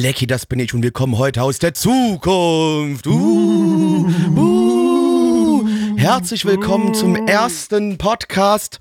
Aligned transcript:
Belecki, 0.00 0.26
das 0.26 0.46
bin 0.46 0.58
ich 0.60 0.72
und 0.72 0.82
wir 0.82 0.92
kommen 0.92 1.18
heute 1.18 1.42
aus 1.42 1.58
der 1.58 1.74
Zukunft. 1.74 3.06
Uh, 3.06 4.08
uh. 4.34 5.68
Herzlich 5.98 6.46
willkommen 6.46 6.94
zum 6.94 7.14
ersten 7.26 7.98
Podcast 7.98 8.80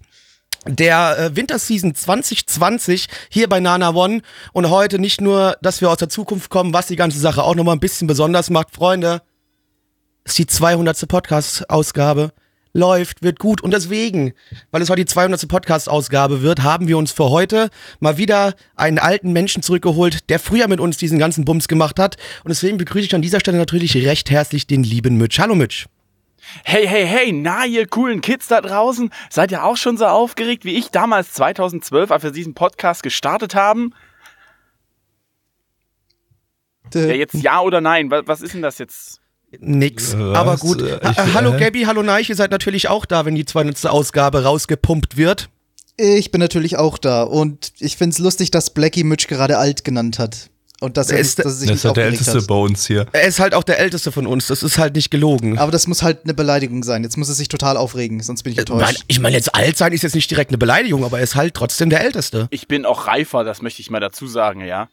der 0.66 1.20
äh, 1.20 1.36
Winterseason 1.36 1.94
2020 1.94 3.08
hier 3.28 3.50
bei 3.50 3.60
Nana 3.60 3.94
One. 3.94 4.22
Und 4.54 4.70
heute 4.70 4.98
nicht 4.98 5.20
nur, 5.20 5.58
dass 5.62 5.82
wir 5.82 5.92
aus 5.92 5.98
der 5.98 6.08
Zukunft 6.08 6.50
kommen, 6.50 6.74
was 6.74 6.88
die 6.88 6.96
ganze 6.96 7.20
Sache 7.20 7.44
auch 7.44 7.56
nochmal 7.56 7.76
ein 7.76 7.82
bisschen 7.82 8.08
besonders 8.08 8.50
macht. 8.50 8.74
Freunde, 8.74 9.22
ist 10.24 10.38
die 10.38 10.48
200. 10.48 11.06
Podcast-Ausgabe 11.06 12.32
läuft, 12.74 13.24
wird 13.24 13.40
gut. 13.40 13.62
Und 13.62 13.72
deswegen, 13.72 14.34
weil 14.72 14.82
es 14.82 14.90
heute 14.90 15.02
die 15.02 15.06
200. 15.06 15.48
Podcast-Ausgabe 15.48 16.42
wird, 16.42 16.64
haben 16.64 16.88
wir 16.88 16.98
uns 16.98 17.12
für 17.12 17.30
heute 17.30 17.70
mal 18.00 18.18
wieder 18.18 18.54
einen 18.76 19.00
alten 19.00 19.32
Menschen 19.32 19.64
zurückgeholt, 19.64 20.30
der 20.30 20.40
früher 20.40 20.68
mit 20.68 20.80
uns 20.80 20.98
diesen 20.98 21.20
ganzen 21.20 21.46
Bums 21.46 21.68
gemacht 21.68 22.00
hat. 22.00 22.18
Und 22.44 22.50
deswegen 22.50 22.78
begrüße 22.78 23.06
ich 23.06 23.16
an 23.16 23.22
dieser 23.22 23.40
Stelle 23.40 23.58
natürlich 23.58 23.96
recht 23.96 24.30
herzlich 24.30 24.68
den 24.68 24.84
lieben 24.84 25.18
Mitch. 25.18 25.42
Hallo 25.42 25.56
Mitch. 25.56 25.86
Hey, 26.64 26.88
hey, 26.88 27.06
hey, 27.06 27.32
na 27.32 27.66
ihr 27.66 27.86
coolen 27.88 28.22
Kids 28.22 28.48
da 28.48 28.62
draußen, 28.62 29.12
seid 29.30 29.52
ihr 29.52 29.64
auch 29.64 29.78
schon 29.78 29.98
so 29.98 30.06
aufgeregt 30.06 30.66
wie 30.66 30.78
ich 30.78 30.90
damals 30.90 31.34
2012, 31.34 32.12
als 32.12 32.24
wir 32.24 32.32
diesen 32.32 32.54
Podcast 32.54 33.04
gestartet 33.04 33.56
haben? 33.56 33.94
Ja, 36.94 37.02
jetzt 37.08 37.36
ja 37.36 37.60
oder 37.62 37.82
nein? 37.82 38.10
Was, 38.10 38.24
was 38.26 38.42
ist 38.42 38.54
denn 38.54 38.62
das 38.62 38.80
jetzt? 38.80 39.22
Nix, 39.60 40.14
Was? 40.18 40.38
aber 40.38 40.58
gut. 40.58 40.82
Äh, 40.82 41.00
Ha 41.04 41.12
ich- 41.26 41.34
hallo 41.34 41.54
äh? 41.54 41.60
Gabby, 41.60 41.84
hallo 41.84 42.04
Neich, 42.04 42.30
ihr 42.30 42.36
seid 42.36 42.52
natürlich 42.52 42.88
auch 42.88 43.06
da, 43.06 43.26
wenn 43.26 43.36
die 43.36 43.46
200. 43.46 43.88
Ausgabe 43.88 44.44
rausgepumpt 44.44 45.18
wird. 45.18 45.50
Ich 45.98 46.32
bin 46.32 46.40
natürlich 46.40 46.78
auch 46.78 46.98
da 46.98 47.24
und 47.24 47.74
ich 47.80 47.98
find's 47.98 48.20
lustig, 48.20 48.52
dass 48.52 48.70
Blackie 48.70 49.04
Mitch 49.04 49.28
gerade 49.28 49.58
alt 49.58 49.84
genannt 49.84 50.20
hat. 50.20 50.50
Und 50.82 50.96
dass 50.96 51.10
er, 51.10 51.20
ist- 51.20 51.40
dass 51.40 51.46
er 51.48 51.52
sich 51.52 51.60
Das 51.68 51.70
nicht 51.74 51.76
ist 51.80 51.86
halt 51.86 51.98
der 51.98 52.06
älteste 52.06 52.38
hat. 52.38 52.48
bei 52.48 52.56
uns 52.56 52.88
hier. 52.88 53.06
Er 53.12 53.24
ist 53.24 53.40
halt 53.42 53.54
auch 53.54 53.64
der 53.64 53.80
Älteste 53.80 54.14
von 54.14 54.26
uns, 54.26 54.48
das 54.48 54.64
ist 54.64 54.78
halt 54.78 54.96
nicht 54.96 55.12
gelogen. 55.12 55.58
Aber 55.58 55.74
das 55.74 55.88
muss 55.88 56.04
halt 56.04 56.20
eine 56.24 56.34
Beleidigung 56.34 56.84
sein. 56.84 57.04
Jetzt 57.04 57.18
muss 57.18 57.28
er 57.28 57.36
sich 57.36 57.50
total 57.50 57.76
aufregen, 57.76 58.22
sonst 58.24 58.44
bin 58.44 58.54
ich 58.54 58.58
Nein, 58.60 58.68
enttäuscht. 58.68 59.04
ich 59.10 59.20
meine, 59.20 59.36
jetzt 59.36 59.54
alt 59.54 59.76
sein 59.78 59.92
ist 59.92 60.04
jetzt 60.04 60.16
nicht 60.16 60.32
direkt 60.32 60.52
eine 60.52 60.58
Beleidigung, 60.58 61.04
aber 61.04 61.18
er 61.18 61.24
ist 61.26 61.36
halt 61.36 61.54
trotzdem 61.54 61.90
der 61.90 62.02
Älteste. 62.02 62.48
Ich 62.52 62.70
bin 62.70 62.86
auch 62.86 63.08
reifer, 63.08 63.44
das 63.44 63.62
möchte 63.62 63.82
ich 63.82 63.90
mal 63.90 64.00
dazu 64.00 64.26
sagen, 64.26 64.62
ja. 64.64 64.88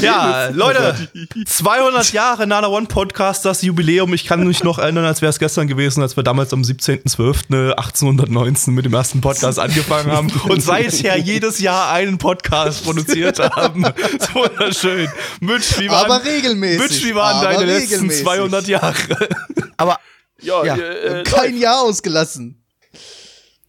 Ja, 0.00 0.48
Leute, 0.48 1.08
200 1.46 2.12
Jahre 2.12 2.48
Nana 2.48 2.66
One 2.66 2.86
Podcast, 2.86 3.44
das 3.44 3.62
Jubiläum. 3.62 4.12
Ich 4.12 4.26
kann 4.26 4.44
mich 4.44 4.64
noch 4.64 4.78
erinnern, 4.78 5.04
als 5.04 5.22
wäre 5.22 5.30
es 5.30 5.38
gestern 5.38 5.68
gewesen, 5.68 6.02
als 6.02 6.16
wir 6.16 6.24
damals 6.24 6.52
am 6.52 6.62
17.12.1819 6.62 8.72
mit 8.72 8.86
dem 8.86 8.94
ersten 8.94 9.20
Podcast 9.20 9.60
angefangen 9.60 10.10
haben 10.10 10.32
und 10.48 10.60
seither 10.60 11.16
jedes 11.16 11.60
Jahr 11.60 11.92
einen 11.92 12.18
Podcast 12.18 12.82
produziert 12.84 13.38
haben. 13.38 13.82
Das 13.82 14.10
ist 14.10 14.34
wunderschön. 14.34 15.08
Mitch, 15.40 15.78
wie 15.78 15.88
waren, 15.88 16.10
Aber 16.10 16.24
regelmäßig. 16.24 16.80
Mitch, 16.80 17.04
wie 17.04 17.14
waren 17.14 17.36
aber 17.36 17.52
deine 17.52 17.66
letzten 17.66 17.92
regelmäßig. 17.94 18.24
200 18.24 18.66
Jahre? 18.66 19.28
Aber 19.76 20.00
Ja, 20.40 20.64
Ja, 20.64 20.74
äh, 20.76 21.20
äh, 21.20 21.22
Kein 21.22 21.56
Jahr 21.56 21.82
ausgelassen. 21.82 22.60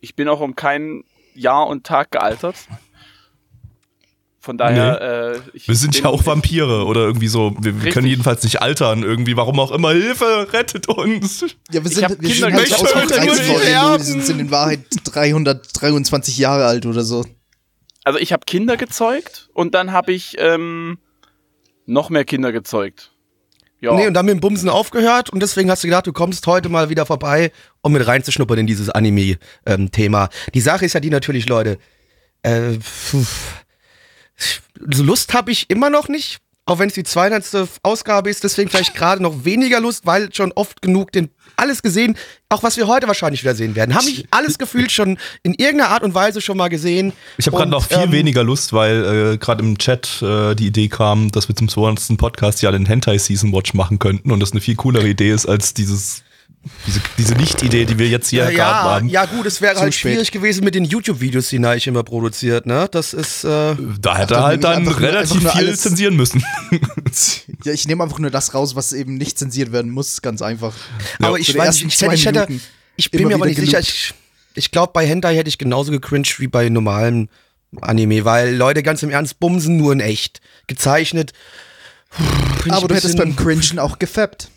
ich 0.02 0.16
bin 0.16 0.28
auch 0.28 0.40
um 0.40 0.56
kein 0.56 1.04
Jahr 1.36 1.68
und 1.68 1.86
Tag 1.86 2.12
gealtert. 2.12 2.56
Von 4.46 4.60
daher, 4.60 5.02
äh, 5.02 5.40
ich 5.54 5.68
Wir 5.68 5.76
sind 5.76 6.00
ja 6.00 6.06
auch 6.06 6.24
Vampire 6.24 6.86
oder 6.86 7.02
irgendwie 7.02 7.28
so. 7.28 7.56
Wir, 7.60 7.74
wir 7.74 7.74
Richtig. 7.78 7.94
können 7.96 8.08
jedenfalls 8.08 8.44
nicht 8.44 8.62
altern 8.62 9.02
irgendwie. 9.02 9.36
Warum 9.36 9.60
auch 9.60 9.72
immer. 9.72 9.92
Hilfe, 9.92 10.54
rettet 10.54 10.88
uns. 10.88 11.42
Ja, 11.72 11.84
wir 11.84 11.90
sind, 11.90 12.10
wir 12.22 12.30
Kinder 12.30 12.52
sind 12.52 12.54
halt 12.54 12.74
auch 12.76 12.96
Alter, 12.96 13.26
nur 13.26 13.36
die 13.36 13.42
13 13.42 13.58
sterben. 13.58 14.04
die 14.04 14.22
sind 14.22 14.40
in 14.40 14.52
Wahrheit 14.52 14.82
323 15.04 16.38
Jahre 16.38 16.66
alt 16.66 16.86
oder 16.86 17.02
so. 17.02 17.26
Also 18.04 18.20
ich 18.20 18.34
habe 18.34 18.46
Kinder 18.46 18.78
gezeugt 18.78 19.50
und 19.56 19.74
dann 19.74 19.92
habe 19.92 20.14
ich 20.14 20.36
ähm, 20.38 21.00
noch 21.88 22.12
mehr 22.12 22.24
Kinder 22.24 22.52
gezeugt. 22.52 23.15
Ja. 23.82 23.94
nee, 23.94 24.08
und 24.08 24.14
dann 24.14 24.26
mit 24.26 24.34
dem 24.34 24.40
Bumsen 24.40 24.70
aufgehört 24.70 25.30
und 25.30 25.42
deswegen 25.42 25.70
hast 25.70 25.84
du 25.84 25.88
gedacht, 25.88 26.08
du 26.08 26.14
kommst 26.14 26.48
heute 26.48 26.70
mal 26.70 26.90
wieder 26.90 27.06
vorbei, 27.06 27.52
um 27.82 27.92
mit 27.92 28.08
reinzuschnuppern 28.08 28.60
in 28.60 28.68
dieses 28.68 28.90
Anime-Thema. 28.90 30.30
die 30.54 30.62
Sache 30.62 30.86
ist 30.86 30.94
ja 30.94 31.00
die 31.00 31.10
natürlich, 31.10 31.48
Leute, 31.48 31.78
äh, 32.44 32.78
Lust 34.80 35.34
habe 35.34 35.52
ich 35.52 35.70
immer 35.70 35.90
noch 35.90 36.08
nicht, 36.08 36.40
auch 36.66 36.80
wenn 36.80 36.88
es 36.88 36.96
die 36.96 37.04
200. 37.04 37.70
Ausgabe 37.84 38.30
ist, 38.30 38.44
deswegen 38.44 38.70
vielleicht 38.70 38.96
gerade 38.96 39.22
noch 39.22 39.46
weniger 39.46 39.80
Lust, 39.80 40.06
weil 40.06 40.34
schon 40.34 40.52
oft 40.54 40.82
genug 40.82 41.12
den 41.12 41.30
alles 41.58 41.82
gesehen, 41.82 42.16
auch 42.50 42.64
was 42.64 42.78
wir 42.78 42.88
heute 42.88 43.08
wahrscheinlich 43.08 43.44
wieder 43.44 43.56
sehen 43.56 43.76
werden. 43.76 43.96
Haben 43.96 44.08
ich 44.08 44.28
alles 44.32 44.58
gefühlt 44.58 44.92
schon 44.92 45.18
in 45.44 45.54
irgendeiner 45.54 45.92
Art 45.92 46.04
und 46.04 46.14
Weise 46.14 46.42
schon 46.42 46.58
mal 46.58 46.68
gesehen. 46.68 47.14
Ich 47.38 47.48
habe 47.48 47.58
gerade 47.58 47.72
noch 47.72 47.86
viel 47.86 47.98
ähm, 47.98 48.12
weniger 48.12 48.44
Lust, 48.44 48.74
weil 48.74 49.34
äh, 49.34 49.38
gerade 49.38 49.64
im 49.64 49.78
Chat 49.78 50.22
äh, 50.22 50.56
die 50.56 50.68
Idee 50.68 50.88
kam, 50.88 51.32
dass 51.32 51.48
wir 51.48 51.56
zum 51.56 51.70
200. 51.70 52.18
Podcast 52.18 52.62
ja 52.62 52.72
den 52.72 52.86
Hentai 52.86 53.18
Season 53.18 53.54
Watch 53.54 53.74
machen 53.74 54.00
könnten 54.00 54.32
und 54.32 54.40
das 54.40 54.52
eine 54.52 54.62
viel 54.62 54.76
coolere 54.76 55.08
Idee 55.08 55.32
ist 55.32 55.46
als 55.46 55.74
dieses 55.74 56.25
diese, 56.88 57.00
diese 57.18 57.34
Nicht-Idee, 57.36 57.86
die 57.86 57.98
wir 58.00 58.08
jetzt 58.08 58.30
hier 58.30 58.44
Ja, 58.44 58.50
gerade 58.50 58.58
ja, 58.58 58.84
haben. 58.84 59.10
ja, 59.10 59.26
gut, 59.26 59.46
es 59.46 59.62
wäre 59.62 59.80
halt 59.80 59.94
spät. 59.94 60.12
schwierig 60.14 60.32
gewesen 60.32 60.64
mit 60.64 60.76
den 60.76 60.84
YouTube-Videos, 60.86 61.50
die 61.50 61.60
Neich 61.60 61.88
immer 61.88 62.04
produziert, 62.04 62.66
ne? 62.66 62.88
Das 62.92 63.14
ist, 63.14 63.44
äh, 63.44 63.76
Da 64.00 64.18
hätte 64.18 64.36
er 64.36 64.44
halt 64.44 64.64
dann 64.64 64.88
relativ 64.88 65.42
nur 65.42 65.52
viel 65.52 65.68
alles- 65.68 65.82
zensieren 65.82 66.16
müssen. 66.16 66.44
Ja, 67.64 67.72
ich 67.72 67.88
nehme 67.88 68.04
einfach 68.04 68.20
nur 68.20 68.30
das 68.30 68.54
raus, 68.54 68.76
was 68.76 68.92
eben 68.94 69.16
nicht 69.16 69.40
zensiert 69.40 69.72
werden 69.72 69.90
muss, 69.92 70.22
ganz 70.22 70.42
einfach. 70.42 70.74
aber 71.20 71.30
so 71.30 71.36
ich 71.38 71.58
weiß 71.58 71.82
ich, 71.82 72.02
hätte- 72.02 72.14
ich 72.16 72.26
hätte, 72.26 72.48
ich 72.98 73.10
bin 73.12 73.28
mir 73.28 73.36
aber 73.36 73.46
nicht 73.46 73.60
sicher, 73.60 73.80
ich, 73.80 74.14
ich 74.54 74.72
glaube, 74.72 74.92
bei 74.94 75.08
Hentai 75.08 75.36
hätte 75.36 75.48
ich 75.50 75.58
genauso 75.58 75.92
gecringed 75.92 76.40
wie 76.40 76.48
bei 76.48 76.70
normalem 76.70 77.30
Anime, 77.82 78.26
weil 78.26 78.56
Leute, 78.56 78.84
ganz 78.84 79.02
im 79.04 79.10
Ernst, 79.10 79.40
Bumsen 79.40 79.78
nur 79.78 79.94
in 79.94 80.00
echt. 80.00 80.42
Gezeichnet. 80.68 81.34
Aber 82.70 82.88
du 82.88 82.96
hättest 82.96 83.18
beim 83.18 83.36
Cringen 83.36 83.80
auch 83.80 84.00
gefappt. 84.00 84.50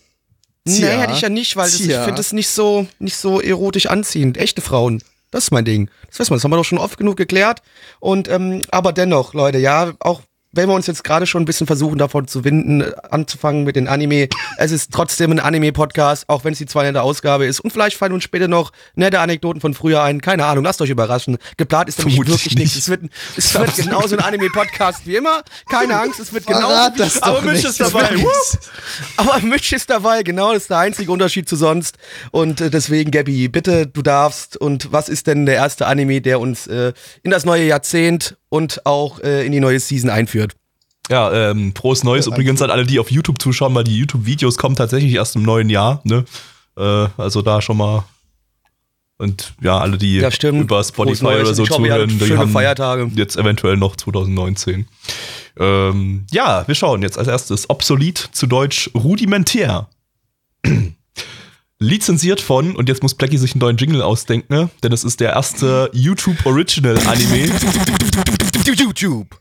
Nee, 0.68 0.78
Tja. 0.78 1.00
hätte 1.00 1.12
ich 1.12 1.20
ja 1.20 1.28
nicht, 1.28 1.56
weil 1.56 1.70
das, 1.70 1.80
ich 1.80 1.92
finde 1.92 2.20
es 2.20 2.32
nicht 2.32 2.48
so, 2.48 2.86
nicht 2.98 3.16
so 3.16 3.40
erotisch 3.40 3.86
anziehend. 3.86 4.36
Echte 4.36 4.60
Frauen. 4.60 5.02
Das 5.30 5.44
ist 5.44 5.50
mein 5.50 5.64
Ding. 5.64 5.90
Das 6.08 6.20
weiß 6.20 6.30
man, 6.30 6.38
das 6.38 6.44
haben 6.44 6.52
wir 6.52 6.56
doch 6.56 6.64
schon 6.64 6.78
oft 6.78 6.96
genug 6.98 7.16
geklärt. 7.16 7.62
Und, 8.00 8.28
ähm, 8.28 8.62
aber 8.70 8.92
dennoch, 8.92 9.34
Leute, 9.34 9.58
ja, 9.58 9.92
auch 10.00 10.22
wenn 10.52 10.68
wir 10.68 10.74
uns 10.74 10.86
jetzt 10.86 11.04
gerade 11.04 11.26
schon 11.26 11.42
ein 11.42 11.44
bisschen 11.44 11.66
versuchen, 11.66 11.98
davon 11.98 12.26
zu 12.26 12.42
winden, 12.44 12.80
äh, 12.80 12.92
anzufangen 13.10 13.64
mit 13.64 13.76
den 13.76 13.86
Anime, 13.86 14.28
es 14.56 14.72
ist 14.72 14.92
trotzdem 14.92 15.32
ein 15.32 15.40
Anime-Podcast, 15.40 16.28
auch 16.28 16.44
wenn 16.44 16.52
es 16.52 16.58
die 16.58 16.66
200. 16.66 17.02
Ausgabe 17.02 17.44
ist. 17.46 17.60
Und 17.60 17.70
vielleicht 17.70 17.96
fallen 17.96 18.12
uns 18.12 18.24
später 18.24 18.48
noch 18.48 18.72
nette 18.94 19.20
Anekdoten 19.20 19.60
von 19.60 19.74
früher 19.74 20.02
ein. 20.02 20.20
Keine 20.22 20.46
Ahnung, 20.46 20.64
lasst 20.64 20.80
euch 20.80 20.90
überraschen. 20.90 21.36
Geplant 21.58 21.88
ist 21.90 21.98
nämlich 21.98 22.14
Vermutlich 22.14 22.44
wirklich 22.46 22.58
nichts. 22.58 22.74
nicht. 22.74 22.82
Es 22.82 22.88
wird, 22.88 23.02
es 23.36 23.54
wird 23.54 23.76
genauso 23.76 24.16
ein 24.16 24.22
Anime-Podcast 24.22 25.06
wie 25.06 25.16
immer. 25.16 25.42
Keine 25.68 26.00
Angst, 26.00 26.18
es 26.18 26.32
wird 26.32 26.46
genauso 26.46 26.96
das 26.96 27.22
Aber 27.22 27.42
nicht. 27.52 27.64
ist 27.64 27.78
dabei. 27.80 28.08
Aber 29.18 29.38
Mitch 29.40 29.76
ist 29.76 29.90
dabei, 29.90 30.22
genau, 30.22 30.54
das 30.54 30.62
ist 30.62 30.70
der 30.70 30.78
einzige 30.78 31.12
Unterschied 31.12 31.48
zu 31.48 31.56
sonst. 31.56 31.98
Und 32.30 32.60
äh, 32.62 32.70
deswegen, 32.70 33.10
Gabby, 33.10 33.48
bitte, 33.48 33.86
du 33.86 34.00
darfst. 34.00 34.56
Und 34.56 34.92
was 34.92 35.10
ist 35.10 35.26
denn 35.26 35.44
der 35.44 35.56
erste 35.56 35.86
Anime, 35.86 36.22
der 36.22 36.40
uns 36.40 36.66
äh, 36.66 36.94
in 37.22 37.30
das 37.30 37.44
neue 37.44 37.64
Jahrzehnt 37.64 38.37
und 38.48 38.84
auch 38.86 39.20
äh, 39.20 39.44
in 39.46 39.52
die 39.52 39.60
neue 39.60 39.80
Season 39.80 40.10
einführt? 40.10 40.56
Ja, 41.10 41.50
ähm, 41.50 41.72
frohes 41.74 42.04
Neues 42.04 42.26
übrigens 42.26 42.60
an 42.60 42.70
alle, 42.70 42.84
die 42.84 42.98
auf 42.98 43.10
YouTube 43.10 43.40
zuschauen, 43.40 43.74
weil 43.74 43.84
die 43.84 43.96
YouTube-Videos 43.96 44.58
kommen 44.58 44.76
tatsächlich 44.76 45.14
erst 45.14 45.36
im 45.36 45.42
neuen 45.42 45.70
Jahr. 45.70 46.00
Ne? 46.04 46.24
Äh, 46.76 47.06
also 47.16 47.40
da 47.42 47.62
schon 47.62 47.78
mal. 47.78 48.04
Und 49.16 49.54
ja, 49.60 49.78
alle, 49.78 49.98
die 49.98 50.16
Ja, 50.18 50.30
stimmt. 50.30 50.60
über 50.60 50.84
Spotify 50.84 51.24
oder 51.26 51.54
so 51.54 51.64
ich 51.64 51.70
hoffe, 51.70 51.82
zuhören, 51.82 52.18
die 52.20 52.36
haben 52.36 52.50
Feiertage. 52.52 53.10
jetzt 53.16 53.36
eventuell 53.36 53.76
noch 53.76 53.96
2019. 53.96 54.86
Ähm, 55.58 56.24
ja, 56.30 56.68
wir 56.68 56.74
schauen 56.76 57.02
jetzt 57.02 57.18
als 57.18 57.26
erstes 57.26 57.68
obsolet 57.68 58.18
zu 58.32 58.46
Deutsch 58.46 58.90
rudimentär. 58.94 59.88
Lizenziert 61.80 62.40
von, 62.40 62.74
und 62.74 62.88
jetzt 62.88 63.04
muss 63.04 63.14
Blackie 63.14 63.38
sich 63.38 63.52
einen 63.52 63.60
neuen 63.60 63.76
Jingle 63.76 64.02
ausdenken, 64.02 64.52
ne? 64.52 64.68
denn 64.82 64.92
es 64.92 65.04
ist 65.04 65.20
der 65.20 65.34
erste 65.34 65.88
YouTube 65.92 66.44
Original 66.44 66.98
Anime. 67.06 67.52
YouTube. 68.74 69.40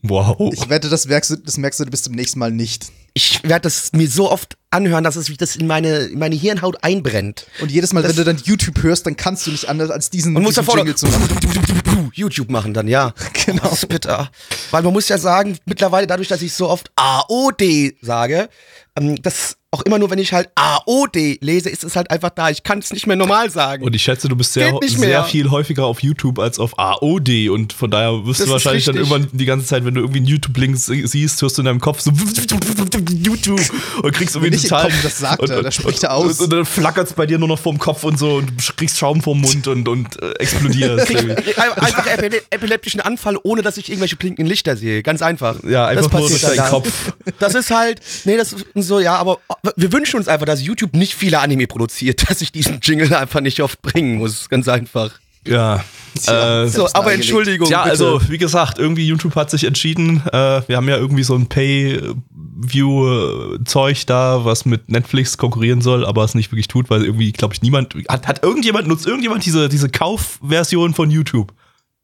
Wow. 0.00 0.54
Ich 0.54 0.70
wette, 0.70 0.88
das 0.88 1.06
merkst, 1.06 1.30
du, 1.32 1.36
das 1.36 1.58
merkst 1.58 1.80
du 1.80 1.84
bis 1.84 2.02
zum 2.02 2.14
nächsten 2.14 2.38
Mal 2.38 2.50
nicht. 2.50 2.90
Ich 3.16 3.40
werde 3.44 3.62
das 3.62 3.92
mir 3.94 4.08
so 4.10 4.30
oft 4.30 4.58
anhören, 4.68 5.02
dass 5.02 5.16
es 5.16 5.30
wie 5.30 5.38
das 5.38 5.56
in 5.56 5.66
meine, 5.66 6.00
in 6.00 6.18
meine 6.18 6.34
Hirnhaut 6.36 6.76
einbrennt. 6.84 7.46
Und 7.62 7.70
jedes 7.70 7.94
Mal, 7.94 8.04
wenn 8.04 8.14
du 8.14 8.24
dann 8.24 8.36
YouTube 8.44 8.82
hörst, 8.82 9.06
dann 9.06 9.16
kannst 9.16 9.46
du 9.46 9.52
nicht 9.52 9.70
anders 9.70 9.90
als 9.90 10.10
diesen, 10.10 10.36
Und 10.36 10.42
muss 10.42 10.56
diesen 10.56 10.66
davor 10.66 10.76
Jingle 10.76 10.94
zu 10.96 11.06
machen. 11.06 12.10
YouTube 12.12 12.50
machen 12.50 12.74
dann, 12.74 12.88
ja. 12.88 13.14
Genau. 13.46 13.62
Das 13.62 13.84
ist 13.84 13.88
bitter. 13.88 14.30
Weil 14.70 14.82
man 14.82 14.92
muss 14.92 15.08
ja 15.08 15.16
sagen, 15.16 15.56
mittlerweile 15.64 16.06
dadurch, 16.06 16.28
dass 16.28 16.42
ich 16.42 16.52
so 16.52 16.68
oft 16.68 16.90
AOD 16.96 17.94
sage, 18.02 18.50
ähm, 18.98 19.20
das 19.22 19.56
auch 19.70 19.82
immer 19.82 19.98
nur, 19.98 20.10
wenn 20.10 20.18
ich 20.18 20.32
halt 20.32 20.48
AOD 20.54 21.38
lese, 21.42 21.68
ist 21.68 21.84
es 21.84 21.96
halt 21.96 22.10
einfach 22.10 22.30
da. 22.30 22.48
Ich 22.50 22.62
kann 22.62 22.78
es 22.78 22.92
nicht 22.92 23.06
mehr 23.06 23.16
normal 23.16 23.50
sagen. 23.50 23.84
Und 23.84 23.94
ich 23.94 24.02
schätze, 24.02 24.28
du 24.28 24.34
bist 24.36 24.54
sehr, 24.54 24.78
sehr 24.86 25.24
viel 25.24 25.50
häufiger 25.50 25.84
auf 25.84 26.02
YouTube 26.02 26.38
als 26.38 26.58
auf 26.58 26.78
AOD 26.78 27.50
und 27.50 27.72
von 27.72 27.90
daher 27.90 28.24
wirst 28.26 28.40
Das 28.40 28.46
du 28.46 28.52
wahrscheinlich 28.52 28.84
dann 28.86 28.96
irgendwann 28.96 29.28
die 29.32 29.44
ganze 29.44 29.66
Zeit, 29.66 29.84
wenn 29.84 29.94
du 29.94 30.00
irgendwie 30.00 30.18
einen 30.20 30.26
YouTube-Link 30.26 30.78
sie- 30.78 31.06
siehst, 31.06 31.42
hörst 31.42 31.58
du 31.58 31.62
in 31.62 31.66
deinem 31.66 31.80
Kopf 31.80 32.00
so 32.00 32.10
YouTube 33.08 33.60
und 34.02 34.12
kriegst 34.12 34.34
irgendwie 34.34 34.52
Wenn 34.52 34.62
total. 34.62 34.90
komm, 34.90 35.02
das 35.02 35.18
sagt 35.18 35.48
er, 35.48 35.58
und, 35.58 35.64
das 35.64 35.74
spricht 35.74 35.98
und, 35.98 36.04
er 36.04 36.14
aus. 36.14 36.38
Und, 36.38 36.44
und 36.44 36.52
dann 36.52 36.64
flackert 36.64 37.08
es 37.08 37.12
bei 37.12 37.26
dir 37.26 37.38
nur 37.38 37.48
noch 37.48 37.58
vorm 37.58 37.78
Kopf 37.78 38.04
und 38.04 38.18
so 38.18 38.36
und 38.36 38.50
du 38.50 38.72
kriegst 38.76 38.98
Schaum 38.98 39.20
vorm 39.20 39.40
Mund 39.40 39.66
und, 39.68 39.88
und 39.88 40.22
äh, 40.22 40.32
explodierst. 40.38 41.10
einfach 41.56 42.06
epile 42.06 42.42
epileptischen 42.50 43.00
Anfall, 43.00 43.38
ohne 43.42 43.62
dass 43.62 43.76
ich 43.76 43.88
irgendwelche 43.88 44.16
blinkenden 44.16 44.46
Lichter 44.46 44.76
sehe. 44.76 45.02
Ganz 45.02 45.22
einfach. 45.22 45.62
Ja, 45.64 45.86
einfach 45.86 46.10
das 46.10 46.20
nur 46.20 46.28
durch 46.28 46.42
dann 46.42 46.56
deinen. 46.56 46.70
Kopf. 46.70 47.12
Das 47.38 47.54
ist 47.54 47.70
halt, 47.70 48.00
nee, 48.24 48.36
das 48.36 48.52
ist 48.52 48.66
so, 48.74 49.00
ja, 49.00 49.16
aber 49.16 49.38
wir 49.76 49.92
wünschen 49.92 50.16
uns 50.16 50.28
einfach, 50.28 50.46
dass 50.46 50.62
YouTube 50.62 50.94
nicht 50.94 51.14
viele 51.14 51.40
Anime 51.40 51.66
produziert, 51.66 52.24
dass 52.30 52.40
ich 52.40 52.52
diesen 52.52 52.80
Jingle 52.80 53.14
einfach 53.14 53.40
nicht 53.40 53.60
oft 53.60 53.80
bringen 53.82 54.16
muss. 54.16 54.48
Ganz 54.48 54.68
einfach. 54.68 55.10
Ja. 55.46 55.84
Tja. 56.20 56.64
Äh, 56.64 56.68
So, 56.68 56.88
aber. 56.92 57.12
Entschuldigung. 57.12 57.68
Ja, 57.70 57.84
bitte. 57.84 57.90
also 57.90 58.20
wie 58.28 58.38
gesagt, 58.38 58.78
irgendwie 58.78 59.06
YouTube 59.06 59.34
hat 59.36 59.50
sich 59.50 59.64
entschieden, 59.64 60.22
äh, 60.32 60.62
wir 60.66 60.76
haben 60.76 60.88
ja 60.88 60.96
irgendwie 60.96 61.22
so 61.24 61.34
ein 61.34 61.46
Pay-View-Zeug 61.48 64.06
da, 64.06 64.44
was 64.44 64.64
mit 64.64 64.88
Netflix 64.88 65.38
konkurrieren 65.38 65.80
soll, 65.80 66.04
aber 66.06 66.24
es 66.24 66.34
nicht 66.34 66.50
wirklich 66.52 66.68
tut, 66.68 66.90
weil 66.90 67.04
irgendwie, 67.04 67.32
glaube 67.32 67.54
ich, 67.54 67.62
niemand, 67.62 67.94
hat, 68.08 68.26
hat 68.26 68.42
irgendjemand, 68.42 68.88
nutzt 68.88 69.06
irgendjemand 69.06 69.44
diese, 69.44 69.68
diese 69.68 69.88
Kaufversion 69.88 70.94
von 70.94 71.10
YouTube? 71.10 71.52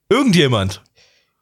Irgendjemand. 0.08 0.82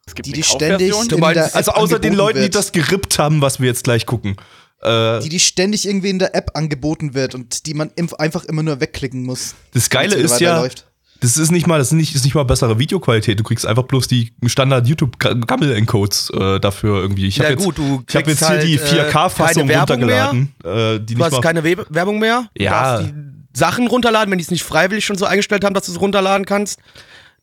Es 0.05 0.15
gibt 0.15 0.27
Die, 0.27 0.33
die 0.33 0.43
ständig 0.43 0.93
meinst, 1.19 1.35
der 1.37 1.45
App 1.47 1.55
Also 1.55 1.71
außer 1.73 1.99
den 1.99 2.13
Leuten, 2.13 2.39
die 2.39 2.43
wird. 2.45 2.55
das 2.55 2.71
gerippt 2.71 3.19
haben, 3.19 3.41
was 3.41 3.59
wir 3.59 3.67
jetzt 3.67 3.83
gleich 3.83 4.05
gucken. 4.05 4.35
Äh, 4.81 5.19
die, 5.19 5.29
die 5.29 5.39
ständig 5.39 5.87
irgendwie 5.87 6.09
in 6.09 6.19
der 6.19 6.33
App 6.35 6.51
angeboten 6.55 7.13
wird 7.13 7.35
und 7.35 7.65
die 7.67 7.73
man 7.73 7.91
einfach 8.17 8.45
immer 8.45 8.63
nur 8.63 8.79
wegklicken 8.79 9.23
muss. 9.23 9.55
das 9.73 9.89
Geile 9.89 10.15
ist 10.15 10.39
ja, 10.39 10.51
weiterläuft. 10.53 10.87
Das 11.21 11.37
ist 11.37 11.51
nicht 11.51 11.67
mal, 11.67 11.77
das 11.77 11.87
ist 11.87 11.93
nicht, 11.93 12.13
ist 12.15 12.25
nicht 12.25 12.33
mal 12.35 12.43
bessere 12.43 12.79
Videoqualität. 12.79 13.39
Du 13.39 13.43
kriegst 13.43 13.65
einfach 13.65 13.83
bloß 13.83 14.07
die 14.07 14.33
Standard 14.47 14.87
YouTube 14.87 15.19
Gammel-Encodes 15.19 16.31
äh, 16.31 16.59
dafür 16.59 16.99
irgendwie. 16.99 17.27
Ich 17.27 17.37
Ja, 17.37 17.43
habe 17.45 17.53
jetzt, 17.53 17.63
gut, 17.63 17.77
du 17.77 18.03
ich 18.09 18.15
hab 18.15 18.27
jetzt 18.27 18.45
hier 18.47 18.57
die 18.57 18.79
halt, 18.79 18.91
äh, 18.91 19.09
4K-Fassung 19.09 19.67
keine 19.67 19.69
Werbung 19.69 20.01
runtergeladen. 20.01 20.55
Äh, 20.63 20.99
die 20.99 21.13
Du 21.15 21.23
hast 21.23 21.31
mal, 21.33 21.41
keine 21.41 21.63
We 21.63 21.77
Werbung 21.89 22.19
mehr. 22.19 22.45
Du 22.55 22.63
Ja. 22.63 22.71
darfst 22.71 23.09
die 23.09 23.13
Sachen 23.53 23.87
runterladen, 23.87 24.31
wenn 24.31 24.39
die 24.39 24.43
es 24.43 24.51
nicht 24.51 24.63
freiwillig 24.63 25.05
schon 25.05 25.15
so 25.17 25.25
eingestellt 25.25 25.63
haben, 25.63 25.73
dass 25.75 25.85
du 25.85 25.91
es 25.91 26.01
runterladen 26.01 26.45
kannst. 26.45 26.79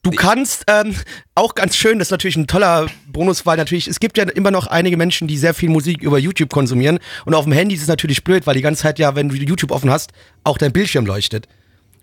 Du 0.03 0.11
kannst, 0.11 0.65
ähm, 0.69 0.95
auch 1.35 1.55
ganz 1.55 1.77
schön, 1.77 1.99
das 1.99 2.09
ist 2.09 2.13
natürlich 2.13 2.37
ein 2.37 2.47
toller 2.47 2.87
Bonus, 3.09 3.47
weil 3.47 3.57
natürlich, 3.57 3.89
es 3.89 3.99
gibt 4.01 4.17
ja 4.17 4.25
immer 4.25 4.51
noch 4.53 4.67
einige 4.69 4.97
Menschen, 4.97 5.27
die 5.29 5.37
sehr 5.37 5.55
viel 5.55 5.69
Musik 5.71 6.03
über 6.03 6.19
YouTube 6.19 6.51
konsumieren. 6.51 6.99
Und 7.27 7.35
auf 7.35 7.45
dem 7.45 7.53
Handy 7.53 7.75
ist 7.75 7.83
es 7.83 7.89
natürlich 7.89 8.23
blöd, 8.23 8.47
weil 8.47 8.55
die 8.55 8.63
ganze 8.63 8.83
Zeit 8.83 8.99
ja, 8.99 9.17
wenn 9.17 9.29
du 9.29 9.35
YouTube 9.35 9.71
offen 9.73 9.91
hast, 9.91 10.11
auch 10.45 10.57
dein 10.57 10.73
Bildschirm 10.73 11.05
leuchtet. 11.05 11.47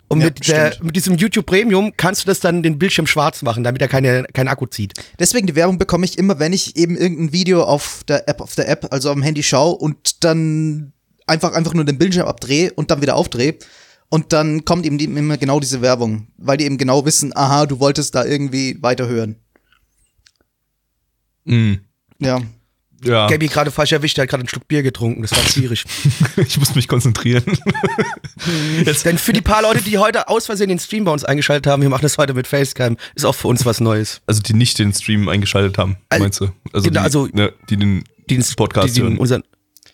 Und 0.07 0.19
Ja, 0.19 0.25
mit, 0.25 0.47
der, 0.47 0.75
mit 0.83 0.95
diesem 0.95 1.15
YouTube 1.15 1.45
Premium 1.47 1.91
kannst 1.97 2.23
du 2.23 2.27
das 2.27 2.39
dann 2.39 2.61
den 2.61 2.77
Bildschirm 2.77 3.07
schwarz 3.07 3.41
machen, 3.41 3.63
damit 3.63 3.81
er 3.81 3.87
keine, 3.87 4.23
keinen 4.33 4.49
Akku 4.49 4.67
zieht. 4.67 4.93
Deswegen 5.17 5.47
die 5.47 5.55
Werbung 5.55 5.77
bekomme 5.79 6.05
ich 6.05 6.17
immer, 6.17 6.37
wenn 6.39 6.53
ich 6.53 6.75
eben 6.75 6.95
irgendein 6.95 7.33
Video 7.33 7.63
auf 7.63 8.03
der 8.07 8.29
App, 8.29 8.41
auf 8.41 8.53
der 8.55 8.69
App, 8.69 8.87
also 8.91 9.09
am 9.09 9.23
Handy 9.23 9.41
schaue 9.41 9.75
und 9.75 10.23
dann 10.23 10.93
einfach, 11.25 11.53
einfach 11.53 11.73
nur 11.73 11.85
den 11.85 11.97
Bildschirm 11.97 12.27
abdrehe 12.27 12.71
und 12.73 12.91
dann 12.91 13.01
wieder 13.01 13.15
aufdrehe. 13.15 13.55
Und 14.09 14.31
dann 14.33 14.63
kommt 14.63 14.85
eben 14.85 14.99
die, 14.99 15.05
immer 15.05 15.37
genau 15.37 15.59
diese 15.59 15.81
Werbung, 15.81 16.27
weil 16.37 16.57
die 16.57 16.65
eben 16.65 16.77
genau 16.77 17.05
wissen, 17.05 17.35
aha, 17.35 17.65
du 17.65 17.79
wolltest 17.79 18.13
da 18.13 18.23
irgendwie 18.23 18.77
weiterhören. 18.81 19.37
Mm, 21.45 21.75
Ja. 22.19 22.41
Ja, 23.05 23.27
Gabby 23.27 23.47
gerade 23.47 23.71
falsch 23.71 23.91
erwischt, 23.91 24.17
der 24.17 24.23
hat 24.23 24.29
gerade 24.29 24.41
einen 24.41 24.49
Schluck 24.49 24.67
Bier 24.67 24.83
getrunken, 24.83 25.21
das 25.21 25.31
war 25.31 25.43
schwierig. 25.43 25.85
ich 26.37 26.57
muss 26.59 26.75
mich 26.75 26.87
konzentrieren. 26.87 27.43
Jetzt, 28.85 29.05
Denn 29.05 29.17
für 29.17 29.33
die 29.33 29.41
paar 29.41 29.61
Leute, 29.61 29.81
die 29.81 29.97
heute 29.97 30.27
aus 30.27 30.45
Versehen 30.45 30.69
den 30.69 30.79
Stream 30.79 31.05
bei 31.05 31.11
uns 31.11 31.23
eingeschaltet 31.23 31.67
haben, 31.71 31.81
wir 31.81 31.89
machen 31.89 32.01
das 32.03 32.17
heute 32.17 32.33
mit 32.33 32.47
Facecam, 32.47 32.97
ist 33.15 33.25
auch 33.25 33.35
für 33.35 33.47
uns 33.47 33.65
was 33.65 33.79
Neues. 33.79 34.21
also 34.27 34.41
die 34.41 34.53
nicht 34.53 34.77
den 34.79 34.93
Stream 34.93 35.29
eingeschaltet 35.29 35.77
haben, 35.77 35.97
Also, 36.09 36.23
meinst 36.23 36.39
du? 36.41 36.49
Also, 36.73 36.87
genau, 36.89 36.99
die, 37.01 37.05
also- 37.05 37.27
ne, 37.31 37.53
die 37.69 37.77
den 37.77 38.03
Die, 38.29 38.41
Podcast 38.55 38.89
die, 38.89 38.93
die 38.99 39.01
hören. 39.03 39.17
unseren, 39.17 39.43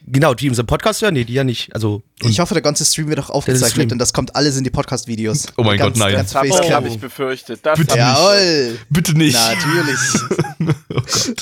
genau, 0.07 0.33
die 0.33 0.49
unseren 0.49 0.65
Podcast 0.67 1.01
hören, 1.01 1.13
nee, 1.13 1.23
die 1.23 1.33
ja 1.33 1.43
nicht. 1.43 1.73
Also, 1.73 2.01
Ich 2.21 2.39
hoffe, 2.39 2.53
der 2.53 2.61
ganze 2.61 2.85
Stream 2.85 3.07
wird 3.09 3.19
auch 3.19 3.29
aufgezeichnet 3.29 3.91
und 3.91 3.97
das 3.99 4.13
kommt 4.13 4.35
alles 4.35 4.57
in 4.57 4.63
die 4.63 4.69
Podcast-Videos. 4.69 5.47
Oh 5.57 5.63
mein 5.63 5.77
Ganz- 5.77 5.97
Gott, 5.97 6.05
nein. 6.07 6.15
ganz 6.15 6.31
Das 6.33 6.71
habe 6.71 6.87
ich, 6.87 6.99
befürchtet. 6.99 7.59
Das 7.63 7.77
Bitte 7.79 7.97
Jawohl! 7.97 8.77
Bitte 8.89 9.17
nicht. 9.17 9.33
Natürlich. 9.35 10.75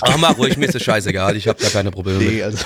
ach, 0.02 0.18
mach 0.18 0.38
ruhig, 0.38 0.58
mir 0.58 0.66
ist 0.66 0.76
das 0.76 0.84
scheißegal, 0.84 1.36
ich 1.36 1.48
habe 1.48 1.62
da 1.62 1.70
keine 1.70 1.92
Probleme 1.92 2.20
Nee, 2.20 2.44
also. 2.44 2.58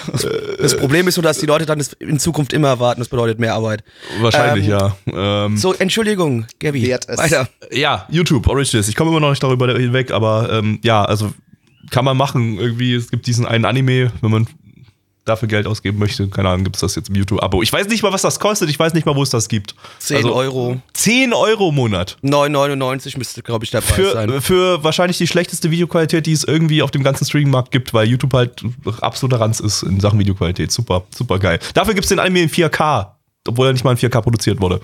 Das 0.60 0.76
Problem 0.78 1.08
ist 1.08 1.16
so, 1.16 1.22
dass 1.22 1.38
die 1.40 1.46
Leute 1.46 1.66
dann 1.66 1.82
in 2.00 2.20
Zukunft 2.20 2.54
immer 2.54 2.70
erwarten, 2.70 3.02
das 3.02 3.10
bedeutet 3.10 3.40
mehr 3.40 3.54
Arbeit. 3.54 3.84
Wahrscheinlich, 4.22 4.66
Ähm, 4.66 4.72
ja. 4.72 5.46
Ähm, 5.46 5.58
So, 5.58 5.74
Entschuldigung, 5.74 6.46
Gabby. 6.60 6.84
Wert 6.88 7.06
es. 7.10 7.18
Weiter. 7.18 7.48
Ja, 7.72 8.06
YouTube, 8.10 8.48
Originals. 8.48 8.88
Ich 8.88 8.96
komme 8.96 9.12
immer 9.12 9.20
noch 9.20 9.30
nicht 9.30 9.44
darüber 9.44 9.68
hinweg, 9.78 10.12
aber 10.12 10.50
ähm, 10.52 10.80
ja, 10.84 11.04
also 11.06 11.34
kann 11.90 12.06
man 12.06 12.18
machen. 12.18 12.58
Irgendwie, 12.58 12.94
es 12.96 13.10
gibt 13.12 13.28
diesen 13.28 13.46
einen 13.46 13.66
Anime, 13.66 14.12
wenn 14.22 14.32
man 14.32 14.48
dafür 15.26 15.48
Geld 15.48 15.68
ausgeben 15.68 16.00
möchte. 16.00 16.28
Keine 16.28 16.50
Ahnung, 16.50 16.64
gibt 16.66 16.76
es 16.76 16.82
das 16.82 16.96
jetzt 16.96 17.10
im 17.10 17.16
YouTube-Abo. 17.16 17.62
Ich 17.62 17.72
weiß 17.72 17.88
nicht 17.88 18.04
mal, 18.04 18.12
was 18.12 18.22
das 18.22 18.40
kostet. 18.40 18.70
Ich 18.70 18.78
weiß 18.78 18.94
nicht 18.94 19.06
mal, 19.06 19.16
wo 19.16 19.24
es 19.24 19.30
das 19.30 19.48
gibt. 19.48 19.76
10 20.00 20.18
Also, 20.18 20.36
Euro, 20.36 20.82
10 20.94 21.34
Euro 21.34 21.70
im 21.70 21.76
Monat. 21.76 22.18
9,99 22.24 23.18
müsste, 23.18 23.42
glaube 23.42 23.64
ich, 23.66 23.72
der 23.72 23.82
Preis 23.82 24.14
sein. 24.14 24.30
Für, 24.30 24.42
für 24.42 24.84
wahrscheinlich 24.84 25.18
die 25.18 25.28
schlechteste 25.28 25.72
Videoqualität, 25.72 26.26
die 26.26 26.34
es 26.34 26.44
irgendwie 26.44 26.82
auf 26.82 26.92
dem 26.92 27.04
ganzen 27.04 27.26
Streaming-Markt 27.26 27.72
gibt, 27.72 27.94
weil 27.94 28.08
YouTube 28.08 28.34
halt 28.34 28.64
absoluter 29.02 29.40
Ranz 29.40 29.60
ist 29.60 29.84
in 29.84 30.00
Sachen 30.00 30.20
Videoqualität. 30.20 30.72
Super, 30.72 31.04
super 31.16 31.40
geil. 31.40 31.60
Dafür 31.74 31.94
gibt 31.94 32.06
es 32.06 32.10
den 32.10 32.20
Anime 32.20 32.42
in 32.42 32.50
4K, 32.50 33.08
obwohl 33.48 33.68
er 33.68 33.74
nicht 33.74 33.86
mal 33.86 33.92
in 33.92 33.98
4K 33.98 34.22
produziert 34.22 34.60
wurde. 34.60 34.82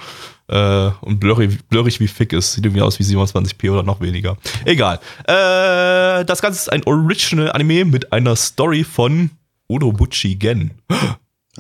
Äh, 0.48 0.90
und 1.02 1.20
blurrig, 1.20 1.60
blurrig 1.68 2.00
wie 2.00 2.08
fick 2.08 2.34
ist. 2.34 2.54
Sieht 2.54 2.66
irgendwie 2.66 2.82
aus 2.82 2.98
wie 2.98 3.04
27p 3.04 3.72
oder 3.72 3.84
noch 3.84 4.00
weniger. 4.02 4.38
Egal. 4.66 5.00
Äh, 5.26 6.24
das 6.26 6.42
Ganze 6.42 6.60
ist 6.60 6.72
ein 6.72 6.84
Original-Anime 6.86 7.86
mit 7.86 8.12
einer 8.14 8.36
Story 8.36 8.84
von 8.84 9.32
Odobuchi 9.70 10.36
Gen. 10.36 10.72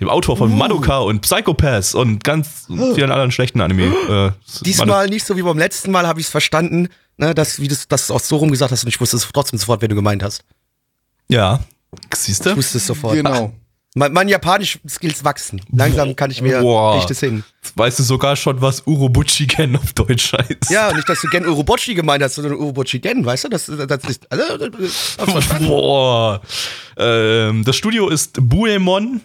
Dem 0.00 0.08
Autor 0.08 0.36
von 0.36 0.56
Madoka 0.56 0.98
und 0.98 1.20
Psychopaths 1.20 1.94
und 1.94 2.24
ganz 2.24 2.66
vielen 2.66 3.10
anderen 3.10 3.30
schlechten 3.30 3.60
Anime. 3.60 3.84
Äh, 3.84 4.32
Diesmal 4.64 5.08
nicht 5.08 5.26
so 5.26 5.36
wie 5.36 5.42
beim 5.42 5.58
letzten 5.58 5.90
Mal 5.90 6.06
habe 6.06 6.20
ich 6.20 6.26
es 6.26 6.30
verstanden, 6.30 6.88
ne, 7.16 7.34
dass, 7.34 7.60
wie 7.60 7.68
das, 7.68 7.88
dass 7.88 8.06
du 8.06 8.14
es 8.14 8.20
auch 8.20 8.24
so 8.24 8.36
rum 8.36 8.50
gesagt 8.50 8.72
hast 8.72 8.84
und 8.84 8.88
ich 8.88 9.00
wusste 9.00 9.16
es 9.16 9.28
trotzdem 9.32 9.58
sofort, 9.58 9.80
wer 9.82 9.88
du 9.88 9.94
gemeint 9.94 10.22
hast. 10.22 10.44
Ja. 11.28 11.60
Siehst 12.14 12.46
du? 12.46 12.50
Ich 12.50 12.56
wusste 12.56 12.78
es 12.78 12.86
sofort. 12.86 13.14
Genau. 13.14 13.52
Mein, 13.98 14.12
mein 14.12 14.28
Japanisch-Skills 14.28 15.24
wachsen. 15.24 15.58
Langsam 15.72 16.14
kann 16.14 16.30
ich 16.30 16.42
mir 16.42 16.60
Boah. 16.60 17.02
das 17.08 17.20
hin. 17.20 17.44
Weißt 17.76 17.98
du 17.98 18.02
sogar 18.02 18.36
schon, 18.36 18.60
was 18.60 18.82
Urobuchi 18.86 19.46
Gen 19.46 19.74
auf 19.74 19.94
Deutsch 19.94 20.34
heißt? 20.34 20.68
Ja, 20.68 20.92
nicht, 20.92 21.08
dass 21.08 21.18
du 21.22 21.28
Gen 21.28 21.46
Urobochi 21.46 21.94
gemeint 21.94 22.22
hast, 22.22 22.34
sondern 22.34 22.54
Urobochi 22.56 22.98
Gen, 22.98 23.24
weißt 23.24 23.44
du? 23.44 23.48
Das, 23.48 23.64
das 23.66 24.04
ist. 24.04 24.30
Also, 24.30 24.68
das-. 24.68 25.16
Boah. 25.60 26.42
Ähm, 26.98 27.64
das 27.64 27.74
Studio 27.76 28.10
ist 28.10 28.36
Buemon. 28.38 29.22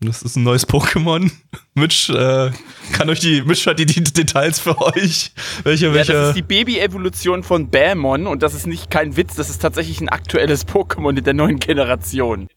Das 0.00 0.22
ist 0.22 0.34
ein 0.34 0.42
neues 0.42 0.68
Pokémon. 0.68 1.30
Mitch 1.74 2.12
äh, 2.12 2.50
kann 2.92 3.08
euch 3.10 3.20
die, 3.20 3.42
Mitch 3.42 3.70
hat 3.70 3.78
die, 3.78 3.86
die 3.86 4.02
Details 4.02 4.58
für 4.58 4.76
euch. 4.80 5.32
Welche, 5.62 5.86
Ja, 5.86 5.94
welche. 5.94 6.12
das 6.14 6.28
ist 6.30 6.36
die 6.36 6.42
Baby-Evolution 6.42 7.44
von 7.44 7.70
Bamon 7.70 8.26
und 8.26 8.42
das 8.42 8.54
ist 8.54 8.66
nicht 8.66 8.90
kein 8.90 9.16
Witz, 9.16 9.34
das 9.36 9.50
ist 9.50 9.62
tatsächlich 9.62 10.00
ein 10.00 10.08
aktuelles 10.08 10.66
Pokémon 10.66 11.16
in 11.16 11.22
der 11.24 11.34
neuen 11.34 11.58
Generation. 11.60 12.48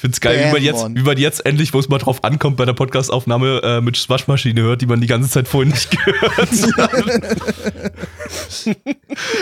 Ich 0.00 0.02
find's 0.02 0.20
geil, 0.22 0.46
wie 0.46 0.52
man, 0.54 0.62
jetzt, 0.62 0.86
wie 0.94 1.02
man 1.02 1.18
jetzt 1.18 1.44
endlich, 1.44 1.74
wo 1.74 1.78
es 1.78 1.90
mal 1.90 1.98
drauf 1.98 2.24
ankommt, 2.24 2.56
bei 2.56 2.64
der 2.64 2.72
Podcastaufnahme 2.72 3.60
äh, 3.62 3.80
Mitchs 3.82 4.08
Waschmaschine 4.08 4.62
hört, 4.62 4.80
die 4.80 4.86
man 4.86 4.98
die 5.02 5.06
ganze 5.06 5.28
Zeit 5.28 5.46
vorhin 5.46 5.72
nicht 5.72 5.90
gehört 5.90 6.38
hat. 6.38 6.48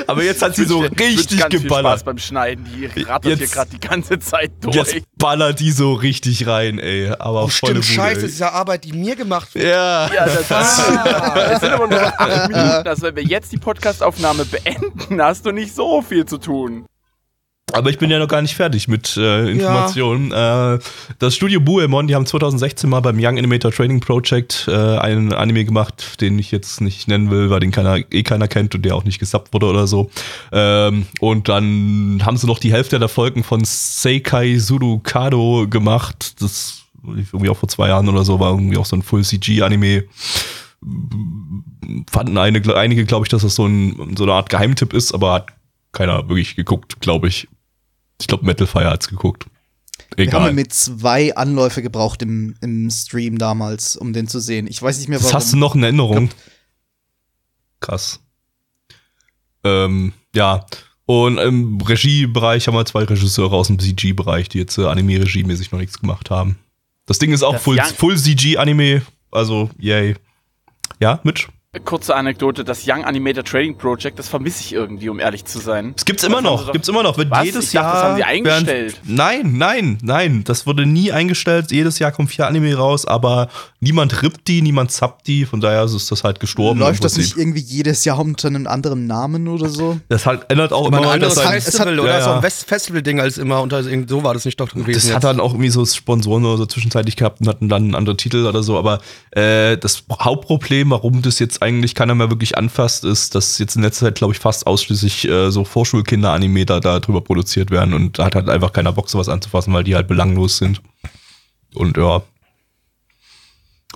Aber 0.09 0.25
jetzt 0.25 0.43
hat 0.43 0.57
sie 0.57 0.65
so 0.65 0.81
richtig 0.81 1.38
ganz 1.38 1.55
Viel 1.55 1.62
geballert. 1.62 1.93
Spaß 1.93 2.03
beim 2.05 2.19
Schneiden, 2.19 2.65
die 2.75 3.03
rattert 3.03 3.27
Jetzt- 3.27 3.38
hier 3.38 3.49
gerade 3.49 3.71
die 3.71 3.79
ganze 3.81 4.19
Zeit 4.19 4.50
durch. 4.61 4.75
Jetzt 4.75 4.97
ballert 5.17 5.61
die 5.61 5.71
so 5.71 5.93
richtig 5.93 6.47
rein, 6.49 6.81
ey. 6.81 7.11
Aber 7.11 7.45
Oh, 7.45 7.49
volle 7.49 7.50
stimmt, 7.50 7.75
Bude, 7.75 7.83
scheiße, 8.09 8.21
ey. 8.23 8.27
diese 8.27 8.53
Arbeit, 8.53 8.83
die 8.85 8.93
mir 8.95 9.15
gemacht 9.15 9.55
wird. 9.55 9.65
Ja. 9.67 10.11
Ja, 10.12 10.27
das, 10.27 10.50
ah, 10.50 11.50
es 11.53 11.61
sind 11.61 11.71
aber 11.71 11.87
nur 11.87 12.00
noch 12.00 12.12
acht 12.19 12.49
Minuten. 12.49 12.88
Also 12.88 13.03
wenn 13.03 13.15
wir 13.17 13.23
jetzt 13.23 13.53
die 13.53 13.59
Podcastaufnahme 13.59 14.45
beenden, 14.45 15.23
hast 15.23 15.47
du 15.47 15.53
nicht 15.53 15.73
so 15.73 16.03
viel 16.03 16.25
zu 16.25 16.38
tun. 16.38 16.87
Aber 17.73 17.91
ich 17.91 17.99
bin 17.99 18.11
ja 18.11 18.19
noch 18.19 18.29
gar 18.29 18.43
nicht 18.43 18.55
fertig 18.55 18.89
mit 18.89 19.17
äh, 19.17 19.51
Informationen. 19.51 20.33
Äh, 20.33 20.79
das 21.19 21.35
Studio 21.35 21.61
Buemon, 21.61 22.07
die 22.07 22.15
haben 22.15 22.27
2016 22.27 22.89
mal 22.89 23.01
beim 23.01 23.19
Young 23.19 23.39
Animator 23.39 23.71
Training 23.71 24.01
Project 24.01 24.67
äh, 24.69 24.73
einen 24.73 25.33
Anime 25.33 25.65
gemacht, 25.65 26.21
den 26.21 26.39
ich 26.39 26.51
jetzt 26.51 26.81
nicht 26.81 27.09
nennen 27.09 27.31
will, 27.31 27.51
weil 27.51 27.61
den 27.61 27.71
keiner, 27.71 27.99
eh 28.11 28.23
keiner 28.23 28.49
kennt 28.49 28.75
und 28.75 28.85
der 28.85 28.97
auch 28.97 29.05
nicht 29.05 29.19
gesubbt 29.19 29.53
wurde 29.53 29.67
oder 29.67 29.87
so. 29.87 30.11
Ähm, 30.51 31.07
und 31.21 31.49
dann 31.49 32.23
haben 32.25 32.37
sie 32.37 32.47
noch 32.47 32.59
die 32.59 32.73
Hälfte 32.73 32.99
der 32.99 33.09
Folgen 33.09 33.45
von 33.45 33.63
Seikai 33.65 34.59
Surukado 34.59 35.67
gemacht. 35.69 36.41
Das 36.41 36.83
irgendwie 37.05 37.49
auch 37.49 37.57
vor 37.57 37.69
zwei 37.69 37.89
Jahren 37.89 38.09
oder 38.09 38.25
so, 38.25 38.41
war 38.41 38.51
irgendwie 38.51 38.77
auch 38.77 38.87
so 38.87 38.97
ein 38.97 39.03
Full-CG-Anime 39.03 40.05
fanden 42.11 42.39
eine, 42.39 42.77
einige, 42.77 43.05
glaube 43.05 43.25
ich, 43.25 43.29
dass 43.31 43.43
das 43.43 43.55
so, 43.55 43.67
ein, 43.67 44.15
so 44.17 44.25
eine 44.25 44.33
Art 44.33 44.51
Geheimtipp 44.51 44.93
ist, 44.93 45.13
aber 45.13 45.33
hat 45.33 45.47
keiner 45.93 46.29
wirklich 46.29 46.57
geguckt, 46.57 47.01
glaube 47.01 47.29
ich. 47.29 47.49
Ich 48.21 48.27
glaube, 48.27 48.45
Metal 48.45 48.67
Fire 48.67 48.91
hat's 48.91 49.09
geguckt. 49.09 49.47
Wir 50.17 50.27
haben 50.33 50.43
Egal. 50.43 50.53
mit 50.55 50.73
zwei 50.73 51.35
Anläufe 51.37 51.83
gebraucht 51.83 52.23
im, 52.23 52.57
im 52.61 52.91
Stream 52.91 53.39
damals, 53.39 53.97
um 53.97 54.13
den 54.13 54.27
zu 54.27 54.41
sehen. 54.41 54.67
Ich 54.67 54.81
weiß 54.83 54.99
nicht 54.99 55.09
mehr 55.09 55.19
Das 55.19 55.27
warum. 55.29 55.37
hast 55.37 55.53
du 55.53 55.57
noch 55.57 55.75
in 55.75 55.83
Erinnerung. 55.83 56.31
Krass. 57.81 58.21
Ähm, 59.65 60.13
ja. 60.35 60.67
Und 61.07 61.39
im 61.39 61.81
Regiebereich 61.81 62.67
haben 62.67 62.75
wir 62.75 62.85
zwei 62.85 63.05
Regisseure 63.05 63.57
aus 63.57 63.69
dem 63.69 63.79
CG-Bereich, 63.79 64.49
die 64.49 64.59
jetzt 64.59 64.77
äh, 64.79 64.85
Anime-Regie-mäßig 64.87 65.71
noch 65.73 65.79
nichts 65.79 65.99
gemacht 66.01 66.31
haben. 66.31 66.59
Das 67.07 67.19
Ding 67.19 67.33
ist 67.33 67.43
auch 67.43 67.55
Das 67.55 67.63
Full, 67.63 67.79
Full 67.97 68.19
CG-Anime, 68.19 69.03
also 69.31 69.71
yay. 69.79 70.17
Ja, 71.01 71.21
Mitch? 71.23 71.49
Kurze 71.85 72.14
Anekdote, 72.14 72.64
das 72.64 72.82
Young 72.87 73.04
Animator 73.04 73.44
Trading 73.44 73.76
Project, 73.76 74.18
das 74.18 74.28
vermisse 74.28 74.61
ich 74.62 74.73
irgendwie, 74.73 75.08
um 75.08 75.18
ehrlich 75.20 75.44
zu 75.44 75.58
sein. 75.58 75.94
Es 75.97 76.04
gibt's 76.04 76.23
immer 76.25 76.40
noch, 76.40 76.66
doch- 76.66 76.73
gibt's 76.73 76.88
immer 76.88 77.02
noch. 77.02 77.16
Wird 77.18 77.30
Was? 77.30 77.44
jedes 77.44 77.64
Ich 77.66 77.73
dachte, 77.73 77.85
Jahr. 77.87 77.92
das 77.94 78.02
haben 78.04 78.16
sie 78.16 78.25
eingestellt. 78.25 79.00
Während, 79.04 79.16
nein, 79.16 79.52
nein, 79.58 79.99
nein. 80.02 80.44
Das 80.44 80.66
wurde 80.66 80.87
nie 80.87 81.12
eingestellt. 81.12 81.70
Jedes 81.70 81.99
Jahr 81.99 82.12
kommt 82.12 82.30
vier 82.30 82.47
Anime 82.47 82.75
raus, 82.75 83.06
aber 83.06 83.49
niemand 83.80 84.23
rippt 84.23 84.49
die, 84.49 84.62
niemand 84.62 84.90
zappt 84.92 85.26
die. 85.26 85.44
Von 85.47 85.61
daher 85.61 85.85
ist 85.85 86.11
das 86.11 86.25
halt 86.25 86.40
gestorben. 86.40 86.80
Läuft 86.80 87.04
das 87.04 87.16
nicht 87.16 87.37
irgendwie 87.37 87.61
jedes 87.61 88.04
Jahr 88.04 88.18
unter 88.18 88.49
einem 88.49 88.66
anderen 88.66 89.06
Namen 89.06 89.49
oder 89.49 89.68
so? 89.68 89.99
Das 90.08 90.26
halt 90.26 90.42
ändert 90.50 90.73
auch 90.73 90.88
immer 90.88 90.99
ein 90.99 91.04
anderes 91.06 91.35
Festival 91.40 91.56
es 91.58 91.80
hat- 91.80 91.88
oder 91.88 92.18
ja, 92.18 92.23
so 92.23 92.30
ein 92.30 92.42
West- 92.42 92.68
Festival-Ding 92.68 93.20
als 93.20 93.38
immer. 93.38 93.62
Und 93.62 93.73
irgendwie 93.73 94.08
so 94.08 94.23
war 94.25 94.35
das 94.35 94.44
nicht 94.44 94.58
doch 94.61 94.68
gewesen. 94.70 94.92
Das 94.92 95.04
hat 95.06 95.14
jetzt. 95.14 95.25
dann 95.25 95.40
auch 95.40 95.52
irgendwie 95.52 95.70
so 95.70 95.85
Sponsoren 95.85 96.44
oder 96.44 96.56
so 96.58 96.66
zwischenzeitlich 96.66 97.16
gehabt 97.16 97.40
und 97.40 97.49
hatten 97.49 97.68
dann 97.68 97.94
andere 97.94 98.16
Titel 98.16 98.47
oder 98.47 98.62
so. 98.62 98.78
Aber 98.78 99.00
äh, 99.32 99.76
das 99.78 100.04
Hauptproblem, 100.20 100.90
warum 100.90 101.23
das 101.23 101.38
jetzt 101.38 101.62
eigentlich 101.69 101.95
keiner 101.95 102.15
mehr 102.15 102.31
wirklich 102.31 102.57
anfasst, 102.57 103.05
ist, 103.05 103.35
dass 103.35 103.59
jetzt 103.59 103.77
in 103.77 103.83
letzter 103.83 104.07
Zeit, 104.07 104.17
glaube 104.17 104.33
ich, 104.33 104.41
fast 104.41 104.67
ausschließlich 104.67 105.29
äh, 105.29 105.51
so 105.51 105.65
Vorschulkinder-Anime 105.65 106.67
da, 106.67 106.81
da 106.81 106.99
drüber 107.01 107.21
produziert 107.21 107.71
werden 107.71 107.95
und 107.95 108.19
da 108.19 108.25
hat 108.25 108.35
halt 108.35 108.49
einfach 108.49 108.73
keiner 108.73 108.93
Bock, 108.93 109.09
sowas 109.09 109.29
anzufassen, 109.29 109.73
weil 109.75 109.85
die 109.85 109.95
halt 109.95 110.09
belanglos 110.09 110.57
sind. 110.57 110.83
Und 111.75 111.97
ja. 111.97 112.23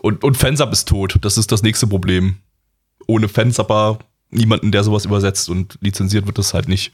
Und, 0.02 0.22
und 0.22 0.36
Fansub 0.36 0.72
ist 0.72 0.88
tot. 0.88 1.18
Das 1.22 1.38
ist 1.38 1.50
das 1.50 1.62
nächste 1.62 1.86
Problem. 1.86 2.36
Ohne 3.06 3.28
Fansubber 3.28 3.98
niemanden, 4.30 4.72
der 4.72 4.84
sowas 4.84 5.04
übersetzt 5.04 5.48
und 5.48 5.78
lizenziert 5.80 6.26
wird 6.26 6.38
das 6.38 6.54
halt 6.54 6.68
nicht. 6.68 6.92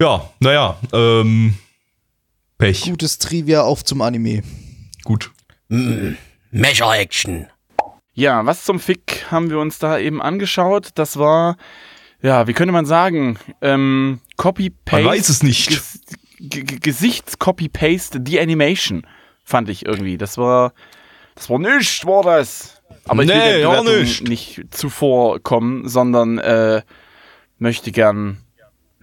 Ja, 0.00 0.30
naja, 0.40 0.78
ähm, 0.92 1.56
Pech. 2.58 2.82
Gutes 2.82 3.18
Trivia 3.18 3.62
auf 3.62 3.84
zum 3.84 4.00
Anime. 4.00 4.42
Gut. 5.04 5.30
Measure-Action. 6.50 7.46
Ja, 8.18 8.46
was 8.46 8.64
zum 8.64 8.80
Fick 8.80 9.26
haben 9.30 9.50
wir 9.50 9.58
uns 9.58 9.78
da 9.78 9.98
eben 9.98 10.22
angeschaut? 10.22 10.88
Das 10.94 11.18
war, 11.18 11.56
ja, 12.22 12.46
wie 12.48 12.54
könnte 12.54 12.72
man 12.72 12.86
sagen, 12.86 13.38
ähm, 13.60 14.20
Copy-Paste. 14.38 15.02
Man 15.04 15.12
weiß 15.12 15.28
es 15.28 15.42
nicht. 15.42 15.78
Gesichts-Copy-Paste, 16.40 18.20
die 18.20 18.40
Animation, 18.40 19.06
fand 19.44 19.68
ich 19.68 19.84
irgendwie. 19.84 20.16
Das 20.18 20.38
war, 20.38 20.72
das 21.34 21.50
war 21.50 21.58
nicht, 21.58 22.06
war 22.06 22.22
das. 22.22 22.80
Aber 23.06 23.22
ich 23.22 23.28
will 23.28 23.36
Nee, 23.36 23.58
der 23.58 23.68
auch 23.68 23.80
Bewertung 23.84 24.00
nicht. 24.00 24.28
nicht 24.28 24.74
zuvorkommen, 24.74 25.86
sondern 25.86 26.38
äh, 26.38 26.82
möchte 27.58 27.92
gern 27.92 28.38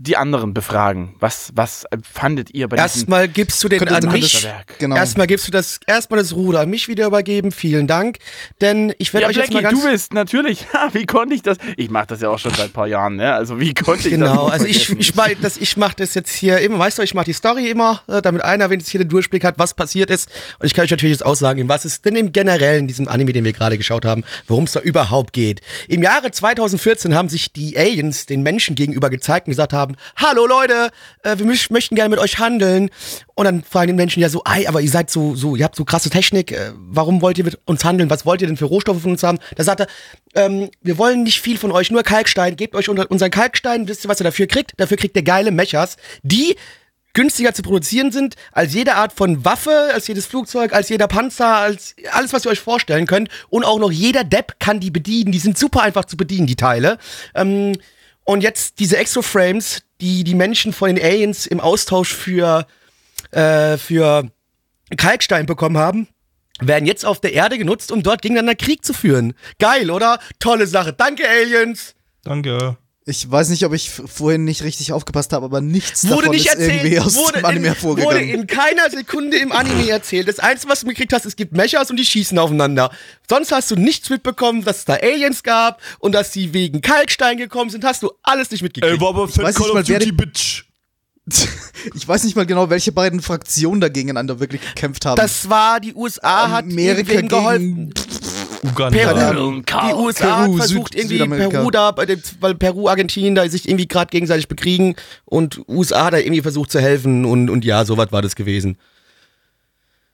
die 0.03 0.17
anderen 0.17 0.53
befragen. 0.53 1.15
Was, 1.19 1.51
was 1.55 1.85
fandet 2.01 2.53
ihr 2.53 2.67
bei 2.67 2.75
diesem 2.75 2.83
Erstmal 2.83 3.27
gibst 3.29 3.63
du 3.63 3.69
den 3.69 3.87
an 3.87 4.11
mich. 4.11 4.43
Werk? 4.43 4.77
Genau. 4.79 4.95
Erstmal 4.97 5.27
gibst 5.27 5.47
du 5.47 5.51
das, 5.51 5.79
erstmal 5.87 6.19
das 6.19 6.33
Ruder 6.33 6.59
an 6.61 6.69
mich 6.69 6.89
wieder 6.89 7.07
übergeben. 7.07 7.51
Vielen 7.53 7.87
Dank. 7.87 8.17
Denn 8.59 8.93
ich 8.97 9.13
werde 9.13 9.23
Ja, 9.23 9.29
euch 9.29 9.37
jetzt 9.37 9.53
mal 9.53 9.61
Blackie, 9.61 9.75
ganz. 9.75 9.83
du 9.85 9.91
bist 9.91 10.13
natürlich. 10.13 10.65
Ha, 10.73 10.89
wie 10.93 11.05
konnte 11.05 11.35
ich 11.35 11.43
das? 11.43 11.57
Ich 11.77 11.91
mache 11.91 12.07
das 12.07 12.21
ja 12.21 12.29
auch 12.29 12.39
schon 12.39 12.51
seit 12.51 12.65
ein 12.65 12.71
paar 12.71 12.87
Jahren, 12.87 13.15
ne? 13.15 13.31
Also 13.33 13.59
wie 13.59 13.75
konnte 13.75 14.09
ich 14.09 14.17
das? 14.17 14.27
Genau, 14.27 14.47
also 14.47 14.65
ich, 14.65 14.89
ich, 14.89 15.13
mach 15.13 15.29
das, 15.39 15.57
ich 15.57 15.77
mache 15.77 15.93
das 15.97 16.15
jetzt 16.15 16.33
hier 16.33 16.57
immer, 16.59 16.79
weißt 16.79 16.97
du, 16.97 17.03
ich 17.03 17.13
mache 17.13 17.25
die 17.25 17.33
Story 17.33 17.69
immer, 17.69 18.01
äh, 18.07 18.23
damit 18.23 18.41
einer 18.41 18.71
wenigstens 18.71 18.91
hier 18.91 18.99
den 18.99 19.09
Durchblick 19.09 19.43
hat, 19.43 19.59
was 19.59 19.75
passiert 19.75 20.09
ist. 20.09 20.29
Und 20.57 20.65
ich 20.65 20.73
kann 20.73 20.85
euch 20.85 20.91
natürlich 20.91 21.13
jetzt 21.13 21.25
auch 21.25 21.35
sagen, 21.35 21.69
was 21.69 21.85
ist 21.85 22.03
denn 22.05 22.15
im 22.15 22.31
Generellen 22.31 22.79
in 22.79 22.87
diesem 22.87 23.07
Anime, 23.07 23.33
den 23.33 23.45
wir 23.45 23.53
gerade 23.53 23.77
geschaut 23.77 24.03
haben, 24.03 24.23
worum 24.47 24.63
es 24.63 24.71
da 24.71 24.79
überhaupt 24.79 25.31
geht. 25.33 25.61
Im 25.87 26.01
Jahre 26.01 26.31
2014 26.31 27.13
haben 27.13 27.29
sich 27.29 27.53
die 27.53 27.77
Aliens 27.77 28.25
den 28.25 28.41
Menschen 28.41 28.73
gegenüber 28.75 29.11
gezeigt 29.11 29.45
und 29.47 29.51
gesagt 29.51 29.73
haben, 29.73 29.92
hallo 30.15 30.45
Leute, 30.45 30.89
äh, 31.23 31.37
wir 31.37 31.45
möch- 31.45 31.71
möchten 31.71 31.95
gerne 31.95 32.09
mit 32.09 32.19
euch 32.19 32.39
handeln. 32.39 32.89
Und 33.35 33.45
dann 33.45 33.63
fragen 33.63 33.87
die 33.87 33.93
Menschen 33.93 34.19
ja 34.21 34.29
so, 34.29 34.41
ei, 34.45 34.67
aber 34.67 34.81
ihr 34.81 34.89
seid 34.89 35.09
so, 35.09 35.35
so, 35.35 35.55
ihr 35.55 35.63
habt 35.65 35.75
so 35.75 35.85
krasse 35.85 36.09
Technik, 36.09 36.51
äh, 36.51 36.71
warum 36.75 37.21
wollt 37.21 37.37
ihr 37.37 37.43
mit 37.43 37.57
uns 37.65 37.83
handeln? 37.83 38.09
Was 38.09 38.25
wollt 38.25 38.41
ihr 38.41 38.47
denn 38.47 38.57
für 38.57 38.65
Rohstoffe 38.65 39.01
von 39.01 39.11
uns 39.11 39.23
haben? 39.23 39.39
Da 39.55 39.63
sagt 39.63 39.81
er, 39.81 39.87
ähm, 40.35 40.69
wir 40.81 40.97
wollen 40.97 41.23
nicht 41.23 41.41
viel 41.41 41.57
von 41.57 41.71
euch, 41.71 41.91
nur 41.91 42.03
Kalkstein, 42.03 42.55
gebt 42.55 42.75
euch 42.75 42.89
unseren 42.89 43.31
Kalkstein, 43.31 43.87
wisst 43.87 44.05
ihr, 44.05 44.09
was 44.09 44.19
ihr 44.19 44.25
dafür 44.25 44.47
kriegt? 44.47 44.73
Dafür 44.77 44.97
kriegt 44.97 45.15
ihr 45.15 45.23
geile 45.23 45.51
Mechas, 45.51 45.97
die 46.21 46.55
günstiger 47.15 47.53
zu 47.53 47.61
produzieren 47.61 48.11
sind 48.11 48.33
als 48.51 48.73
jede 48.73 48.95
Art 48.95 49.13
von 49.13 49.45
Waffe, 49.45 49.91
als 49.93 50.07
jedes 50.07 50.25
Flugzeug, 50.25 50.73
als 50.73 50.89
jeder 50.89 51.07
Panzer, 51.07 51.57
als 51.57 51.95
alles, 52.11 52.33
was 52.33 52.43
ihr 52.45 52.49
euch 52.51 52.59
vorstellen 52.59 53.05
könnt. 53.05 53.29
Und 53.49 53.63
auch 53.65 53.77
noch 53.77 53.91
jeder 53.91 54.23
Depp 54.23 54.59
kann 54.59 54.79
die 54.79 54.89
bedienen. 54.89 55.31
Die 55.31 55.37
sind 55.37 55.55
super 55.55 55.83
einfach 55.83 56.05
zu 56.05 56.17
bedienen, 56.17 56.47
die 56.47 56.55
Teile. 56.55 56.97
Ähm, 57.35 57.73
und 58.25 58.41
jetzt 58.41 58.79
diese 58.79 58.97
Exoframes, 58.97 59.83
die 60.01 60.23
die 60.23 60.35
Menschen 60.35 60.73
von 60.73 60.93
den 60.93 61.03
Aliens 61.03 61.45
im 61.45 61.59
Austausch 61.59 62.13
für, 62.13 62.65
äh, 63.31 63.77
für 63.77 64.29
Kalkstein 64.97 65.45
bekommen 65.45 65.77
haben, 65.77 66.07
werden 66.59 66.85
jetzt 66.85 67.05
auf 67.05 67.19
der 67.19 67.33
Erde 67.33 67.57
genutzt, 67.57 67.91
um 67.91 68.03
dort 68.03 68.21
gegeneinander 68.21 68.55
Krieg 68.55 68.85
zu 68.85 68.93
führen. 68.93 69.33
Geil, 69.59 69.89
oder? 69.89 70.19
Tolle 70.39 70.67
Sache. 70.67 70.93
Danke, 70.93 71.27
Aliens. 71.27 71.95
Danke. 72.23 72.77
Ich 73.05 73.29
weiß 73.29 73.49
nicht, 73.49 73.65
ob 73.65 73.73
ich 73.73 73.89
vorhin 73.89 74.45
nicht 74.45 74.63
richtig 74.63 74.93
aufgepasst 74.93 75.33
habe, 75.33 75.45
aber 75.45 75.59
nichts 75.59 76.03
Wurde 76.05 76.15
davon 76.21 76.31
nicht 76.31 76.45
ist 76.47 76.57
irgendwie 76.57 76.95
erzählt, 76.95 77.05
aus 77.05 77.15
wurde, 77.15 77.33
dem 77.39 77.45
Anime 77.45 77.67
in, 77.67 77.83
wurde 77.83 77.95
hervorgegangen. 77.97 78.29
in 78.29 78.47
keiner 78.47 78.89
Sekunde 78.89 79.37
im 79.37 79.51
Anime 79.51 79.89
erzählt. 79.89 80.29
Das 80.29 80.39
Einzige, 80.39 80.71
was 80.71 80.79
du 80.81 80.87
mitgekriegt 80.87 81.11
hast, 81.11 81.25
es 81.25 81.35
gibt 81.35 81.51
Mechas 81.51 81.89
und 81.89 81.97
die 81.97 82.05
schießen 82.05 82.39
aufeinander. 82.39 82.91
Sonst 83.29 83.51
hast 83.51 83.69
du 83.71 83.75
nichts 83.75 84.09
mitbekommen, 84.09 84.63
dass 84.63 84.77
es 84.79 84.85
da 84.85 84.93
Aliens 84.93 85.43
gab 85.43 85.81
und 85.99 86.13
dass 86.13 86.31
sie 86.31 86.53
wegen 86.53 86.79
Kalkstein 86.79 87.35
gekommen 87.37 87.69
sind. 87.71 87.83
Hast 87.83 88.03
du 88.03 88.11
alles 88.23 88.51
nicht 88.51 88.61
mitgekriegt. 88.61 88.93
Ey, 88.95 89.01
war 89.01 89.09
aber 89.09 89.27
weiß 89.27 89.59
nicht 89.59 89.73
mal, 89.73 89.85
wer 89.85 89.99
die- 89.99 90.11
Bitch. 90.13 90.63
ich 91.95 92.05
weiß 92.05 92.23
nicht 92.25 92.35
mal 92.35 92.45
genau, 92.45 92.69
welche 92.69 92.91
beiden 92.91 93.21
Fraktionen 93.21 93.79
da 93.79 93.87
gegeneinander 93.87 94.39
wirklich 94.41 94.59
gekämpft 94.61 95.05
haben. 95.05 95.15
das 95.15 95.49
war, 95.49 95.79
die 95.79 95.93
USA 95.93 96.49
hat 96.49 96.65
Amerika 96.65 97.21
geholfen. 97.21 97.93
Uganda. 98.63 98.97
Peru. 99.31 99.61
Die 99.61 99.93
USA 99.93 100.43
Peru, 100.45 100.57
versucht 100.57 100.93
Süd- 100.93 100.99
irgendwie 100.99 101.17
Südamerika. 101.17 101.49
Peru 101.49 101.71
da, 101.71 101.95
weil 102.39 102.55
Peru, 102.55 102.87
Argentinien 102.89 103.35
da 103.35 103.47
sich 103.47 103.67
irgendwie 103.67 103.87
gerade 103.87 104.09
gegenseitig 104.09 104.47
bekriegen 104.47 104.95
und 105.25 105.61
USA 105.67 106.09
da 106.11 106.17
irgendwie 106.17 106.41
versucht 106.41 106.71
zu 106.71 106.79
helfen 106.79 107.25
und, 107.25 107.49
und 107.49 107.65
ja, 107.65 107.85
sowas 107.85 108.11
war 108.11 108.21
das 108.21 108.35
gewesen. 108.35 108.77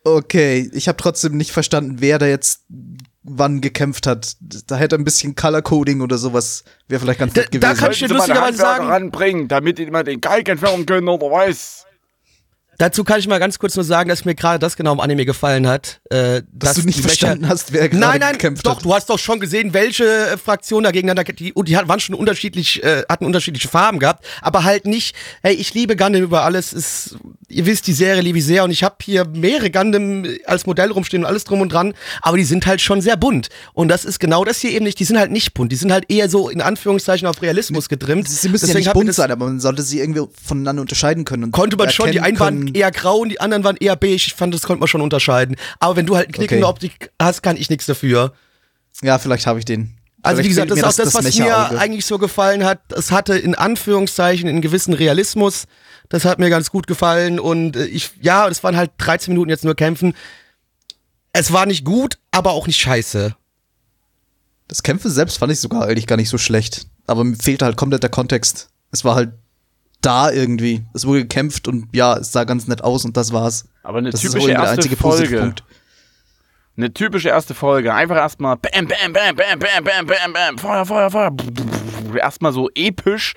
Okay, 0.03 0.70
ich 0.74 0.88
habe 0.88 0.98
trotzdem 0.98 1.36
nicht 1.38 1.51
verstanden, 1.51 1.98
wer 2.00 2.18
da 2.20 2.25
jetzt 2.25 2.62
wann 3.24 3.60
gekämpft 3.62 4.08
hat. 4.08 4.38
Da 4.68 4.77
hätte 4.77 4.96
ein 4.96 5.03
bisschen 5.03 5.36
Color 5.36 5.62
Coding 5.62 6.01
oder 6.01 6.18
sowas 6.18 6.63
wäre 6.88 7.01
vielleicht 7.01 7.20
ganz 7.20 7.34
Da- 7.34 7.41
nett 7.41 7.53
da 7.53 7.58
gewesen. 7.74 7.79
kann 7.79 7.91
ich- 7.91 8.03
einen 8.06 8.13
lustigerweise 8.13 8.58
sagen- 8.58 8.88
ranbringen, 8.88 9.48
damit 9.50 9.77
die 9.77 9.86
mal 9.88 10.03
den 10.03 10.22
Kalk 10.22 10.48
entfernen 10.50 10.86
können 10.86 11.08
oder 11.10 11.27
was? 11.29 11.86
Dazu 12.79 13.03
kann 13.03 13.19
ich 13.19 13.27
mal 13.27 13.39
ganz 13.39 13.59
kurz 13.59 13.75
nur 13.75 13.83
sagen, 13.83 14.07
dass 14.07 14.24
mir 14.24 14.36
gerade 14.36 14.57
das 14.57 14.77
genau 14.77 14.93
im 14.93 15.01
Anime 15.01 15.25
gefallen 15.25 15.67
hat. 15.67 16.00
Äh, 16.09 16.43
dass 16.53 16.75
du 16.75 16.83
nicht 16.83 17.01
verstanden 17.01 17.50
hast, 17.50 17.74
wer 17.74 17.89
gerade 17.89 18.00
Nein, 18.00 18.19
nein, 18.21 18.31
gekämpft 18.33 18.65
doch, 18.65 18.77
hat. 18.77 18.86
du 18.86 18.93
hast 18.93 19.09
doch 19.09 19.19
schon 19.19 19.41
gesehen, 19.41 19.74
welche 19.74 20.05
äh, 20.05 20.38
Fraktionen 20.38 20.86
da 20.86 20.91
gegeneinander, 20.91 21.25
die, 21.25 21.51
und 21.51 21.67
die 21.67 21.75
waren 21.75 22.00
schon 22.00 22.15
unterschiedlich, 22.15 22.81
äh, 22.81 23.03
hatten 23.09 23.25
unterschiedliche 23.25 23.67
Farben 23.67 24.00
gehabt, 24.00 24.25
aber 24.41 24.63
halt 24.63 24.88
nicht, 24.88 25.13
hey, 25.43 25.53
ich 25.53 25.74
liebe 25.74 25.98
Gundam 25.98 26.24
über 26.24 26.43
alles, 26.43 26.71
ist, 26.71 27.17
ihr 27.50 27.65
wisst, 27.65 27.86
die 27.86 27.93
Serie 27.93 28.21
liebe 28.21 28.38
ich 28.38 28.45
sehr 28.45 28.63
und 28.63 28.71
ich 28.71 28.81
habe 28.81 28.95
hier 29.03 29.25
mehrere 29.25 29.71
Gundam 29.71 30.25
als 30.45 30.65
Modell 30.65 30.91
rumstehen 30.91 31.24
und 31.24 31.29
alles 31.29 31.43
drum 31.43 31.59
und 31.59 31.74
dran, 31.74 31.93
aber 32.21 32.38
die 32.38 32.45
sind 32.45 32.65
halt 32.65 32.79
schon 32.79 33.01
sehr 33.01 33.17
bunt 33.17 33.50
und 33.74 33.89
das 33.89 34.05
ist 34.05 34.19
genau 34.19 34.45
das 34.45 34.59
hier 34.59 34.71
eben 34.71 34.86
nicht, 34.86 34.98
die 35.00 35.03
sind 35.03 35.19
halt 35.19 35.31
nicht 35.31 35.53
bunt, 35.53 35.74
die 35.74 35.75
sind 35.75 35.91
halt 35.91 36.05
eher 36.09 36.29
so 36.29 36.48
in 36.48 36.62
Anführungszeichen 36.62 37.27
auf 37.27 37.41
Realismus 37.41 37.89
getrimmt. 37.89 38.29
Sie 38.29 38.48
müssen 38.48 38.67
ja 38.67 38.67
Deswegen 38.67 38.79
nicht 38.79 38.88
hat 38.88 38.95
mir 38.95 39.03
bunt 39.03 39.13
sein, 39.13 39.31
aber 39.31 39.48
man 39.48 39.59
sollte 39.59 39.81
sie 39.81 40.00
irgendwie 40.00 40.24
voneinander 40.41 40.81
unterscheiden 40.81 41.25
können. 41.25 41.43
Und 41.43 41.51
konnte 41.51 41.75
man 41.75 41.89
schon, 41.89 42.12
die 42.12 42.21
einen 42.21 42.68
waren 42.73 42.75
eher 42.81 42.91
grau 42.91 43.17
und 43.19 43.29
die 43.29 43.39
anderen 43.41 43.63
waren 43.63 43.77
eher 43.77 43.95
beige. 43.95 44.15
Ich 44.15 44.33
fand, 44.33 44.53
das 44.53 44.63
konnte 44.63 44.79
man 44.79 44.88
schon 44.88 45.01
unterscheiden. 45.01 45.55
Aber 45.79 45.95
wenn 45.95 46.05
du 46.05 46.15
halt 46.15 46.27
eine 46.27 46.33
knickende 46.33 46.65
Okay. 46.65 46.71
Optik 46.71 47.11
hast, 47.21 47.41
kann 47.43 47.57
ich 47.57 47.69
nichts 47.69 47.85
dafür. 47.85 48.33
Ja, 49.01 49.17
vielleicht 49.19 49.45
habe 49.47 49.59
ich 49.59 49.65
den 49.65 49.95
Also 50.21 50.39
wie 50.43 50.49
Vielleicht 50.49 50.67
gesagt, 50.67 50.71
das 50.71 50.77
ist 50.77 50.83
auch 50.83 51.03
das, 51.05 51.13
das- 51.13 51.25
was 51.25 51.38
mir 51.38 51.79
eigentlich 51.79 52.05
so 52.05 52.17
gefallen 52.17 52.63
hat. 52.65 52.79
Es 52.91 53.11
hatte 53.11 53.38
in 53.38 53.55
Anführungszeichen 53.55 54.49
einen 54.49 54.61
gewissen 54.61 54.93
Realismus. 54.93 55.65
Das 56.09 56.25
hat 56.25 56.39
mir 56.39 56.49
ganz 56.49 56.71
gut 56.71 56.88
gefallen 56.88 57.39
und 57.39 57.75
äh, 57.75 57.85
ich, 57.85 58.11
ja, 58.21 58.47
es 58.47 58.63
waren 58.63 58.75
halt 58.75 58.91
13 58.97 59.31
Minuten 59.33 59.49
jetzt 59.51 59.63
nur 59.63 59.75
kämpfen. 59.75 60.13
Es 61.33 61.53
war 61.53 61.65
nicht 61.67 61.85
gut, 61.85 62.17
aber 62.31 62.51
auch 62.53 62.65
nicht 62.67 62.79
scheiße. 62.79 63.35
Das 64.67 64.83
Kämpfen 64.83 65.09
selbst 65.11 65.38
fand 65.38 65.51
ich 65.51 65.59
sogar 65.59 65.83
eigentlich 65.85 66.07
gar 66.07 66.15
nicht 66.17 66.29
so 66.29 66.38
schlecht. 66.38 66.88
Aber 67.07 67.23
mir 67.23 67.35
fehlte 67.35 67.65
halt 67.65 67.77
komplett 67.77 68.03
der 68.03 68.09
Kontext. 68.09 68.69
Es 68.91 69.03
war 69.03 69.15
halt 69.15 69.31
da 70.01 70.32
irgendwie. 70.32 70.84
Es 70.94 71.06
wurde 71.06 71.22
gekämpft 71.22 71.68
und 71.68 71.88
ja, 71.94 72.18
es 72.18 72.32
sah 72.32 72.44
ganz 72.44 72.68
nett 72.68 72.84
aus 72.84 73.06
und 73.06 73.18
das 73.18 73.34
war's. 73.34 73.65
Aber 73.84 73.98
eine 74.00 74.12
Das 74.12 74.24
ist 74.24 74.32
typische 74.32 74.51
erste 74.51 74.70
einzige 74.70 74.96
Folge. 74.96 75.18
Positivpunkt. 75.24 75.63
Eine 76.77 76.94
typische 76.94 77.27
erste 77.27 77.53
Folge. 77.53 77.94
Einfach 77.94 78.15
erstmal 78.15 78.56
bam, 78.56 78.88
bam, 78.88 79.12
bam, 79.12 79.36
bam, 79.36 79.60
bam, 79.60 79.84
bam, 79.84 80.06
bam, 80.08 80.34
bam, 80.34 80.58
Feuer, 80.58 80.86
Feuer, 80.86 81.12
Feuer. 81.12 81.32
Erstmal 82.15 82.53
so 82.53 82.70
episch 82.74 83.34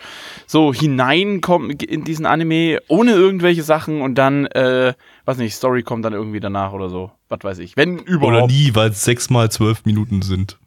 so 0.47 0.73
hineinkommen 0.73 1.71
in 1.73 2.05
diesen 2.05 2.25
Anime, 2.25 2.79
ohne 2.89 3.13
irgendwelche 3.13 3.65
Sachen 3.65 4.01
und 4.01 4.15
dann, 4.15 4.47
äh, 4.47 4.95
weiß 5.25 5.39
nicht, 5.39 5.57
Story 5.57 5.83
kommt 5.83 6.05
dann 6.05 6.13
irgendwie 6.13 6.39
danach 6.39 6.73
oder 6.73 6.89
so. 6.89 7.11
Was 7.29 7.41
weiß 7.43 7.59
ich. 7.59 7.77
Wenn 7.77 7.99
Oder 8.01 8.11
überhaupt. 8.11 8.53
nie, 8.53 8.75
weil 8.75 8.91
es 8.91 9.03
sechs 9.05 9.29
mal 9.29 9.51
zwölf 9.51 9.85
Minuten 9.85 10.23
sind. 10.23 10.59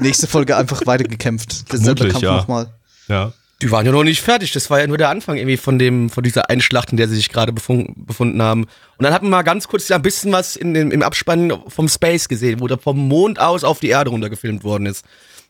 Nächste 0.00 0.28
Folge 0.28 0.56
einfach 0.56 0.86
weiter 0.86 1.04
gekämpft. 1.04 1.72
Derselbe 1.72 2.08
Kampf 2.08 2.22
ja. 2.22 2.36
nochmal. 2.36 2.72
Ja. 3.08 3.32
Die 3.60 3.70
waren 3.72 3.84
ja 3.84 3.90
noch 3.90 4.04
nicht 4.04 4.20
fertig. 4.20 4.52
Das 4.52 4.70
war 4.70 4.78
ja 4.80 4.86
nur 4.86 4.98
der 4.98 5.08
Anfang 5.08 5.36
irgendwie 5.36 5.56
von 5.56 5.78
dem, 5.80 6.10
von 6.10 6.22
dieser 6.22 6.48
Einschlacht, 6.48 6.90
in 6.92 6.96
der 6.96 7.08
sie 7.08 7.16
sich 7.16 7.28
gerade 7.28 7.52
befun 7.52 7.92
befunden 7.96 8.40
haben. 8.40 8.62
Und 8.64 9.02
dann 9.04 9.12
hat 9.12 9.22
man 9.22 9.32
mal 9.32 9.42
ganz 9.42 9.66
kurz 9.66 9.88
ja 9.88 9.96
ein 9.96 10.02
bisschen 10.02 10.30
was 10.32 10.54
in 10.54 10.74
dem, 10.74 10.92
im 10.92 11.02
Abspann 11.02 11.52
vom 11.66 11.88
Space 11.88 12.28
gesehen, 12.28 12.60
wo 12.60 12.68
da 12.68 12.76
vom 12.76 12.96
Mond 13.08 13.40
aus 13.40 13.64
auf 13.64 13.80
die 13.80 13.88
Erde 13.88 14.10
runter 14.10 14.30
gefilmt 14.30 14.62
worden 14.62 14.86
ist. 14.86 15.04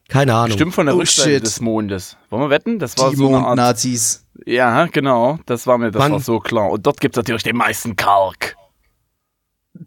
Keine 0.08 0.34
Ahnung. 0.34 0.56
Stimmt 0.56 0.74
von 0.74 0.86
der 0.86 0.94
Oh, 0.94 1.00
Rückseite 1.00 1.32
shit. 1.32 1.42
des 1.42 1.60
Mondes. 1.60 2.16
Wollen 2.30 2.42
wir 2.44 2.48
wetten? 2.50 2.78
Das 2.78 2.96
war 2.96 3.10
Die 3.10 3.16
so 3.16 3.26
eine 3.28 3.36
Art. 3.38 3.44
Mond-Nazis. 3.48 4.24
Ja, 4.46 4.86
genau. 4.86 5.38
Das 5.44 5.66
war 5.66 5.76
mir, 5.76 5.90
das 5.90 6.10
war 6.10 6.20
so 6.20 6.40
klar. 6.40 6.70
Und 6.70 6.86
dort 6.86 7.02
gibt 7.02 7.14
es 7.14 7.18
natürlich 7.18 7.42
den 7.42 7.56
meisten 7.56 7.94
Kalk. 7.94 8.56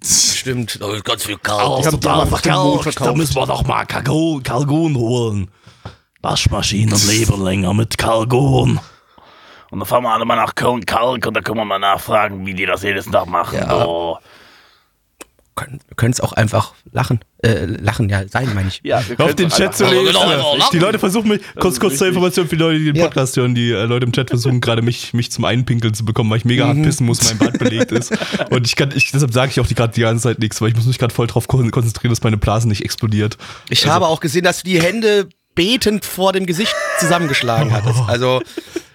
Stimmt. 0.03 0.79
Oh, 0.81 0.95
ganz 1.03 1.25
viel 1.25 1.37
Chaos. 1.37 1.81
Die 1.81 1.87
haben 1.87 1.99
total 2.01 2.21
einfach 2.21 2.41
den 2.41 2.53
Mond 2.53 2.83
verkauft. 2.83 3.35
wir 3.35 3.45
doch 3.47 3.65
mal 3.65 3.85
Kalkon 3.85 4.95
holen. 4.95 5.49
Waschmaschinen 6.21 6.99
leben 7.07 7.43
länger 7.43 7.73
mit 7.73 7.97
Kalkon. 7.97 8.79
Und 9.71 9.79
dann 9.79 9.87
fahren 9.87 10.03
wir 10.03 10.13
alle 10.13 10.25
mal 10.25 10.35
nach 10.35 10.53
Köln 10.55 10.85
Kalk 10.85 11.25
und 11.25 11.33
da 11.33 11.41
können 11.41 11.57
wir 11.57 11.65
mal 11.65 11.79
nachfragen, 11.79 12.45
wie 12.45 12.53
die 12.53 12.65
das 12.65 12.83
jedes 12.83 13.05
Tag 13.05 13.27
machen. 13.27 13.57
Ja. 13.57 13.85
Oh. 13.85 14.17
können 15.55 16.11
es 16.13 16.19
auch 16.19 16.33
einfach 16.33 16.73
lachen. 16.91 17.19
Äh, 17.43 17.65
lachen, 17.65 18.09
ja, 18.09 18.27
sein, 18.27 18.53
meine 18.53 18.67
ich. 18.69 18.81
Ja, 18.83 19.01
auf 19.17 19.35
den 19.35 19.49
Chat 19.49 19.75
zu 19.75 19.85
lesen. 19.85 20.07
genau, 20.07 20.57
Die 20.73 20.79
Leute 20.79 20.99
versuchen 20.99 21.29
mich, 21.29 21.41
kurz, 21.59 21.79
kurz 21.79 21.97
zur. 21.97 22.07
Information 22.07 22.47
für 22.47 22.55
die 22.55 22.61
Leute, 22.61 22.79
die 22.79 22.85
den 22.85 22.95
Ja. 22.97 23.05
Podcast 23.05 23.37
hören, 23.37 23.55
die 23.55 23.71
äh, 23.71 23.85
Leute 23.85 24.05
im 24.05 24.11
Chat 24.11 24.29
versuchen 24.29 24.59
gerade 24.61 24.81
mich, 24.81 25.13
mich 25.13 25.31
zum 25.31 25.45
Einpinkeln 25.45 25.93
zu 25.93 26.03
bekommen, 26.05 26.29
weil 26.31 26.37
ich 26.39 26.45
mega 26.45 26.67
hart 26.67 26.81
pissen 26.81 27.05
muss, 27.05 27.23
mein 27.23 27.37
Bad 27.37 27.57
belegt 27.59 27.91
ist. 27.91 28.11
Und 28.49 28.67
ich 28.67 28.75
kann, 28.75 28.91
ich, 28.95 29.11
deshalb 29.11 29.31
sage 29.33 29.51
ich 29.51 29.59
auch 29.59 29.67
die 29.67 29.75
gerade 29.75 29.93
die 29.93 30.01
ganze 30.01 30.23
Zeit 30.23 30.39
nichts, 30.39 30.59
weil 30.61 30.69
ich 30.69 30.75
muss 30.75 30.85
mich 30.85 30.99
gerade 30.99 31.13
voll 31.13 31.27
drauf 31.27 31.47
kon- 31.47 31.71
konzentrieren, 31.71 32.11
dass 32.11 32.23
meine 32.23 32.37
Blase 32.37 32.67
nicht 32.67 32.83
explodiert. 32.83 33.37
Ich 33.69 33.87
habe 33.87 34.07
auch 34.07 34.19
gesehen, 34.19 34.43
dass 34.43 34.63
du 34.63 34.69
die 34.69 34.81
Hände 34.81 35.29
betend 35.55 36.05
vor 36.05 36.33
dem 36.33 36.45
Gesicht 36.45 36.75
zusammengeschlagen 36.99 37.71
hattest. 37.73 38.01
Also 38.07 38.41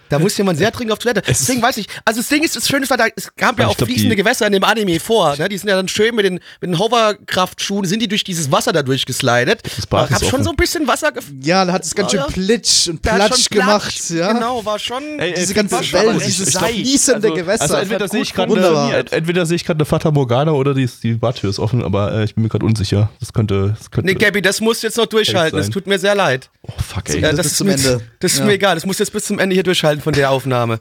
da 0.08 0.18
muss 0.18 0.36
jemand 0.36 0.58
sehr 0.58 0.70
dringend 0.70 0.92
auf 0.92 0.98
Toilette. 0.98 1.22
Deswegen 1.26 1.62
weiß 1.62 1.76
ich, 1.78 1.86
also 2.04 2.20
das 2.20 2.28
Ding 2.28 2.42
ist, 2.42 2.56
das 2.56 2.68
Schöne 2.68 2.82
ist, 2.84 2.90
da, 2.90 3.06
es 3.14 3.34
gab 3.36 3.58
ja 3.58 3.66
auch 3.66 3.76
glaub, 3.76 3.88
fließende 3.88 4.16
Gewässer 4.16 4.46
in 4.46 4.52
dem 4.52 4.64
Anime 4.64 5.00
vor. 5.00 5.36
Ne? 5.36 5.48
Die 5.48 5.58
sind 5.58 5.68
ja 5.68 5.76
dann 5.76 5.88
schön 5.88 6.14
mit 6.14 6.24
den, 6.24 6.34
mit 6.60 6.70
den 6.70 6.78
Hoverkraftschuhen, 6.78 7.84
sind 7.84 8.00
die 8.00 8.08
durch 8.08 8.24
dieses 8.24 8.50
Wasser 8.50 8.72
da 8.72 8.82
durchgeslidet. 8.82 9.60
Das 9.76 9.86
Bad 9.86 10.08
Ich 10.08 10.14
hab 10.14 10.22
ist 10.22 10.28
schon 10.28 10.34
offen. 10.40 10.44
so 10.44 10.50
ein 10.50 10.56
bisschen 10.56 10.86
Wasser 10.86 11.12
Ja, 11.42 11.64
da 11.64 11.72
hat 11.72 11.84
es 11.84 11.94
ganz 11.94 12.10
schön. 12.12 12.22
Plitsch 12.28 12.88
und 12.88 13.06
hat 13.06 13.16
Platsch 13.16 13.50
gemacht. 13.50 14.10
Ja. 14.10 14.32
Genau, 14.32 14.64
war 14.64 14.78
schon. 14.78 15.02
Ey, 15.18 15.30
ey, 15.32 15.40
Diese 15.40 15.54
ganze 15.54 15.76
Welt, 15.92 16.24
dieses 16.24 16.50
glaub- 16.50 16.68
fließende 16.70 17.28
also- 17.28 17.34
Gewässer. 17.34 17.62
Also 17.62 17.76
entweder 17.76 18.08
sehe 18.08 18.22
ich 18.22 18.32
gerade 18.34 18.52
eine, 18.54 19.68
eine 19.68 19.84
Fata 19.84 20.10
Morgana 20.10 20.52
oder 20.52 20.74
die, 20.74 20.88
die 21.02 21.14
Badtür 21.14 21.50
ist 21.50 21.58
offen, 21.58 21.82
aber 21.82 22.12
äh, 22.12 22.24
ich 22.24 22.34
bin 22.34 22.42
mir 22.42 22.48
gerade 22.48 22.64
unsicher. 22.64 23.10
Das 23.20 23.32
könnte, 23.32 23.74
das 23.78 23.90
könnte. 23.90 24.10
nee, 24.12 24.14
Gabby, 24.18 24.42
das 24.42 24.60
musst 24.60 24.82
du 24.82 24.86
jetzt 24.86 24.96
noch 24.96 25.06
durchhalten. 25.06 25.58
Es 25.58 25.70
tut 25.70 25.86
mir 25.86 25.98
sehr 25.98 26.14
leid. 26.14 26.50
oh 26.62 26.72
fuck, 26.80 27.08
ey. 27.10 27.20
Das 27.20 27.46
ist 27.46 27.56
zum 27.56 27.68
mir, 27.68 27.74
Ende. 27.74 28.00
Das 28.20 28.34
ist 28.34 28.44
mir 28.44 28.52
egal. 28.52 28.74
Das 28.74 28.86
musst 28.86 29.00
du 29.00 29.04
jetzt 29.04 29.12
bis 29.12 29.24
zum 29.24 29.38
Ende 29.38 29.54
hier 29.54 29.62
durchhalten 29.62 29.95
von 30.00 30.12
der 30.12 30.30
Aufnahme. 30.30 30.80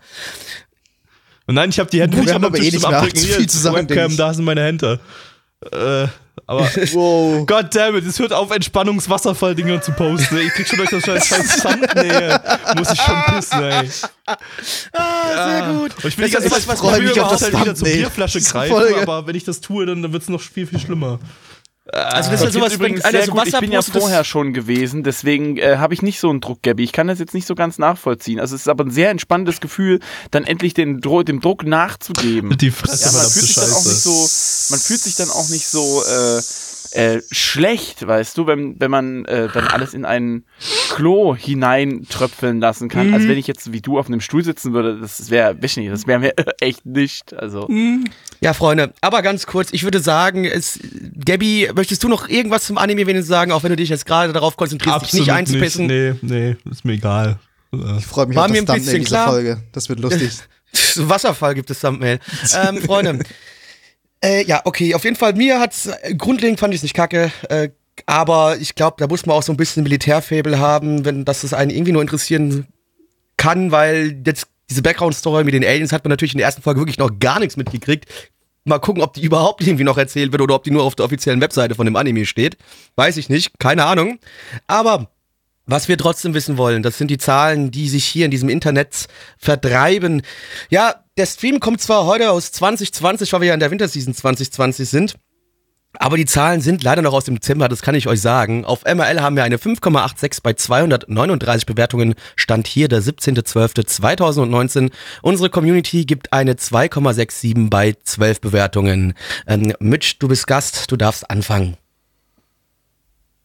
Und 1.48 1.56
nein, 1.56 1.70
ich 1.70 1.80
habe 1.80 1.90
die 1.90 2.02
Hände 2.02 2.18
nicht 2.18 2.34
haben 2.34 2.44
am 2.46 2.56
eh 2.56 2.60
Tisch 2.60 2.80
zum 2.80 2.86
Abdrücken. 2.94 3.18
zu 3.18 3.26
Hier, 3.28 3.36
viel 3.36 3.50
zusammen, 3.50 3.90
Webcam, 3.90 4.18
da 4.18 4.34
sind 4.34 4.46
meine 4.46 4.64
Hände. 4.64 5.00
Äh, 5.72 6.08
aber 6.48 6.62
Wow. 6.94 7.46
Goddammit, 7.46 8.06
es 8.06 8.20
hört 8.20 8.34
auf, 8.34 8.52
Entspannungswasserfall-Dinger 8.52 9.82
zu 9.82 9.92
posten. 9.94 10.38
Ich 10.38 10.54
krieg 10.54 10.68
schon 10.68 10.78
durch 10.78 10.90
das 10.90 11.04
scheiß, 11.04 11.28
scheiß 11.28 11.62
Thumbnail. 11.62 12.40
Muss 12.78 12.92
ich 12.92 13.02
schon 13.02 13.24
pissen, 13.28 13.64
ey. 13.64 13.90
Ah, 14.94 15.50
sehr 15.50 15.74
gut. 15.74 15.96
Und 15.96 16.06
ich 16.06 16.18
will 16.18 16.28
die 16.28 16.32
Das 16.34 16.44
ganze 16.44 16.48
ist 16.48 16.68
Zeit 16.68 16.78
was, 16.78 16.84
was 16.84 17.00
mich 17.00 17.20
auf 17.22 17.32
das 17.32 17.42
halt 17.44 17.62
wieder 17.62 17.76
zur. 17.76 17.88
Bierflasche 17.88 18.42
greifen, 18.42 19.00
aber 19.02 19.28
wenn 19.28 19.36
ich 19.36 19.44
das 19.44 19.62
tue, 19.62 19.86
dann, 19.86 20.02
dann 20.02 20.14
wird's 20.14 20.30
noch 20.30 20.42
viel, 20.42 20.68
viel 20.68 20.80
schlimmer. 20.80 21.20
Also 21.92 22.32
das 22.32 22.42
ist 22.42 22.46
ja 22.46 22.52
sowas, 22.52 22.74
übrigens 22.74 23.02
einer 23.02 23.20
sehr 23.20 23.26
so 23.28 23.32
gut. 23.34 23.42
Wasser 23.42 23.58
Ich 23.58 23.62
bin 23.62 23.72
ja 23.72 23.82
vorher 23.84 24.24
schon 24.24 24.54
gewesen, 24.54 25.04
deswegen 25.04 25.58
äh, 25.58 25.78
habe 25.78 25.94
ich 25.94 26.02
nicht 26.02 26.20
so 26.20 26.30
einen 26.32 26.42
Druck, 26.42 26.64
Gabby. 26.64 26.84
Ich 26.84 26.92
kann 26.92 27.08
das 27.08 27.20
jetzt 27.20 27.36
nicht 27.36 27.46
so 27.46 27.54
ganz 27.54 27.78
nachvollziehen. 27.78 28.40
Also 28.40 28.56
es 28.56 28.62
ist 28.62 28.68
aber 28.68 28.86
ein 28.86 28.92
sehr 28.92 29.12
entspannendes 29.12 29.60
Gefühl, 29.62 30.00
dann 30.32 30.46
endlich 30.46 30.74
den 30.74 31.00
Dro 31.00 31.22
dem 31.22 31.42
Druck 31.42 31.64
nachzugeben. 31.64 32.58
Die 32.58 32.72
Fresse, 32.72 33.06
Ja, 33.06 33.12
man 33.12 33.30
fühlt 33.30 33.46
sich 33.46 33.56
dann 33.56 33.72
auch 33.72 33.86
nicht 33.86 34.02
so, 34.02 34.72
man 34.72 34.80
fühlt 34.80 35.00
sich 35.00 35.16
dann 35.16 35.30
auch 35.30 35.50
nicht 35.50 35.68
so 35.68 36.04
äh, 36.04 36.42
äh, 36.94 37.22
schlecht, 37.32 38.06
weißt 38.06 38.38
du, 38.38 38.48
wenn, 38.48 38.80
wenn 38.80 38.92
man 38.92 39.26
äh, 39.26 39.48
dann 39.54 39.68
alles 39.68 39.94
in 39.94 40.06
ein 40.06 40.44
Klo 40.90 41.36
hineintröpfeln 41.36 42.60
lassen 42.60 42.90
kann, 42.90 43.14
als 43.14 43.28
wenn 43.28 43.38
ich 43.38 43.48
jetzt 43.48 43.72
wie 43.72 43.82
du 43.82 44.00
auf 44.00 44.08
einem 44.08 44.22
Stuhl 44.22 44.44
sitzen 44.44 44.74
würde. 44.74 45.00
Das 45.00 45.30
wäre, 45.30 45.56
nicht, 45.56 45.92
das 45.92 46.08
wäre 46.08 46.20
mir 46.20 46.34
echt 46.60 46.86
nicht. 46.86 47.34
Also 47.34 47.70
Ja, 48.42 48.54
Freunde, 48.54 48.94
aber 49.02 49.22
ganz 49.22 49.46
kurz, 49.46 49.74
ich 49.74 49.84
würde 49.84 50.00
sagen, 50.00 50.46
es, 50.46 50.80
Gabby, 51.26 51.70
möchtest 51.76 52.04
du 52.04 52.08
noch 52.08 52.30
irgendwas 52.30 52.66
zum 52.66 52.78
Anime 52.78 53.08
wenigstens 53.08 53.28
sagen, 53.28 53.52
auch 53.52 53.64
wenn 53.64 53.72
du 53.72 53.76
dich 53.76 53.90
jetzt 53.90 54.06
gerade 54.06 54.34
darauf 54.34 54.58
konzentrierst, 54.58 55.06
dich 55.06 55.22
nicht 55.22 55.32
einzupissen? 55.32 55.88
Nee, 55.88 56.14
nee, 56.22 56.56
ist 56.70 56.86
mir 56.86 56.94
egal. 56.94 57.40
Ich 57.98 58.06
freue 58.06 58.28
mich 58.28 58.36
War 58.38 58.46
auf 58.46 58.52
mir 58.52 58.64
das 58.64 58.76
ein 58.76 58.78
Thumbnail 58.78 58.80
bisschen 58.86 59.00
dieser 59.02 59.16
klar. 59.16 59.28
Folge. 59.30 59.64
Das 59.72 59.90
wird 59.90 60.00
lustig. 60.00 60.32
So 60.72 61.10
Wasserfall 61.10 61.56
gibt 61.56 61.70
es 61.70 61.80
Thumbnail. 61.82 62.20
ähm, 62.56 62.78
Freunde. 62.78 63.20
Äh, 64.24 64.46
ja, 64.46 64.62
okay, 64.66 64.96
auf 64.96 65.04
jeden 65.04 65.16
Fall, 65.16 65.34
mir 65.34 65.60
hat's, 65.60 65.88
äh, 65.88 66.16
grundlegend 66.16 66.60
fand 66.60 66.74
ich 66.74 66.80
es 66.80 66.84
nicht 66.84 66.96
kacke, 66.96 67.32
äh, 67.50 67.70
aber 68.06 68.58
ich 68.58 68.76
glaube, 68.76 68.98
da 69.00 69.08
muss 69.08 69.26
man 69.26 69.36
auch 69.36 69.44
so 69.44 69.54
ein 69.54 69.58
bisschen 69.58 69.84
Militärfabel 69.84 70.60
haben, 70.60 71.06
wenn 71.06 71.26
das 71.26 71.42
das 71.42 71.54
einen 71.54 71.72
irgendwie 71.72 71.92
nur 71.92 72.02
interessieren 72.02 72.68
kann, 73.38 73.72
weil 73.72 74.22
jetzt 74.26 74.48
diese 74.70 74.82
Background-Story 74.82 75.44
mit 75.44 75.54
den 75.54 75.64
Aliens 75.64 75.92
hat 75.92 76.04
man 76.04 76.10
natürlich 76.10 76.34
in 76.34 76.40
der 76.40 76.48
ersten 76.48 76.62
Folge 76.62 76.82
wirklich 76.82 76.98
noch 76.98 77.20
gar 77.20 77.40
nichts 77.40 77.58
mitgekriegt. 77.58 78.06
Mal 78.64 78.80
gucken, 78.80 79.04
ob 79.04 79.14
die 79.14 79.22
überhaupt 79.22 79.62
irgendwie 79.62 79.84
noch 79.84 79.98
erzählt 79.98 80.32
wird 80.32 80.42
oder 80.42 80.56
ob 80.56 80.64
die 80.64 80.72
nur 80.72 80.84
auf 80.84 80.96
der 80.96 81.06
offiziellen 81.06 81.40
Webseite 81.40 81.76
von 81.76 81.86
dem 81.86 81.96
Anime 81.96 82.26
steht. 82.26 82.58
Weiß 82.96 83.18
ich 83.18 83.30
nicht, 83.30 83.60
keine 83.60 83.86
Ahnung. 83.86 84.18
Aber 84.66 85.12
was 85.68 85.88
wir 85.88 85.98
trotzdem 85.98 86.34
wissen 86.34 86.58
wollen, 86.58 86.82
das 86.82 86.98
sind 86.98 87.10
die 87.12 87.20
Zahlen, 87.20 87.70
die 87.70 87.90
sich 87.90 88.06
hier 88.06 88.26
in 88.26 88.32
diesem 88.32 88.50
Internet 88.50 89.08
vertreiben. 89.38 90.24
Ja, 90.70 91.05
der 91.18 91.26
Stream 91.26 91.60
kommt 91.60 91.82
zwar 91.82 92.06
heute 92.06 92.32
aus 92.32 92.52
2020, 92.52 93.32
weil 93.32 93.42
wir 93.42 93.48
ja 93.50 93.54
in 93.54 93.60
der 93.60 93.72
Winterseason 93.72 94.14
2020 94.14 94.90
sind. 94.90 95.16
Aber 95.98 96.18
die 96.18 96.26
Zahlen 96.26 96.60
sind 96.60 96.84
leider 96.84 97.02
noch 97.02 97.14
aus 97.14 97.24
dem 97.24 97.36
Dezember, 97.36 97.70
das 97.70 97.82
kann 97.82 97.96
ich 97.96 98.10
euch 98.10 98.20
sagen. 98.20 98.66
Auf 98.66 98.84
MRL 98.84 99.22
haben 99.22 99.38
wir 99.38 99.46
eine 99.46 99.56
5,86 99.56 100.42
bei 100.44 100.52
239 100.52 101.66
Bewertungen. 101.66 102.16
Stand 102.36 102.68
hier 102.68 102.90
der 102.90 103.02
17.12.2019. 103.02 104.92
Unsere 105.22 105.50
Community 105.50 106.04
gibt 106.04 106.34
eine 106.34 106.56
2,67 106.56 107.70
bei 107.70 107.96
12 108.04 108.42
Bewertungen. 108.42 109.14
Ähm, 109.48 109.74
Mitch, 109.80 110.16
du 110.20 110.28
bist 110.28 110.48
Gast, 110.48 110.92
du 110.92 110.98
darfst 110.98 111.30
anfangen. 111.30 111.78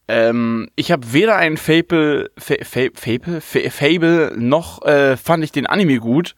Ähm, 0.09 0.69
ich 0.75 0.91
habe 0.91 1.13
weder 1.13 1.37
ein 1.37 1.55
Fable, 1.55 2.31
Fa 2.37 2.55
Fa 2.63 2.87
Fable, 2.93 3.39
Fa 3.39 3.59
Fable, 3.69 4.33
noch 4.37 4.83
äh, 4.83 5.15
fand 5.15 5.45
ich 5.45 5.53
den 5.53 5.67
Anime 5.67 5.99
gut. 5.99 6.35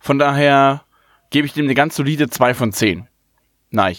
Von 0.00 0.18
daher 0.18 0.82
gebe 1.30 1.46
ich 1.46 1.52
dem 1.52 1.66
eine 1.66 1.74
ganz 1.74 1.94
solide 1.94 2.28
2 2.28 2.54
von 2.54 2.72
10. 2.72 3.06
Nein. 3.70 3.96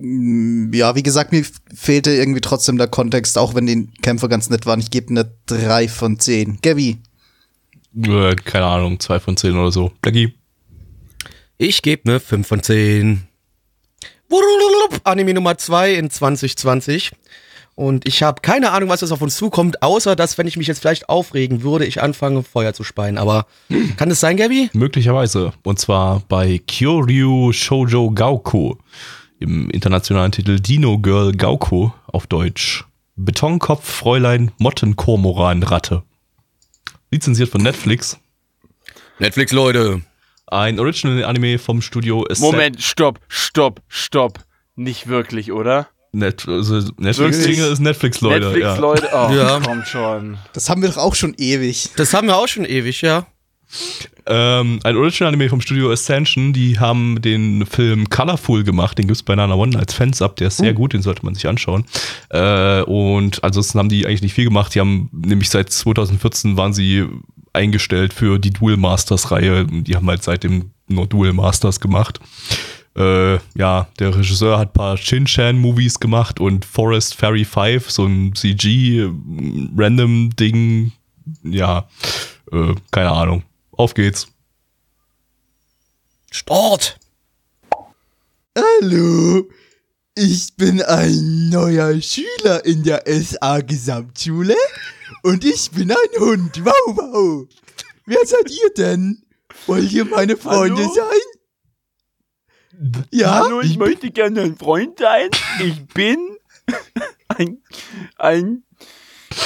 Ja, 0.00 0.94
wie 0.94 1.02
gesagt, 1.02 1.32
mir 1.32 1.44
fehlte 1.74 2.12
irgendwie 2.12 2.40
trotzdem 2.40 2.78
der 2.78 2.86
Kontext, 2.86 3.36
auch 3.36 3.54
wenn 3.56 3.66
die 3.66 3.88
Kämpfer 4.00 4.28
ganz 4.28 4.48
nett 4.48 4.64
waren. 4.64 4.78
Ich 4.78 4.92
gebe 4.92 5.10
eine 5.10 5.30
3 5.46 5.88
von 5.88 6.18
10. 6.20 6.60
Gavi. 6.62 6.98
äh, 8.00 8.36
keine 8.36 8.66
Ahnung, 8.66 9.00
zwei 9.00 9.18
von 9.18 9.36
zehn 9.36 9.56
oder 9.56 9.72
so. 9.72 9.92
Blackie. 10.00 10.34
Ich 11.58 11.82
gebe 11.82 12.08
ne 12.08 12.20
5 12.20 12.46
von 12.46 12.62
10. 12.62 13.26
Wurululup, 14.28 15.00
Anime 15.02 15.34
Nummer 15.34 15.58
2 15.58 15.94
in 15.94 16.10
2020. 16.10 17.10
Und 17.78 18.08
ich 18.08 18.24
habe 18.24 18.40
keine 18.42 18.72
Ahnung, 18.72 18.88
was 18.88 19.02
jetzt 19.02 19.12
auf 19.12 19.22
uns 19.22 19.36
zukommt, 19.36 19.84
außer 19.84 20.16
dass, 20.16 20.36
wenn 20.36 20.48
ich 20.48 20.56
mich 20.56 20.66
jetzt 20.66 20.80
vielleicht 20.80 21.08
aufregen 21.08 21.62
würde, 21.62 21.86
ich 21.86 22.02
anfange, 22.02 22.42
Feuer 22.42 22.74
zu 22.74 22.82
speien. 22.82 23.18
Aber 23.18 23.46
kann 23.96 24.08
das 24.08 24.18
sein, 24.18 24.36
Gabby? 24.36 24.68
Möglicherweise. 24.72 25.52
Und 25.62 25.78
zwar 25.78 26.18
bei 26.28 26.58
Kyoryu 26.66 27.52
Shoujo 27.52 28.10
Gauko. 28.10 28.78
Im 29.38 29.70
internationalen 29.70 30.32
Titel 30.32 30.58
Dino 30.58 30.98
Girl 30.98 31.30
Gauko 31.30 31.94
auf 32.08 32.26
Deutsch. 32.26 32.84
Betonkopf 33.14 33.88
Fräulein 33.88 34.50
Mottenkormoran-Ratte. 34.58 36.02
Lizenziert 37.12 37.48
von 37.48 37.62
Netflix. 37.62 38.18
Netflix, 39.20 39.52
Leute. 39.52 40.02
Ein 40.48 40.80
Original-Anime 40.80 41.60
vom 41.60 41.80
Studio 41.80 42.26
Moment, 42.40 42.82
stopp, 42.82 43.20
stopp, 43.28 43.82
stopp. 43.86 44.40
Nicht 44.74 45.06
wirklich, 45.06 45.52
oder? 45.52 45.86
Net 46.12 46.46
also 46.48 46.76
Netflix 46.98 47.38
Wirklich? 47.38 47.58
ist 47.58 47.80
Netflix, 47.80 48.20
Leute. 48.20 48.46
Netflix, 48.46 48.64
ja. 48.66 48.76
Leute. 48.78 49.08
Oh, 49.12 49.30
Ja. 49.32 49.60
kommt 49.60 49.86
schon. 49.86 50.38
Das 50.52 50.70
haben 50.70 50.82
wir 50.82 50.88
doch 50.88 50.96
auch 50.96 51.14
schon 51.14 51.34
ewig. 51.36 51.90
Das 51.96 52.14
haben 52.14 52.28
wir 52.28 52.36
auch 52.36 52.48
schon 52.48 52.64
ewig, 52.64 53.02
ja. 53.02 53.26
Ähm, 54.26 54.80
ein 54.82 54.96
Original-Anime 54.96 55.48
vom 55.48 55.60
Studio 55.60 55.90
Ascension, 55.92 56.52
die 56.52 56.78
haben 56.78 57.20
den 57.20 57.66
Film 57.66 58.08
Colorful 58.08 58.64
gemacht, 58.64 58.98
den 58.98 59.06
gibt's 59.06 59.22
bei 59.22 59.34
Nana 59.34 59.54
One 59.54 59.78
als 59.78 59.92
Fans 59.94 60.22
ab, 60.22 60.36
der 60.36 60.48
ist 60.48 60.58
sehr 60.58 60.72
gut, 60.74 60.92
den 60.94 61.02
sollte 61.02 61.24
man 61.24 61.34
sich 61.34 61.46
anschauen. 61.46 61.84
Äh, 62.30 62.82
und 62.82 63.42
ansonsten 63.44 63.78
haben 63.78 63.88
die 63.90 64.06
eigentlich 64.06 64.22
nicht 64.22 64.34
viel 64.34 64.44
gemacht, 64.44 64.74
die 64.74 64.80
haben 64.80 65.10
nämlich 65.12 65.50
seit 65.50 65.70
2014 65.70 66.56
waren 66.56 66.72
sie 66.72 67.06
eingestellt 67.52 68.12
für 68.12 68.38
die 68.38 68.50
Duel 68.50 68.76
Masters 68.76 69.30
Reihe, 69.30 69.66
die 69.66 69.96
haben 69.96 70.08
halt 70.08 70.22
seitdem 70.22 70.70
nur 70.86 71.06
Duel 71.06 71.32
Masters 71.32 71.80
gemacht. 71.80 72.20
Äh, 72.98 73.38
ja, 73.54 73.86
der 74.00 74.16
Regisseur 74.16 74.58
hat 74.58 74.70
ein 74.70 74.72
paar 74.72 74.96
Shin-Chan-Movies 74.96 76.00
gemacht 76.00 76.40
und 76.40 76.64
Forest 76.64 77.14
Fairy 77.14 77.44
5, 77.44 77.88
so 77.88 78.06
ein 78.06 78.34
CG-Random-Ding. 78.34 80.90
Ja, 81.44 81.88
äh, 82.50 82.74
keine 82.90 83.12
Ahnung. 83.12 83.44
Auf 83.70 83.94
geht's. 83.94 84.26
Start. 86.32 86.98
Hallo, 88.56 89.48
ich 90.16 90.56
bin 90.56 90.82
ein 90.82 91.50
neuer 91.50 92.02
Schüler 92.02 92.64
in 92.64 92.82
der 92.82 93.04
SA 93.06 93.60
Gesamtschule 93.60 94.56
und 95.22 95.44
ich 95.44 95.70
bin 95.70 95.92
ein 95.92 96.18
Hund. 96.18 96.64
Wow, 96.64 96.96
wow. 96.96 97.46
Wer 98.06 98.26
seid 98.26 98.50
ihr 98.50 98.70
denn? 98.76 99.22
Wollt 99.66 99.92
ihr 99.92 100.04
meine 100.04 100.36
Freunde 100.36 100.82
Hallo? 100.82 100.94
sein? 100.94 101.37
Ja? 103.10 103.44
Hallo, 103.44 103.60
ich 103.60 103.78
möchte 103.78 104.10
gerne 104.10 104.42
ein 104.42 104.56
Freund 104.56 104.98
sein. 104.98 105.30
Ich 105.60 105.84
bin 105.86 106.18
ein, 107.28 107.58
ein, 108.16 108.62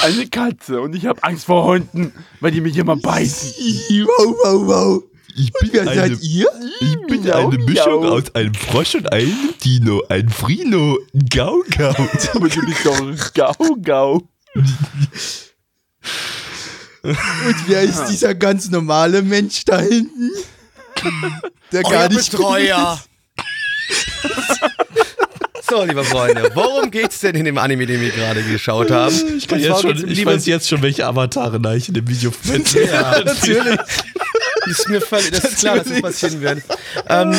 eine 0.03 0.27
Katze 0.27 0.81
und 0.81 0.95
ich 0.95 1.05
habe 1.05 1.23
Angst 1.23 1.45
vor 1.45 1.65
Hunden, 1.65 2.13
weil 2.39 2.51
die 2.51 2.61
mich 2.61 2.77
immer 2.77 2.95
beißen. 2.95 3.49
Wow, 4.05 4.35
wow, 4.43 4.67
wow. 4.67 5.03
Ich 5.35 5.51
bin, 5.53 5.69
Wer 5.73 5.85
seid 5.85 6.21
ihr? 6.21 6.47
ich 6.79 6.95
bin 7.07 7.23
Miau, 7.23 7.49
eine 7.49 7.57
Mischung 7.57 8.01
miau. 8.01 8.17
aus 8.17 8.35
einem 8.35 8.53
Frosch 8.53 8.93
und 8.93 9.11
einem 9.11 9.35
Dino, 9.63 10.03
ein 10.07 10.29
Frino, 10.29 10.99
ein 11.13 11.25
Gaugau. 11.27 11.89
Aber 12.35 12.49
du 12.49 12.65
bist 12.67 12.85
doch 12.85 13.33
Gau, 13.33 13.55
Gau. 13.81 14.27
Und 17.01 17.67
wer 17.67 17.81
ist 17.81 18.05
dieser 18.05 18.35
ganz 18.35 18.69
normale 18.69 19.23
Mensch 19.23 19.65
da 19.65 19.79
hinten? 19.79 20.29
Der 21.71 21.81
gar 21.81 21.91
Euer 22.03 22.09
nicht 22.09 22.31
Betreuer. 22.31 23.01
so, 25.69 25.83
liebe 25.83 26.03
Freunde, 26.03 26.51
worum 26.53 26.91
geht's 26.91 27.19
denn 27.19 27.35
in 27.35 27.45
dem 27.45 27.57
Anime, 27.57 27.85
den 27.85 28.01
wir 28.01 28.09
gerade 28.11 28.43
geschaut 28.43 28.91
haben? 28.91 29.15
Ich, 29.37 29.47
kann 29.47 29.59
jetzt 29.59 29.81
schon, 29.81 29.95
ich 29.97 30.03
liebe- 30.17 30.31
weiß 30.33 30.45
jetzt 30.45 30.67
schon, 30.69 30.81
welche 30.81 31.05
Avatare 31.05 31.59
da 31.59 31.73
ich 31.73 31.87
in 31.87 31.93
dem 31.95 32.07
Video 32.07 32.31
finde. 32.41 32.85
Ja, 32.85 33.19
natürlich. 33.25 33.79
Ist 34.65 34.87
mir 34.87 35.01
völlig, 35.01 35.31
das 35.31 35.43
ist 35.43 35.59
klar, 35.59 35.77
dass 35.77 35.87
das 35.89 36.01
passieren 36.01 36.41
wird. 36.41 36.61
Ähm, 37.09 37.35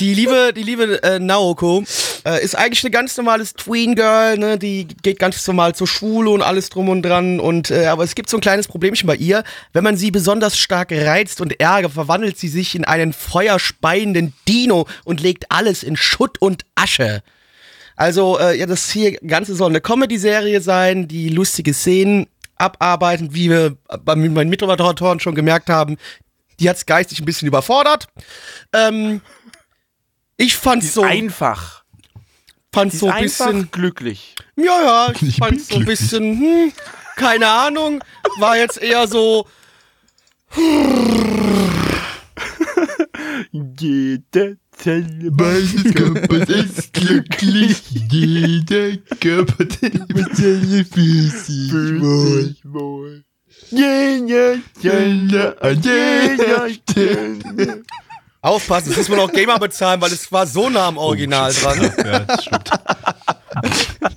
die 0.00 0.12
liebe, 0.12 0.52
die 0.54 0.62
liebe 0.62 1.02
äh, 1.02 1.18
Naoko 1.18 1.84
äh, 2.26 2.42
ist 2.42 2.56
eigentlich 2.56 2.82
eine 2.82 2.90
ganz 2.90 3.16
normales 3.16 3.54
Tween-Girl, 3.54 4.36
ne? 4.36 4.58
Die 4.58 4.88
geht 5.02 5.20
ganz 5.20 5.46
normal 5.46 5.76
zur 5.76 5.86
Schule 5.86 6.30
und 6.30 6.42
alles 6.42 6.70
drum 6.70 6.88
und 6.88 7.02
dran. 7.02 7.38
Und 7.38 7.70
äh, 7.70 7.86
aber 7.86 8.02
es 8.02 8.16
gibt 8.16 8.28
so 8.28 8.36
ein 8.36 8.40
kleines 8.40 8.66
Problemchen 8.66 9.06
bei 9.06 9.14
ihr. 9.14 9.44
Wenn 9.72 9.84
man 9.84 9.96
sie 9.96 10.10
besonders 10.10 10.58
stark 10.58 10.90
reizt 10.90 11.40
und 11.40 11.60
ärgert, 11.60 11.92
verwandelt 11.92 12.36
sie 12.36 12.48
sich 12.48 12.74
in 12.74 12.84
einen 12.84 13.12
feuerspeienden 13.12 14.34
Dino 14.48 14.88
und 15.04 15.20
legt 15.20 15.52
alles 15.52 15.84
in 15.84 15.96
Schutt 15.96 16.42
und 16.42 16.64
Asche. 16.74 17.22
Also, 17.94 18.38
äh, 18.40 18.58
ja, 18.58 18.66
das 18.66 18.90
hier 18.90 19.12
Ganze 19.18 19.54
soll 19.54 19.70
eine 19.70 19.80
Comedy-Serie 19.80 20.60
sein, 20.60 21.06
die 21.06 21.28
lustige 21.28 21.72
Szenen 21.72 22.26
abarbeiten, 22.56 23.34
wie 23.34 23.50
wir 23.50 23.76
bei 24.04 24.16
meinen 24.16 24.48
Mitmoderatoren 24.48 25.20
schon 25.20 25.36
gemerkt 25.36 25.70
haben. 25.70 25.96
Die 26.58 26.68
hat's 26.68 26.86
geistig 26.86 27.20
ein 27.20 27.24
bisschen 27.24 27.46
überfordert. 27.46 28.08
Ähm, 28.72 29.20
ich 30.36 30.56
fand's 30.56 30.92
so, 30.92 31.02
einfach. 31.02 31.84
Fand's 32.76 32.94
Die 32.94 32.98
so 32.98 33.08
ein 33.08 33.22
bisschen, 33.22 33.70
glücklich. 33.70 34.34
ja, 34.56 34.64
ja, 34.64 35.12
ich, 35.20 35.36
fand's 35.36 35.68
so 35.68 35.76
ein 35.76 35.84
glücklich. 35.84 35.98
bisschen, 35.98 36.38
hm, 36.38 36.72
keine 37.16 37.48
Ahnung, 37.48 38.04
war 38.38 38.56
jetzt 38.56 38.80
eher 38.80 39.08
so, 39.08 39.46
Jede 43.50 44.58
Zelle 44.70 45.30
Mein 45.30 45.94
Körper 45.94 46.48
ist 46.48 46.92
glücklich, 46.92 47.82
jeder 48.10 48.96
Körper 49.20 49.64
ist 49.64 50.92
fühlt 50.92 51.32
sich 51.32 51.72
wohl. 52.64 53.24
Jede 53.70 54.60
Zelle 54.80 55.62
an 55.62 55.82
jeder 55.82 56.68
Stelle. 56.68 57.82
Aufpassen, 58.40 58.88
das 58.90 58.96
muss 58.98 59.08
man 59.08 59.18
auch 59.20 59.32
Gamer 59.32 59.58
bezahlen, 59.58 60.00
weil 60.00 60.12
es 60.12 60.30
war 60.30 60.46
so 60.46 60.68
nah 60.70 60.86
am 60.88 60.96
Original 60.98 61.52
dran. 61.52 61.90
Ja, 62.04 62.18
das 62.20 62.42
stimmt. 62.44 62.70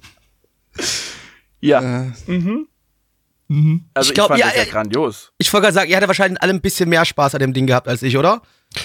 Ja, 1.62 1.82
Äh, 1.82 2.12
also 3.95 4.10
Ich 4.10 4.13
glaub, 4.13 4.27
fand 4.27 4.39
ja, 4.39 4.45
das 4.47 4.55
ja 4.55 4.62
äh, 4.63 4.65
grandios. 4.67 5.32
Ich 5.39 5.51
wollte 5.51 5.63
gerade 5.65 5.73
sagen, 5.73 5.89
ihr 5.89 5.97
hattet 5.97 6.08
wahrscheinlich 6.08 6.41
alle 6.41 6.53
ein 6.53 6.62
bisschen 6.62 6.88
mehr 6.88 7.03
Spaß 7.03 7.34
an 7.36 7.41
dem 7.41 7.53
Ding 7.53 7.65
gehabt 7.67 7.88
als 7.88 8.03
ich, 8.03 8.15
oder? 8.15 8.41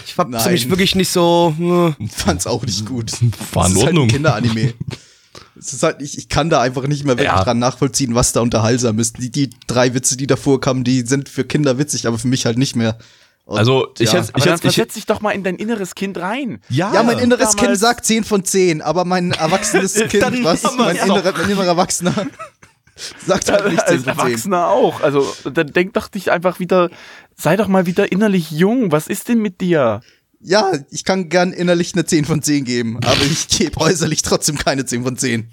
Ich 0.07 0.17
hab 0.17 0.29
Nein. 0.31 0.43
nämlich 0.43 0.69
wirklich 0.71 0.95
nicht 0.95 1.11
so. 1.11 1.55
Äh, 2.01 2.09
fand's 2.09 2.47
auch 2.47 2.65
nicht 2.65 2.87
gut. 2.87 3.13
War 3.53 3.67
in 3.67 3.75
Das 3.75 3.83
ist 3.83 3.83
halt 3.83 3.93
ein 3.93 3.99
Ordnung. 3.99 4.09
Kinderanime. 4.09 4.73
Es 5.59 5.73
ist 5.75 5.83
halt, 5.83 6.01
ich, 6.01 6.17
ich 6.19 6.29
kann 6.29 6.49
da 6.51 6.61
einfach 6.63 6.87
nicht 6.87 7.05
mehr 7.05 7.17
wirklich 7.19 7.29
Ja. 7.37 7.45
dran 7.45 7.59
nachvollziehen, 7.59 8.15
was 8.15 8.33
da 8.33 8.41
unterhaltsam 8.41 8.99
ist. 8.99 9.19
Die, 9.19 9.31
die 9.31 9.51
drei 9.67 9.93
Witze, 9.95 10.17
die 10.17 10.27
davor 10.27 10.61
kamen, 10.61 10.83
die 10.83 11.03
sind 11.03 11.29
für 11.29 11.45
Kinder 11.45 11.79
witzig, 11.79 12.07
aber 12.07 12.19
für 12.19 12.29
mich 12.29 12.47
halt 12.47 12.57
nicht 12.59 12.75
mehr. 12.75 12.99
Und, 13.47 13.59
Also, 13.59 13.89
ich 13.99 14.11
ja. 14.13 14.21
hätte- 14.21 14.29
Aber 14.31 14.39
ich 14.39 14.45
dann 14.45 14.53
hätte- 14.55 14.63
versetz 14.63 14.95
dich 14.95 15.05
doch 15.07 15.21
mal 15.21 15.33
in 15.33 15.45
dein 15.45 15.57
inneres 15.57 15.95
Kind 15.95 16.17
rein. 16.19 16.61
Ja, 16.71 17.03
mein 17.03 17.19
inneres 17.19 17.51
damals- 17.51 17.57
Kind 17.57 17.79
sagt 17.79 18.07
10 18.07 18.25
von 18.25 18.43
10, 18.45 18.81
aber 18.81 19.05
mein 19.05 19.33
erwachsenes 19.33 19.95
Kind, 20.09 20.23
Dann 20.23 20.43
was? 20.45 20.63
Mein, 20.77 20.97
innerer, 20.97 21.33
mein 21.37 21.51
innerer 21.51 21.67
Erwachsener 21.67 22.15
sagt 23.27 23.51
halt 23.53 23.71
nicht 23.71 23.87
10 23.87 23.97
Als 23.97 24.05
von 24.05 24.15
10. 24.15 24.19
Erwachsener 24.27 24.69
auch. 24.69 25.03
Also, 25.03 25.31
dann 25.53 25.67
denk 25.73 25.93
doch 25.93 26.09
dich 26.09 26.31
einfach 26.31 26.59
wieder, 26.59 26.89
sei 27.37 27.57
doch 27.57 27.69
mal 27.69 27.85
wieder 27.87 28.11
innerlich 28.11 28.51
jung. 28.51 28.93
Was 28.93 29.09
ist 29.09 29.29
denn 29.29 29.41
mit 29.41 29.61
dir? 29.61 30.01
Ja, 30.41 30.73
ich 30.91 31.05
kann 31.05 31.29
gern 31.29 31.53
innerlich 31.53 31.93
eine 31.95 32.05
10 32.07 32.25
von 32.25 32.43
10 32.43 32.65
geben, 32.65 32.99
aber 33.05 33.23
ich 33.31 33.49
gebe 33.49 33.79
äußerlich 33.81 34.23
trotzdem 34.23 34.57
keine 34.59 34.85
10 34.87 35.03
von 35.05 35.17
10. 35.19 35.51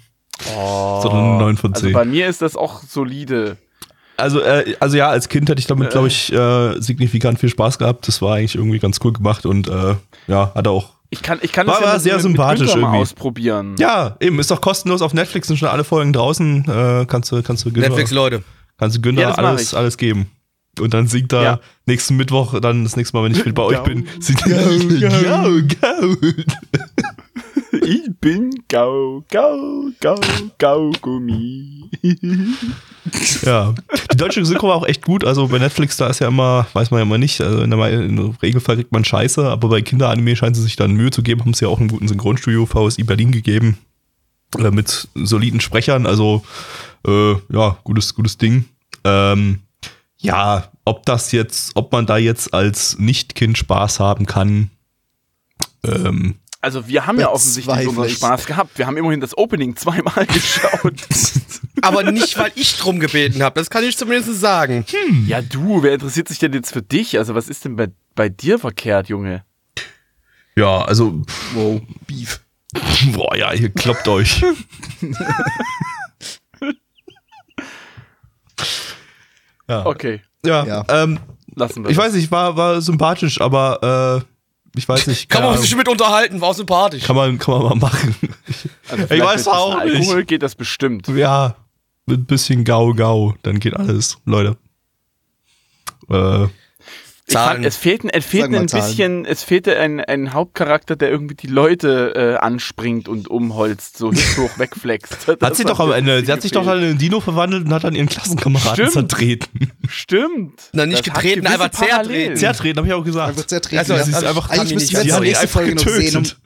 sondern 1.02 1.38
9 1.38 1.56
von 1.58 1.74
Also 1.74 1.86
10. 1.86 1.92
bei 1.92 2.04
mir 2.06 2.26
ist 2.28 2.40
das 2.42 2.56
auch 2.56 2.82
solide. 2.82 3.58
Also, 4.16 4.40
äh, 4.40 4.74
also 4.80 4.96
ja, 4.96 5.08
als 5.08 5.28
Kind 5.28 5.48
hätte 5.48 5.58
ich 5.60 5.66
damit, 5.66 5.90
glaube 5.90 6.08
ich, 6.08 6.32
äh, 6.32 6.80
signifikant 6.80 7.38
viel 7.40 7.48
Spaß 7.48 7.78
gehabt. 7.78 8.06
Das 8.08 8.20
war 8.22 8.36
eigentlich 8.36 8.54
irgendwie 8.54 8.78
ganz 8.78 8.98
cool 9.04 9.12
gemacht 9.12 9.46
und 9.46 9.68
äh, 9.68 9.94
ja, 10.28 10.52
hat 10.54 10.68
auch. 10.68 10.90
Ich 11.10 11.22
kann, 11.22 11.38
ich 11.42 11.52
kann 11.52 11.66
War 11.66 11.74
das 11.74 11.80
ja 11.82 11.86
aber 11.88 11.94
mit- 11.94 12.02
sehr 12.02 12.12
mit, 12.14 12.22
sympathisch 12.22 12.60
mit 12.60 12.68
Günther 12.68 12.80
mal 12.80 12.86
irgendwie. 12.88 13.02
ausprobieren. 13.02 13.74
Ja, 13.78 14.16
eben, 14.20 14.38
ist 14.38 14.50
doch 14.50 14.60
kostenlos 14.60 15.02
auf 15.02 15.12
Netflix, 15.12 15.48
sind 15.48 15.58
schon 15.58 15.68
alle 15.68 15.84
Folgen 15.84 16.12
draußen. 16.12 16.64
Äh, 16.68 17.06
kannst 17.06 17.30
du, 17.32 17.42
kannst 17.42 17.64
du 17.64 17.70
Günther, 17.72 17.88
Netflix, 17.90 18.10
Leute. 18.12 18.42
kannst 18.78 18.96
du 18.96 19.00
Günther 19.02 19.22
Ja, 19.22 19.34
alles, 19.34 19.72
ich. 19.72 19.76
alles 19.78 19.96
geben. 19.98 20.30
Und 20.80 20.94
dann 20.94 21.06
singt 21.06 21.32
er 21.34 21.42
Ja. 21.42 21.60
nächsten 21.84 22.16
Mittwoch, 22.16 22.58
dann 22.60 22.84
das 22.84 22.96
nächste 22.96 23.14
Mal, 23.16 23.24
wenn 23.24 23.32
ich 23.32 23.38
wieder 23.44 23.52
bei 23.52 23.62
euch 23.64 23.80
bin, 23.80 24.08
singt 24.20 24.46
er 24.46 25.10
Gau, 25.20 25.50
Gau. 25.82 26.16
Ich 27.84 28.10
bin 28.20 28.50
Gau, 28.68 29.24
Gau, 29.30 29.90
Gau, 30.00 30.20
Gaugummi. 30.58 31.90
Ja. 33.42 33.74
Die 34.12 34.16
deutsche 34.16 34.44
Synchro 34.44 34.68
war 34.68 34.76
auch 34.76 34.86
echt 34.86 35.04
gut. 35.04 35.24
Also 35.24 35.48
bei 35.48 35.58
Netflix, 35.58 35.96
da 35.96 36.06
ist 36.06 36.20
ja 36.20 36.28
immer, 36.28 36.66
weiß 36.72 36.90
man 36.90 36.98
ja 36.98 37.02
immer 37.02 37.18
nicht, 37.18 37.40
also 37.40 37.62
in 37.62 37.70
der 37.70 37.90
im 37.90 38.36
Regelfall 38.42 38.76
kriegt 38.76 38.92
man 38.92 39.04
Scheiße, 39.04 39.44
aber 39.44 39.68
bei 39.68 39.82
Kinderanime 39.82 40.36
scheinen 40.36 40.54
sie 40.54 40.62
sich 40.62 40.76
dann 40.76 40.92
Mühe 40.92 41.10
zu 41.10 41.22
geben, 41.22 41.40
haben 41.40 41.54
sie 41.54 41.64
ja 41.64 41.70
auch 41.70 41.80
einen 41.80 41.88
guten 41.88 42.08
Synchronstudio 42.08 42.66
VSI 42.66 43.02
Berlin 43.02 43.32
gegeben. 43.32 43.78
Äh, 44.58 44.70
mit 44.70 45.08
soliden 45.14 45.60
Sprechern, 45.60 46.06
also 46.06 46.44
äh, 47.06 47.34
ja, 47.48 47.78
gutes, 47.84 48.14
gutes 48.14 48.38
Ding. 48.38 48.66
Ähm, 49.04 49.60
ja, 50.18 50.70
ob 50.84 51.04
das 51.06 51.32
jetzt, 51.32 51.72
ob 51.74 51.90
man 51.92 52.06
da 52.06 52.18
jetzt 52.18 52.54
als 52.54 52.98
Nicht-Kind 52.98 53.58
Spaß 53.58 53.98
haben 53.98 54.26
kann, 54.26 54.70
ähm, 55.84 56.36
also 56.62 56.86
wir 56.86 57.06
haben 57.06 57.18
ja 57.18 57.28
offensichtlich 57.28 57.88
unseren 57.88 58.08
Spaß 58.08 58.46
gehabt. 58.46 58.78
Wir 58.78 58.86
haben 58.86 58.96
immerhin 58.96 59.20
das 59.20 59.36
Opening 59.36 59.74
zweimal 59.74 60.26
geschaut. 60.32 60.94
Aber 61.82 62.04
nicht, 62.12 62.38
weil 62.38 62.52
ich 62.54 62.78
drum 62.78 63.00
gebeten 63.00 63.42
habe. 63.42 63.58
Das 63.58 63.68
kann 63.68 63.82
ich 63.82 63.98
zumindest 63.98 64.40
sagen. 64.40 64.84
Hm. 64.88 65.26
Ja, 65.26 65.42
du, 65.42 65.82
wer 65.82 65.92
interessiert 65.92 66.28
sich 66.28 66.38
denn 66.38 66.52
jetzt 66.52 66.72
für 66.72 66.82
dich? 66.82 67.18
Also 67.18 67.34
was 67.34 67.48
ist 67.48 67.64
denn 67.64 67.74
bei, 67.74 67.88
bei 68.14 68.28
dir 68.28 68.60
verkehrt, 68.60 69.08
Junge? 69.08 69.44
Ja, 70.54 70.82
also, 70.82 71.22
wow, 71.54 71.80
Beef. 72.06 72.40
Boah, 73.12 73.36
ja, 73.36 73.52
ihr 73.52 73.70
kloppt 73.70 74.06
euch. 74.06 74.40
ja. 79.68 79.84
Okay. 79.84 80.20
Ja, 80.46 80.64
ja. 80.64 80.84
Ähm, 80.88 81.18
Lassen 81.54 81.82
wir. 81.82 81.90
Ich 81.90 81.96
das. 81.96 82.06
weiß 82.06 82.14
nicht, 82.14 82.30
war, 82.30 82.56
war 82.56 82.80
sympathisch, 82.80 83.40
aber 83.40 84.22
äh, 84.22 84.31
ich 84.74 84.88
weiß 84.88 85.06
nicht. 85.06 85.28
Kann 85.28 85.42
man 85.42 85.52
Ahnung. 85.52 85.62
sich 85.62 85.74
mit 85.76 85.88
unterhalten, 85.88 86.40
war 86.40 86.54
sympathisch. 86.54 87.04
kann 87.04 87.16
man, 87.16 87.38
kann 87.38 87.54
man 87.54 87.78
mal 87.78 87.88
machen. 87.90 88.16
Also 88.88 89.14
Ich 89.14 89.22
weiß 89.22 89.48
auch 89.48 89.76
bisschen 89.80 89.98
nicht. 89.98 90.08
Alkohol 90.08 90.24
geht 90.24 90.42
das 90.42 90.54
bestimmt. 90.54 91.08
Ja, 91.08 91.56
mit 92.06 92.20
ein 92.20 92.26
bisschen 92.26 92.64
Gau 92.64 92.92
Gau, 92.94 93.34
dann 93.42 93.60
geht 93.60 93.74
alles, 93.74 94.18
Leute. 94.24 94.56
Äh, 96.08 96.46
Ich 97.24 97.34
fand, 97.34 97.46
Zahlen. 97.46 97.64
es 97.64 97.76
fehlte, 97.76 98.08
es 98.12 98.32
mal 98.34 98.44
ein 98.58 98.68
Zahlen. 98.68 98.84
bisschen, 98.84 99.24
es 99.26 99.42
fehlte 99.44 99.78
ein, 99.78 100.00
ein 100.00 100.32
Hauptcharakter, 100.32 100.96
der 100.96 101.10
irgendwie 101.10 101.36
die 101.36 101.46
Leute 101.46 102.14
äh, 102.16 102.44
anspringt 102.44 103.08
und 103.08 103.28
umholzt, 103.28 103.96
so 103.96 104.10
hoch 104.12 104.58
wegflext. 104.58 105.26
hat 105.28 105.40
Das 105.40 105.56
sie 105.56 105.64
doch 105.64 105.78
am 105.78 105.92
Ende, 105.92 106.24
sie 106.24 106.32
hat 106.32 106.42
sich 106.42 106.50
doch 106.50 106.64
dann 106.64 106.78
in 106.78 106.84
einen 106.90 106.98
Dino 106.98 107.20
verwandelt 107.20 107.64
und 107.66 107.72
hat 107.72 107.84
dann 107.84 107.94
ihren 107.94 108.08
Klassenkameraden 108.08 108.74
Stimmt. 108.88 108.92
zertreten. 109.10 109.70
Stimmt. 109.88 110.60
Na, 110.72 110.84
nicht 110.84 111.06
Das 111.06 111.14
hat 111.14 111.22
getreten, 111.22 111.46
einfach 111.46 111.70
zertreten. 111.70 112.36
Zertreten, 112.36 112.78
habe 112.78 112.88
ich 112.88 112.94
auch 112.94 113.04
gesagt. 113.04 113.28
Einfach 113.28 113.46
zertreten. 113.46 113.78
Also, 113.78 113.94
ja. 113.94 114.02
sie 114.04 114.10
ist 114.10 114.24
einfach- 114.24 114.50
Eigentlich 114.50 114.64
ich 114.68 114.74
müssen 114.74 114.84
nicht 114.84 114.92
wir 114.92 115.02
jetzt 115.04 115.14
hat 115.14 115.22
nächste 115.22 115.42
einfach 115.42 115.60
Folge 115.60 115.74
noch 115.76 115.82
sehen, 115.82 116.16
um, 116.16 116.22
getötet. 116.24 116.36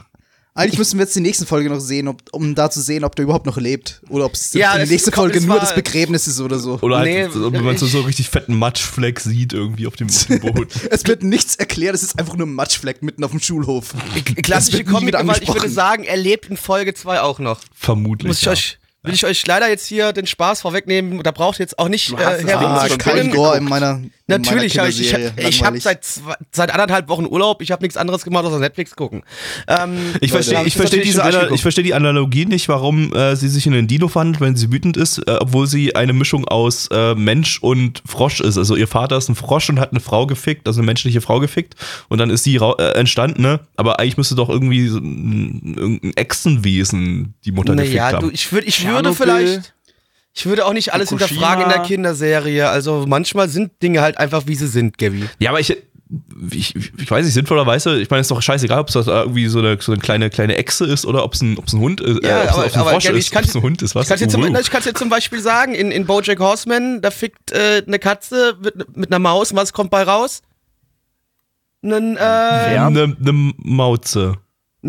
Eigentlich 0.57 0.79
müssen 0.79 0.99
wir 0.99 1.05
jetzt 1.05 1.14
die 1.14 1.21
nächste 1.21 1.47
Folge 1.47 1.69
noch 1.69 1.81
sehen, 1.81 2.09
ob, 2.09 2.23
um 2.33 2.55
da 2.55 2.71
zu 2.71 2.81
sehen, 2.81 3.05
ob 3.05 3.14
der 3.14 3.25
überhaupt 3.25 3.47
noch 3.47 3.59
lebt. 3.59 4.01
Oder 4.09 4.25
ob 4.25 4.35
es 4.35 4.53
Ja, 4.55 4.77
die 4.77 4.83
es 4.83 4.90
nächste 4.90 5.11
kommt- 5.11 5.33
Folge 5.33 5.47
nur 5.47 5.61
das 5.61 5.75
Begräbnis 5.75 6.27
ist 6.27 6.40
oder 6.40 6.59
so. 6.59 6.79
Oder 6.81 6.99
halt, 6.99 7.07
Nee, 7.09 7.29
so, 7.33 7.53
wenn 7.53 7.62
man 7.64 7.77
so, 7.77 7.87
so 7.87 8.01
richtig 8.01 8.29
fetten 8.29 8.59
Matschfleck 8.59 9.21
sieht 9.21 9.53
irgendwie 9.53 9.87
auf 9.87 9.97
dem, 9.97 10.09
auf 10.09 10.27
dem 10.27 10.40
Boot. 10.40 10.69
Es 10.90 11.07
wird 11.07 11.23
nichts 11.23 11.57
erklärt, 11.57 11.95
es 11.95 12.03
ist 12.03 12.19
einfach 12.19 12.37
nur 12.37 12.47
ein 12.47 12.55
Matschfleck 12.55 13.03
mitten 13.03 13.23
auf 13.25 13.31
dem 13.31 13.40
Schulhof. 13.40 13.95
Klassische 14.42 14.85
Comic-Gewalt, 14.85 15.42
ich 15.42 15.53
würde 15.53 15.69
sagen, 15.69 16.05
er 16.05 16.16
lebt 16.16 16.47
in 16.51 16.57
Folge 16.57 16.95
2 16.95 17.21
auch 17.21 17.38
noch. 17.38 17.61
Vermutlich. 17.75 18.27
Muss 18.29 18.38
ich 18.38 18.45
ja. 18.47 18.53
euch, 18.53 18.79
will 19.07 19.14
ich 19.14 19.25
euch 19.25 19.47
leider 19.47 19.69
jetzt 19.69 19.87
hier 19.87 20.12
den 20.12 20.27
Spaß 20.27 20.61
vorwegnehmen. 20.62 21.23
Da 21.23 21.31
braucht 21.31 21.59
ihr 21.59 21.62
jetzt 21.64 21.79
auch 21.79 21.88
nicht 21.88 22.12
äh, 22.12 22.16
Herr 22.16 22.61
Ah, 22.61 22.88
schon 22.88 22.99
kein. 22.99 23.31
Gore 23.31 23.57
in 23.59 23.64
meiner 23.64 24.01
in 24.01 24.11
Natürlich, 24.29 24.75
meiner 24.75 24.88
hab 24.88 24.92
ich, 24.92 25.12
ich, 25.12 25.49
ich 25.49 25.62
habe 25.64 25.79
seit, 25.81 26.03
zwei- 26.05 26.35
seit 26.51 26.73
anderthalb 26.73 27.09
Wochen 27.09 27.27
Urlaub, 27.27 27.62
ich 27.62 27.71
habe 27.71 27.85
nichts 27.85 27.97
anderes 27.97 28.25
gemacht, 28.25 28.45
außer 28.45 28.59
Netflix 28.59 28.97
gucken. 28.97 29.23
Ähm, 29.69 30.14
Ich 30.21 30.33
verstehe 30.33 30.64
ich 30.64 30.77
natürlich 30.77 31.05
diese 31.05 31.19
schon 31.19 31.23
Ana 31.23 31.31
durchgeguckt. 31.31 31.55
ich 31.59 31.62
verstehe 31.62 31.85
die 31.85 31.95
Analogie 31.95 32.45
nicht, 32.45 32.69
warum 32.69 33.12
äh, 33.14 33.37
sie 33.37 33.49
sich 33.49 33.66
in 33.69 33.73
den 33.73 33.87
Dino 33.87 34.09
verwandelt, 34.09 34.40
wenn 34.40 34.57
sie 34.57 34.73
wütend 34.73 34.97
ist, 34.97 35.19
äh, 35.19 35.37
obwohl 35.38 35.69
sie 35.69 35.95
eine 35.95 36.12
Mischung 36.12 36.45
aus 36.49 36.88
äh, 36.90 37.14
Mensch 37.14 37.61
und 37.62 38.03
Frosch 38.05 38.40
ist. 38.40 38.59
Also 38.59 38.75
ihr 38.75 38.88
Vater 38.88 39.16
ist 39.16 39.29
ein 39.29 39.37
Frosch 39.37 39.69
und 39.71 39.79
hat 39.79 39.92
eine 39.92 40.01
Frau 40.01 40.27
gefickt, 40.27 40.66
also 40.66 40.81
eine 40.81 40.87
menschliche 40.87 41.21
Frau 41.21 41.38
gefickt 41.38 41.77
und 42.09 42.19
dann 42.19 42.31
ist 42.31 42.42
sie 42.42 42.57
äh, 42.57 42.92
entstanden, 42.99 43.42
ne? 43.42 43.61
Aber 43.77 44.01
eigentlich 44.01 44.16
müsste 44.16 44.35
doch 44.35 44.49
irgendwie 44.49 44.88
so 44.88 44.99
ein, 44.99 45.75
irgendein 45.77 46.16
Echsenwesen 46.16 47.35
die 47.45 47.53
Mutter 47.53 47.77
gefickt 47.77 47.95
naja, 47.95 48.12
haben. 48.16 48.29
du, 48.29 48.35
ich, 48.35 48.51
würd, 48.53 48.64
ich 48.66 48.85
würde 49.04 49.14
vielleicht. 49.14 49.74
Ich 50.38 50.44
würde 50.44 50.66
auch 50.66 50.74
nicht 50.74 50.92
alles 50.92 51.09
Fukushima. 51.09 51.28
hinterfragen 51.30 51.64
in 51.64 51.70
der 51.70 51.80
Kinderserie. 51.80 52.68
Also 52.68 53.04
manchmal 53.09 53.48
sind 53.48 53.82
Dinge 53.82 54.02
halt 54.02 54.18
einfach, 54.18 54.46
wie 54.46 54.54
sie 54.54 54.66
sind, 54.68 54.98
Gabby. 54.98 55.24
Ja, 55.38 55.48
aber 55.48 55.61
ich, 55.61 55.74
ich, 56.50 56.74
ich 56.76 57.11
weiß 57.11 57.24
nicht, 57.24 57.32
sinnvollerweise, 57.32 57.98
ich 57.98 58.11
meine, 58.11 58.20
es 58.20 58.26
ist 58.26 58.30
doch 58.32 58.42
scheißegal, 58.42 58.78
ob 58.80 58.90
es 58.90 58.94
irgendwie 58.94 59.46
so 59.46 59.61
eine, 59.61 59.78
so 59.80 59.92
eine 59.92 60.00
kleine, 60.00 60.28
kleine 60.28 60.56
Echse 60.56 60.85
ist 60.85 61.06
oder 61.06 61.24
ob 61.24 61.32
es 61.32 61.40
ein, 61.40 61.56
es 61.66 61.72
ein 61.72 61.80
Hund 61.80 62.02
ist, 62.02 62.22
Ja, 62.22 62.42
äh, 62.42 62.42
ob 62.42 62.48
es 62.50 62.52
aber- 62.54 62.66
es 62.66 62.74
ein 62.74 62.80
aber 62.82 62.90
Frosch 62.90 63.04
Gabby, 63.04 63.18
ist, 63.18 63.24
ich 63.24 63.30
kann 63.30 63.44
ob 63.44 63.48
es 63.48 63.54
ein 63.56 63.62
Hund 63.62 63.80
ist, 63.82 63.94
was? 63.94 64.02
Ich 64.04 64.09
kann 64.11 64.18
zum, 64.28 64.42
wow. 64.42 64.50
jetzt 64.85 64.98
zum 64.98 65.09
Beispiel 65.09 65.40
sagen, 65.40 65.74
in, 65.74 65.90
in 65.90 66.04
Bojack 66.04 66.38
Horseman, 66.38 67.00
da 67.00 67.11
fickt 67.11 67.52
äh, 67.52 67.82
eine 67.87 67.98
Katze 67.98 68.59
mit, 68.62 68.94
mit 68.96 69.11
einer 69.11 69.18
Maus 69.18 69.52
und 69.52 69.56
was 69.56 69.72
kommt 69.72 69.90
bei 69.90 70.02
raus? 70.02 70.42
Ein, 71.82 72.16
äh, 72.16 72.74
Ja. 72.74 72.87
Eine, 72.88 73.16
eine 73.18 73.32
Mauze. 73.56 74.35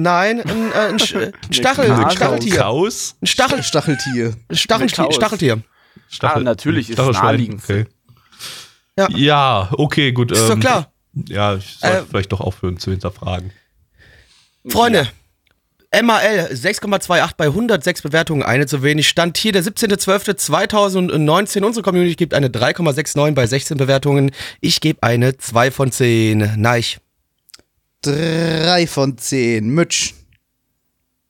Nein, 0.02 0.42
ein, 0.42 0.72
äh, 0.72 0.76
ein, 0.76 0.94
ein 0.94 1.00
Stachel, 1.52 1.92
ein. 1.92 2.12
Stacheltier. 2.12 2.56
Kraus? 2.56 3.16
Ein 3.22 3.28
Stachel, 3.28 3.64
Stacheltier. 3.64 4.34
Stacheltier. 4.52 5.12
Stacheltier. 5.12 5.62
Ah, 6.22 6.40
natürlich, 6.40 6.90
ist 6.90 6.98
naheliegend. 6.98 7.62
Okay. 7.64 7.86
Ja. 8.98 9.08
Ja, 9.10 9.70
okay, 9.74 10.12
gut. 10.12 10.32
Ist 10.32 10.48
doch 10.48 10.54
ähm, 10.54 10.60
klar. 10.60 10.92
Ja, 11.28 11.56
ich 11.56 11.78
sollte 11.80 11.98
Äh, 11.98 12.04
vielleicht 12.10 12.32
doch 12.32 12.42
aufhören 12.42 12.78
zu 12.78 12.92
hinterfragen. 12.92 13.52
Freunde, 14.68 15.08
MAL 15.94 16.50
6,28 16.52 17.32
bei 17.38 17.46
106 17.46 18.02
Bewertungen, 18.02 18.44
eine 18.44 18.66
zu 18.66 18.84
wenig. 18.84 19.08
Stand 19.08 19.38
hier 19.38 19.54
der 19.54 19.64
17.12.2019. 19.64 21.64
Unsere 21.64 21.84
Community 21.84 22.16
gibt 22.16 22.34
eine 22.34 22.50
3,69 22.50 23.32
bei 23.34 23.48
16 23.48 23.78
Bewertungen. 23.78 24.32
Ich 24.60 24.82
gebe 24.82 25.02
eine 25.04 25.38
2 25.38 25.72
von 25.72 25.92
10. 25.92 26.56
Neich. 26.58 27.00
Drei 28.02 28.88
von 28.88 29.18
zehn. 29.18 29.70
Mitch. 29.70 30.14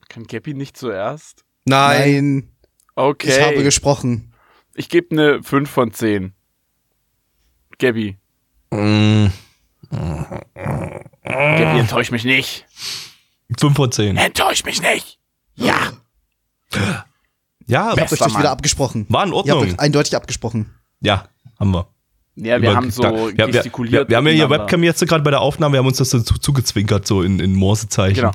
Kann 0.10 0.24
Gappy 0.26 0.54
nicht 0.54 0.78
zuerst? 0.78 1.44
Nein. 1.66 2.00
Nein. 2.00 2.50
Okay. 2.96 3.30
Ich 3.30 3.42
habe 3.42 3.64
gesprochen. 3.64 4.34
Ich 4.74 4.90
gebe 4.90 5.08
eine 5.12 5.44
5 5.44 5.70
von 5.70 5.94
10. 5.94 6.34
Gabby. 7.80 8.18
Mm, 8.72 9.28
Gabby, 11.24 11.80
enttäusch 11.80 12.12
mich 12.12 12.24
nicht. 12.24 12.66
5 13.60 13.76
von 13.76 13.92
10. 13.92 14.18
Enttäusch 14.18 14.64
mich 14.66 14.82
nicht. 14.82 15.20
Ja. 15.56 15.94
Ja, 17.68 17.94
Ihr 17.94 18.02
habt 18.02 18.12
euch 18.14 18.20
das 18.20 18.30
wieder 18.30 18.40
Mann. 18.40 18.46
abgesprochen. 18.48 19.06
war 19.10 19.24
in 19.24 19.30
Ihr 19.32 19.38
habt 19.38 19.50
Ordnung. 19.50 19.74
euch 19.74 19.80
eindeutig 19.80 20.16
abgesprochen. 20.16 20.74
Ja, 21.02 21.28
haben 21.60 21.72
wir. 21.72 21.88
Ja, 22.40 22.62
wir 22.62 22.70
Über- 22.70 22.76
haben 22.76 22.92
so 22.92 23.02
ja, 23.04 23.38
wir, 23.38 23.48
gestikuliert. 23.48 24.08
wir, 24.08 24.10
wir 24.10 24.18
haben 24.18 24.28
ja 24.28 24.34
hier. 24.34 24.50
Webcam 24.50 24.84
jetzt 24.84 25.06
gerade 25.08 25.24
bei 25.24 25.32
der 25.32 25.42
Aufnahme, 25.42 25.74
wir 25.74 25.80
haben 25.80 25.88
uns 25.88 25.98
das 25.98 26.10
dazu 26.12 26.36
zugezwinkert, 26.36 27.08
so 27.08 27.24
in, 27.24 27.40
in 27.40 27.54
Morsezeichen. 27.56 28.16
Genau. 28.16 28.32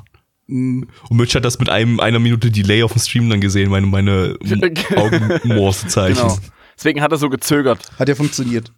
Mm, 0.47 0.83
Und 1.09 1.17
Mitch 1.17 1.35
hat 1.37 1.45
das 1.45 1.57
mit 1.57 1.69
einem 1.69 2.01
einer 2.01 2.19
Minute 2.19 2.51
Delay 2.51 2.83
auf 2.83 2.91
dem 2.91 2.99
Stream 3.01 3.29
dann 3.29 3.39
gesehen, 3.39 3.69
meine, 3.71 3.87
meine 3.87 4.35
Augen-Morsezeichen. 4.95 6.15
Genau. 6.21 6.37
Deswegen 6.77 7.01
hat 7.01 7.11
er 7.11 7.17
so 7.17 7.29
gezögert. 7.29 7.79
Hat 7.97 8.09
ja 8.09 8.15
funktioniert. 8.15 8.71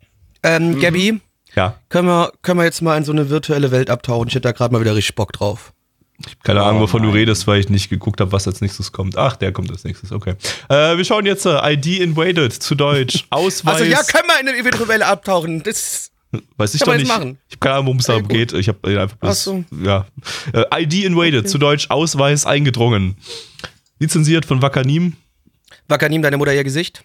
Ähm, 0.44 0.80
Gabby, 0.80 1.20
Ja, 1.56 1.76
können 1.90 2.08
wir, 2.08 2.32
können 2.44 2.60
wir 2.60 2.66
jetzt 2.66 2.82
mal 2.82 2.98
in 2.98 3.04
so 3.04 3.12
eine 3.12 3.30
virtuelle 3.30 3.72
Welt 3.72 3.90
abtauchen? 3.90 4.28
Ich 4.28 4.36
hätte 4.36 4.48
da 4.48 4.52
gerade 4.52 4.74
mal 4.74 4.82
wieder 4.82 4.96
richtig 4.96 5.16
Bock 5.16 5.34
drauf. 5.34 5.74
Keine 6.44 6.64
Ahnung, 6.64 6.82
wovon 6.82 7.02
du 7.02 7.10
nein. 7.10 7.18
redest, 7.18 7.46
weil 7.48 7.60
ich 7.60 7.70
nicht 7.70 7.90
geguckt 7.90 8.22
habe, 8.22 8.32
was 8.32 8.48
als 8.48 8.62
nächstes 8.62 8.92
kommt. 8.92 9.18
Ach, 9.18 9.36
der 9.36 9.52
kommt 9.52 9.70
als 9.72 9.84
nächstes, 9.84 10.12
okay. 10.12 10.36
Äh, 10.70 10.98
wir 10.98 11.04
schauen 11.06 11.26
jetzt 11.26 11.46
äh, 11.46 11.74
ID 11.74 12.00
Invaded 12.00 12.54
zu 12.54 12.76
Deutsch. 12.76 13.26
Ausweis. 13.30 13.76
Also 13.76 13.86
ja, 13.86 14.02
können 14.04 14.28
wir 14.28 14.40
in 14.40 14.48
eine 14.48 14.88
Welt 14.88 15.02
abtauchen. 15.02 15.62
Das 15.64 16.12
Weiß 16.58 16.74
ich 16.74 16.82
Kann 16.82 16.94
doch 16.94 17.00
nicht. 17.00 17.08
machen. 17.08 17.38
Ich 17.48 17.56
habe 17.56 17.60
keine 17.60 17.76
Ahnung, 17.76 17.86
worum 17.88 17.98
es 18.00 18.06
da 18.06 18.20
geht. 18.20 18.54
Ich 18.54 18.68
habe 18.68 18.92
äh, 18.92 18.98
einfach 18.98 19.18
bloß, 19.18 19.32
Ach 19.32 19.36
so. 19.36 19.64
ja. 19.84 20.06
Äh, 20.54 20.84
ID 20.84 21.06
invaded, 21.06 21.50
zu 21.50 21.58
Deutsch 21.58 21.90
Ausweis 21.90 22.46
eingedrungen. 22.46 23.16
Lizenziert 24.00 24.46
von 24.46 24.62
Wakanim. 24.62 25.14
Wakanim, 25.88 26.22
deine 26.22 26.38
Mutter 26.38 26.54
ihr 26.54 26.64
Gesicht. 26.64 27.04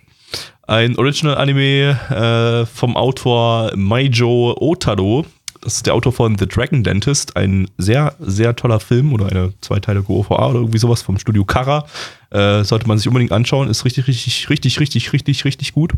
Ein 0.66 0.96
Original-Anime 0.96 2.64
äh, 2.64 2.66
vom 2.66 2.96
Autor 2.96 3.72
Maijo 3.76 4.56
Otaro. 4.58 5.26
Das 5.60 5.74
ist 5.76 5.86
der 5.86 5.94
Autor 5.94 6.12
von 6.12 6.38
The 6.38 6.46
Dragon 6.46 6.82
Dentist. 6.82 7.36
Ein 7.36 7.68
sehr, 7.76 8.14
sehr 8.18 8.56
toller 8.56 8.80
Film 8.80 9.12
oder 9.12 9.26
eine 9.26 9.52
zweiteilige 9.60 10.10
OVA 10.10 10.48
oder 10.48 10.60
irgendwie 10.60 10.78
sowas 10.78 11.02
vom 11.02 11.18
Studio 11.18 11.44
Kara. 11.44 11.86
Äh, 12.30 12.64
sollte 12.64 12.88
man 12.88 12.96
sich 12.98 13.08
unbedingt 13.08 13.32
anschauen. 13.32 13.68
Ist 13.68 13.84
richtig, 13.84 14.06
richtig, 14.06 14.48
richtig, 14.48 14.80
richtig, 14.80 15.12
richtig, 15.12 15.44
richtig 15.44 15.72
gut. 15.72 15.92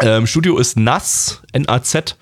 Ähm, 0.00 0.26
Studio 0.26 0.56
ist 0.56 0.78
NAS, 0.78 1.42
N-A-Z. 1.52 2.16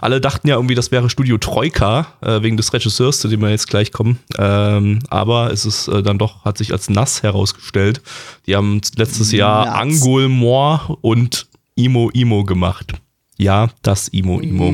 Alle 0.00 0.20
dachten 0.20 0.48
ja 0.48 0.56
irgendwie, 0.56 0.74
das 0.74 0.90
wäre 0.90 1.08
Studio 1.08 1.38
Troika, 1.38 2.08
äh, 2.20 2.42
wegen 2.42 2.56
des 2.56 2.72
Regisseurs, 2.72 3.20
zu 3.20 3.28
dem 3.28 3.40
wir 3.40 3.50
jetzt 3.50 3.68
gleich 3.68 3.92
kommen. 3.92 4.18
Ähm, 4.36 4.98
aber 5.10 5.52
es 5.52 5.64
ist 5.64 5.86
äh, 5.86 6.02
dann 6.02 6.18
doch, 6.18 6.44
hat 6.44 6.58
sich 6.58 6.72
als 6.72 6.90
NAS 6.90 7.22
herausgestellt. 7.22 8.02
Die 8.46 8.56
haben 8.56 8.80
letztes 8.96 9.30
Jahr 9.30 9.66
Nuts. 9.66 10.02
Angol 10.02 10.28
Moor 10.28 10.98
und 11.02 11.46
Imo 11.76 12.10
Imo 12.12 12.44
gemacht. 12.44 12.94
Ja, 13.38 13.70
das 13.82 14.08
Imo 14.08 14.40
Imo. 14.40 14.72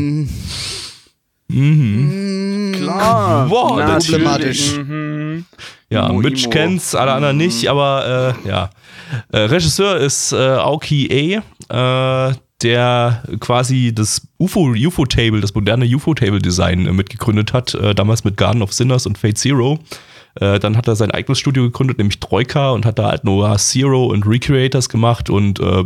Klar. 2.75 3.49
Boah, 3.49 3.77
natürlich. 3.77 4.11
problematisch. 4.11 4.77
Mhm. 4.79 5.45
Ja, 5.91 6.09
Imo, 6.09 6.21
Mitch 6.21 6.45
Imo. 6.45 6.51
kennt's, 6.51 6.95
alle 6.95 7.13
anderen 7.13 7.37
nicht, 7.37 7.69
aber 7.69 8.35
äh, 8.45 8.49
ja. 8.49 8.71
Äh, 9.33 9.39
Regisseur 9.39 9.97
ist 9.97 10.33
äh, 10.33 10.37
Aoki 10.37 11.43
A, 11.69 12.29
äh, 12.29 12.35
der 12.63 13.23
quasi 13.41 13.93
das 13.95 14.23
UFO, 14.39 14.75
UFO-Table, 14.75 15.41
das 15.41 15.55
moderne 15.55 15.85
UFO-Table-Design 15.87 16.87
äh, 16.87 16.93
mitgegründet 16.93 17.53
hat, 17.53 17.75
äh, 17.75 17.95
damals 17.95 18.25
mit 18.25 18.37
Garden 18.37 18.63
of 18.63 18.73
Sinners 18.73 19.07
und 19.07 19.19
Fate 19.19 19.39
Zero. 19.39 19.81
Äh, 20.41 20.59
dann 20.59 20.77
hat 20.77 20.89
er 20.89 20.97
sein 20.97 21.11
eigenes 21.11 21.39
Studio 21.39 21.65
gegründet, 21.65 21.99
nämlich 21.99 22.19
Troika, 22.19 22.71
und 22.71 22.87
hat 22.87 22.99
da 22.99 23.11
halt 23.11 23.25
Noah 23.25 23.57
Zero 23.59 24.07
und 24.07 24.27
Recreators 24.27 24.89
gemacht 24.89 25.31
und 25.31 25.61
äh, 25.61 25.85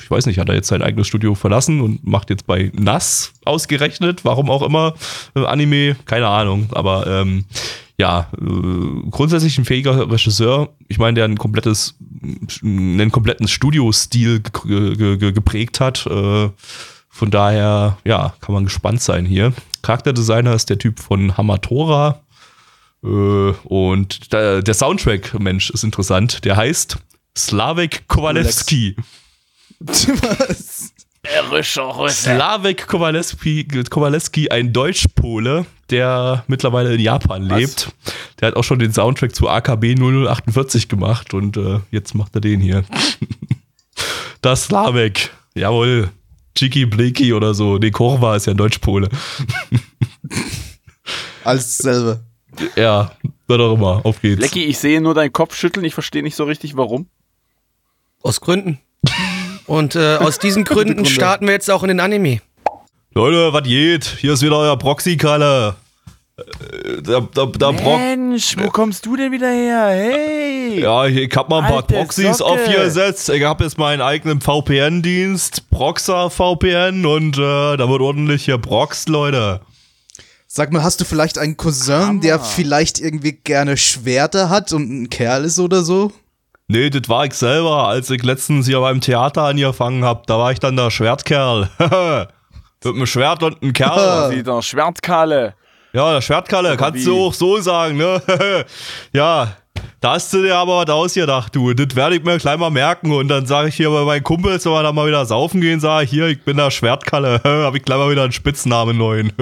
ich 0.00 0.10
weiß 0.10 0.26
nicht, 0.26 0.38
hat 0.38 0.48
er 0.48 0.54
jetzt 0.54 0.68
sein 0.68 0.82
eigenes 0.82 1.06
Studio 1.06 1.34
verlassen 1.34 1.80
und 1.80 2.06
macht 2.06 2.30
jetzt 2.30 2.46
bei 2.46 2.70
NAS 2.74 3.32
ausgerechnet, 3.44 4.24
warum 4.24 4.50
auch 4.50 4.62
immer, 4.62 4.94
äh, 5.34 5.44
Anime, 5.44 5.96
keine 6.04 6.28
Ahnung, 6.28 6.68
aber 6.72 7.06
ähm, 7.06 7.46
ja, 7.98 8.28
äh, 8.38 9.10
grundsätzlich 9.10 9.56
ein 9.58 9.64
fähiger 9.64 10.10
Regisseur. 10.10 10.68
Ich 10.88 10.98
meine, 10.98 11.14
der 11.14 11.24
ein 11.24 11.38
komplettes, 11.38 11.94
einen 12.62 13.10
kompletten 13.10 13.48
Studiostil 13.48 14.40
ge 14.40 14.94
ge 14.96 15.16
ge 15.16 15.32
geprägt 15.32 15.80
hat. 15.80 16.06
Äh, 16.06 16.50
von 17.08 17.30
daher, 17.30 17.96
ja, 18.04 18.34
kann 18.42 18.54
man 18.54 18.64
gespannt 18.64 19.00
sein 19.00 19.24
hier. 19.24 19.54
Charakterdesigner 19.80 20.52
ist 20.52 20.68
der 20.68 20.78
Typ 20.78 21.00
von 21.00 21.38
Hamatora. 21.38 22.20
Äh, 23.04 23.08
und 23.08 24.32
der, 24.32 24.62
der 24.62 24.74
Soundtrack, 24.74 25.38
Mensch, 25.38 25.70
ist 25.70 25.84
interessant. 25.84 26.44
Der 26.44 26.56
heißt 26.56 26.98
Slavik 27.36 28.08
Kowalewski. 28.08 28.96
Was? 29.78 30.92
Slavek 32.10 32.86
Kowaleski, 32.86 33.66
Kowaleski, 33.90 34.50
ein 34.50 34.72
Deutsch-Pole, 34.72 35.66
der 35.90 36.44
mittlerweile 36.46 36.94
in 36.94 37.00
Japan 37.00 37.42
lebt. 37.42 37.92
Der 38.40 38.48
hat 38.48 38.56
auch 38.56 38.64
schon 38.64 38.78
den 38.78 38.92
Soundtrack 38.92 39.34
zu 39.34 39.48
AKB 39.48 39.96
0048 39.96 40.88
gemacht 40.88 41.34
und 41.34 41.56
äh, 41.56 41.80
jetzt 41.90 42.14
macht 42.14 42.34
er 42.34 42.40
den 42.40 42.60
hier. 42.60 42.84
das 44.40 44.64
Slavek, 44.64 45.30
jawohl. 45.54 46.10
Chiki 46.56 46.86
Bliki 46.86 47.34
oder 47.34 47.52
so. 47.52 47.76
Nee, 47.76 47.90
Korva 47.90 48.36
ist 48.36 48.46
ja 48.46 48.52
ein 48.52 48.56
Deutsch-Pole. 48.56 49.10
Alles 51.44 51.76
dasselbe. 51.76 52.24
Ja, 52.76 53.12
wird 53.46 53.60
auch 53.60 53.74
immer. 53.74 54.00
Auf 54.04 54.20
geht's. 54.22 54.40
Lecky, 54.40 54.64
ich 54.64 54.78
sehe 54.78 55.00
nur 55.00 55.14
deinen 55.14 55.32
Kopf 55.32 55.54
schütteln. 55.54 55.84
Ich 55.84 55.94
verstehe 55.94 56.22
nicht 56.22 56.36
so 56.36 56.44
richtig, 56.44 56.76
warum. 56.76 57.06
Aus 58.22 58.40
Gründen. 58.40 58.78
Und 59.66 59.94
äh, 59.96 60.16
aus 60.16 60.38
diesen 60.38 60.64
Gründen 60.64 60.94
Gründe. 60.94 61.10
starten 61.10 61.46
wir 61.46 61.52
jetzt 61.52 61.70
auch 61.70 61.82
in 61.82 61.88
den 61.88 62.00
Anime. 62.00 62.40
Leute, 63.14 63.52
was 63.52 63.62
geht? 63.62 64.04
Hier 64.04 64.32
ist 64.34 64.42
wieder 64.42 64.58
euer 64.58 64.76
Proxy-Kalle. 64.78 65.74
Äh, 66.38 66.42
Der, 67.02 67.20
der, 67.22 67.46
der 67.46 67.72
Prox 67.72 67.98
Mensch, 67.98 68.56
wo 68.58 68.68
kommst 68.68 69.06
du 69.06 69.16
denn 69.16 69.32
wieder 69.32 69.50
her? 69.50 69.86
Hey! 69.88 70.80
Ja, 70.80 71.06
ich 71.06 71.34
hab 71.34 71.48
mal 71.48 71.60
ein 71.62 71.64
paar 71.68 71.76
Alte 71.78 71.94
Proxys 71.94 72.38
Socke. 72.38 72.50
aufgesetzt. 72.52 73.28
Ich 73.30 73.42
habe 73.42 73.64
jetzt 73.64 73.78
meinen 73.78 74.02
eigenen 74.02 74.40
VPN-Dienst, 74.40 75.70
Proxa 75.70 76.28
VPN 76.28 77.06
und 77.06 77.38
äh, 77.38 77.76
da 77.76 77.88
wird 77.88 78.00
ordentlich 78.02 78.44
hier 78.44 78.58
proxt, 78.58 79.08
Leute. 79.08 79.60
Sag 80.56 80.72
mal, 80.72 80.82
hast 80.82 80.98
du 81.02 81.04
vielleicht 81.04 81.36
einen 81.36 81.58
Cousin, 81.58 82.22
der 82.22 82.40
vielleicht 82.40 82.98
irgendwie 82.98 83.32
gerne 83.32 83.76
Schwerter 83.76 84.48
hat 84.48 84.72
und 84.72 85.02
ein 85.02 85.10
Kerl 85.10 85.44
ist 85.44 85.58
oder 85.58 85.82
so? 85.82 86.12
Nee, 86.66 86.88
das 86.88 87.10
war 87.10 87.26
ich 87.26 87.34
selber, 87.34 87.88
als 87.88 88.08
ich 88.08 88.22
letztens 88.22 88.64
hier 88.64 88.80
beim 88.80 89.02
Theater 89.02 89.42
angefangen 89.42 90.02
hab. 90.02 90.26
Da 90.26 90.38
war 90.38 90.52
ich 90.52 90.58
dann 90.58 90.74
der 90.74 90.90
Schwertkerl. 90.90 91.68
Mit 92.84 92.94
einem 92.94 93.06
Schwert 93.06 93.42
und 93.42 93.62
einem 93.62 93.74
Kerl. 93.74 94.30
Wieder 94.34 94.62
Schwertkalle. 94.62 95.52
Ja, 95.92 96.14
der 96.14 96.22
Schwertkalle, 96.22 96.74
kannst 96.78 97.00
wie? 97.00 97.04
du 97.04 97.26
auch 97.26 97.34
so 97.34 97.60
sagen, 97.60 97.98
ne? 97.98 98.22
ja, 99.12 99.56
da 100.00 100.12
hast 100.12 100.32
du 100.32 100.40
dir 100.40 100.56
aber 100.56 100.86
was 100.86 100.88
ausgedacht, 100.88 101.54
du. 101.54 101.74
Das 101.74 101.94
werde 101.94 102.16
ich 102.16 102.24
mir 102.24 102.38
gleich 102.38 102.56
mal 102.56 102.70
merken. 102.70 103.12
Und 103.12 103.28
dann 103.28 103.44
sage 103.44 103.68
ich 103.68 103.74
hier 103.74 103.90
bei 103.90 104.04
meinen 104.04 104.24
Kumpels, 104.24 104.64
wenn 104.64 104.72
wir 104.72 104.82
da 104.82 104.92
mal 104.92 105.06
wieder 105.06 105.26
saufen 105.26 105.60
gehen, 105.60 105.80
sage 105.80 106.04
ich, 106.06 106.10
hier, 106.10 106.28
ich 106.28 106.42
bin 106.42 106.56
der 106.56 106.70
Schwertkalle. 106.70 107.42
Hab 107.44 107.74
ich 107.74 107.82
gleich 107.82 107.98
mal 107.98 108.10
wieder 108.10 108.22
einen 108.22 108.32
Spitznamen 108.32 108.96
neuen. 108.96 109.34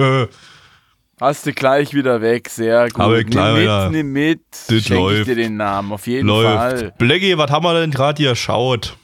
Hast 1.19 1.45
du 1.45 1.53
gleich 1.53 1.93
wieder 1.93 2.21
weg, 2.21 2.49
sehr 2.49 2.89
gut. 2.89 2.99
Aber 2.99 3.23
gleich 3.23 3.53
nimm 3.53 3.61
wieder. 3.61 3.83
mit, 3.85 3.91
nimm 3.93 4.11
mit. 4.11 4.41
Das 4.51 4.67
Schenk 4.67 4.83
ich 4.83 4.89
läuft. 4.89 5.27
dir 5.27 5.35
den 5.35 5.55
Namen, 5.55 5.93
auf 5.93 6.07
jeden 6.07 6.27
Fall. 6.27 6.81
Läuft. 6.81 6.97
Blackie, 6.97 7.37
was 7.37 7.49
haben 7.51 7.63
wir 7.63 7.79
denn 7.79 7.91
gerade 7.91 8.21
hier 8.21 8.35
schaut? 8.35 8.97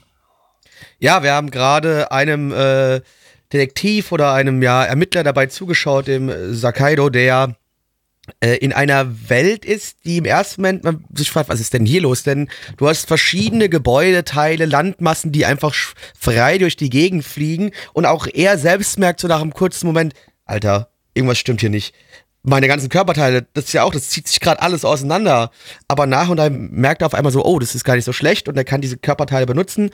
Ja, 0.99 1.23
wir 1.23 1.33
haben 1.33 1.51
gerade 1.51 2.11
einem 2.11 2.51
äh, 2.51 3.01
Detektiv 3.53 4.11
oder 4.11 4.33
einem 4.33 4.61
ja, 4.61 4.83
Ermittler 4.83 5.23
dabei 5.23 5.45
zugeschaut, 5.45 6.07
dem 6.07 6.27
äh, 6.27 6.53
Sakaido, 6.53 7.09
der 7.09 7.55
äh, 8.39 8.57
in 8.57 8.73
einer 8.73 9.29
Welt 9.29 9.65
ist, 9.65 10.05
die 10.05 10.17
im 10.17 10.25
ersten 10.25 10.61
Moment 10.61 10.83
man 10.83 11.05
sich 11.13 11.31
fragt, 11.31 11.49
was 11.49 11.59
ist 11.59 11.73
denn 11.73 11.85
hier 11.85 12.01
los? 12.01 12.23
Denn 12.23 12.49
du 12.77 12.87
hast 12.87 13.07
verschiedene 13.07 13.69
Gebäudeteile, 13.69 14.65
Landmassen, 14.65 15.31
die 15.31 15.45
einfach 15.45 15.73
frei 16.19 16.57
durch 16.57 16.75
die 16.75 16.89
Gegend 16.89 17.23
fliegen 17.23 17.71
und 17.93 18.05
auch 18.05 18.27
er 18.31 18.57
selbst 18.57 18.99
merkt 18.99 19.21
so 19.21 19.27
nach 19.27 19.41
einem 19.41 19.53
kurzen 19.53 19.87
Moment, 19.87 20.13
Alter, 20.45 20.89
irgendwas 21.13 21.37
stimmt 21.37 21.61
hier 21.61 21.69
nicht. 21.69 21.93
Meine 22.43 22.67
ganzen 22.67 22.89
Körperteile, 22.89 23.45
das 23.53 23.65
ist 23.65 23.73
ja 23.73 23.83
auch, 23.83 23.93
das 23.93 24.09
zieht 24.09 24.27
sich 24.27 24.39
gerade 24.39 24.63
alles 24.63 24.83
auseinander. 24.83 25.51
Aber 25.87 26.07
nach 26.07 26.27
und 26.29 26.37
nach 26.37 26.49
merkt 26.49 27.03
er 27.03 27.05
auf 27.05 27.13
einmal 27.13 27.31
so, 27.31 27.45
oh, 27.45 27.59
das 27.59 27.75
ist 27.75 27.83
gar 27.83 27.95
nicht 27.95 28.05
so 28.05 28.13
schlecht 28.13 28.49
und 28.49 28.57
er 28.57 28.63
kann 28.63 28.81
diese 28.81 28.97
Körperteile 28.97 29.45
benutzen, 29.45 29.91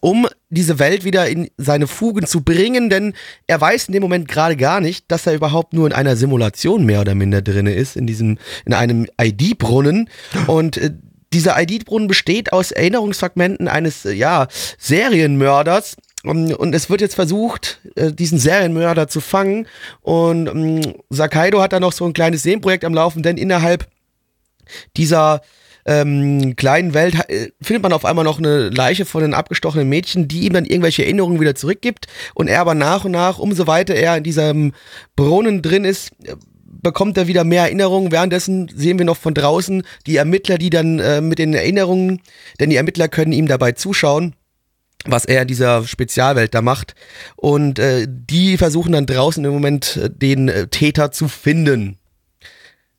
um 0.00 0.26
diese 0.48 0.78
Welt 0.78 1.04
wieder 1.04 1.28
in 1.28 1.50
seine 1.58 1.86
Fugen 1.86 2.26
zu 2.26 2.42
bringen, 2.42 2.88
denn 2.88 3.12
er 3.46 3.60
weiß 3.60 3.88
in 3.88 3.92
dem 3.92 4.02
Moment 4.02 4.28
gerade 4.28 4.56
gar 4.56 4.80
nicht, 4.80 5.04
dass 5.08 5.26
er 5.26 5.34
überhaupt 5.34 5.74
nur 5.74 5.86
in 5.86 5.92
einer 5.92 6.16
Simulation 6.16 6.86
mehr 6.86 7.02
oder 7.02 7.14
minder 7.14 7.42
drinne 7.42 7.74
ist, 7.74 7.96
in 7.96 8.06
diesem, 8.06 8.38
in 8.64 8.72
einem 8.72 9.06
ID-Brunnen. 9.20 10.08
Und 10.46 10.78
äh, 10.78 10.92
dieser 11.32 11.60
ID-Brunnen 11.60 12.08
besteht 12.08 12.52
aus 12.52 12.72
Erinnerungsfragmenten 12.72 13.68
eines, 13.68 14.04
äh, 14.04 14.12
ja, 14.12 14.48
Serienmörders. 14.78 15.96
Und, 16.22 16.52
und 16.52 16.74
es 16.74 16.90
wird 16.90 17.00
jetzt 17.00 17.14
versucht, 17.14 17.80
äh, 17.96 18.12
diesen 18.12 18.38
Serienmörder 18.38 19.08
zu 19.08 19.20
fangen. 19.20 19.66
Und 20.02 20.48
ähm, 20.48 20.94
Sakaido 21.08 21.62
hat 21.62 21.72
da 21.72 21.80
noch 21.80 21.92
so 21.92 22.04
ein 22.04 22.12
kleines 22.12 22.42
Serienprojekt 22.42 22.84
am 22.84 22.94
Laufen, 22.94 23.22
denn 23.22 23.38
innerhalb 23.38 23.88
dieser 24.96 25.40
ähm, 25.86 26.56
kleinen 26.56 26.92
Welt 26.92 27.14
äh, 27.30 27.50
findet 27.62 27.82
man 27.82 27.94
auf 27.94 28.04
einmal 28.04 28.24
noch 28.24 28.38
eine 28.38 28.68
Leiche 28.68 29.06
von 29.06 29.24
einem 29.24 29.32
abgestochenen 29.32 29.88
Mädchen, 29.88 30.28
die 30.28 30.40
ihm 30.40 30.52
dann 30.52 30.66
irgendwelche 30.66 31.04
Erinnerungen 31.04 31.40
wieder 31.40 31.54
zurückgibt. 31.54 32.06
Und 32.34 32.48
er 32.48 32.60
aber 32.60 32.74
nach 32.74 33.06
und 33.06 33.12
nach, 33.12 33.38
umso 33.38 33.66
weiter 33.66 33.94
er 33.94 34.18
in 34.18 34.22
diesem 34.22 34.72
Brunnen 35.16 35.62
drin 35.62 35.86
ist, 35.86 36.12
äh, 36.24 36.36
bekommt 36.82 37.16
er 37.16 37.28
wieder 37.28 37.44
mehr 37.44 37.62
Erinnerungen. 37.62 38.12
Währenddessen 38.12 38.70
sehen 38.74 38.98
wir 38.98 39.06
noch 39.06 39.16
von 39.16 39.32
draußen 39.32 39.84
die 40.06 40.16
Ermittler, 40.16 40.58
die 40.58 40.70
dann 40.70 40.98
äh, 40.98 41.22
mit 41.22 41.38
den 41.38 41.54
Erinnerungen, 41.54 42.20
denn 42.58 42.68
die 42.68 42.76
Ermittler 42.76 43.08
können 43.08 43.32
ihm 43.32 43.48
dabei 43.48 43.72
zuschauen 43.72 44.34
was 45.04 45.24
er 45.24 45.42
in 45.42 45.48
dieser 45.48 45.86
Spezialwelt 45.86 46.54
da 46.54 46.62
macht. 46.62 46.94
Und 47.36 47.78
äh, 47.78 48.06
die 48.08 48.58
versuchen 48.58 48.92
dann 48.92 49.06
draußen 49.06 49.44
im 49.44 49.52
Moment 49.52 49.96
äh, 49.96 50.10
den 50.10 50.48
äh, 50.48 50.66
Täter 50.68 51.12
zu 51.12 51.28
finden. 51.28 51.98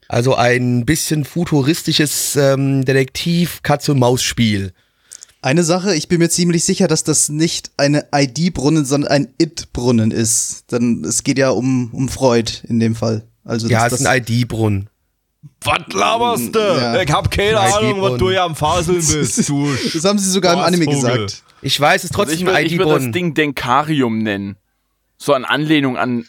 Also 0.08 0.36
ein 0.36 0.86
bisschen 0.86 1.24
futuristisches 1.24 2.36
ähm, 2.36 2.84
Detektiv-Katz-und-Maus-Spiel. 2.84 4.74
Eine 5.44 5.64
Sache, 5.64 5.96
ich 5.96 6.08
bin 6.08 6.20
mir 6.20 6.30
ziemlich 6.30 6.66
sicher, 6.66 6.88
dass 6.88 7.04
das 7.04 7.30
nicht 7.30 7.72
eine 7.78 8.06
ID-Brunnen, 8.14 8.86
sondern 8.86 9.10
ein 9.12 9.34
It-Brunnen 9.40 10.12
ist. 10.12 10.72
Denn 10.72 11.04
es 11.06 11.24
geht 11.24 11.38
ja 11.38 11.50
um, 11.50 11.90
um 11.94 12.10
Freud 12.10 12.52
in 12.68 12.80
dem 12.80 12.94
Fall. 12.94 13.24
Also 13.44 13.68
Ja, 13.68 13.88
es 13.88 13.94
ist 13.94 14.06
ein 14.06 14.22
ID-Brunnen. 14.22 14.90
Was 15.62 15.94
laberst 15.94 16.54
du? 16.54 16.60
Ja. 16.60 17.02
Ich 17.02 17.12
hab 17.12 17.32
keine 17.32 17.60
Ein 17.60 17.74
Ahnung, 17.74 18.02
was 18.02 18.18
du 18.20 18.30
hier 18.30 18.44
am 18.44 18.56
Faseln 18.56 18.98
bist, 18.98 19.50
du 19.50 19.70
das 19.94 20.04
haben 20.04 20.20
sie 20.20 20.30
sogar 20.30 20.54
im 20.54 20.60
Anime 20.60 20.86
gesagt. 20.86 21.44
Ich 21.62 21.80
weiß, 21.80 22.04
es 22.04 22.10
ist 22.12 22.18
Also 22.18 22.24
trotzdem 22.24 22.48
ich 22.48 22.54
ein 22.54 22.56
würde 22.56 22.68
ich 22.74 22.78
würd 22.80 22.90
das. 23.08 23.12
Ding 23.12 23.34
Denkarium 23.34 24.18
nennen. 24.20 24.58
So 25.18 25.34
an 25.34 25.46
Anlehnung 25.46 25.98
an 25.98 26.26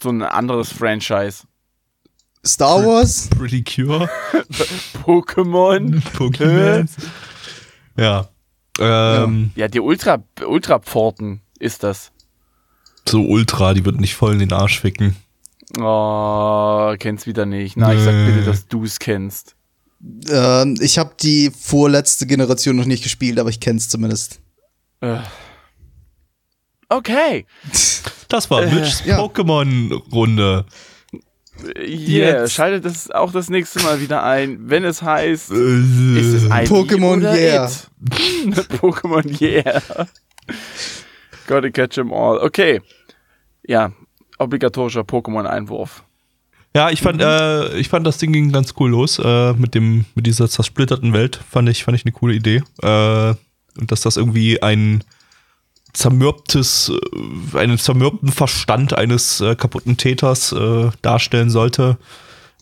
so 0.00 0.08
ein 0.10 0.22
anderes 0.22 0.72
Franchise. 0.72 1.44
Star 2.44 2.84
Wars? 2.84 3.28
Pretty 3.38 3.62
Cure. 3.62 4.08
Pokémon. 5.04 6.02
Pokémon. 6.16 6.88
ja. 7.96 8.28
Ähm, 8.80 9.52
Ja, 9.54 9.68
die 9.68 9.80
Ultra, 9.80 10.24
Ultrapforten 10.44 11.40
ist 11.60 11.82
das. 11.84 12.10
So 13.08 13.20
Ultra, 13.22 13.74
die 13.74 13.84
wird 13.84 14.00
nicht 14.00 14.14
voll 14.16 14.32
in 14.32 14.38
den 14.40 14.52
Arsch 14.52 14.80
ficken. 14.80 15.14
Oh, 15.78 16.94
kennst 16.98 17.26
wieder 17.26 17.46
nicht. 17.46 17.76
Na, 17.76 17.94
ich 17.94 18.00
sag 18.02 18.12
Nee. 18.14 18.26
bitte, 18.32 18.44
dass 18.44 18.66
du 18.66 18.84
es 18.84 18.98
kennst. 18.98 19.54
Ähm, 20.28 20.76
ich 20.80 20.98
habe 20.98 21.14
die 21.20 21.50
vorletzte 21.56 22.26
Generation 22.26 22.76
noch 22.76 22.84
nicht 22.86 23.02
gespielt, 23.04 23.38
aber 23.38 23.50
ich 23.50 23.60
kenn's 23.60 23.88
zumindest. 23.88 24.40
Äh. 25.02 25.18
Okay. 26.88 27.46
Das 28.28 28.50
war 28.50 28.64
Mitch's 28.66 29.02
ja. 29.04 29.18
Pokémon-Runde. 29.18 30.64
Yeah, 31.76 32.42
Jetzt. 32.42 32.54
schaltet 32.54 32.84
das 32.86 33.10
auch 33.10 33.30
das 33.30 33.48
nächste 33.50 33.80
Mal 33.82 34.00
wieder 34.00 34.22
ein, 34.24 34.58
wenn 34.70 34.84
es 34.84 35.02
heißt, 35.02 35.50
ist 35.50 35.56
Äh, 35.58 36.36
es 36.36 36.44
ID 36.44 36.68
Pokémon 36.70 37.18
oder 37.18 37.34
Yeah. 37.36 37.66
It? 37.66 37.90
Pokémon 38.80 39.40
Yeah. 39.40 39.82
Gotta 41.46 41.70
catch 41.70 41.98
'em 41.98 42.12
all. 42.12 42.38
Okay. 42.38 42.80
Ja, 43.66 43.92
obligatorischer 44.38 45.02
Pokémon-Einwurf. 45.02 46.02
Ja, 46.74 46.90
ich 46.90 47.02
fand, 47.02 47.20
äh, 47.20 47.76
ich 47.76 47.88
fand 47.90 48.06
das 48.06 48.16
Ding 48.18 48.32
ging 48.32 48.50
ganz 48.50 48.74
cool 48.80 48.90
los 48.90 49.18
äh, 49.18 49.52
mit 49.52 49.74
dem 49.74 50.06
mit 50.14 50.26
dieser 50.26 50.48
zersplitterten 50.48 51.12
Welt. 51.12 51.38
Fand 51.50 51.68
ich, 51.68 51.84
fand 51.84 51.96
ich 51.96 52.04
eine 52.06 52.12
coole 52.12 52.34
Idee. 52.34 52.62
Äh, 52.82 53.34
und 53.78 53.90
dass 53.90 54.02
das 54.02 54.16
irgendwie 54.16 54.62
ein 54.62 55.04
zermürbtes, 55.92 56.92
äh, 57.54 57.58
einen 57.58 57.78
zermürbten 57.78 58.30
Verstand 58.30 58.94
eines 58.94 59.40
äh, 59.40 59.54
kaputten 59.54 59.96
Täters 59.96 60.52
äh, 60.52 60.90
darstellen 61.02 61.50
sollte. 61.50 61.98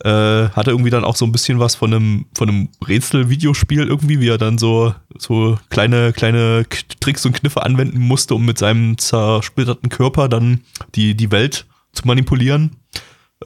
Äh, 0.03 0.49
hatte 0.51 0.71
irgendwie 0.71 0.91
dann 0.91 1.05
auch 1.05 1.17
so 1.17 1.27
ein 1.27 1.33
bisschen 1.33 1.59
was 1.59 1.75
von 1.75 1.93
einem, 1.93 2.27
von 2.35 2.49
einem 2.49 2.69
Rätsel-Videospiel 2.87 3.87
irgendwie, 3.87 4.19
wie 4.21 4.29
er 4.29 4.39
dann 4.39 4.57
so, 4.57 4.95
so 5.19 5.59
kleine, 5.69 6.15
kleine 6.15 6.65
K 6.67 6.79
Tricks 7.01 7.27
und 7.27 7.35
Kniffe 7.35 7.63
anwenden 7.63 7.99
musste, 7.99 8.35
um 8.35 8.47
mit 8.47 8.57
seinem 8.57 8.97
zersplitterten 8.97 9.91
Körper 9.91 10.29
dann 10.29 10.63
die, 10.95 11.15
die 11.15 11.31
Welt 11.31 11.67
zu 11.93 12.07
manipulieren. 12.07 12.77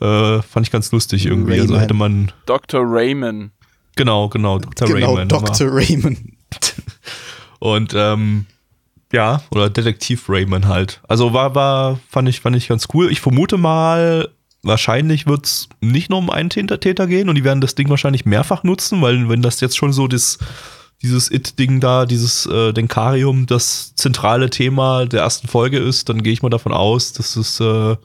Äh, 0.01 0.43
fand 0.43 0.67
ich 0.67 0.71
ganz 0.71 0.93
lustig 0.93 1.27
irgendwie. 1.27 1.55
Also 1.55 1.75
Rayman. 1.75 1.81
hätte 1.81 1.95
man, 1.95 2.33
Dr. 2.47 2.83
Raymond. 2.85 3.51
genau, 3.97 4.29
genau, 4.29 4.59
Dr. 4.61 4.89
genau, 4.89 5.15
Rayman. 5.15 5.29
Dr. 5.29 5.69
Raymond. 5.73 6.19
Und 7.65 7.95
ähm, 7.97 8.45
ja, 9.11 9.41
oder 9.51 9.71
Detektiv 9.71 10.29
Rayman 10.29 10.69
halt. 10.69 11.01
Also 11.09 11.33
war, 11.33 11.55
war, 11.55 11.99
fand 12.11 12.29
ich, 12.29 12.41
fand 12.41 12.57
ich 12.57 12.69
ganz 12.69 12.89
cool. 12.93 13.11
Ich 13.11 13.23
vermute 13.23 13.57
mal, 13.57 14.29
wahrscheinlich 14.63 15.27
wird 15.27 15.47
es 15.47 15.71
nicht 15.81 16.11
nur 16.11 16.19
um 16.19 16.29
einen 16.29 16.51
Täter 16.51 16.79
Täter 16.79 17.07
gehen 17.07 17.31
und 17.31 17.37
die 17.37 17.45
werden 17.45 17.63
das 17.63 17.75
Ding 17.75 17.89
wahrscheinlich 17.89 18.27
mehrfach 18.27 18.65
nutzen, 18.65 19.01
weil 19.01 19.31
wenn 19.31 19.41
das 19.41 19.63
jetzt 19.63 19.79
schon 19.79 19.95
so 19.95 20.09
das, 20.09 20.37
dieses 21.01 21.31
It-Ding 21.31 21.81
da, 21.81 22.05
dieses 22.05 22.45
äh, 22.45 22.75
Denkarium, 22.75 23.47
das 23.47 23.95
zentrale 23.95 24.51
Thema 24.51 25.07
der 25.07 25.23
ersten 25.23 25.49
Folge 25.49 25.79
ist, 25.79 26.11
dann 26.11 26.23
gehe 26.23 26.35
ich 26.35 26.43
mal 26.43 26.51
davon 26.51 26.73
aus, 26.73 27.15
dass 27.15 27.35
es 27.35 27.61
äh, 27.61 27.97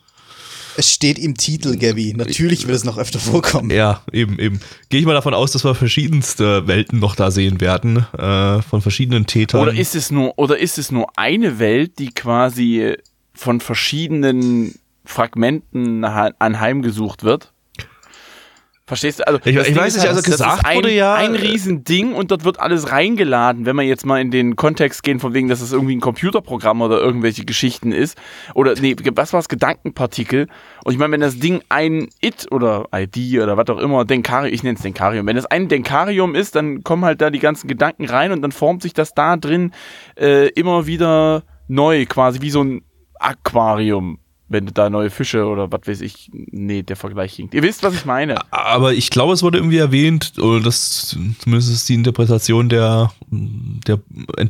Es 0.80 0.94
steht 0.94 1.20
im 1.20 1.36
Titel, 1.36 1.76
Gabby. 1.76 2.14
Natürlich 2.16 2.66
wird 2.66 2.78
es 2.78 2.86
noch 2.86 2.98
öfter 2.98 3.20
vorkommen. 3.20 3.70
Ja, 3.70 4.02
eben, 4.14 4.40
eben. 4.40 4.62
Gehe 4.88 5.02
ich 5.02 5.06
mal 5.06 5.14
davon 5.14 5.34
aus, 5.34 5.52
dass 5.52 5.66
wir 5.66 5.76
verschiedenste 5.76 6.68
Welten 6.68 7.00
noch 7.00 7.18
da 7.18 7.32
sehen 7.32 7.60
werden, 7.60 8.06
äh, 8.18 8.62
von 8.62 8.82
verschiedenen 8.82 9.26
Tätern. 9.26 9.60
Oder 9.60 9.74
ist 9.74 9.94
es 9.94 10.10
nur, 10.10 10.40
oder 10.40 10.58
ist 10.58 10.78
es 10.78 10.90
nur 10.90 11.08
eine 11.18 11.60
Welt, 11.60 12.00
die 12.00 12.12
quasi 12.12 12.96
von 13.34 13.60
verschiedenen 13.60 14.74
Fragmenten 15.04 16.06
anheimgesucht 16.06 17.26
wird? 17.26 17.52
Verstehst 18.90 19.20
du? 19.20 19.28
Also, 19.28 19.40
Ich- 19.46 19.56
das 19.56 19.68
ich 19.68 19.76
weiß 19.78 19.88
ist 19.96 20.02
nicht, 20.02 20.10
also 20.10 20.20
das 20.20 20.28
ist 20.28 20.32
gesagt 20.40 20.66
ein, 20.66 20.78
wurde 20.78 20.92
ja- 20.92 21.14
ein 21.14 21.36
Riesending 21.36 22.14
und 22.14 22.32
dort 22.32 22.44
wird 22.44 22.60
alles 22.60 22.92
reingeladen, 22.92 23.68
wenn 23.68 23.76
wir 23.76 23.84
jetzt 23.84 24.04
mal 24.06 24.20
in 24.20 24.32
den 24.32 24.56
Kontext 24.56 25.04
gehen, 25.04 25.20
von 25.20 25.36
wegen, 25.36 25.48
dass 25.48 25.62
es 25.62 25.72
irgendwie 25.72 25.96
ein 25.96 26.00
Computerprogramm 26.02 26.82
oder 26.82 27.00
irgendwelche 27.00 27.46
Geschichten 27.46 27.92
ist. 27.92 28.18
Oder, 28.56 28.74
nee, 28.82 28.96
was 29.14 29.32
war 29.32 29.40
es? 29.40 29.48
Gedankenpartikel. 29.48 30.48
Und 30.84 30.92
ich 30.94 30.98
meine, 30.98 31.12
wenn 31.14 31.22
das 31.22 31.38
Ding 31.38 31.62
ein 31.70 32.10
It 32.20 32.48
oder 32.52 32.88
ID 32.94 33.40
oder 33.40 33.56
was 33.58 33.70
auch 33.70 33.78
immer, 33.78 34.06
Denkarium, 34.06 34.52
ich 34.54 34.64
nenne 34.64 34.76
es 34.76 34.82
Denkarium, 34.82 35.28
wenn 35.28 35.38
es 35.38 35.46
ein 35.46 35.68
Denkarium 35.68 36.34
ist, 36.34 36.56
dann 36.56 36.84
kommen 36.84 37.06
halt 37.06 37.22
da 37.22 37.30
die 37.30 37.38
ganzen 37.40 37.68
Gedanken 37.68 38.06
rein 38.06 38.32
und 38.32 38.42
dann 38.42 38.52
formt 38.52 38.82
sich 38.82 38.94
das 38.94 39.14
da 39.14 39.38
drin 39.38 39.72
äh, 40.20 40.48
immer 40.50 40.88
wieder 40.88 41.44
neu, 41.68 42.08
quasi 42.08 42.42
wie 42.42 42.50
so 42.50 42.64
ein 42.64 42.82
Aquarium. 43.20 44.18
Wenn 44.50 44.66
du 44.66 44.74
da 44.74 44.90
neue 44.90 45.12
Fische 45.12 45.46
oder 45.46 45.72
was 45.72 45.82
weiß 45.86 46.02
ich, 46.02 46.30
nee, 46.34 46.82
der 46.82 46.96
Vergleich 46.96 47.36
hinkt. 47.36 47.54
Ihr 47.54 47.62
wisst, 47.62 47.84
was 47.84 47.94
ich 47.94 48.06
meine. 48.06 48.52
Aber 48.52 48.94
ich 48.94 49.12
glaube, 49.12 49.34
es 49.34 49.44
wurde 49.44 49.60
irgendwie 49.60 49.78
erwähnt, 49.78 50.34
oder 50.40 50.60
das 50.60 51.16
zumindest 51.40 51.72
ist 51.72 51.88
die 51.88 51.94
Interpretation 51.94 52.68
der, 52.68 53.12
der, 53.30 54.00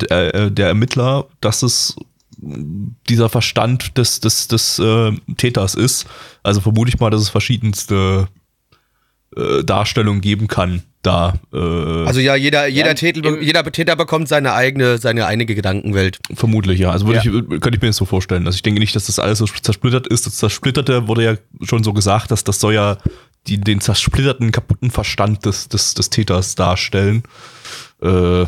äh, 0.08 0.50
der 0.50 0.68
Ermittler, 0.68 1.26
dass 1.40 1.62
es 1.62 1.96
dieser 3.08 3.28
Verstand 3.28 3.98
des, 3.98 4.20
des, 4.20 4.48
des 4.48 4.78
äh, 4.78 5.12
Täters 5.36 5.74
ist. 5.74 6.06
Also 6.42 6.60
vermute 6.60 6.88
ich 6.88 6.98
mal, 6.98 7.10
dass 7.10 7.20
es 7.20 7.28
verschiedenste 7.28 8.28
äh, 9.36 9.62
Darstellungen 9.64 10.20
geben 10.20 10.48
kann. 10.48 10.82
Da, 11.02 11.34
äh, 11.52 11.56
Also 11.56 12.20
ja, 12.20 12.34
jeder, 12.34 12.66
jeder, 12.66 12.88
Ja, 12.88 12.94
Täter, 12.94 13.24
im- 13.24 13.40
jeder 13.42 13.64
Täter 13.72 13.96
bekommt 13.96 14.28
seine 14.28 14.52
eigene, 14.52 14.98
seine 14.98 15.24
eigene 15.26 15.46
Gedankenwelt. 15.46 16.18
Vermutlich, 16.34 16.78
ja. 16.78 16.90
Also 16.90 17.06
würde 17.06 17.20
ich, 17.20 17.24
könnte 17.60 17.76
ich 17.76 17.80
mir 17.80 17.88
das 17.88 17.96
so 17.96 18.04
vorstellen. 18.04 18.44
Also 18.46 18.56
ich 18.56 18.62
denke 18.62 18.80
nicht, 18.80 18.94
dass 18.94 19.06
das 19.06 19.18
alles 19.18 19.38
so 19.38 19.46
zersplittert 19.46 20.06
ist. 20.08 20.26
Das 20.26 20.36
Zersplitterte 20.36 21.08
wurde 21.08 21.24
ja 21.24 21.34
schon 21.66 21.84
so 21.84 21.94
gesagt, 21.94 22.30
dass 22.30 22.44
das 22.44 22.60
soll 22.60 22.74
ja 22.74 22.98
die, 23.46 23.58
den 23.58 23.80
zersplitterten, 23.80 24.52
kaputten 24.52 24.90
Verstand 24.90 25.46
des, 25.46 25.68
des, 25.70 25.94
des 25.94 26.10
Täters 26.10 26.54
darstellen. 26.54 27.22
Äh, 28.02 28.44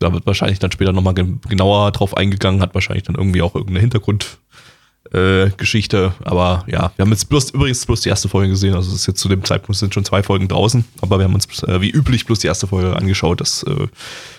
da 0.00 0.12
wird 0.12 0.26
wahrscheinlich 0.26 0.58
dann 0.58 0.72
später 0.72 0.92
nochmal 0.92 1.14
gen 1.14 1.40
genauer 1.48 1.92
drauf 1.92 2.16
eingegangen, 2.16 2.60
hat 2.60 2.74
wahrscheinlich 2.74 3.04
dann 3.04 3.14
irgendwie 3.14 3.42
auch 3.42 3.54
irgendeine 3.54 3.80
Hintergrund. 3.80 4.38
Äh, 5.14 5.50
Geschichte, 5.56 6.12
aber 6.24 6.64
ja, 6.66 6.90
wir 6.96 7.04
haben 7.04 7.12
jetzt 7.12 7.28
bloß 7.28 7.50
übrigens 7.50 7.86
bloß 7.86 8.00
die 8.00 8.08
erste 8.08 8.28
Folge 8.28 8.48
gesehen, 8.48 8.74
also 8.74 8.88
es 8.90 8.96
ist 9.02 9.06
jetzt 9.06 9.20
zu 9.20 9.28
dem 9.28 9.44
Zeitpunkt 9.44 9.78
sind 9.78 9.94
schon 9.94 10.04
zwei 10.04 10.24
Folgen 10.24 10.48
draußen, 10.48 10.84
aber 11.02 11.18
wir 11.18 11.24
haben 11.24 11.34
uns 11.34 11.62
äh, 11.62 11.80
wie 11.80 11.90
üblich 11.90 12.26
bloß 12.26 12.40
die 12.40 12.48
erste 12.48 12.66
Folge 12.66 12.96
angeschaut. 12.96 13.40
Das 13.40 13.62
äh, 13.62 13.86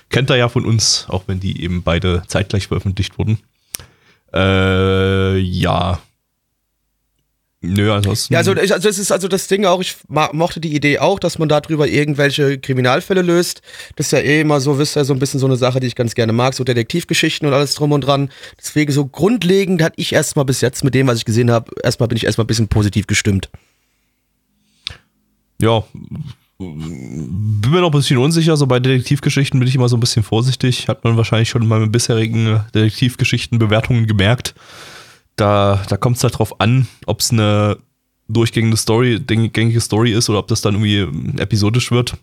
kennt 0.09 0.30
er 0.30 0.36
ja 0.36 0.49
von 0.49 0.65
uns, 0.65 1.05
auch 1.07 1.23
wenn 1.28 1.39
die 1.39 1.63
eben 1.63 1.82
beide 1.82 2.23
zeitgleich 2.28 2.67
veröffentlicht 2.67 3.17
wurden. 3.17 3.39
Äh, 4.34 5.38
ja. 5.38 5.99
Nö, 7.68 7.91
ansonsten. 7.91 8.34
Ja, 8.34 8.39
also, 8.39 8.55
ich, 8.55 8.74
also 8.74 8.88
es 8.89 8.99
ist 8.99 9.11
also 9.11 9.28
das 9.28 9.47
Ding 9.47 9.66
auch, 9.66 9.82
ich 9.82 9.95
mochte 10.07 10.59
die 10.59 10.76
Idee 10.76 10.99
auch, 10.99 11.20
dass 11.20 11.39
man 11.39 11.49
darüber 11.49 11.88
irgendwelche 11.88 12.57
Kriminalfälle 12.57 13.22
löst. 13.22 13.61
Das 13.95 14.07
ist 14.07 14.11
ja 14.11 14.20
eh 14.20 14.41
immer 14.41 14.59
so, 14.59 14.78
wisst 14.78 14.97
ihr, 14.97 15.05
so 15.05 15.13
ein 15.13 15.20
bisschen 15.20 15.39
so 15.39 15.45
eine 15.45 15.55
Sache, 15.55 15.80
die 15.80 15.88
ich 15.88 15.95
ganz 15.95 16.16
gerne 16.16 16.34
mag, 16.34 16.53
so 16.53 16.63
Detektivgeschichten 16.63 17.47
und 17.47 17.53
alles 17.53 17.76
drum 17.76 17.91
und 17.91 18.01
dran. 18.01 18.30
Deswegen 18.59 18.91
so 18.91 19.05
grundlegend 19.05 19.82
hatte 19.82 19.95
ich 19.97 20.13
erstmal 20.13 20.45
bis 20.45 20.61
jetzt 20.61 20.84
mit 20.84 20.93
dem, 20.93 21.07
was 21.07 21.18
ich 21.18 21.26
gesehen 21.26 21.51
habe, 21.51 21.72
erstmal 21.84 22.07
bin 22.07 22.18
ich 22.18 22.26
erstmal 22.26 22.45
ein 22.45 22.47
bisschen 22.47 22.68
positiv 22.68 23.07
gestimmt. 23.07 23.49
ja, 25.59 25.84
bin 26.57 27.61
mir 27.70 27.82
noch 27.82 27.89
ein 27.89 27.97
bisschen 27.97 28.18
unsicher. 28.18 28.55
So 28.55 28.68
bei 28.68 28.80
Detektivgeschichten 28.80 29.59
bin 29.59 29.68
ich 29.68 29.76
immer 29.76 29.89
so 29.89 29.97
ein 29.97 29.99
bisschen 29.99 30.24
vorsichtig. 30.24 30.88
Hat 30.88 31.03
man 31.03 31.18
wahrscheinlich 31.18 31.49
schon 31.49 31.63
in 31.63 31.68
meinen 31.68 31.91
bisherigen 31.91 32.61
Detektivgeschichten-Bewertungen 32.74 34.07
gemerkt. 34.07 34.55
Da, 35.36 35.81
da 35.89 35.97
kommt 35.97 36.17
es 36.17 36.23
halt 36.23 36.38
drauf 36.38 36.59
an, 36.61 36.88
ob 37.05 37.19
es 37.19 37.31
eine 37.31 37.77
durchgängige 38.27 38.77
Story, 38.77 39.19
gängige 39.19 39.81
Story 39.81 40.11
ist 40.13 40.29
oder 40.29 40.39
ob 40.39 40.47
das 40.47 40.61
dann 40.61 40.75
irgendwie 40.81 41.39
episodisch 41.41 41.91
wird. 41.91 42.13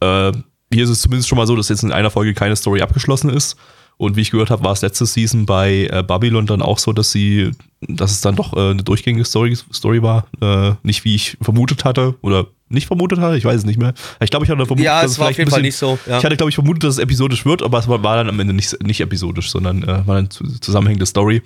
Äh, 0.00 0.32
hier 0.72 0.84
ist 0.84 0.90
es 0.90 1.00
zumindest 1.02 1.28
schon 1.28 1.36
mal 1.38 1.46
so, 1.46 1.56
dass 1.56 1.68
jetzt 1.68 1.82
in 1.82 1.92
einer 1.92 2.10
Folge 2.10 2.32
keine 2.34 2.56
Story 2.56 2.80
abgeschlossen 2.80 3.30
ist. 3.30 3.56
Und 3.96 4.16
wie 4.16 4.22
ich 4.22 4.32
gehört 4.32 4.50
habe, 4.50 4.64
war 4.64 4.72
es 4.72 4.82
letzte 4.82 5.06
Season 5.06 5.46
bei 5.46 5.88
äh, 5.90 6.02
Babylon 6.02 6.46
dann 6.46 6.62
auch 6.62 6.78
so, 6.78 6.92
dass 6.92 7.12
sie, 7.12 7.52
dass 7.80 8.10
es 8.10 8.20
dann 8.22 8.34
doch 8.34 8.52
äh, 8.56 8.70
eine 8.70 8.82
durchgängige 8.82 9.24
Story, 9.24 9.56
Story 9.72 10.02
war. 10.02 10.26
Äh, 10.40 10.74
nicht 10.82 11.04
wie 11.04 11.14
ich 11.14 11.36
vermutet 11.40 11.84
hatte 11.84 12.16
oder 12.20 12.46
nicht 12.68 12.86
vermutet 12.88 13.20
hatte, 13.20 13.36
ich 13.36 13.44
weiß 13.44 13.58
es 13.60 13.64
nicht 13.66 13.78
mehr. 13.78 13.94
Ich 14.20 14.30
glaube, 14.30 14.44
ich 14.46 14.50
hatte 14.50 14.66
vermutet, 14.66 14.84
Ja, 14.86 15.02
dass 15.02 15.12
es 15.12 15.18
war 15.20 15.28
auf 15.28 15.36
jeden 15.38 15.48
ein 15.48 15.50
Fall 15.52 15.62
bisschen- 15.62 15.90
nicht 15.94 16.00
so, 16.04 16.10
ja. 16.10 16.18
Ich 16.18 16.24
hatte, 16.24 16.36
glaube 16.36 16.48
ich, 16.50 16.56
vermutet, 16.56 16.82
dass 16.84 16.94
es 16.94 16.98
episodisch 16.98 17.44
wird, 17.46 17.62
aber 17.62 17.78
es 17.78 17.86
war, 17.86 18.02
war 18.02 18.16
dann 18.16 18.28
am 18.28 18.40
Ende 18.40 18.52
nicht, 18.52 18.82
nicht 18.82 19.00
episodisch, 19.00 19.50
sondern 19.50 19.84
äh, 19.84 20.04
war 20.06 20.16
eine 20.16 20.28
zu- 20.28 20.44
zusammenhängende 20.58 21.06
Story. 21.06 21.42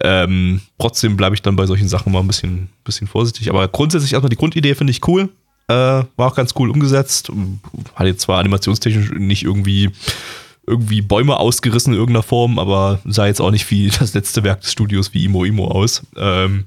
Ähm, 0.00 0.60
trotzdem 0.78 1.16
bleibe 1.16 1.34
ich 1.34 1.42
dann 1.42 1.56
bei 1.56 1.66
solchen 1.66 1.88
Sachen 1.88 2.12
mal 2.12 2.20
ein 2.20 2.26
bisschen, 2.26 2.68
bisschen 2.84 3.06
vorsichtig. 3.06 3.48
Aber 3.48 3.66
grundsätzlich 3.68 4.12
erstmal 4.12 4.30
die 4.30 4.36
Grundidee 4.36 4.74
finde 4.74 4.90
ich 4.90 5.06
cool. 5.08 5.30
Äh, 5.68 5.74
war 5.74 6.08
auch 6.18 6.34
ganz 6.34 6.54
cool 6.58 6.70
umgesetzt. 6.70 7.30
Hat 7.94 8.06
jetzt 8.06 8.22
zwar 8.22 8.38
animationstechnisch 8.38 9.10
nicht 9.12 9.44
irgendwie 9.44 9.90
irgendwie 10.66 11.00
Bäume 11.00 11.38
ausgerissen 11.38 11.92
in 11.92 11.98
irgendeiner 11.98 12.24
Form, 12.24 12.58
aber 12.58 12.98
sah 13.04 13.26
jetzt 13.26 13.40
auch 13.40 13.50
nicht 13.50 13.70
wie 13.70 13.88
das 13.98 14.14
letzte 14.14 14.42
Werk 14.44 14.60
des 14.62 14.72
Studios 14.72 15.14
wie 15.14 15.24
Imo 15.24 15.44
Imo 15.44 15.68
aus. 15.68 16.02
Ähm, 16.16 16.64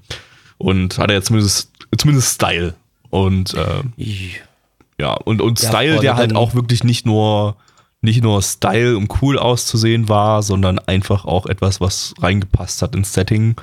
und 0.58 0.98
hatte 0.98 1.14
ja 1.14 1.22
zumindest, 1.22 1.72
zumindest 1.98 2.36
Style. 2.36 2.76
Und 3.10 3.54
äh, 3.54 3.84
ja, 5.00 5.14
und, 5.14 5.42
und 5.42 5.62
Ja, 5.62 5.70
Style, 5.70 6.00
der 6.00 6.16
halt 6.16 6.36
auch 6.36 6.54
wirklich 6.54 6.84
nicht 6.84 7.06
nur, 7.06 7.56
nicht 8.02 8.24
nur 8.24 8.42
Style, 8.42 8.98
um 8.98 9.08
cool 9.22 9.38
auszusehen 9.38 10.08
war, 10.10 10.42
sondern 10.42 10.80
einfach 10.80 11.26
auch 11.26 11.46
etwas, 11.46 11.82
was 11.82 12.14
reingepasst 12.20 12.82
hat 12.82 12.96
ins 12.96 13.14
Setting. 13.14 13.56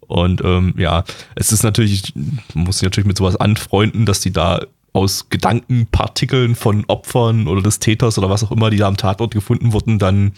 Und 0.00 0.42
ähm, 0.44 0.74
ja, 0.76 1.04
es 1.34 1.52
ist 1.52 1.62
natürlich, 1.62 2.12
man 2.54 2.64
muss 2.64 2.78
sich 2.78 2.86
natürlich 2.86 3.06
mit 3.06 3.16
sowas 3.16 3.36
anfreunden, 3.36 4.04
dass 4.04 4.20
die 4.20 4.32
da 4.32 4.60
aus 4.92 5.28
Gedankenpartikeln 5.28 6.54
von 6.54 6.84
Opfern 6.86 7.48
oder 7.48 7.62
des 7.62 7.80
Täters 7.80 8.16
oder 8.16 8.30
was 8.30 8.44
auch 8.44 8.52
immer, 8.52 8.70
die 8.70 8.76
da 8.76 8.86
am 8.86 8.96
Tatort 8.96 9.34
gefunden 9.34 9.72
wurden, 9.72 9.98
dann 9.98 10.32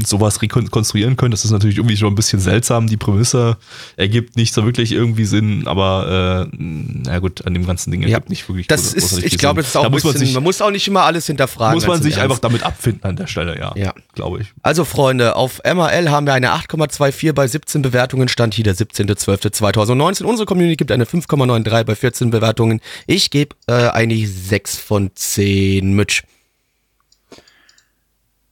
sowas 0.00 0.42
rekonstruieren 0.42 1.16
können. 1.16 1.30
Das 1.30 1.44
ist 1.44 1.50
natürlich 1.50 1.76
irgendwie 1.76 1.96
schon 1.96 2.12
ein 2.12 2.14
bisschen 2.14 2.40
seltsam. 2.40 2.86
Die 2.86 2.96
Prämisse 2.96 3.56
ergibt 3.96 4.36
nicht 4.36 4.54
so 4.54 4.64
wirklich 4.64 4.92
irgendwie 4.92 5.24
Sinn, 5.24 5.66
aber 5.66 6.48
äh, 6.50 6.56
na 6.58 7.18
gut, 7.18 7.46
an 7.46 7.54
dem 7.54 7.66
ganzen 7.66 7.90
Ding 7.90 8.02
Ja, 8.02 8.08
ergibt 8.08 8.30
nicht 8.30 8.48
wirklich 8.48 8.66
Das 8.66 8.92
ist, 8.92 9.10
großartig 9.10 9.32
ich 9.32 9.38
glaube, 9.38 9.62
das 9.62 9.70
ist 9.70 9.76
auch 9.76 9.82
da 9.82 9.88
ein 9.88 9.92
muss 9.92 10.02
bisschen, 10.02 10.20
man 10.20 10.26
sich, 10.26 10.34
man 10.34 10.42
muss 10.42 10.62
auch 10.62 10.70
nicht 10.70 10.86
immer 10.88 11.02
alles 11.02 11.26
hinterfragen. 11.26 11.74
muss 11.74 11.86
man 11.86 12.02
sich 12.02 12.18
einfach 12.18 12.38
damit 12.38 12.62
abfinden 12.62 13.04
an 13.04 13.16
der 13.16 13.26
Stelle, 13.26 13.58
ja. 13.58 13.72
Ja. 13.76 13.94
Glaube 14.14 14.40
ich. 14.40 14.48
Also 14.62 14.84
Freunde, 14.84 15.36
auf 15.36 15.60
MRL 15.64 16.10
haben 16.10 16.26
wir 16.26 16.34
eine 16.34 16.50
8,24 16.50 17.32
bei 17.32 17.46
17 17.46 17.82
Bewertungen, 17.82 18.28
stand 18.28 18.54
hier 18.54 18.64
der 18.64 18.74
17.12.2019. 18.74 20.24
Unsere 20.24 20.46
Community 20.46 20.76
gibt 20.76 20.92
eine 20.92 21.04
5,93 21.04 21.84
bei 21.84 21.94
14 21.94 22.30
Bewertungen. 22.30 22.80
Ich 23.06 23.30
gebe 23.30 23.54
äh, 23.66 23.88
eine 23.88 24.26
6 24.26 24.76
von 24.78 25.10
10 25.14 25.94
Mitch. 25.94 26.22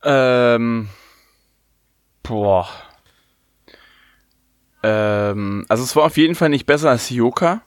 Ähm. 0.05 0.88
Boah. 2.29 2.68
Ähm, 4.83 5.64
also 5.68 5.83
es 5.83 5.97
war 5.97 6.05
auf 6.05 6.16
jeden 6.16 6.35
Fall 6.35 6.51
nicht 6.51 6.66
besser 6.66 6.91
als 6.91 7.11
Yoka. 7.11 7.62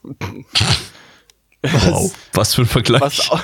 Wow. 1.64 2.14
Was 2.34 2.56
für 2.56 2.62
ein 2.62 2.68
Vergleich. 2.68 3.02
Was 3.02 3.30
auch 3.30 3.42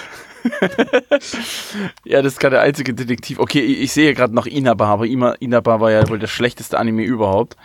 ja, 2.06 2.22
das 2.22 2.34
ist 2.34 2.40
gerade 2.40 2.56
der 2.56 2.62
einzige 2.62 2.94
Detektiv. 2.94 3.40
Okay, 3.40 3.60
ich, 3.60 3.80
ich 3.82 3.92
sehe 3.92 4.14
gerade 4.14 4.34
noch 4.34 4.46
Inaba, 4.46 4.88
aber 4.88 5.06
Inaba 5.06 5.82
war 5.82 5.92
ja 5.92 6.08
wohl 6.08 6.20
das 6.20 6.30
schlechteste 6.32 6.78
Anime 6.80 7.04
überhaupt. 7.04 7.58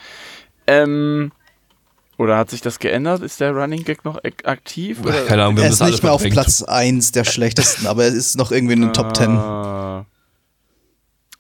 Ähm, 0.67 1.31
oder 2.19 2.37
hat 2.37 2.51
sich 2.51 2.61
das 2.61 2.81
geändert? 2.81 3.23
Ist 3.23 3.41
der 3.41 3.53
Running 3.53 3.85
Gag 3.85 4.05
noch 4.05 4.17
ak- 4.25 4.47
aktiv? 4.47 5.01
Oder? 5.03 5.25
Keine 5.27 5.45
Ahnung, 5.45 5.57
wir 5.59 5.65
Er 5.65 5.71
ist 5.71 5.81
nicht 5.83 6.03
mehr 6.03 6.13
auf 6.13 6.23
verdrängt. 6.23 6.35
Platz 6.45 6.63
1 6.63 7.13
der 7.13 7.25
schlechtesten, 7.25 7.87
aber 7.87 8.05
er 8.05 8.13
ist 8.13 8.37
noch 8.37 8.51
irgendwie 8.51 8.75
in 8.75 8.81
den 8.81 8.93
Top 8.93 9.17
10. 9.17 9.31
Ah. 9.31 10.07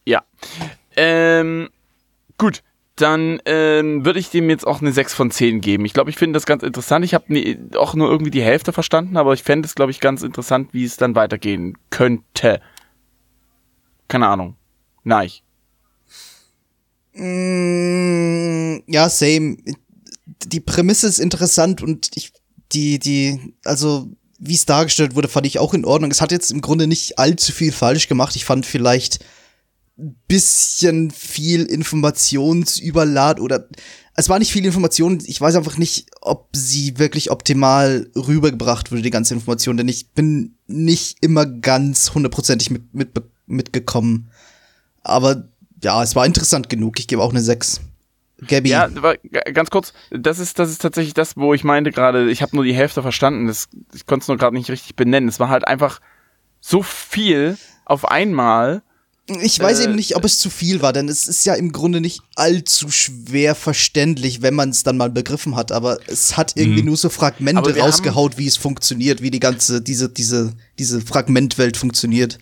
Ja. 0.04 0.22
Ähm, 0.96 1.70
gut. 2.42 2.62
Dann 2.96 3.40
ähm, 3.46 4.04
würde 4.04 4.18
ich 4.18 4.28
dem 4.28 4.50
jetzt 4.50 4.66
auch 4.66 4.82
eine 4.82 4.92
6 4.92 5.14
von 5.14 5.30
10 5.30 5.62
geben. 5.62 5.86
Ich 5.86 5.94
glaube, 5.94 6.10
ich 6.10 6.16
finde 6.16 6.36
das 6.36 6.44
ganz 6.44 6.62
interessant. 6.62 7.04
Ich 7.06 7.14
habe 7.14 7.58
auch 7.76 7.94
nur 7.94 8.10
irgendwie 8.10 8.30
die 8.30 8.42
Hälfte 8.42 8.74
verstanden, 8.74 9.16
aber 9.16 9.32
ich 9.32 9.42
fände 9.42 9.66
es, 9.66 9.74
glaube 9.74 9.90
ich, 9.90 10.00
ganz 10.00 10.22
interessant, 10.22 10.74
wie 10.74 10.84
es 10.84 10.98
dann 10.98 11.14
weitergehen 11.14 11.78
könnte. 11.88 12.60
Keine 14.08 14.28
Ahnung. 14.28 14.56
Nein. 15.04 15.30
Mm, 17.14 18.82
ja, 18.86 19.08
same. 19.08 19.56
Die 20.44 20.60
Prämisse 20.60 21.06
ist 21.06 21.18
interessant 21.18 21.82
und 21.82 22.10
ich, 22.14 22.32
die, 22.72 22.98
die, 22.98 23.54
also, 23.64 24.08
wie 24.38 24.54
es 24.54 24.66
dargestellt 24.66 25.14
wurde, 25.14 25.28
fand 25.28 25.46
ich 25.46 25.58
auch 25.58 25.72
in 25.72 25.86
Ordnung. 25.86 26.10
Es 26.10 26.20
hat 26.20 26.30
jetzt 26.30 26.50
im 26.50 26.60
Grunde 26.60 26.86
nicht 26.86 27.18
allzu 27.18 27.52
viel 27.52 27.72
falsch 27.72 28.06
gemacht. 28.06 28.36
Ich 28.36 28.44
fand 28.44 28.66
vielleicht 28.66 29.24
bisschen 30.28 31.10
viel 31.10 31.64
Informationsüberlad 31.64 33.40
oder 33.40 33.68
es 34.14 34.28
war 34.28 34.38
nicht 34.38 34.52
viel 34.52 34.66
Information. 34.66 35.22
Ich 35.24 35.40
weiß 35.40 35.56
einfach 35.56 35.78
nicht, 35.78 36.10
ob 36.20 36.48
sie 36.54 36.98
wirklich 36.98 37.30
optimal 37.30 38.10
rübergebracht 38.14 38.92
wurde, 38.92 39.02
die 39.02 39.10
ganze 39.10 39.34
Information, 39.34 39.76
denn 39.76 39.88
ich 39.88 40.10
bin 40.10 40.56
nicht 40.66 41.18
immer 41.22 41.46
ganz 41.46 42.14
hundertprozentig 42.14 42.70
mit, 42.70 42.94
mit, 42.94 43.10
mitgekommen. 43.46 44.30
Aber 45.02 45.48
ja, 45.82 46.02
es 46.02 46.14
war 46.14 46.26
interessant 46.26 46.68
genug. 46.68 46.98
Ich 46.98 47.08
gebe 47.08 47.22
auch 47.22 47.30
eine 47.30 47.40
6. 47.40 47.80
Gabby. 48.46 48.70
Ja, 48.70 48.88
ganz 49.52 49.70
kurz, 49.70 49.92
das 50.10 50.38
ist, 50.38 50.58
das 50.58 50.70
ist 50.70 50.82
tatsächlich 50.82 51.14
das, 51.14 51.36
wo 51.36 51.54
ich 51.54 51.64
meinte 51.64 51.90
gerade, 51.90 52.30
ich 52.30 52.42
habe 52.42 52.56
nur 52.56 52.64
die 52.64 52.74
Hälfte 52.74 53.02
verstanden, 53.02 53.46
das, 53.46 53.68
ich 53.94 54.06
konnte 54.06 54.24
es 54.24 54.28
nur 54.28 54.36
gerade 54.36 54.56
nicht 54.56 54.70
richtig 54.70 54.96
benennen. 54.96 55.28
Es 55.28 55.40
war 55.40 55.48
halt 55.48 55.66
einfach 55.66 56.00
so 56.60 56.82
viel 56.82 57.56
auf 57.84 58.10
einmal. 58.10 58.82
Ich 59.28 59.58
weiß 59.60 59.80
Äh, 59.80 59.84
eben 59.84 59.94
nicht, 59.94 60.16
ob 60.16 60.24
es 60.24 60.38
zu 60.40 60.50
viel 60.50 60.82
war, 60.82 60.92
denn 60.92 61.08
es 61.08 61.28
ist 61.28 61.44
ja 61.46 61.54
im 61.54 61.70
Grunde 61.72 62.00
nicht 62.00 62.20
allzu 62.34 62.90
schwer 62.90 63.54
verständlich, 63.54 64.42
wenn 64.42 64.54
man 64.54 64.70
es 64.70 64.82
dann 64.82 64.96
mal 64.96 65.10
begriffen 65.10 65.54
hat, 65.54 65.70
aber 65.70 65.98
es 66.08 66.36
hat 66.36 66.52
irgendwie 66.56 66.82
nur 66.82 66.96
so 66.96 67.08
Fragmente 67.08 67.78
rausgehaut, 67.78 68.36
wie 68.36 68.46
es 68.48 68.56
funktioniert, 68.56 69.22
wie 69.22 69.30
die 69.30 69.38
ganze, 69.40 69.80
diese, 69.80 70.08
diese, 70.08 70.52
diese 70.78 71.00
Fragmentwelt 71.00 71.76
funktioniert. 71.76 72.38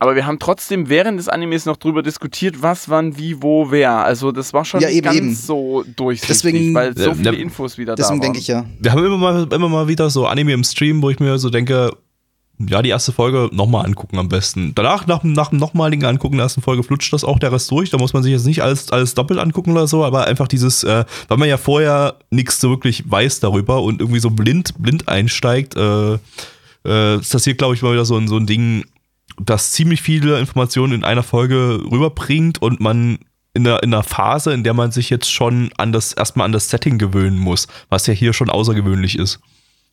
Aber 0.00 0.14
wir 0.14 0.26
haben 0.26 0.38
trotzdem 0.38 0.88
während 0.88 1.18
des 1.18 1.28
Animes 1.28 1.64
noch 1.64 1.76
drüber 1.76 2.02
diskutiert, 2.04 2.62
was, 2.62 2.88
wann, 2.88 3.18
wie, 3.18 3.42
wo, 3.42 3.72
wer. 3.72 4.04
Also 4.04 4.30
das 4.30 4.52
war 4.52 4.64
schon 4.64 4.80
Ja, 4.80 4.90
eben, 4.90 5.04
ganz 5.06 5.16
eben. 5.16 5.34
so 5.34 5.84
durchsichtig, 5.96 6.36
Deswegen- 6.36 6.74
weil 6.74 6.96
so 6.96 7.14
viele 7.14 7.32
ja, 7.32 7.38
Infos 7.40 7.78
wieder 7.78 7.96
Deswegen 7.96 8.20
da 8.20 8.26
waren. 8.26 8.32
denke 8.34 8.38
ich 8.38 8.46
ja. 8.46 8.64
Wir 8.78 8.92
haben 8.92 9.04
immer 9.04 9.16
mal, 9.18 9.52
immer 9.52 9.68
mal 9.68 9.88
wieder 9.88 10.08
so 10.10 10.26
Anime 10.26 10.52
im 10.52 10.62
Stream, 10.62 11.02
wo 11.02 11.10
ich 11.10 11.18
mir 11.18 11.36
so 11.38 11.50
denke, 11.50 11.90
ja, 12.58 12.82
die 12.82 12.88
erste 12.88 13.12
Folge 13.12 13.48
nochmal 13.52 13.86
angucken 13.86 14.18
am 14.18 14.28
besten. 14.28 14.74
Danach, 14.74 15.06
nach, 15.06 15.22
nach 15.22 15.50
dem 15.50 15.58
nochmaligen 15.58 16.04
Angucken 16.04 16.36
der 16.36 16.44
ersten 16.44 16.60
Folge, 16.60 16.82
flutscht 16.82 17.12
das 17.12 17.22
auch 17.22 17.38
der 17.38 17.52
Rest 17.52 17.70
durch. 17.70 17.90
Da 17.90 17.98
muss 17.98 18.12
man 18.12 18.22
sich 18.22 18.32
jetzt 18.32 18.46
nicht 18.46 18.62
alles, 18.62 18.90
alles 18.90 19.14
doppelt 19.14 19.38
angucken 19.38 19.72
oder 19.72 19.86
so, 19.86 20.04
aber 20.04 20.26
einfach 20.26 20.48
dieses, 20.48 20.82
äh, 20.82 21.04
weil 21.28 21.38
man 21.38 21.48
ja 21.48 21.56
vorher 21.56 22.16
nichts 22.30 22.60
so 22.60 22.70
wirklich 22.70 23.08
weiß 23.08 23.40
darüber 23.40 23.82
und 23.82 24.00
irgendwie 24.00 24.18
so 24.18 24.30
blind, 24.30 24.74
blind 24.78 25.08
einsteigt, 25.08 25.76
äh, 25.76 26.18
äh, 26.84 27.18
ist 27.18 27.32
das 27.32 27.44
hier, 27.44 27.54
glaube 27.54 27.74
ich, 27.74 27.82
mal 27.82 27.92
wieder 27.92 28.04
so 28.04 28.16
ein, 28.16 28.26
so 28.26 28.36
ein 28.36 28.46
Ding, 28.46 28.84
das 29.40 29.70
ziemlich 29.70 30.02
viele 30.02 30.40
Informationen 30.40 30.94
in 30.94 31.04
einer 31.04 31.22
Folge 31.22 31.80
rüberbringt 31.88 32.60
und 32.60 32.80
man 32.80 33.18
in 33.54 33.64
der, 33.64 33.82
in 33.82 33.92
der 33.92 34.02
Phase, 34.02 34.52
in 34.52 34.64
der 34.64 34.74
man 34.74 34.90
sich 34.90 35.10
jetzt 35.10 35.30
schon 35.30 35.70
an 35.76 35.92
das, 35.92 36.12
erstmal 36.12 36.44
an 36.44 36.52
das 36.52 36.70
Setting 36.70 36.98
gewöhnen 36.98 37.38
muss, 37.38 37.68
was 37.88 38.06
ja 38.06 38.14
hier 38.14 38.32
schon 38.32 38.50
außergewöhnlich 38.50 39.16
ist. 39.18 39.40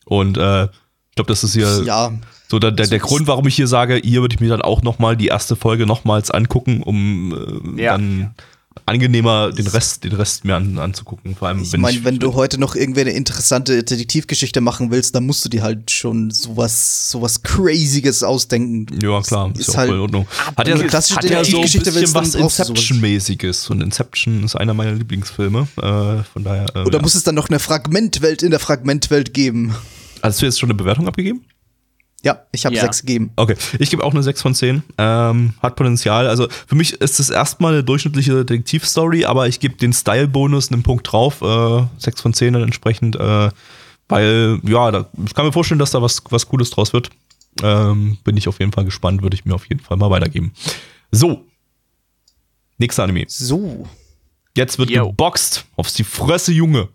Und 0.04 0.36
äh, 0.36 0.68
ich 1.16 1.24
glaube, 1.24 1.28
das 1.32 1.42
ist 1.44 1.54
hier 1.54 1.82
Ja, 1.86 2.12
so 2.46 2.58
der, 2.58 2.72
der, 2.72 2.86
der 2.88 2.98
Grund, 2.98 3.26
warum 3.26 3.46
ich 3.46 3.56
hier 3.56 3.66
sage, 3.68 3.98
hier 4.04 4.20
würde 4.20 4.34
ich 4.34 4.40
mir 4.40 4.50
dann 4.50 4.60
auch 4.60 4.82
nochmal 4.82 5.16
die 5.16 5.28
erste 5.28 5.56
Folge 5.56 5.86
nochmals 5.86 6.30
angucken, 6.30 6.82
um 6.82 7.72
äh, 7.78 7.82
Ja. 7.84 7.92
dann 7.92 8.34
angenehmer 8.84 9.50
den 9.50 9.66
Rest, 9.66 10.04
den 10.04 10.12
Rest 10.12 10.44
mir 10.44 10.54
an, 10.56 10.78
anzugucken. 10.78 11.34
Vor 11.34 11.48
allem, 11.48 11.62
ich 11.62 11.72
wenn 11.72 11.80
meine, 11.80 12.04
wenn 12.04 12.18
du 12.18 12.34
heute 12.34 12.58
noch 12.58 12.76
irgendwie 12.76 13.00
eine 13.00 13.12
interessante 13.12 13.82
Detektivgeschichte 13.82 14.60
machen 14.60 14.90
willst, 14.90 15.14
dann 15.14 15.24
musst 15.24 15.42
du 15.46 15.48
dir 15.48 15.62
halt 15.62 15.90
schon 15.90 16.30
sowas, 16.30 17.10
sowas 17.10 17.42
Crazyes 17.42 18.22
ausdenken. 18.22 18.86
Ja, 19.02 19.22
klar, 19.22 19.50
ist, 19.54 19.60
Ist 19.60 19.68
ja 19.68 19.78
halt- 19.78 19.88
voll 19.88 19.96
in 19.96 20.02
Ordnung. 20.02 20.26
Hat 20.54 20.66
wenn 20.66 20.76
ja, 20.78 20.86
klassische 20.86 21.16
hat 21.16 21.24
ja 21.24 21.42
so 21.42 21.56
ein 21.56 21.62
Detektivgeschichte 21.62 21.92
bisschen 21.92 22.14
was. 22.14 22.34
Inception-mäßiges. 22.34 23.70
Und 23.70 23.80
Inception 23.82 24.44
ist 24.44 24.54
einer 24.54 24.74
meiner 24.74 24.92
Lieblingsfilme. 24.92 25.66
Äh, 25.78 26.22
von 26.30 26.44
daher. 26.44 26.66
Äh, 26.76 26.80
Oder 26.80 26.98
ja. 26.98 27.02
muss 27.02 27.14
es 27.14 27.22
dann 27.24 27.34
noch 27.34 27.48
eine 27.48 27.58
Fragmentwelt 27.58 28.42
in 28.42 28.50
der 28.50 28.60
Fragmentwelt 28.60 29.32
geben? 29.32 29.74
Hast 30.22 30.40
du 30.40 30.46
jetzt 30.46 30.58
schon 30.58 30.68
eine 30.70 30.76
Bewertung 30.76 31.06
abgegeben? 31.08 31.44
Ja, 32.22 32.40
ich 32.50 32.64
habe 32.66 32.74
Ja. 32.74 32.82
sechs 32.82 33.00
gegeben. 33.02 33.30
Okay, 33.36 33.56
ich 33.78 33.90
gebe 33.90 34.02
auch 34.02 34.12
eine 34.12 34.22
6 34.22 34.42
von 34.42 34.54
10. 34.54 34.82
Ähm, 34.98 35.54
hat 35.62 35.76
Potenzial. 35.76 36.26
Also 36.26 36.48
für 36.66 36.74
mich 36.74 36.94
ist 36.94 37.20
es 37.20 37.30
erstmal 37.30 37.74
eine 37.74 37.84
durchschnittliche 37.84 38.44
Detektivstory, 38.44 39.24
aber 39.26 39.46
ich 39.46 39.60
gebe 39.60 39.76
den 39.76 39.92
Style-Bonus 39.92 40.72
einen 40.72 40.82
Punkt 40.82 41.12
drauf. 41.12 41.40
Äh, 41.42 41.86
6 41.98 42.20
von 42.20 42.32
10 42.34 42.54
dann 42.54 42.62
entsprechend. 42.62 43.14
Äh, 43.16 43.50
weil, 44.08 44.60
ja, 44.64 44.90
da, 44.90 45.08
ich 45.24 45.34
kann 45.34 45.46
mir 45.46 45.52
vorstellen, 45.52 45.78
dass 45.78 45.90
da 45.92 46.02
was, 46.02 46.22
was 46.30 46.48
Cooles 46.48 46.70
draus 46.70 46.92
wird. 46.92 47.10
Ähm, 47.62 48.18
bin 48.24 48.36
ich 48.36 48.48
auf 48.48 48.58
jeden 48.58 48.72
Fall 48.72 48.84
gespannt, 48.84 49.22
würde 49.22 49.34
ich 49.34 49.44
mir 49.44 49.54
auf 49.54 49.66
jeden 49.68 49.80
Fall 49.82 49.96
mal 49.96 50.10
weitergeben. 50.10 50.52
So. 51.12 51.44
Nächster 52.78 53.04
Anime. 53.04 53.24
So. 53.28 53.86
Jetzt 54.56 54.78
wird 54.78 54.90
Yo. 54.90 55.08
geboxt. 55.08 55.64
Aufs 55.76 55.94
die 55.94 56.04
Fresse, 56.04 56.52
Junge. 56.52 56.88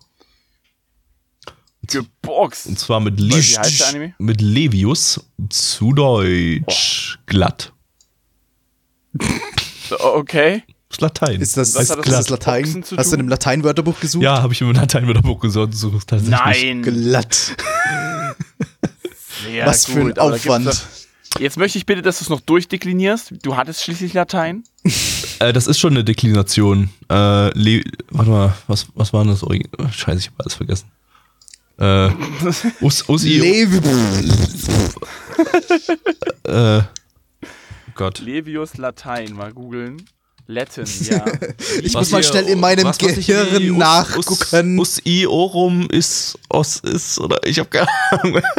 Geboxt. 1.91 2.67
Und 2.67 2.79
zwar 2.79 2.99
mit, 2.99 3.19
Le 3.19 3.29
Wie 3.35 3.57
heißt 3.57 3.79
der 3.79 3.87
Anime? 3.89 4.13
mit 4.19 4.41
Levius. 4.41 5.19
Zu 5.49 5.93
Deutsch. 5.93 7.19
Glatt. 7.25 7.73
Okay. 9.91 10.63
Das 10.87 10.97
ist 10.97 11.01
Latein. 11.01 11.41
Ist 11.41 11.57
das, 11.57 11.75
Was 11.75 11.89
ist 11.89 11.95
das 11.97 12.05
das 12.05 12.29
Latein? 12.29 12.83
Hast 12.97 13.11
du 13.11 13.15
in 13.15 13.19
einem 13.19 13.27
Latein-Wörterbuch 13.27 13.99
gesucht? 13.99 14.23
Ja, 14.23 14.41
habe 14.41 14.53
ich 14.53 14.61
im 14.61 14.71
Lateinwörterbuch 14.71 15.39
gesucht. 15.41 15.73
Tatsächlich. 16.07 16.29
Nein. 16.29 16.81
Glatt. 16.81 17.33
Sehr 19.45 19.65
Was 19.65 19.85
für 19.85 19.99
ein 19.99 20.07
gut, 20.07 20.17
da 20.17 20.29
gibt's 20.29 20.47
Aufwand. 20.47 20.85
Jetzt 21.39 21.57
möchte 21.57 21.77
ich 21.77 21.85
bitte, 21.85 22.01
dass 22.01 22.19
du 22.19 22.25
es 22.25 22.29
noch 22.29 22.41
durchdeklinierst. 22.41 23.33
Du 23.41 23.55
hattest 23.55 23.83
schließlich 23.83 24.13
Latein. 24.13 24.63
Äh, 25.39 25.53
das 25.53 25.65
ist 25.65 25.79
schon 25.79 25.93
eine 25.93 26.03
Deklination. 26.03 26.91
Äh, 27.09 27.13
warte 27.13 28.29
mal, 28.29 28.53
was, 28.67 28.85
was 28.93 29.11
war 29.11 29.23
denn 29.23 29.31
das? 29.31 29.43
Oh, 29.43 29.49
Scheiße, 29.91 30.19
ich 30.19 30.27
habe 30.27 30.35
alles 30.37 30.53
vergessen. 30.53 30.85
Äh, 31.77 32.09
us, 32.81 33.07
Usi, 33.09 33.37
Levi. 33.39 33.79
äh, 36.43 36.81
Gott. 37.95 38.19
Levius 38.19 38.77
Latein. 38.77 39.33
Mal 39.33 39.53
googeln. 39.53 39.97
Latin, 40.47 40.85
ja. 41.09 41.25
Ich 41.81 41.93
Was 41.93 42.01
muss 42.01 42.11
mal 42.11 42.23
schnell 42.23 42.45
in 42.45 42.59
meinem 42.59 42.83
was- 42.85 43.01
was 43.01 43.15
Gehirn 43.15 43.77
nachgucken. 43.77 44.79
Us, 44.79 44.97
us 44.97 45.01
i 45.05 45.25
orum 45.25 45.87
is 45.89 46.37
os 46.49 46.77
is 46.77 47.19
oder 47.19 47.39
ich 47.45 47.57
habe 47.59 47.69
keine 47.69 47.87
Ahnung. 48.11 48.41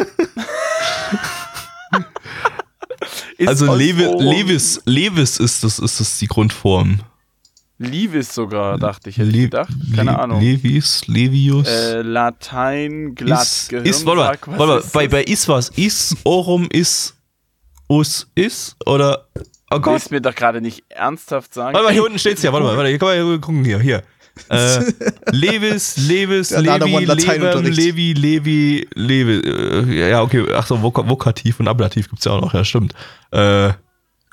Also 3.45 3.75
Levi, 3.75 4.05
Levis, 4.19 4.79
Levis 4.85 5.37
ist 5.37 5.63
das, 5.63 5.77
ist 5.79 5.99
das 5.99 6.17
die 6.19 6.27
Grundform. 6.27 7.01
Levis 7.83 8.33
sogar, 8.33 8.77
dachte 8.77 9.09
ich. 9.09 9.17
Hätte 9.17 9.29
ich 9.29 9.35
Le- 9.35 9.41
gedacht. 9.43 9.69
Keine 9.95 10.11
Le- 10.11 10.19
Ahnung. 10.19 10.41
Levis, 10.41 11.07
Levius. 11.07 11.67
Äh, 11.67 12.01
Latein, 12.01 13.15
glatt, 13.15 13.41
is, 13.43 13.69
ist, 13.71 14.05
warte 14.05 14.19
mal, 14.19 14.37
Gehirnsack, 14.37 14.47
was 14.47 14.59
warte 14.59 14.73
mal, 14.73 14.79
ist 14.79 14.93
bei, 14.93 15.07
bei 15.07 15.23
is 15.23 15.47
was? 15.47 15.69
Is, 15.75 16.15
orum, 16.23 16.67
is, 16.71 17.15
us, 17.89 18.27
is? 18.35 18.75
Oder, 18.85 19.27
oh 19.71 19.79
Gott. 19.79 19.93
Willst 19.93 20.11
mir 20.11 20.21
doch 20.21 20.35
gerade 20.35 20.61
nicht 20.61 20.83
ernsthaft 20.89 21.53
sagen? 21.53 21.73
Warte 21.73 21.85
mal, 21.85 21.93
hier 21.93 22.03
unten 22.03 22.19
steht's 22.19 22.41
ja, 22.43 22.51
warte 22.53 22.65
mal, 22.65 22.75
warte, 22.77 22.89
hier 22.89 22.99
kann 22.99 23.09
man 23.09 23.15
hier 23.27 23.39
gucken, 23.39 23.63
hier, 23.65 23.79
hier. 23.79 24.03
Äh, 24.49 24.79
Levis, 25.31 25.97
Levis, 25.97 26.49
Levi, 26.51 26.95
One 26.95 27.05
Levem. 27.13 27.65
Levi, 27.65 28.13
Levi, 28.13 28.87
Levi, 28.95 29.47
äh, 29.47 30.09
ja, 30.09 30.21
okay, 30.23 30.45
ach 30.55 30.65
so, 30.65 30.81
Vok 30.81 31.07
Vokativ 31.07 31.59
und 31.59 31.67
Ablativ 31.67 32.09
gibt's 32.09 32.25
ja 32.25 32.31
auch 32.31 32.41
noch, 32.41 32.53
ja, 32.53 32.63
stimmt. 32.65 32.93
Äh, 33.31 33.73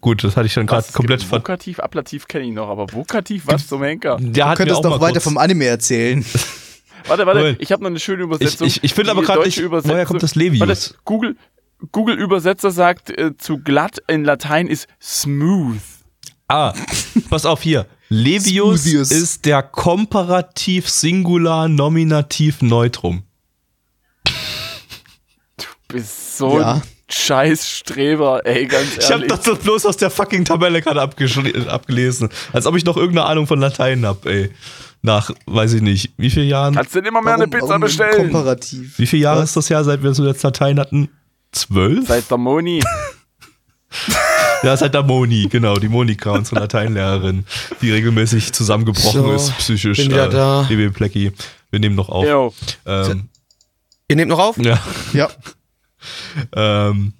gut, 0.01 0.25
das 0.25 0.37
hatte 0.37 0.47
ich 0.47 0.55
dann 0.55 0.67
gerade 0.67 0.87
komplett 0.93 1.23
ver... 1.23 1.39
Vokativ, 1.39 1.81
Ablativ 1.81 2.27
kenne 2.29 2.45
ich 2.47 2.53
noch, 2.53 2.69
aber 2.69 2.93
Vokativ, 2.93 3.45
was 3.47 3.67
zum 3.67 3.83
Henker? 3.83 4.17
Der 4.21 4.29
Du 4.31 4.41
hat 4.51 4.59
mir 4.59 4.65
könntest 4.65 4.85
doch 4.85 4.91
mal 4.91 5.01
weiter 5.01 5.15
kurz- 5.15 5.25
vom 5.25 5.39
Anime 5.39 5.67
erzählen. 5.67 6.25
Warte, 7.07 7.25
warte, 7.25 7.57
ich 7.61 7.73
habe 7.73 7.83
noch 7.83 7.89
eine 7.89 7.99
schöne 7.99 8.19
Ich, 8.23 8.27
Übersetzung. 8.27 8.67
ich, 8.67 8.85
ich 8.85 8.93
finde 8.93 9.11
aber 9.13 9.23
gerade 9.23 9.43
nicht, 9.43 9.57
Übersetzung- 9.59 9.93
woher 9.95 10.05
kommt 10.05 10.23
das 10.23 10.35
Levius? 10.35 10.61
Warte, 10.69 10.95
Google, 11.07 11.37
Google 11.93 12.17
Übersetzer 12.19 12.71
sagt 12.71 13.09
äh, 13.09 13.35
zu 13.39 13.57
glatt 13.59 14.03
in 14.07 14.23
Latein 14.25 14.67
ist 14.67 14.87
smooth. 15.01 15.81
Ah, 16.49 16.75
pass 17.31 17.47
auf 17.47 17.63
hier. 17.63 17.87
Levius 18.11 18.83
Smoothies. 18.83 19.11
ist 19.13 19.45
der 19.47 19.63
Komparativ 19.63 20.91
Singular 20.91 21.69
Nominativ 21.69 22.61
Neutrum. 22.61 23.23
Bist 25.89 26.37
so 26.39 26.61
Ja. 26.61 26.83
Scheiß 27.13 27.69
Streber, 27.69 28.45
ey, 28.47 28.67
ganz 28.67 28.85
ehrlich. 28.93 28.99
Ich 29.05 29.13
habe 29.13 29.27
das 29.27 29.41
doch 29.43 29.59
bloß 29.59 29.87
aus 29.87 29.97
der 29.97 30.11
fucking 30.11 30.45
Tabelle 30.45 30.81
gerade 30.83 31.01
abgelesen. 31.03 32.29
Als 32.53 32.67
ob 32.67 32.77
ich 32.77 32.85
noch 32.85 32.97
irgendeine 32.97 33.27
Ahnung 33.29 33.47
von 33.47 33.61
Latein 33.61 34.05
hab, 34.07 34.27
ey. 34.27 34.51
Nach, 35.03 35.31
weiß 35.47 35.73
ich 35.75 35.83
nicht, 35.83 36.13
wie 36.19 36.29
viele 36.31 36.45
Jahren? 36.45 36.75
Kannst 36.75 36.95
du 36.95 37.01
denn 37.01 37.09
immer 37.09 37.23
mehr 37.23 37.35
eine 37.35 37.45
Warum- 37.45 37.51
Pizza 37.53 37.69
warum 37.69 37.81
bestellen? 37.81 38.31
Komparativ. 38.33 38.99
Wie 38.99 39.07
viele 39.07 39.23
Jahre 39.23 39.43
ist 39.43 39.57
das 39.57 39.69
Jahr, 39.71 39.83
seit 39.83 40.03
wir 40.03 40.13
zuletzt 40.13 40.43
Latein 40.43 40.79
hatten? 40.79 41.09
Zwölf? 41.53 42.07
Seit 42.07 42.31
der 42.31 42.37
Moni. 42.39 42.83
Ja, 44.63 44.77
seit 44.77 44.93
der 44.95 45.03
Moni, 45.03 45.49
genau, 45.51 45.77
die 45.77 45.89
Monika, 45.89 46.33
unsere 46.33 46.61
Lateinlehrerin, 46.61 47.47
die 47.81 47.91
regelmäßig 47.91 48.53
zusammengebrochen 48.53 49.23
So, 49.23 49.33
ist, 49.33 49.57
psychisch. 49.59 49.97
bin 49.99 50.11
wieder 50.11 50.29
da. 50.29 50.67
Liebe 50.69 50.91
Plecki, 50.91 51.33
wir 51.71 51.81
nehmen 51.81 51.97
noch 51.97 52.09
auf. 52.11 52.55
Ähm, 52.87 53.29
Ihr 54.09 54.17
nehmt 54.17 54.29
noch 54.29 54.39
auf? 54.39 54.59
ja. 54.59 54.79
Ja. 55.13 55.29
Ähm, 56.55 57.13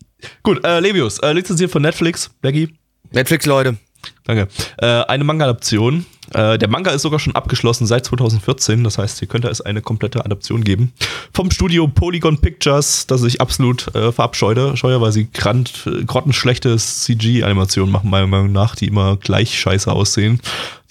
gut, 0.43 0.65
äh, 0.65 0.81
Levius, 0.81 1.19
äh, 1.19 1.33
lizenziert 1.33 1.71
von 1.71 1.83
Netflix, 1.83 2.31
Becky. 2.41 2.75
Netflix, 3.11 3.47
Leute. 3.47 3.77
Danke. 4.25 4.49
Äh, 4.79 4.87
eine 4.87 5.25
Manga-Adaption 5.25 6.07
Äh, 6.35 6.59
der 6.59 6.69
Manga 6.69 6.91
ist 6.91 7.03
sogar 7.03 7.19
schon 7.19 7.35
abgeschlossen 7.35 7.87
seit 7.87 8.05
2014. 8.07 8.85
Das 8.85 8.99
heißt, 8.99 9.19
hier 9.19 9.29
könnte 9.29 9.49
es 9.49 9.61
eine 9.61 9.83
komplette 9.83 10.25
Adaption 10.25 10.65
geben. 10.65 10.93
Vom 11.33 11.51
Studio 11.51 11.89
Polygon 11.89 12.39
Pictures, 12.39 13.07
das 13.07 13.23
ich 13.25 13.41
absolut 13.41 13.95
äh, 13.95 14.13
verabscheue, 14.13 14.77
scheue, 14.77 15.01
weil 15.01 15.13
sie 15.13 15.31
grant, 15.33 15.87
äh, 15.87 16.05
grottenschlechte 16.05 16.77
CG-Animationen 16.77 17.91
machen, 17.91 18.11
meiner 18.11 18.27
Meinung 18.27 18.53
nach, 18.53 18.77
die 18.77 18.87
immer 18.87 19.17
gleich 19.17 19.59
scheiße 19.59 19.91
aussehen. 19.91 20.41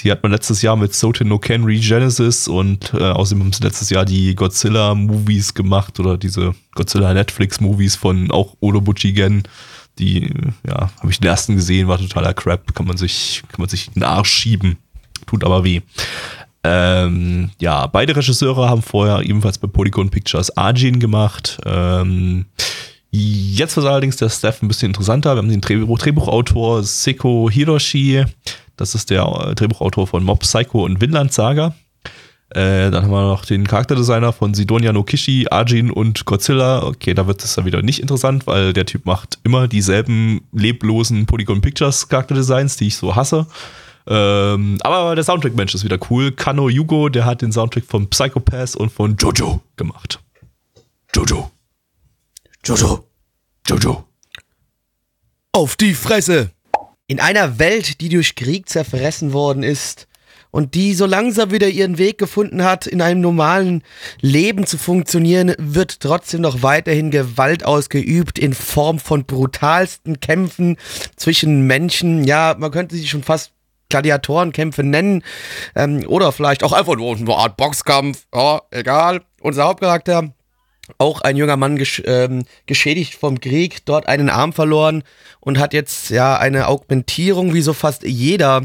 Die 0.03 0.11
hat 0.11 0.23
man 0.23 0.31
letztes 0.31 0.61
Jahr 0.61 0.77
mit 0.77 0.93
Soten 0.93 1.27
no 1.27 1.39
Ken 1.39 1.65
Regenesis 1.65 2.47
und 2.47 2.93
äh, 2.93 3.03
außerdem 3.03 3.43
haben 3.43 3.53
sie 3.53 3.63
letztes 3.63 3.89
Jahr 3.89 4.05
die 4.05 4.33
Godzilla-Movies 4.33 5.53
gemacht 5.53 5.99
oder 5.99 6.17
diese 6.17 6.55
Godzilla-Netflix-Movies 6.75 7.95
von 7.97 8.31
auch 8.31 8.55
Odo 8.61 8.81
Gen. 8.81 9.43
Die, 9.97 10.33
ja, 10.65 10.89
habe 10.99 11.11
ich 11.11 11.19
den 11.19 11.27
ersten 11.27 11.55
gesehen, 11.55 11.89
war 11.89 11.97
totaler 11.97 12.33
Crap. 12.33 12.73
Kann 12.73 12.87
man 12.87 12.95
sich, 12.95 13.43
kann 13.49 13.59
man 13.59 13.67
sich 13.67 13.89
den 13.89 14.03
Arsch 14.03 14.31
schieben. 14.31 14.77
Tut 15.25 15.43
aber 15.43 15.63
weh. 15.63 15.81
Ähm, 16.63 17.51
ja, 17.59 17.87
beide 17.87 18.15
Regisseure 18.15 18.69
haben 18.69 18.81
vorher 18.81 19.21
ebenfalls 19.21 19.57
bei 19.57 19.67
Polygon 19.67 20.09
Pictures 20.09 20.55
Arjin 20.57 20.99
gemacht. 20.99 21.57
Ähm, 21.65 22.45
jetzt 23.11 23.77
war 23.77 23.85
allerdings 23.85 24.17
der 24.17 24.29
Staff 24.29 24.61
ein 24.61 24.67
bisschen 24.67 24.89
interessanter. 24.89 25.35
Wir 25.35 25.39
haben 25.39 25.49
den 25.49 25.61
Drehbuch 25.61 25.97
Drehbuchautor 25.99 26.83
Seko 26.83 27.49
Hiroshi. 27.49 28.25
Das 28.75 28.93
ist 28.93 29.09
der 29.09 29.23
äh, 29.23 29.55
Drehbuchautor 29.55 30.07
von 30.07 30.23
Mob 30.23 30.39
Psycho 30.39 30.83
und 30.85 30.99
Vinland 30.99 31.33
Saga. 31.33 31.73
Äh, 32.51 32.89
dann 32.89 33.03
haben 33.03 33.11
wir 33.11 33.21
noch 33.21 33.45
den 33.45 33.67
Charakterdesigner 33.67 34.33
von 34.33 34.55
Sidonia 34.55 34.91
no 34.91 35.03
Kishi, 35.03 35.47
Arjin 35.49 35.91
und 35.91 36.25
Godzilla. 36.25 36.83
Okay, 36.83 37.13
da 37.13 37.27
wird 37.27 37.43
es 37.43 37.53
dann 37.55 37.65
wieder 37.65 37.81
nicht 37.83 37.99
interessant, 37.99 38.47
weil 38.47 38.73
der 38.73 38.85
Typ 38.85 39.05
macht 39.05 39.37
immer 39.43 39.67
dieselben 39.67 40.41
leblosen 40.51 41.27
Polygon 41.27 41.61
Pictures 41.61 42.09
Charakterdesigns, 42.09 42.75
die 42.75 42.87
ich 42.87 42.97
so 42.97 43.15
hasse. 43.15 43.45
Ähm, 44.09 44.79
aber 44.81 45.13
der 45.13 45.23
Soundtrack-Mensch 45.23 45.75
ist 45.75 45.83
wieder 45.83 45.99
cool. 46.09 46.31
Kano 46.31 46.67
Yugo, 46.67 47.09
der 47.09 47.25
hat 47.25 47.43
den 47.43 47.51
Soundtrack 47.51 47.85
von 47.85 48.09
Psychopath 48.09 48.75
und 48.75 48.91
von 48.91 49.15
Jojo 49.17 49.61
gemacht. 49.77 50.19
Jojo. 51.15 51.51
Jojo. 52.65 53.05
Jojo. 53.67 54.03
Auf 55.51 55.75
die 55.75 55.93
Fresse! 55.93 56.49
In 57.05 57.19
einer 57.19 57.59
Welt, 57.59 58.01
die 58.01 58.09
durch 58.09 58.35
Krieg 58.35 58.67
zerfressen 58.67 59.33
worden 59.33 59.63
ist 59.63 60.07
und 60.51 60.73
die 60.73 60.93
so 60.93 61.05
langsam 61.05 61.51
wieder 61.51 61.67
ihren 61.67 61.99
Weg 61.99 62.17
gefunden 62.17 62.63
hat, 62.63 62.87
in 62.87 63.01
einem 63.01 63.21
normalen 63.21 63.83
Leben 64.21 64.65
zu 64.65 64.77
funktionieren, 64.77 65.53
wird 65.57 65.99
trotzdem 65.99 66.41
noch 66.41 66.63
weiterhin 66.63 67.11
Gewalt 67.11 67.63
ausgeübt 67.63 68.39
in 68.39 68.53
Form 68.53 68.99
von 68.99 69.25
brutalsten 69.25 70.19
Kämpfen 70.19 70.77
zwischen 71.15 71.67
Menschen. 71.67 72.23
Ja, 72.23 72.55
man 72.57 72.71
könnte 72.71 72.95
sie 72.95 73.07
schon 73.07 73.23
fast 73.23 73.51
Gladiatorenkämpfe 73.89 74.83
nennen 74.83 75.23
ähm, 75.75 76.05
oder 76.07 76.31
vielleicht 76.31 76.63
auch 76.63 76.73
einfach 76.73 76.95
nur 76.95 77.15
eine 77.15 77.35
Art 77.35 77.57
Boxkampf. 77.57 78.25
Ja, 78.33 78.61
egal. 78.71 79.21
Unser 79.41 79.65
Hauptcharakter 79.65 80.33
auch 80.97 81.21
ein 81.21 81.37
junger 81.37 81.57
Mann 81.57 81.77
gesch 81.77 82.01
ähm, 82.05 82.45
geschädigt 82.65 83.15
vom 83.15 83.39
Krieg, 83.39 83.85
dort 83.85 84.07
einen 84.07 84.29
Arm 84.29 84.53
verloren 84.53 85.03
und 85.39 85.59
hat 85.59 85.73
jetzt 85.73 86.09
ja 86.09 86.37
eine 86.37 86.67
Augmentierung, 86.67 87.53
wie 87.53 87.61
so 87.61 87.73
fast 87.73 88.03
jeder 88.03 88.63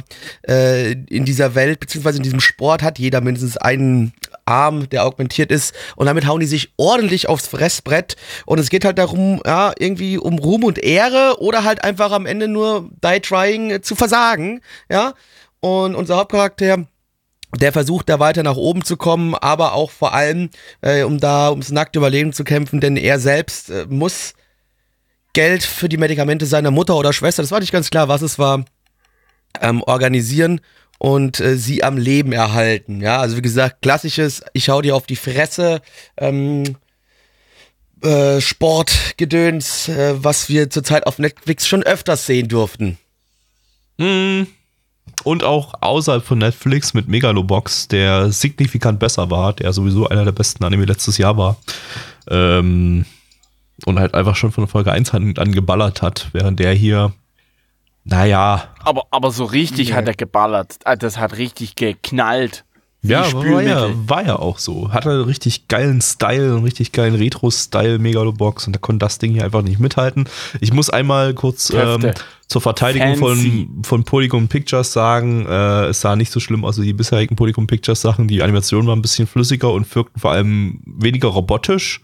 äh, 0.48 0.92
in 0.92 1.24
dieser 1.24 1.54
Welt, 1.54 1.80
beziehungsweise 1.80 2.18
in 2.18 2.22
diesem 2.22 2.40
Sport 2.40 2.82
hat 2.82 2.98
jeder 2.98 3.20
mindestens 3.20 3.56
einen 3.56 4.12
Arm, 4.46 4.88
der 4.90 5.04
augmentiert 5.04 5.50
ist. 5.50 5.74
Und 5.96 6.06
damit 6.06 6.26
hauen 6.26 6.40
die 6.40 6.46
sich 6.46 6.72
ordentlich 6.76 7.28
aufs 7.28 7.46
Fressbrett. 7.46 8.16
Und 8.46 8.58
es 8.58 8.70
geht 8.70 8.84
halt 8.84 8.98
darum, 8.98 9.40
ja, 9.44 9.72
irgendwie 9.78 10.18
um 10.18 10.38
Ruhm 10.38 10.64
und 10.64 10.78
Ehre 10.78 11.36
oder 11.40 11.64
halt 11.64 11.84
einfach 11.84 12.12
am 12.12 12.26
Ende 12.26 12.48
nur 12.48 12.90
die 13.04 13.20
trying 13.20 13.82
zu 13.82 13.94
versagen, 13.94 14.60
ja, 14.90 15.14
und 15.60 15.94
unser 15.94 16.16
Hauptcharakter 16.16 16.86
der 17.56 17.72
versucht 17.72 18.08
da 18.08 18.18
weiter 18.18 18.42
nach 18.42 18.56
oben 18.56 18.84
zu 18.84 18.96
kommen, 18.96 19.34
aber 19.34 19.74
auch 19.74 19.90
vor 19.90 20.14
allem, 20.14 20.50
äh, 20.80 21.02
um 21.02 21.18
da 21.18 21.50
ums 21.50 21.70
nackte 21.70 21.98
Überleben 21.98 22.32
zu 22.32 22.44
kämpfen, 22.44 22.80
denn 22.80 22.96
er 22.96 23.18
selbst 23.18 23.70
äh, 23.70 23.86
muss 23.88 24.34
Geld 25.32 25.62
für 25.64 25.88
die 25.88 25.96
Medikamente 25.96 26.46
seiner 26.46 26.70
Mutter 26.70 26.96
oder 26.96 27.12
Schwester, 27.12 27.42
das 27.42 27.50
war 27.50 27.60
nicht 27.60 27.72
ganz 27.72 27.90
klar, 27.90 28.08
was 28.08 28.22
es 28.22 28.38
war, 28.38 28.64
ähm, 29.60 29.82
organisieren 29.82 30.60
und 30.98 31.40
äh, 31.40 31.56
sie 31.56 31.82
am 31.82 31.98
Leben 31.98 32.32
erhalten. 32.32 33.00
Ja, 33.00 33.20
also 33.20 33.36
wie 33.36 33.42
gesagt, 33.42 33.82
klassisches, 33.82 34.42
ich 34.52 34.68
hau 34.68 34.80
dir 34.80 34.96
auf 34.96 35.06
die 35.06 35.16
Fresse, 35.16 35.80
ähm, 36.16 36.76
äh, 38.02 38.40
Sportgedöns, 38.40 39.88
äh, 39.88 40.14
was 40.16 40.48
wir 40.48 40.70
zurzeit 40.70 41.06
auf 41.06 41.18
Netflix 41.18 41.66
schon 41.66 41.82
öfters 41.82 42.26
sehen 42.26 42.48
durften. 42.48 42.98
Hm. 43.98 44.46
Und 45.24 45.42
auch 45.42 45.74
außerhalb 45.80 46.22
von 46.24 46.38
Netflix 46.38 46.94
mit 46.94 47.08
Megalobox, 47.08 47.88
der 47.88 48.30
signifikant 48.30 49.00
besser 49.00 49.30
war, 49.30 49.52
der 49.54 49.72
sowieso 49.72 50.08
einer 50.08 50.24
der 50.24 50.32
besten 50.32 50.62
Anime 50.64 50.84
letztes 50.84 51.18
Jahr 51.18 51.36
war. 51.36 51.56
Ähm, 52.28 53.04
und 53.86 53.98
halt 53.98 54.14
einfach 54.14 54.36
schon 54.36 54.52
von 54.52 54.68
Folge 54.68 54.92
1 54.92 55.12
an, 55.14 55.34
an 55.38 55.52
geballert 55.52 56.02
hat, 56.02 56.28
während 56.32 56.60
der 56.60 56.72
hier, 56.74 57.12
naja. 58.04 58.68
Aber, 58.80 59.04
aber 59.10 59.30
so 59.30 59.44
richtig 59.44 59.88
Nee. 59.88 59.94
hat 59.94 60.06
er 60.06 60.14
geballert. 60.14 60.76
Ah, 60.84 60.96
Das 60.96 61.18
hat 61.18 61.36
richtig 61.38 61.74
geknallt. 61.74 62.64
Ja, 63.02 63.30
war 63.34 63.62
ja, 63.62 63.88
war 64.08 64.24
ja 64.24 64.36
auch 64.38 64.58
so. 64.58 64.90
Hatte 64.92 65.10
einen 65.10 65.24
richtig 65.24 65.68
geilen 65.68 66.00
Style, 66.00 66.54
einen 66.54 66.64
richtig 66.64 66.92
geilen 66.92 67.14
Retro-Style 67.14 67.98
Megalobox 67.98 68.66
und 68.66 68.74
da 68.74 68.80
konnte 68.80 69.04
das 69.04 69.18
Ding 69.18 69.32
hier 69.32 69.44
einfach 69.44 69.60
nicht 69.60 69.78
mithalten. 69.78 70.26
Ich 70.60 70.72
muss 70.72 70.88
einmal 70.88 71.34
kurz 71.34 71.68
ähm. 71.70 72.12
Zur 72.48 72.60
Verteidigung 72.60 73.16
Fancy. 73.16 73.68
von, 73.68 73.84
von 73.84 74.04
Polygon 74.04 74.48
Pictures 74.48 74.92
sagen, 74.92 75.46
äh, 75.46 75.86
es 75.86 76.00
sah 76.00 76.16
nicht 76.16 76.30
so 76.30 76.40
schlimm 76.40 76.64
aus 76.64 76.80
wie 76.80 76.86
die 76.86 76.92
bisherigen 76.92 77.36
Polygon 77.36 77.66
Pictures 77.66 78.00
Sachen. 78.00 78.28
Die 78.28 78.42
Animationen 78.42 78.86
waren 78.86 78.98
ein 78.98 79.02
bisschen 79.02 79.26
flüssiger 79.26 79.72
und 79.72 79.92
wirkten 79.94 80.20
vor 80.20 80.32
allem 80.32 80.80
weniger 80.84 81.28
robotisch. 81.28 82.02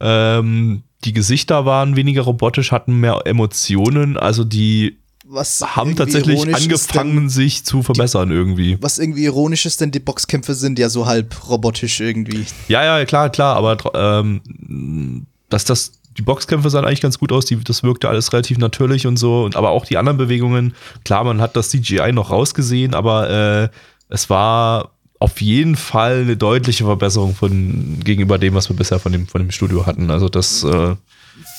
Ähm, 0.00 0.82
die 1.04 1.12
Gesichter 1.12 1.64
waren 1.64 1.96
weniger 1.96 2.22
robotisch, 2.22 2.72
hatten 2.72 2.96
mehr 2.96 3.22
Emotionen, 3.24 4.16
also 4.16 4.44
die 4.44 4.98
Was 5.24 5.60
haben 5.60 5.90
irgendwie 5.90 5.98
tatsächlich 5.98 6.54
angefangen, 6.54 7.28
sich 7.28 7.64
zu 7.64 7.82
verbessern 7.82 8.30
irgendwie. 8.30 8.72
denn, 8.72 8.82
was 8.82 8.98
irgendwie 8.98 9.24
ironisch 9.24 9.66
ist, 9.66 9.80
denn 9.80 9.90
die 9.90 10.00
Boxkämpfe 10.00 10.54
sind 10.54 10.78
ja 10.78 10.88
so 10.88 11.06
halb 11.06 11.48
robotisch 11.48 12.00
irgendwie. 12.00 12.44
Ja, 12.68 12.84
ja, 12.84 13.04
klar, 13.04 13.30
klar, 13.30 13.56
aber 13.56 13.78
ähm, 13.94 15.26
dass 15.48 15.64
das 15.64 15.99
die 16.20 16.24
Boxkämpfe 16.26 16.68
sahen 16.68 16.84
eigentlich 16.84 17.00
ganz 17.00 17.18
gut 17.18 17.32
aus, 17.32 17.46
die, 17.46 17.56
das 17.64 17.82
wirkte 17.82 18.10
alles 18.10 18.30
relativ 18.34 18.58
natürlich 18.58 19.06
und 19.06 19.16
so, 19.16 19.42
und 19.42 19.56
aber 19.56 19.70
auch 19.70 19.86
die 19.86 19.96
anderen 19.96 20.18
Bewegungen, 20.18 20.74
klar, 21.02 21.24
man 21.24 21.40
hat 21.40 21.56
das 21.56 21.70
CGI 21.70 22.12
noch 22.12 22.30
rausgesehen, 22.30 22.94
aber 22.94 23.30
äh, 23.30 23.68
es 24.10 24.28
war 24.28 24.90
auf 25.18 25.40
jeden 25.40 25.76
Fall 25.76 26.20
eine 26.20 26.36
deutliche 26.36 26.84
Verbesserung 26.84 27.34
von 27.34 28.00
gegenüber 28.04 28.36
dem, 28.36 28.52
was 28.52 28.68
wir 28.68 28.76
bisher 28.76 28.98
von 28.98 29.12
dem, 29.12 29.26
von 29.26 29.40
dem 29.40 29.50
Studio 29.50 29.86
hatten. 29.86 30.10
Also 30.10 30.28
das, 30.28 30.62
äh, 30.62 30.94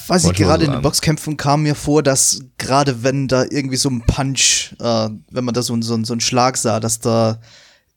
Weiß 0.07 0.25
ich, 0.25 0.33
gerade 0.33 0.65
in 0.65 0.71
den. 0.71 0.81
Boxkämpfen 0.83 1.37
kam 1.37 1.63
mir 1.63 1.73
vor, 1.73 2.03
dass 2.03 2.41
gerade 2.59 3.01
wenn 3.01 3.27
da 3.27 3.45
irgendwie 3.49 3.77
so 3.77 3.89
ein 3.89 4.01
Punch, 4.01 4.75
äh, 4.79 5.09
wenn 5.31 5.43
man 5.43 5.55
da 5.55 5.63
so, 5.63 5.79
so, 5.81 6.03
so 6.03 6.13
einen 6.13 6.21
Schlag 6.21 6.57
sah, 6.57 6.79
dass 6.79 6.99
da 6.99 7.39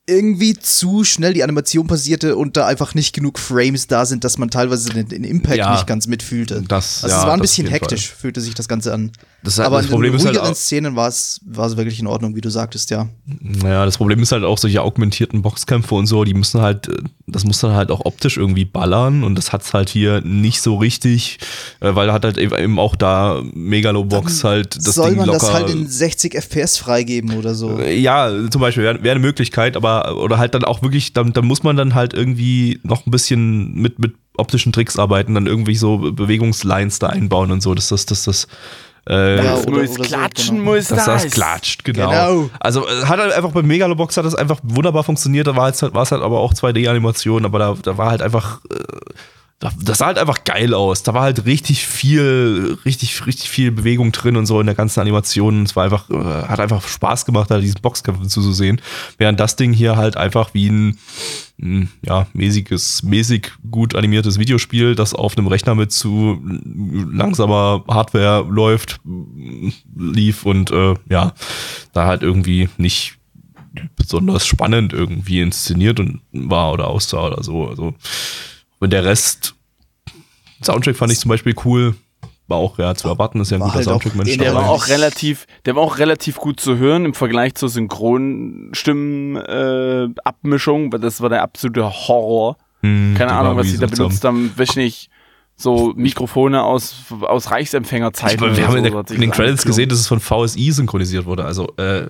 irgendwie 0.07 0.52
zu 0.55 1.02
schnell 1.05 1.32
die 1.32 1.42
Animation 1.42 1.86
passierte 1.86 2.36
und 2.36 2.57
da 2.59 2.66
einfach 2.66 2.94
nicht 2.94 3.14
genug 3.14 3.38
Frames 3.38 3.86
da 3.86 4.05
sind, 4.05 4.22
dass 4.24 4.36
man 4.36 4.50
teilweise 4.50 4.90
den, 4.90 5.09
den 5.09 5.24
Impact 5.24 5.57
Ja. 5.57 5.72
nicht 5.72 5.86
ganz 5.86 6.07
mitfühlte. 6.07 6.62
Das- 6.68 7.02
also 7.05 7.14
ja, 7.14 7.22
es 7.22 7.26
war 7.26 7.32
ein 7.34 7.40
bisschen 7.40 7.66
hektisch, 7.66 8.12
fühlte 8.12 8.40
sich 8.42 8.55
das 8.55 8.68
Ganze 8.68 8.92
an. 8.92 9.12
Das 9.42 9.59
halt- 9.59 9.66
Aber 9.66 9.76
das 9.76 9.86
in 9.86 9.92
Problem 9.92 10.12
den 10.12 10.18
halt 10.20 10.28
ruhigeren 10.36 10.52
auch- 10.52 10.57
Szenen 10.57 10.96
war 10.96 11.09
es 11.09 11.40
war 11.46 11.66
es 11.66 11.76
wirklich 11.76 12.00
in 12.00 12.07
Ordnung, 12.07 12.34
wie 12.36 12.40
du 12.42 12.50
sagtest, 12.50 12.90
ja. 12.90 13.09
Naja, 13.40 13.84
das 13.86 13.96
Problem 13.98 14.20
ist 14.20 14.32
halt 14.32 14.44
auch 14.44 14.59
solche 14.59 14.82
augmentierten 14.82 15.40
Boxkämpfe 15.42 15.94
und 15.94 16.07
so, 16.07 16.24
die 16.24 16.34
müssen 16.34 16.61
halt, 16.61 16.88
das 17.26 17.44
muss 17.44 17.59
dann 17.61 17.72
halt 17.74 17.90
auch 17.90 18.05
optisch 18.05 18.36
irgendwie 18.36 18.64
ballern 18.66 19.22
und 19.24 19.36
das 19.36 19.52
hat's 19.52 19.72
halt 19.74 19.88
hier 19.88 20.20
nicht 20.22 20.61
so 20.62 20.76
richtig, 20.76 21.38
äh, 21.80 21.94
weil 21.94 22.12
hat 22.12 22.24
halt 22.24 22.36
eben 22.38 22.78
auch 22.78 22.96
da 22.96 23.42
Megalobox 23.55 24.44
halt 24.44 24.76
das 24.76 24.94
Soll 24.94 25.11
Ding 25.11 25.18
man 25.18 25.26
locker. 25.26 25.38
das 25.40 25.52
halt 25.52 25.70
in 25.70 25.86
60 25.88 26.34
FPS 26.34 26.76
freigeben 26.78 27.36
oder 27.38 27.55
so? 27.55 27.78
Äh, 27.78 27.98
ja, 27.98 28.30
zum 28.50 28.61
Beispiel 28.61 28.84
wäre 28.84 29.02
wär 29.02 29.12
eine 29.12 29.20
Möglichkeit, 29.20 29.76
aber 29.76 29.93
oder 30.03 30.38
halt 30.38 30.55
dann 30.55 30.64
auch 30.64 30.82
wirklich, 30.82 31.12
dann, 31.12 31.32
dann 31.32 31.45
muss 31.47 31.62
man 31.62 31.76
dann 31.76 31.95
halt 31.95 32.14
irgendwie 32.14 32.80
noch 32.82 33.07
ein 33.07 33.11
bisschen 33.11 33.74
mit, 33.74 33.99
mit 33.99 34.14
optischen 34.36 34.72
Tricks 34.72 34.99
arbeiten, 34.99 35.34
dann 35.34 35.47
irgendwie 35.47 35.76
so 35.76 35.99
Bewegungslines 36.12 36.99
da 36.99 37.09
einbauen 37.09 37.51
und 37.53 37.62
so, 37.62 37.74
dass 37.74 37.88
das, 37.88 38.07
dass 38.07 38.24
das 38.24 38.47
äh, 39.09 39.36
Ja, 39.36 39.42
Das 39.57 39.66
oder- 39.66 39.76
muss 39.82 39.90
oder 39.90 40.05
so, 40.05 40.14
klatschen, 40.16 40.57
genau. 40.59 40.72
muss 40.72 40.88
dass 40.88 41.05
das. 41.05 41.22
das 41.24 41.32
klatscht, 41.32 41.84
genau. 41.84 42.09
Genau. 42.11 42.51
Also 42.61 42.86
äh, 42.86 43.05
hat 43.05 43.18
halt 43.20 43.32
einfach 43.32 43.53
bei 43.53 43.62
Megalobox 43.62 44.16
hat 44.16 44.24
das 44.24 44.34
einfach 44.34 44.61
wunderbar 44.62 45.05
funktioniert. 45.05 45.47
Da 45.47 45.55
war 45.57 45.68
es 45.68 45.82
halt, 45.82 45.95
war 45.95 46.03
es 46.03 46.11
halt 46.12 46.22
aber 46.22 46.40
auch 46.40 46.55
2D-Animation, 46.55 47.45
aber 47.45 47.59
da, 47.59 47.76
da 47.82 47.99
war 47.99 48.11
halt 48.11 48.22
einfach, 48.22 48.61
äh, 48.70 48.76
das 49.61 49.98
sah 49.98 50.07
halt 50.07 50.18
einfach 50.18 50.44
geil 50.44 50.74
aus. 50.74 51.02
Da 51.02 51.14
war 51.14 51.22
halt 51.22 51.46
richtig 51.46 51.86
viel, 51.86 52.76
richtig, 52.84 53.26
richtig 53.26 53.48
viel 53.48 53.70
Bewegung 53.70 54.12
drin 54.12 54.36
und 54.36 54.46
so 54.46 54.61
in 54.61 54.66
der 54.66 54.74
ganzen 54.74 55.00
Animation. 55.00 55.62
Es 55.62 55.74
war 55.74 55.84
einfach, 55.84 56.11
äh, 56.11 56.14
hat 56.14 56.61
einfach 56.61 56.86
Spaß 56.86 57.24
gemacht, 57.24 57.50
da 57.50 57.59
diesen 57.59 57.80
Boxkämpfen 57.80 58.28
zuzusehen. 58.28 58.80
Während 59.16 59.40
das 59.40 59.57
Ding 59.57 59.72
hier 59.72 59.96
halt 59.96 60.16
einfach 60.16 60.52
wie 60.55 60.68
ein, 60.68 60.98
ja, 62.02 62.26
mäßiges, 62.32 63.05
mäßig 63.05 63.52
gut 63.70 63.94
animiertes 63.94 64.38
Videospiel, 64.38 64.94
das 64.94 65.14
auf 65.14 65.38
einem 65.38 65.46
Rechner 65.46 65.74
mit 65.74 65.92
zu 65.92 66.42
langsamer 66.44 67.84
Hardware 67.88 68.46
läuft, 68.48 69.00
lief 69.96 70.44
und 70.44 70.72
äh, 70.72 70.94
ja, 71.09 71.32
da 71.92 72.07
halt 72.07 72.22
irgendwie 72.22 72.68
nicht 72.76 73.18
besonders 73.96 74.46
spannend 74.46 74.92
irgendwie 74.92 75.40
inszeniert 75.40 76.00
und 76.00 76.20
war 76.32 76.72
oder 76.72 76.88
aussah 76.88 77.26
oder 77.26 77.42
so. 77.42 77.68
Also, 77.68 77.94
wenn 78.85 78.91
der 78.91 79.05
Rest, 79.07 79.55
Soundtrack 80.62 80.97
fand 80.97 81.11
ich 81.11 81.18
zum 81.18 81.30
Beispiel 81.30 81.55
cool, 81.64 81.95
war 82.49 82.59
auch 82.59 82.78
ja 82.78 82.95
zu 82.95 83.09
erwarten, 83.09 83.41
ist 83.41 83.51
ja 83.51 83.57
ein 83.57 83.61
War 83.61 83.68
guter 83.68 83.76
halt 83.76 83.87
Soundtrack, 83.87 84.14
Mensch. 84.14 84.32
in 84.32 84.39
Der 84.41 84.55
war 84.55 84.68
auch 84.68 84.89
relativ, 84.89 85.47
der 85.64 85.74
war 85.74 85.82
auch 85.82 85.97
relativ 85.97 86.37
gut 86.37 86.61
zu 86.61 86.76
hören 86.76 87.07
im 87.07 87.14
Vergleich 87.14 87.55
zur 87.55 87.70
Synchronstimmen 87.70 89.37
äh, 89.37 90.09
weil 90.12 91.01
das 91.01 91.22
war 91.22 91.30
der 91.30 91.41
absolute 91.43 91.89
Horror. 91.89 92.59
Hm, 92.82 93.14
Keine 93.16 93.32
Ahnung, 93.32 93.57
was 93.57 93.68
sie 93.68 93.78
da 93.78 93.87
benutzt 93.87 94.22
haben, 94.22 94.53
weiß 94.55 94.76
nicht. 94.76 95.09
So 95.57 95.95
Mikrofone 95.97 96.62
aus, 96.62 97.05
aus 97.22 97.51
Reichsempfängerzeiten. 97.51 98.55
Wir 98.55 98.66
haben 98.66 98.76
in, 98.76 98.85
so, 98.85 98.91
der, 98.91 98.99
hat 98.99 99.09
sich 99.09 99.14
in 99.14 99.22
den 99.22 99.30
Credits 99.30 99.64
gesehen, 99.64 99.89
dass 99.89 100.01
es 100.01 100.09
von 100.09 100.20
VSI 100.20 100.72
synchronisiert 100.72 101.24
wurde. 101.24 101.45
Also, 101.47 101.68
äh, 101.76 102.09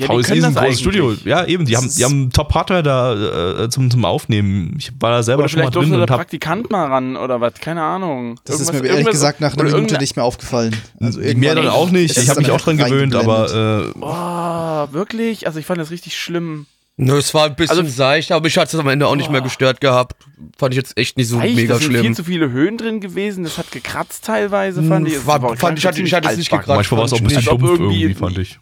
Ja, 0.00 0.06
die 0.06 0.22
VSI 0.22 0.22
können 0.28 0.38
ist 0.38 0.44
ein 0.44 0.54
das 0.54 0.62
großes 0.64 0.80
Studio. 0.80 1.08
eigentlich. 1.08 1.24
Ja, 1.24 1.44
eben. 1.44 1.64
Die 1.66 1.76
haben, 1.76 1.90
die 1.94 2.04
haben 2.04 2.30
Top-Hardware 2.30 2.82
da 2.82 3.64
äh, 3.64 3.68
zum, 3.68 3.90
zum 3.90 4.04
Aufnehmen. 4.04 4.74
Ich 4.78 4.92
war 5.00 5.10
da 5.10 5.22
selber 5.22 5.40
Oder 5.42 5.48
schon 5.48 5.62
mal 5.62 5.70
drin 5.70 5.90
der 5.90 6.02
und 6.02 6.10
hab, 6.10 6.18
Praktikant 6.18 6.70
mal 6.70 6.86
ran 6.86 7.16
oder 7.16 7.40
was, 7.40 7.54
keine 7.54 7.82
Ahnung. 7.82 8.38
Das 8.44 8.56
ist 8.60 8.68
Irgendwas- 8.68 8.72
mir 8.82 8.86
ehrlich 8.88 8.90
irgendwas- 9.00 9.12
gesagt 9.12 9.40
nach 9.40 9.52
einer 9.54 9.62
oder 9.64 9.74
Minute 9.74 9.98
nicht 9.98 10.14
mehr 10.16 10.24
aufgefallen. 10.24 10.76
Also 11.00 11.20
mir 11.20 11.54
dann 11.54 11.68
auch 11.68 11.90
nicht. 11.90 12.12
Ich 12.12 12.16
ist 12.24 12.28
habe 12.28 12.40
mich 12.40 12.50
auch 12.50 12.60
dran 12.60 12.76
gewöhnt, 12.76 13.14
aber 13.14 13.92
äh, 13.92 13.92
Oh, 14.00 14.92
wirklich? 14.94 15.46
Also 15.46 15.58
ich 15.58 15.66
fand 15.66 15.80
das 15.80 15.90
richtig 15.90 16.16
schlimm. 16.16 16.66
Nö, 17.00 17.16
es 17.16 17.32
war 17.32 17.46
ein 17.46 17.54
bisschen 17.54 17.78
Also- 17.78 17.90
seicht, 17.90 18.32
aber 18.32 18.42
mich 18.44 18.58
hat 18.58 18.66
es 18.72 18.74
am 18.78 18.88
Ende 18.88 19.06
auch 19.06 19.14
nicht 19.16 19.30
mehr 19.30 19.40
gestört 19.40 19.80
gehabt. 19.80 20.16
Fand 20.58 20.74
ich 20.74 20.78
jetzt 20.78 20.96
echt 20.98 21.16
nicht 21.16 21.28
so 21.28 21.38
Echt, 21.40 21.54
mega 21.54 21.74
da 21.74 21.78
sind 21.80 21.90
schlimm. 21.90 22.02
viel 22.02 22.14
zu 22.16 22.24
viele 22.24 22.50
Höhen 22.50 22.76
drin 22.76 23.00
gewesen. 23.00 23.44
Das 23.44 23.56
hat 23.58 23.70
gekratzt 23.70 24.24
teilweise, 24.24 24.82
fand 24.82 25.06
ich. 25.06 25.14
Es 25.14 25.26
War- 25.26 25.40
fand 25.56 25.78
ich, 25.78 25.86
hatte- 25.86 26.02
ich 26.02 26.12
hatte 26.14 26.28
es 26.28 26.36
nicht 26.38 26.50
gekratzt. 26.50 26.68
manchmal 26.68 26.98
war 26.98 27.04
es 27.06 27.12
auch 27.12 27.18
ein 27.18 27.24
bisschen 27.24 27.44
dumpf 27.44 27.62
irgendwie- 27.62 28.02
irgendwie, 28.02 28.14
fand 28.18 28.38
ich. 28.38 28.58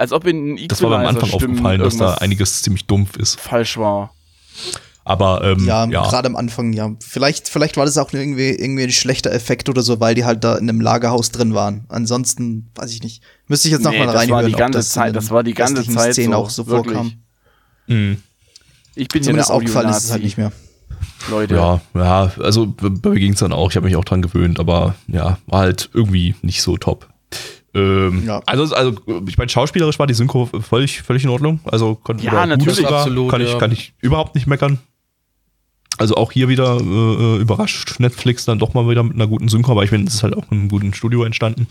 Als 0.00 0.12
ob 0.12 0.26
in 0.26 0.56
Das 0.68 0.80
war 0.82 0.88
mir 0.90 0.96
am 0.96 1.00
Anfang 1.02 1.16
Equalizer-Stimmen 1.28 1.52
aufgefallen, 1.56 1.80
dass 1.82 1.96
da 1.98 2.14
einiges 2.14 2.62
ziemlich 2.62 2.86
dumpf 2.86 3.16
ist. 3.18 3.38
falsch 3.38 3.76
war. 3.76 4.14
Aber 5.04 5.42
ähm, 5.44 5.66
Ja, 5.66 5.84
ja, 5.86 6.02
gerade 6.08 6.26
am 6.28 6.36
Anfang, 6.36 6.72
ja. 6.72 6.90
Vielleicht, 7.00 7.48
vielleicht 7.50 7.76
war 7.76 7.84
das 7.84 7.98
auch 7.98 8.10
irgendwie, 8.12 8.48
irgendwie 8.48 8.84
ein 8.84 8.92
schlechter 8.92 9.30
Effekt 9.30 9.68
oder 9.68 9.82
so, 9.82 10.00
weil 10.00 10.14
die 10.14 10.24
halt 10.24 10.42
da 10.42 10.56
in 10.56 10.68
einem 10.70 10.80
Lagerhaus 10.80 11.30
drin 11.32 11.52
waren. 11.54 11.84
Ansonsten, 11.88 12.70
weiß 12.76 12.92
ich 12.92 13.02
nicht. 13.02 13.22
Müsste 13.46 13.68
ich 13.68 13.72
jetzt 13.72 13.82
noch 13.82 13.90
Nee, 13.90 13.98
mal 13.98 14.06
das 14.06 14.14
war 14.14 14.20
reinhören, 14.22 14.46
die 14.46 14.54
ob 14.54 14.58
ganze 14.58 14.80
Zeit- 14.88 15.14
das 15.14 15.30
war 15.30 15.42
die 15.42 15.52
ganze 15.54 15.86
Zeit 15.86 16.14
Szenen 16.14 16.32
so, 16.32 16.38
auch 16.38 16.48
so 16.50 16.66
wirklich. 16.66 16.94
vorkam. 16.96 17.12
mh, 17.88 18.16
Ich 18.94 19.08
bin 19.08 19.22
Zumindest 19.22 19.50
der 19.50 19.56
aufgefallen 19.56 19.88
ist 19.90 20.04
es 20.04 20.12
halt 20.12 20.22
nicht 20.24 20.38
mehr. 20.38 20.50
Leute. 21.30 21.54
ja, 21.56 21.80
ja, 21.94 22.32
also 22.40 22.66
bei 22.66 23.10
mir 23.10 23.18
ging 23.20 23.32
es 23.34 23.40
dann 23.40 23.52
auch. 23.52 23.70
Ich 23.70 23.76
habe 23.76 23.86
mich 23.86 23.96
auch 23.96 24.04
dran 24.04 24.22
gewöhnt, 24.22 24.58
aber 24.60 24.94
ja, 25.08 25.36
war 25.46 25.60
halt 25.60 25.90
irgendwie 25.92 26.34
nicht 26.42 26.62
so 26.62 26.76
top. 26.78 27.08
Ähm, 27.74 28.24
Ja. 28.26 28.42
Also, 28.46 28.74
also 28.74 28.98
ich 29.28 29.38
meine, 29.38 29.48
schauspielerisch 29.48 29.98
war 29.98 30.06
die 30.06 30.14
Synchro 30.14 30.46
völlig, 30.60 31.02
völlig 31.02 31.24
in 31.24 31.30
Ordnung. 31.30 31.60
Also 31.64 31.94
konnte 31.94 32.24
Ja, 32.24 32.44
natürlich. 32.46 32.76
sogar, 32.76 33.00
Absolut, 33.00 33.30
kann 33.30 33.40
ich, 33.40 33.50
ja. 33.52 33.58
kann 33.58 33.72
ich 33.72 33.94
überhaupt 34.00 34.34
nicht 34.34 34.46
meckern. 34.46 34.78
Also 35.98 36.14
auch 36.14 36.32
hier 36.32 36.48
wieder 36.48 36.78
äh, 36.80 37.36
überrascht 37.40 38.00
Netflix 38.00 38.44
dann 38.46 38.58
doch 38.58 38.72
mal 38.74 38.88
wieder 38.88 39.02
mit 39.02 39.14
einer 39.14 39.26
guten 39.26 39.48
Synchro, 39.48 39.72
aber 39.72 39.84
ich 39.84 39.90
finde, 39.90 40.08
es 40.08 40.14
ist 40.14 40.22
halt 40.22 40.34
auch 40.34 40.50
in 40.50 40.58
einem 40.60 40.68
guten 40.68 40.94
Studio 40.94 41.24
entstanden. 41.24 41.66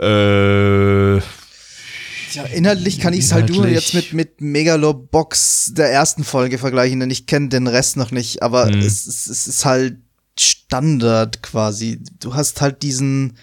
Äh, 0.00 1.16
Ja, 1.16 2.44
inhaltlich 2.54 3.00
kann 3.00 3.14
ich 3.14 3.20
es 3.24 3.32
halt 3.32 3.48
nur 3.50 3.66
jetzt 3.66 3.94
mit, 3.94 4.12
mit 4.12 4.40
Megalobox 4.40 5.72
der 5.74 5.90
ersten 5.90 6.24
Folge 6.24 6.58
vergleichen, 6.58 7.00
denn 7.00 7.10
ich 7.10 7.26
kenne 7.26 7.48
den 7.48 7.66
Rest 7.66 7.96
noch 7.96 8.10
nicht, 8.12 8.42
aber 8.42 8.66
Mhm. 8.66 8.78
es, 8.80 9.06
es, 9.06 9.26
es 9.26 9.48
ist 9.48 9.64
halt 9.64 9.96
Standard 10.38 11.42
quasi. 11.42 12.00
Du 12.20 12.34
hast 12.34 12.60
halt 12.60 12.82
diesen, 12.82 13.38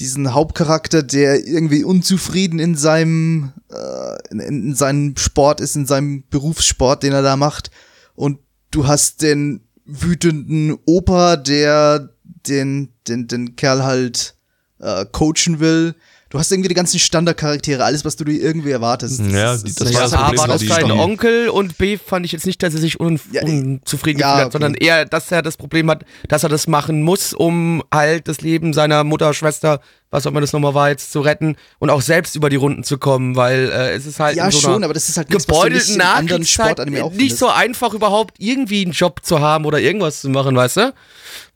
diesen 0.00 0.34
Hauptcharakter, 0.34 1.02
der 1.02 1.46
irgendwie 1.46 1.84
unzufrieden 1.84 2.58
in 2.58 2.74
seinem, 2.74 3.52
äh, 3.70 4.30
in, 4.30 4.40
in 4.40 4.74
seinem 4.74 5.16
Sport 5.16 5.60
ist, 5.60 5.76
in 5.76 5.86
seinem 5.86 6.24
Berufssport, 6.28 7.02
den 7.02 7.12
er 7.12 7.22
da 7.22 7.36
macht. 7.36 7.70
Und 8.14 8.38
du 8.70 8.86
hast 8.86 9.22
den 9.22 9.62
wütenden 9.84 10.76
Opa, 10.84 11.36
der 11.36 12.10
den, 12.24 12.92
den, 13.08 13.26
den 13.26 13.56
Kerl 13.56 13.84
halt 13.84 14.34
äh, 14.80 15.06
coachen 15.06 15.60
will. 15.60 15.94
Du 16.28 16.38
hast 16.40 16.50
irgendwie 16.50 16.68
die 16.68 16.74
ganzen 16.74 16.98
Standardcharaktere, 16.98 17.84
alles, 17.84 18.04
was 18.04 18.16
du 18.16 18.24
dir 18.24 18.32
irgendwie 18.40 18.72
erwartest. 18.72 19.20
Ja, 19.20 19.56
die- 19.56 19.72
das 19.72 19.94
war 19.94 20.02
das 20.02 20.12
A, 20.12 20.16
Problem, 20.24 20.38
war 20.40 20.48
das 20.48 20.60
die- 20.60 20.72
Onkel 20.90 21.48
und 21.50 21.78
B, 21.78 21.96
fand 21.98 22.26
ich 22.26 22.32
jetzt 22.32 22.46
nicht, 22.46 22.60
dass 22.64 22.74
er 22.74 22.80
sich 22.80 22.98
un 22.98 23.20
Ja, 23.30 23.42
unzufrieden 23.44 24.18
ja, 24.20 24.34
hat, 24.36 24.42
okay. 24.46 24.52
sondern 24.52 24.74
eher, 24.74 25.04
dass 25.04 25.30
er 25.30 25.42
das 25.42 25.56
Problem 25.56 25.88
hat, 25.88 26.04
dass 26.28 26.42
er 26.42 26.48
das 26.48 26.66
machen 26.66 27.02
muss, 27.02 27.32
um 27.32 27.82
halt 27.94 28.26
das 28.26 28.40
Leben 28.40 28.72
seiner 28.72 29.04
Mutter, 29.04 29.32
Schwester, 29.34 29.80
was 30.10 30.26
auch 30.26 30.30
immer 30.30 30.40
das 30.40 30.52
nochmal 30.52 30.74
war, 30.74 30.88
jetzt 30.88 31.12
zu 31.12 31.20
retten 31.20 31.56
und 31.78 31.90
auch 31.90 32.00
selbst 32.00 32.36
über 32.36 32.48
die 32.48 32.56
Runden 32.56 32.84
zu 32.84 32.98
kommen, 32.98 33.36
weil 33.36 33.70
äh, 33.70 33.94
es 33.94 34.06
ist 34.06 34.20
halt 34.20 34.36
Ja, 34.36 34.46
in 34.46 34.52
so 34.52 34.60
schon, 34.60 34.84
aber 34.84 34.94
das 34.94 35.08
ist 35.08 35.16
halt 35.16 35.28
nichts, 35.28 35.46
gebeutelten 35.46 35.96
Nachkriegszeit 35.98 36.78
nicht 36.88 37.02
findest. 37.16 37.38
so 37.38 37.48
einfach 37.48 37.92
überhaupt 37.92 38.36
irgendwie 38.38 38.82
einen 38.82 38.92
Job 38.92 39.20
zu 39.24 39.40
haben 39.40 39.64
oder 39.64 39.80
irgendwas 39.80 40.20
zu 40.20 40.28
machen, 40.28 40.54
weißt 40.56 40.76
du? 40.78 40.94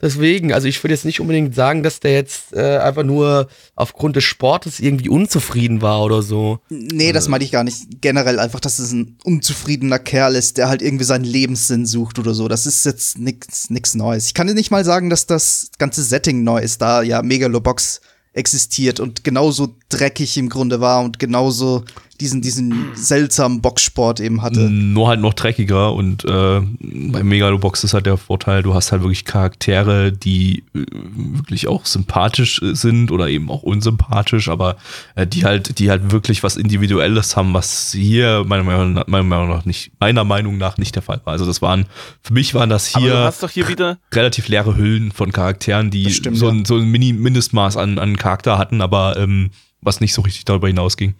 Deswegen, 0.03 0.53
also 0.53 0.67
ich 0.67 0.83
würde 0.83 0.95
jetzt 0.95 1.05
nicht 1.05 1.21
unbedingt 1.21 1.55
sagen, 1.55 1.83
dass 1.83 2.01
der 2.01 2.13
jetzt 2.13 2.55
äh, 2.55 2.79
einfach 2.79 3.03
nur 3.03 3.49
aufgrund 3.77 4.17
des 4.17 4.25
Sportes 4.25 4.81
irgendwie 4.81 5.09
unzufrieden 5.11 5.83
war 5.83 6.03
oder 6.03 6.23
so. 6.23 6.59
Nee, 6.71 7.13
das 7.13 7.29
meinte 7.29 7.45
ich 7.45 7.53
gar 7.53 7.65
nicht. 7.65 8.01
Generell 8.01 8.39
einfach, 8.39 8.61
dass 8.61 8.79
es 8.79 8.93
ein 8.93 9.19
unzufriedener 9.25 9.99
Kerl 9.99 10.35
ist, 10.37 10.57
der 10.57 10.69
halt 10.69 10.81
irgendwie 10.83 11.05
seinen 11.05 11.25
Lebenssinn 11.25 11.85
sucht 11.87 12.19
oder 12.19 12.33
so. 12.35 12.49
Das 12.49 12.67
ist 12.67 12.85
jetzt 12.87 13.19
nix, 13.19 13.69
nix 13.69 13.95
Neues. 13.95 14.27
Ich 14.27 14.35
kann 14.35 14.47
dir 14.47 14.55
nicht 14.55 14.71
mal 14.71 14.85
sagen, 14.85 15.11
dass 15.11 15.27
das 15.27 15.71
ganze 15.79 16.03
Setting 16.03 16.45
neu 16.45 16.61
ist, 16.61 16.81
da 16.81 17.03
ja 17.03 17.23
Megalobox 17.23 18.01
existiert 18.33 19.01
und 19.01 19.25
genauso 19.25 19.75
dreckig 19.89 20.37
im 20.37 20.49
Grunde 20.49 20.81
war 20.81 21.03
und 21.03 21.19
genauso 21.19 21.85
diesen, 22.21 22.43
diesen 22.43 22.91
seltsamen 22.95 23.63
Boxsport 23.63 24.21
eben 24.21 24.43
hatte. 24.43 24.61
Nur 24.61 25.09
halt 25.09 25.21
noch 25.21 25.35
dreckiger 25.35 25.93
und 25.95 26.25
äh, 26.25 26.61
bei 26.61 27.23
Megalobox 27.23 27.85
ist 27.85 27.95
halt 27.95 28.07
der 28.07 28.17
Vorteil, 28.17 28.63
du 28.63 28.75
hast 28.75 28.93
halt 28.93 29.03
wirklich 29.03 29.25
Charaktere, 29.25 30.13
die 30.13 30.65
äh, 30.75 30.85
wirklich 30.93 31.67
auch 31.67 31.87
sympathisch 31.87 32.61
äh, 32.63 32.75
sind 32.75 33.11
oder 33.11 33.29
eben 33.29 33.51
auch 33.51 33.63
unsympathisch, 33.63 34.49
aber 34.49 34.77
äh, 35.15 35.27
die 35.27 35.45
halt, 35.45 35.79
die 35.79 35.91
halt 35.91 36.13
wirklich 36.13 36.43
was 36.43 36.57
Individuelles 36.57 37.37
haben, 37.37 37.55
was 37.55 37.93
hier 37.93 38.45
meiner 38.47 38.65
Meinung 38.65 38.93
nach, 38.93 39.07
meiner 39.07 39.25
Meinung 39.25 39.49
nach 39.49 39.65
nicht, 39.65 39.93
meiner 39.99 40.25
Meinung 40.25 40.59
nach 40.59 40.77
nicht 40.77 40.95
der 40.95 41.03
Fall 41.03 41.21
war. 41.25 41.33
Also 41.33 41.47
das 41.47 41.63
waren, 41.63 41.87
für 42.23 42.35
mich 42.35 42.55
waren 42.55 42.69
das 42.69 42.95
Aber 42.95 43.05
hier 43.05 43.13
du 43.13 43.25
hast 43.25 43.43
doch 43.43 43.51
hier 43.51 43.69
wieder, 43.69 43.99
relativ 44.13 44.49
leere 44.49 44.77
Hüllen 44.77 45.11
von 45.13 45.33
Charakteren, 45.33 45.91
die 45.91 46.11
stimmt, 46.13 46.37
so, 46.37 46.47
ja. 46.47 46.53
ein, 46.53 46.65
so 46.65 46.77
ein 46.77 46.85
Mini 46.85 47.13
Mindestmaß 47.13 47.77
an, 47.77 47.99
an 47.99 48.17
Charakter 48.17 48.59
hatten, 48.59 48.83
aber 48.83 49.17
ähm, 49.17 49.51
was 49.81 50.01
nicht 50.01 50.13
so 50.13 50.23
richtig 50.23 50.45
darüber 50.45 50.69
hinausging. 50.69 51.15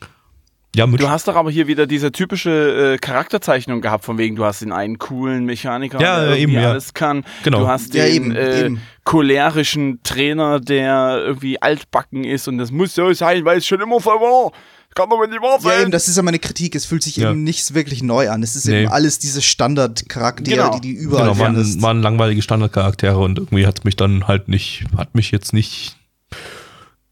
Ja, 0.77 0.87
du 0.87 1.09
hast 1.11 1.27
doch 1.27 1.35
aber 1.35 1.51
hier 1.51 1.67
wieder 1.67 1.87
diese 1.89 2.13
typische 2.13 2.95
äh, 2.95 2.99
Charakterzeichnung 2.99 3.81
gehabt, 3.81 4.05
von 4.05 4.19
wegen, 4.19 4.37
du 4.37 4.45
hast 4.45 4.63
den 4.63 4.71
einen 4.71 4.99
coolen 4.99 5.45
Mechaniker, 5.45 6.01
Ja, 6.01 6.21
der 6.21 6.31
ja, 6.31 6.37
eben, 6.37 6.53
ja. 6.53 6.71
alles 6.71 6.95
kann. 6.95 7.25
Genau. 7.43 7.61
Du 7.61 7.67
hast 7.67 7.93
Ja, 7.95 8.05
den 8.05 8.15
eben, 8.15 8.37
äh, 8.37 8.61
eben. 8.67 8.81
cholerischen 9.05 10.01
Trainer, 10.05 10.61
der 10.61 11.23
irgendwie 11.27 11.61
altbacken 11.61 12.23
ist 12.23 12.47
und 12.47 12.59
das 12.59 12.71
muss 12.71 12.95
so 12.95 13.13
sein, 13.13 13.45
weil 13.45 13.59
es 13.59 13.67
schon 13.67 13.81
immer 13.81 13.99
so 14.01 14.11
war. 14.11 14.53
Kann 14.95 15.09
doch 15.09 15.25
nicht 15.27 15.41
wahr 15.43 15.55
Ja, 15.55 15.61
sein. 15.61 15.83
eben, 15.83 15.91
das 15.93 16.09
ist 16.09 16.17
ja 16.17 16.23
meine 16.23 16.39
Kritik. 16.41 16.75
Es 16.75 16.85
fühlt 16.85 17.03
sich 17.03 17.17
Ja. 17.17 17.31
eben 17.31 17.45
nicht 17.45 17.75
wirklich 17.75 18.03
neu 18.03 18.29
an. 18.31 18.43
Es 18.43 18.55
ist 18.57 18.67
Nee. 18.67 18.83
eben 18.83 18.93
alles 18.93 19.19
diese 19.21 19.41
Standardcharaktere, 19.43 20.57
Genau. 20.57 20.75
die 20.79 20.81
die 20.81 20.93
überall 20.95 21.29
Genau, 21.33 21.39
waren, 21.39 21.83
waren 21.83 22.03
langweilige 22.03 22.43
Standardcharaktere 22.43 23.19
und 23.19 23.39
irgendwie 23.39 23.67
hat 23.67 23.85
mich 23.85 23.97
dann 23.97 24.27
halt 24.29 24.49
nicht, 24.49 24.85
hat 24.97 25.15
mich 25.15 25.31
jetzt 25.33 25.53
nicht 25.53 25.97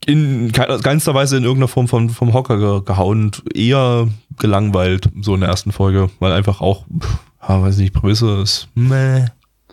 in 0.08 0.52
keinster 0.52 1.14
Weise 1.14 1.36
in 1.36 1.44
irgendeiner 1.44 1.68
Form 1.68 1.86
vom, 1.86 2.08
vom 2.10 2.32
Hocker 2.32 2.58
ge 2.58 2.80
gehauen 2.84 3.24
und 3.24 3.42
eher 3.54 4.08
gelangweilt, 4.38 5.08
so 5.20 5.34
in 5.34 5.40
der 5.40 5.50
ersten 5.50 5.70
Folge, 5.72 6.10
weil 6.18 6.32
einfach 6.32 6.60
auch, 6.60 6.86
ja, 7.46 7.62
weiß 7.62 7.76
nicht, 7.78 7.92
Prämisse 7.92 8.40
ist, 8.40 8.68
meh, 8.74 9.26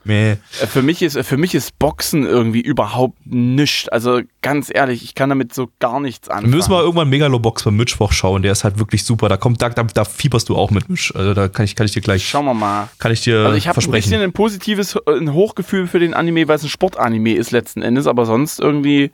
meh. 0.04 0.32
Äh, 0.32 0.38
Für 0.68 0.82
mich 0.82 1.02
ist, 1.02 1.18
für 1.26 1.38
mich 1.38 1.56
ist 1.56 1.80
Boxen 1.80 2.26
irgendwie 2.26 2.60
überhaupt 2.62 3.18
nichts. 3.26 3.88
Also 3.90 4.22
ganz 4.42 4.70
ehrlich, 4.74 5.04
ich 5.04 5.16
kann 5.16 5.30
damit 5.30 5.54
so 5.54 5.70
gar 5.80 6.00
nichts 6.02 6.28
Wir 6.28 6.36
anfangen. 6.36 6.54
müssen 6.56 6.72
mal 6.72 6.82
irgendwann 6.82 7.10
Megalobox 7.10 7.64
beim 7.64 7.78
Mittwoch 7.78 8.12
schauen, 8.12 8.42
der 8.42 8.52
ist 8.52 8.64
halt 8.66 8.78
wirklich 8.78 9.06
super, 9.06 9.30
da 9.30 9.38
kommt, 9.38 9.62
da, 9.62 9.70
da, 9.70 9.84
da 9.84 10.04
fieberst 10.04 10.50
du 10.50 10.56
auch 10.58 10.70
mit, 10.70 10.84
also 11.16 11.34
da 11.34 11.48
kann 11.48 11.64
ich, 11.66 11.76
kann 11.76 11.86
ich 11.86 11.94
dir 11.94 12.02
gleich, 12.02 12.28
Schauen 12.28 12.46
wir 12.46 12.54
mal. 12.54 12.90
kann 13.00 13.12
ich 13.14 13.22
dir 13.22 13.40
Also 13.46 13.56
ich 13.58 13.68
habe 13.70 13.80
ein 13.82 13.92
bisschen 13.92 14.22
ein 14.22 14.34
positives, 14.34 14.96
äh, 14.96 15.00
ein 15.18 15.32
Hochgefühl 15.34 15.88
für 15.88 16.00
den 16.00 16.14
Anime, 16.14 16.48
weil 16.50 16.58
es 16.58 16.64
ein 16.64 16.70
Sportanime 16.70 17.34
ist 17.36 17.52
letzten 17.52 17.82
Endes, 17.82 18.06
aber 18.06 18.26
sonst 18.26 18.60
irgendwie, 18.60 19.12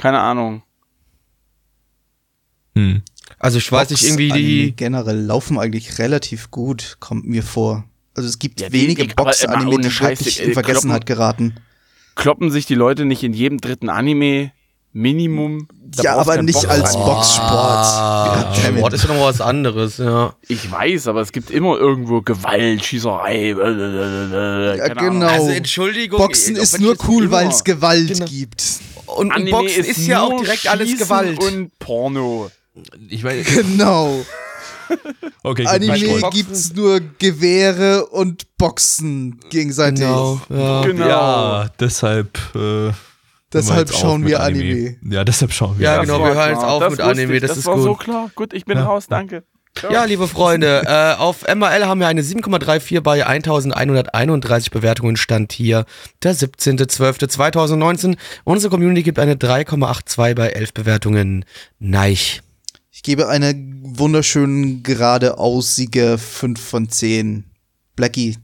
keine 0.00 0.18
Ahnung. 0.20 0.62
Hm. 2.76 3.02
Also 3.38 3.58
ich 3.58 3.70
weiß 3.70 3.90
nicht, 3.90 4.04
irgendwie 4.04 4.32
die. 4.32 4.72
generell 4.76 5.20
laufen 5.20 5.58
eigentlich 5.58 5.98
relativ 5.98 6.50
gut, 6.50 6.96
kommt 7.00 7.26
mir 7.26 7.42
vor. 7.42 7.84
Also 8.14 8.28
es 8.28 8.38
gibt 8.38 8.60
Ja, 8.60 8.72
wenige 8.72 9.06
Box-Anime, 9.14 9.78
die 9.80 9.90
Scheiß, 9.90 10.20
wirklich 10.20 10.40
äh, 10.40 10.44
in 10.46 10.52
Vergessenheit 10.52 11.02
kloppen- 11.04 11.06
geraten. 11.06 11.54
Kloppen 12.16 12.50
sich 12.50 12.66
die 12.66 12.74
Leute 12.74 13.04
nicht 13.04 13.22
in 13.22 13.32
jedem 13.32 13.58
dritten 13.58 13.88
Anime 13.88 14.52
Minimum? 14.92 15.68
Da 15.82 16.02
ja, 16.02 16.16
aber 16.16 16.42
nicht 16.42 16.54
Boxer. 16.54 16.70
als 16.70 16.92
Boxsport. 16.96 17.48
Ah, 17.48 18.52
Goddammit. 18.54 18.78
Sport 18.78 18.92
ist 18.94 19.04
ja 19.08 19.14
noch 19.14 19.24
was 19.24 19.40
anderes, 19.40 19.98
ja. 19.98 20.34
Ich 20.48 20.68
weiß, 20.70 21.06
aber 21.06 21.20
es 21.20 21.30
gibt 21.32 21.50
immer 21.50 21.78
irgendwo 21.78 22.20
Gewalt, 22.22 22.84
Schießerei. 22.84 23.50
äh, 23.50 24.76
Ja, 24.76 24.88
keine 24.88 25.00
Ahnung. 25.00 25.20
genau. 25.20 25.26
Also 25.28 25.50
Entschuldigung. 25.50 26.18
Boxen 26.18 26.56
ist 26.56 26.80
nur 26.80 26.96
cool, 27.08 27.30
weil 27.30 27.48
es 27.48 27.62
Gewalt 27.64 28.08
Genau. 28.14 28.26
gibt. 28.26 28.64
Und, 29.16 29.26
und 29.26 29.32
Anime 29.32 29.50
Boxen 29.50 29.84
ist, 29.84 30.06
ja 30.06 30.22
auch 30.22 30.40
direkt 30.40 30.66
alles 30.68 30.98
Gewalt. 30.98 31.42
Und 31.42 31.78
Porno. 31.78 32.50
Ich 33.08 33.22
meine, 33.24 33.42
Genau. 33.42 34.24
Okay, 35.44 35.62
gut, 35.62 35.72
Anime 35.72 36.20
gibt's 36.32 36.74
nur 36.74 37.00
Gewehre 37.18 38.06
und 38.06 38.56
Boxen 38.58 39.38
gegenseitig. 39.48 40.00
Genau. 40.00 40.40
Ja. 40.48 40.82
Genau. 40.82 41.06
Ja, 41.06 41.70
deshalb. 41.78 42.36
Äh, 42.54 42.90
Deshalb 43.52 43.88
auf 43.92 43.96
schauen 43.98 44.26
wir 44.26 44.40
Anime. 44.42 44.96
Ja, 45.08 45.24
deshalb 45.24 45.52
schauen 45.52 45.78
wir. 45.78 45.84
Ja, 45.84 45.94
Anime. 46.00 46.12
genau, 46.12 46.24
wir 46.24 46.34
hören 46.34 46.50
jetzt 46.50 46.64
auf 46.64 46.80
Das 46.82 46.90
mit 46.92 47.00
Anime, 47.00 47.40
das 47.40 47.48
das 47.50 47.58
ist 47.58 47.66
war 47.66 47.74
gut. 47.76 47.84
so 47.84 47.94
klar. 47.94 48.30
Gut, 48.34 48.52
ich 48.52 48.64
bin 48.64 48.78
raus, 48.78 49.06
danke. 49.08 49.42
Ja, 49.90 50.04
liebe 50.04 50.28
Freunde, 50.28 50.82
äh, 50.84 51.14
auf 51.18 51.42
MRL 51.42 51.86
haben 51.86 52.00
wir 52.00 52.08
eine 52.08 52.22
7,34 52.22 53.00
bei 53.00 53.26
1131 53.26 54.70
Bewertungen. 54.70 55.16
Stand 55.16 55.52
hier 55.52 55.86
der 56.22 56.34
17.12.2019. 56.34 58.16
Unsere 58.44 58.70
Community 58.70 59.02
gibt 59.02 59.18
eine 59.18 59.36
3,82 59.36 60.34
bei 60.34 60.48
11 60.48 60.74
Bewertungen. 60.74 61.44
Neich. 61.78 62.42
Ich 62.90 63.02
gebe 63.02 63.28
eine 63.28 63.54
wunderschön 63.82 64.82
geradeaussige 64.82 66.18
5 66.18 66.60
von 66.60 66.90
10. 66.90 67.44
Blackie. 67.96 68.36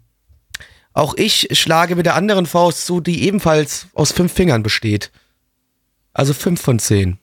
Auch 0.95 1.15
ich 1.19 1.49
schlage 1.53 1.97
mit 1.97 2.07
der 2.07 2.15
anderen 2.15 2.47
Faust 2.47 2.87
zu, 2.87 3.03
die 3.03 3.25
ebenfalls 3.25 3.89
aus 3.93 4.13
fünf 4.13 4.33
Fingern 4.33 4.63
besteht. 4.63 5.11
Also 6.15 6.33
5 6.33 6.59
von 6.59 6.79
10. 6.79 7.19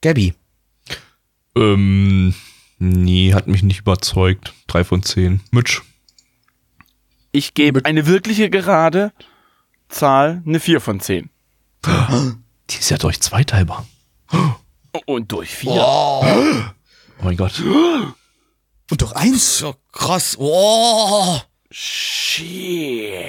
Gabby. 0.00 0.32
Ähm, 1.56 2.34
nee, 2.78 3.34
hat 3.34 3.46
mich 3.46 3.62
nicht 3.62 3.80
überzeugt. 3.80 4.54
Drei 4.66 4.84
von 4.84 5.02
zehn. 5.02 5.40
Mitch. 5.50 5.82
Ich 7.32 7.54
gebe 7.54 7.84
eine 7.84 8.06
wirkliche 8.06 8.50
gerade 8.50 9.12
Zahl, 9.88 10.42
eine 10.46 10.60
4 10.60 10.80
von 10.80 11.00
10. 11.00 11.30
Die 12.70 12.78
ist 12.78 12.90
ja 12.90 12.96
durch 12.96 13.20
zweiteilbar. 13.20 13.86
Und 15.06 15.32
durch 15.32 15.50
4. 15.50 15.72
Oh 15.72 16.24
mein 17.22 17.36
Gott. 17.36 17.60
Und 18.90 19.02
doch 19.02 19.12
eins. 19.12 19.58
So 19.58 19.74
krass. 19.92 20.36
Oh. 20.38 21.38
Shit. 21.70 23.24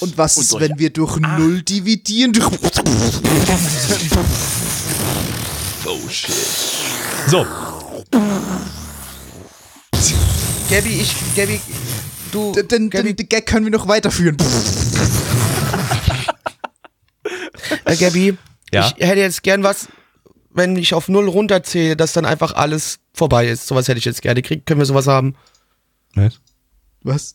Und 0.00 0.16
was 0.16 0.36
Und 0.36 0.44
ist, 0.44 0.52
durch 0.52 0.62
wenn 0.62 0.78
wir 0.78 0.90
durch 0.90 1.18
null 1.18 1.62
dividieren? 1.62 2.32
So, 7.26 7.44
Gabby, 10.70 11.00
ich, 11.00 11.14
Gabby, 11.36 11.60
du, 12.30 12.52
Den, 12.52 12.68
den, 12.68 12.90
Gabby, 12.90 13.14
den 13.14 13.28
Gag 13.28 13.46
können 13.46 13.66
wir 13.66 13.72
noch 13.72 13.88
weiterführen. 13.88 14.36
äh, 17.84 17.96
Gabby, 17.96 18.38
Ja? 18.72 18.92
ich 18.96 19.04
hätte 19.06 19.20
jetzt 19.20 19.42
gern 19.42 19.62
was, 19.64 19.88
wenn 20.50 20.76
ich 20.76 20.94
auf 20.94 21.08
null 21.08 21.28
runterzähle, 21.28 21.96
dass 21.96 22.12
dann 22.12 22.24
einfach 22.26 22.54
alles 22.54 23.00
vorbei 23.12 23.48
ist. 23.48 23.66
Sowas 23.66 23.88
hätte 23.88 23.98
ich 23.98 24.04
jetzt 24.04 24.22
gerne. 24.22 24.40
Krieg, 24.42 24.64
können 24.66 24.78
wir 24.80 24.86
sowas 24.86 25.08
haben? 25.08 25.34
Was? 26.14 26.38
Was? 27.02 27.34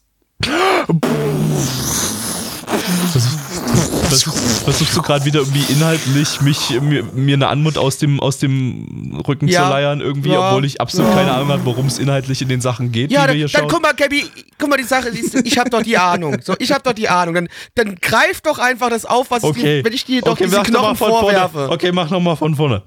Versuch- 3.81 4.33
Versuchst 4.63 4.95
du 4.95 5.01
gerade 5.01 5.25
wieder 5.25 5.39
irgendwie 5.39 5.63
inhaltlich 5.71 6.41
mich 6.41 6.69
mir, 6.81 7.03
mir 7.03 7.35
eine 7.35 7.47
Anmut 7.47 7.77
aus 7.77 7.97
dem 7.97 8.19
aus 8.19 8.37
dem 8.39 9.21
Rücken 9.27 9.47
Ja. 9.47 9.63
zu 9.65 9.69
leiern 9.69 10.01
irgendwie, 10.01 10.29
Ja. 10.29 10.49
obwohl 10.49 10.65
ich 10.65 10.79
absolut 10.81 11.11
keine 11.13 11.31
Ahnung 11.33 11.49
habe, 11.49 11.65
worum 11.65 11.87
es 11.87 11.99
inhaltlich 11.99 12.41
in 12.41 12.47
den 12.49 12.61
Sachen 12.61 12.91
geht, 12.91 13.11
Ja, 13.11 13.21
die 13.21 13.23
wir 13.23 13.27
dann, 13.27 13.35
hier 13.37 13.47
dann 13.47 13.61
schauen. 13.61 13.69
guck 13.69 13.81
mal, 13.81 13.93
Gabby, 13.93 14.25
guck 14.57 14.69
mal, 14.69 14.77
die 14.77 14.83
Sache 14.83 15.09
ist, 15.09 15.35
ich 15.35 15.57
habe 15.57 15.69
doch 15.69 15.81
die 15.81 15.97
Ahnung. 15.97 16.37
So, 16.41 16.55
ich 16.59 16.71
habe 16.71 16.83
doch 16.83 16.93
die 16.93 17.09
Ahnung. 17.09 17.35
Dann, 17.35 17.49
dann 17.75 17.95
greif 17.95 18.41
doch 18.41 18.59
einfach 18.59 18.89
das 18.89 19.05
auf, 19.05 19.29
was 19.31 19.43
okay. 19.43 19.77
dir, 19.79 19.85
wenn 19.85 19.93
ich 19.93 20.05
dir 20.05 20.21
doch 20.21 20.31
okay, 20.33 20.45
diese 20.45 20.61
Knochen 20.63 20.95
von 20.95 21.09
vorwerfe. 21.09 21.53
Vorne. 21.57 21.71
Okay, 21.73 21.91
mach 21.91 22.09
noch 22.09 22.19
mal 22.21 22.35
von 22.35 22.55
vorne. 22.55 22.83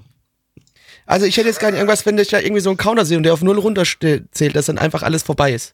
Also 1.05 1.25
ich 1.25 1.35
hätte 1.37 1.47
jetzt 1.47 1.59
gerne 1.59 1.77
irgendwas, 1.77 2.05
wenn 2.05 2.17
ich 2.17 2.29
da 2.29 2.39
irgendwie 2.39 2.61
so 2.61 2.69
einen 2.69 2.77
Counter 2.77 3.05
sehe 3.05 3.17
und 3.17 3.23
der 3.23 3.33
auf 3.33 3.41
null 3.41 3.57
runterzählt, 3.59 4.55
dass 4.55 4.65
dann 4.67 4.77
einfach 4.77 5.03
alles 5.03 5.23
vorbei 5.23 5.51
ist. 5.53 5.73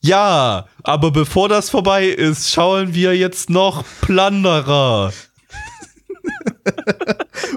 Ja, 0.00 0.66
aber 0.84 1.10
bevor 1.10 1.48
das 1.48 1.70
vorbei 1.70 2.06
ist, 2.06 2.50
schauen 2.52 2.94
wir 2.94 3.16
jetzt 3.16 3.50
noch 3.50 3.84
Plunderer. 4.00 5.12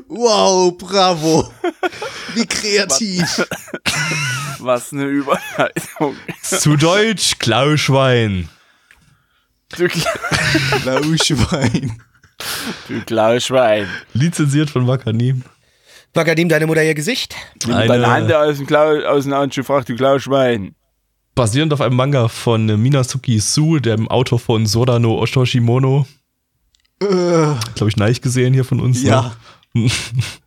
Wow, 0.07 0.77
bravo. 0.77 1.51
Wie 2.33 2.45
kreativ. 2.45 3.45
Was 4.59 4.91
eine 4.93 5.05
Überleitung. 5.05 6.15
Zu 6.41 6.75
Deutsch 6.75 7.39
Klauschwein. 7.39 8.49
Du, 9.77 9.85
Kla- 9.85 10.85
Lauschwein. 10.85 12.01
du 12.87 13.01
Klauschwein. 13.05 13.87
Lizenziert 14.13 14.69
von 14.69 14.85
Wakanim. 14.87 15.43
Wagadim, 16.13 16.49
deine 16.49 16.67
Mutter 16.67 16.83
ihr 16.83 16.93
Gesicht? 16.93 17.35
Eine- 17.65 17.87
deine 17.87 18.07
Hand 18.07 18.33
aus 18.33 18.57
dem, 18.57 18.67
Klau 18.67 18.99
aus 19.05 19.23
dem 19.23 19.33
Handschuh, 19.33 19.63
frag 19.63 19.85
du 19.85 19.95
Klauschwein. 19.95 20.75
Basierend 21.35 21.73
auf 21.73 21.81
einem 21.81 21.95
Manga 21.95 22.27
von 22.27 22.69
äh, 22.69 22.77
Minazuki 22.77 23.39
Su, 23.39 23.79
dem 23.79 24.07
Autor 24.09 24.39
von 24.39 24.65
Sodano 24.65 25.17
Oshoshimono. 25.17 26.05
Glaube 26.99 27.89
ich, 27.89 27.97
Neich 27.97 28.21
gesehen 28.21 28.53
hier 28.53 28.65
von 28.65 28.79
uns. 28.79 29.01
Ja. 29.01 29.33
Ne? 29.73 29.89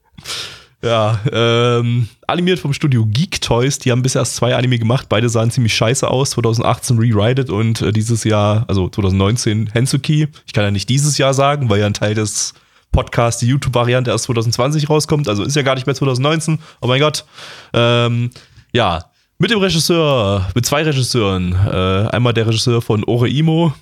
ja, 0.82 1.18
ähm, 1.32 2.08
animiert 2.26 2.60
vom 2.60 2.72
Studio 2.72 3.06
Geek 3.06 3.40
Toys. 3.40 3.78
Die 3.80 3.90
haben 3.90 4.02
bisher 4.02 4.20
erst 4.20 4.36
zwei 4.36 4.54
Anime 4.54 4.78
gemacht. 4.78 5.08
Beide 5.08 5.28
sahen 5.28 5.50
ziemlich 5.50 5.74
scheiße 5.74 6.08
aus. 6.08 6.30
2018 6.30 6.98
Rewrited 6.98 7.50
und 7.50 7.82
äh, 7.82 7.92
dieses 7.92 8.22
Jahr, 8.22 8.64
also 8.68 8.88
2019 8.88 9.70
Hensuki. 9.72 10.28
Ich 10.46 10.52
kann 10.52 10.64
ja 10.64 10.70
nicht 10.70 10.88
dieses 10.88 11.18
Jahr 11.18 11.34
sagen, 11.34 11.70
weil 11.70 11.80
ja 11.80 11.86
ein 11.86 11.94
Teil 11.94 12.14
des 12.14 12.54
Podcasts, 12.92 13.40
die 13.40 13.48
YouTube-Variante 13.48 14.12
erst 14.12 14.24
2020 14.24 14.88
rauskommt. 14.88 15.28
Also 15.28 15.42
ist 15.42 15.56
ja 15.56 15.62
gar 15.62 15.74
nicht 15.74 15.86
mehr 15.86 15.96
2019. 15.96 16.60
Oh 16.80 16.86
mein 16.86 17.00
Gott. 17.00 17.24
Ähm, 17.72 18.30
ja, 18.72 19.10
mit 19.44 19.50
dem 19.50 19.58
Regisseur, 19.58 20.48
mit 20.54 20.64
zwei 20.64 20.84
Regisseuren. 20.84 21.52
Äh, 21.52 22.08
einmal 22.08 22.32
der 22.32 22.46
Regisseur 22.46 22.80
von 22.80 23.04
Oreimo 23.04 23.74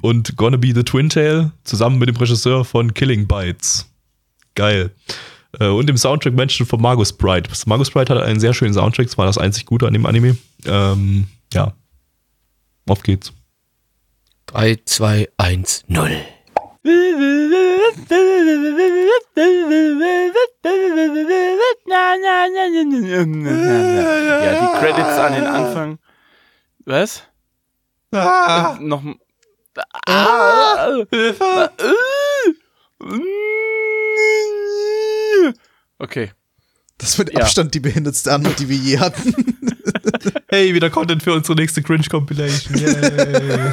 und 0.00 0.36
Gonna 0.36 0.56
Be 0.56 0.72
the 0.72 0.84
Twin 0.84 1.08
Tail, 1.08 1.50
zusammen 1.64 1.98
mit 1.98 2.08
dem 2.08 2.14
Regisseur 2.14 2.64
von 2.64 2.94
Killing 2.94 3.26
Bites. 3.26 3.90
Geil. 4.54 4.92
Äh, 5.58 5.66
und 5.66 5.88
dem 5.88 5.96
Soundtrack-Menschen 5.96 6.66
von 6.66 6.80
Margus 6.80 7.08
Sprite. 7.08 7.50
Margus 7.66 7.88
Sprite 7.88 8.14
hat 8.14 8.22
einen 8.22 8.38
sehr 8.38 8.54
schönen 8.54 8.74
Soundtrack, 8.74 9.06
das 9.06 9.18
war 9.18 9.26
das 9.26 9.38
einzig 9.38 9.66
Gute 9.66 9.88
an 9.88 9.92
dem 9.92 10.06
Anime. 10.06 10.36
Ähm, 10.66 11.26
ja. 11.52 11.74
Auf 12.88 13.02
geht's. 13.02 13.32
3, 14.46 14.82
2, 14.84 15.28
1, 15.36 15.84
0. 15.88 16.12
Ja, 16.84 16.92
die 24.60 24.78
Credits 24.78 25.18
an 25.18 25.32
den 25.34 25.46
Anfang. 25.46 25.98
Was? 26.84 27.22
Ah, 28.12 28.76
Noch. 28.80 29.02
Ah, 30.06 30.88
Okay. 35.98 36.32
Das 36.98 37.16
wird 37.18 37.32
Ja. 37.32 37.40
Abstand 37.42 37.74
die 37.74 37.80
behindertste 37.80 38.32
Antwort, 38.32 38.58
die 38.58 38.68
wir 38.68 38.76
je 38.76 38.98
hatten. 38.98 39.34
hey, 40.48 40.74
wieder 40.74 40.90
Content 40.90 41.22
für 41.22 41.32
unsere 41.32 41.56
nächste 41.56 41.82
Cringe-Compilation. 41.82 42.76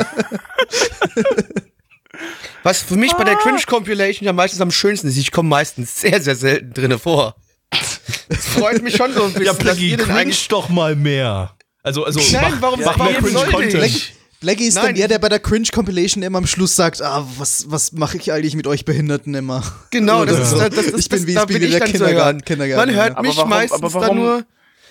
Was 2.64 2.82
für 2.82 2.95
mich 2.97 3.14
bei 3.14 3.24
der 3.24 3.36
Cringe 3.36 3.62
Compilation 3.66 4.26
ja 4.26 4.34
meistens 4.34 4.60
am 4.62 4.72
schönsten 4.72 5.07
ist, 5.07 5.18
ich 5.18 5.32
komme 5.32 5.49
meistens 5.49 5.99
sehr, 6.01 6.22
sehr 6.22 6.36
selten 6.36 6.74
drinne 6.74 6.99
vor. 6.99 7.36
Das 7.72 8.45
freut 8.45 8.82
mich 8.82 8.95
schon 8.95 9.14
so 9.14 9.24
ein 9.24 9.34
bisschen, 9.34 9.45
ja, 9.89 9.97
denn 9.97 10.05
cringe 10.05 10.36
doch 10.49 10.70
mal 10.70 10.95
mehr. 10.95 11.55
Also, 11.84 12.03
also 12.03 12.20
Nein, 12.32 12.51
mach, 12.51 12.62
warum- 12.62 12.82
mach 12.84 12.97
mehr 12.97 13.07
warum 13.16 13.30
sollte 13.32 13.51
Cringe-Content. 13.51 13.86
ich? 13.86 14.14
Blackie 14.41 14.66
ist 14.68 14.76
Nein. 14.76 14.86
dann 14.88 14.95
der, 14.95 15.07
der 15.10 15.20
bei 15.20 15.30
der 15.30 15.39
Cringe 15.39 15.68
Compilation 15.74 16.24
immer 16.24 16.38
am 16.38 16.47
Schluss 16.47 16.76
sagt, 16.76 17.01
ah, 17.01 17.26
was, 17.38 17.66
was 17.70 17.91
mache 17.93 18.18
ich 18.18 18.32
eigentlich 18.32 18.55
mit 18.55 18.68
euch 18.68 18.86
Behinderten 18.86 19.34
immer? 19.36 19.64
Genau, 19.91 20.24
das 20.26 20.39
ist, 20.39 20.57
Ja. 20.60 20.70
das, 20.70 20.76
das, 20.86 20.91
das, 20.93 20.99
Ich 21.01 21.10
bin 21.10 21.28
wie- 21.28 21.34
da 21.34 21.41
ich 21.43 21.47
bin 21.47 21.62
ich 21.64 21.72
der 21.72 21.82
Kindergarten-. 21.82 22.43
Kindergarten, 22.45 22.88
Man 22.91 22.95
hört 22.95 23.16
ja. 23.16 23.22
Mich 23.22 23.38
warum- 23.38 23.49
meistens 23.49 23.84
aber 23.84 23.99
dann 24.07 24.16
nur... 24.16 24.45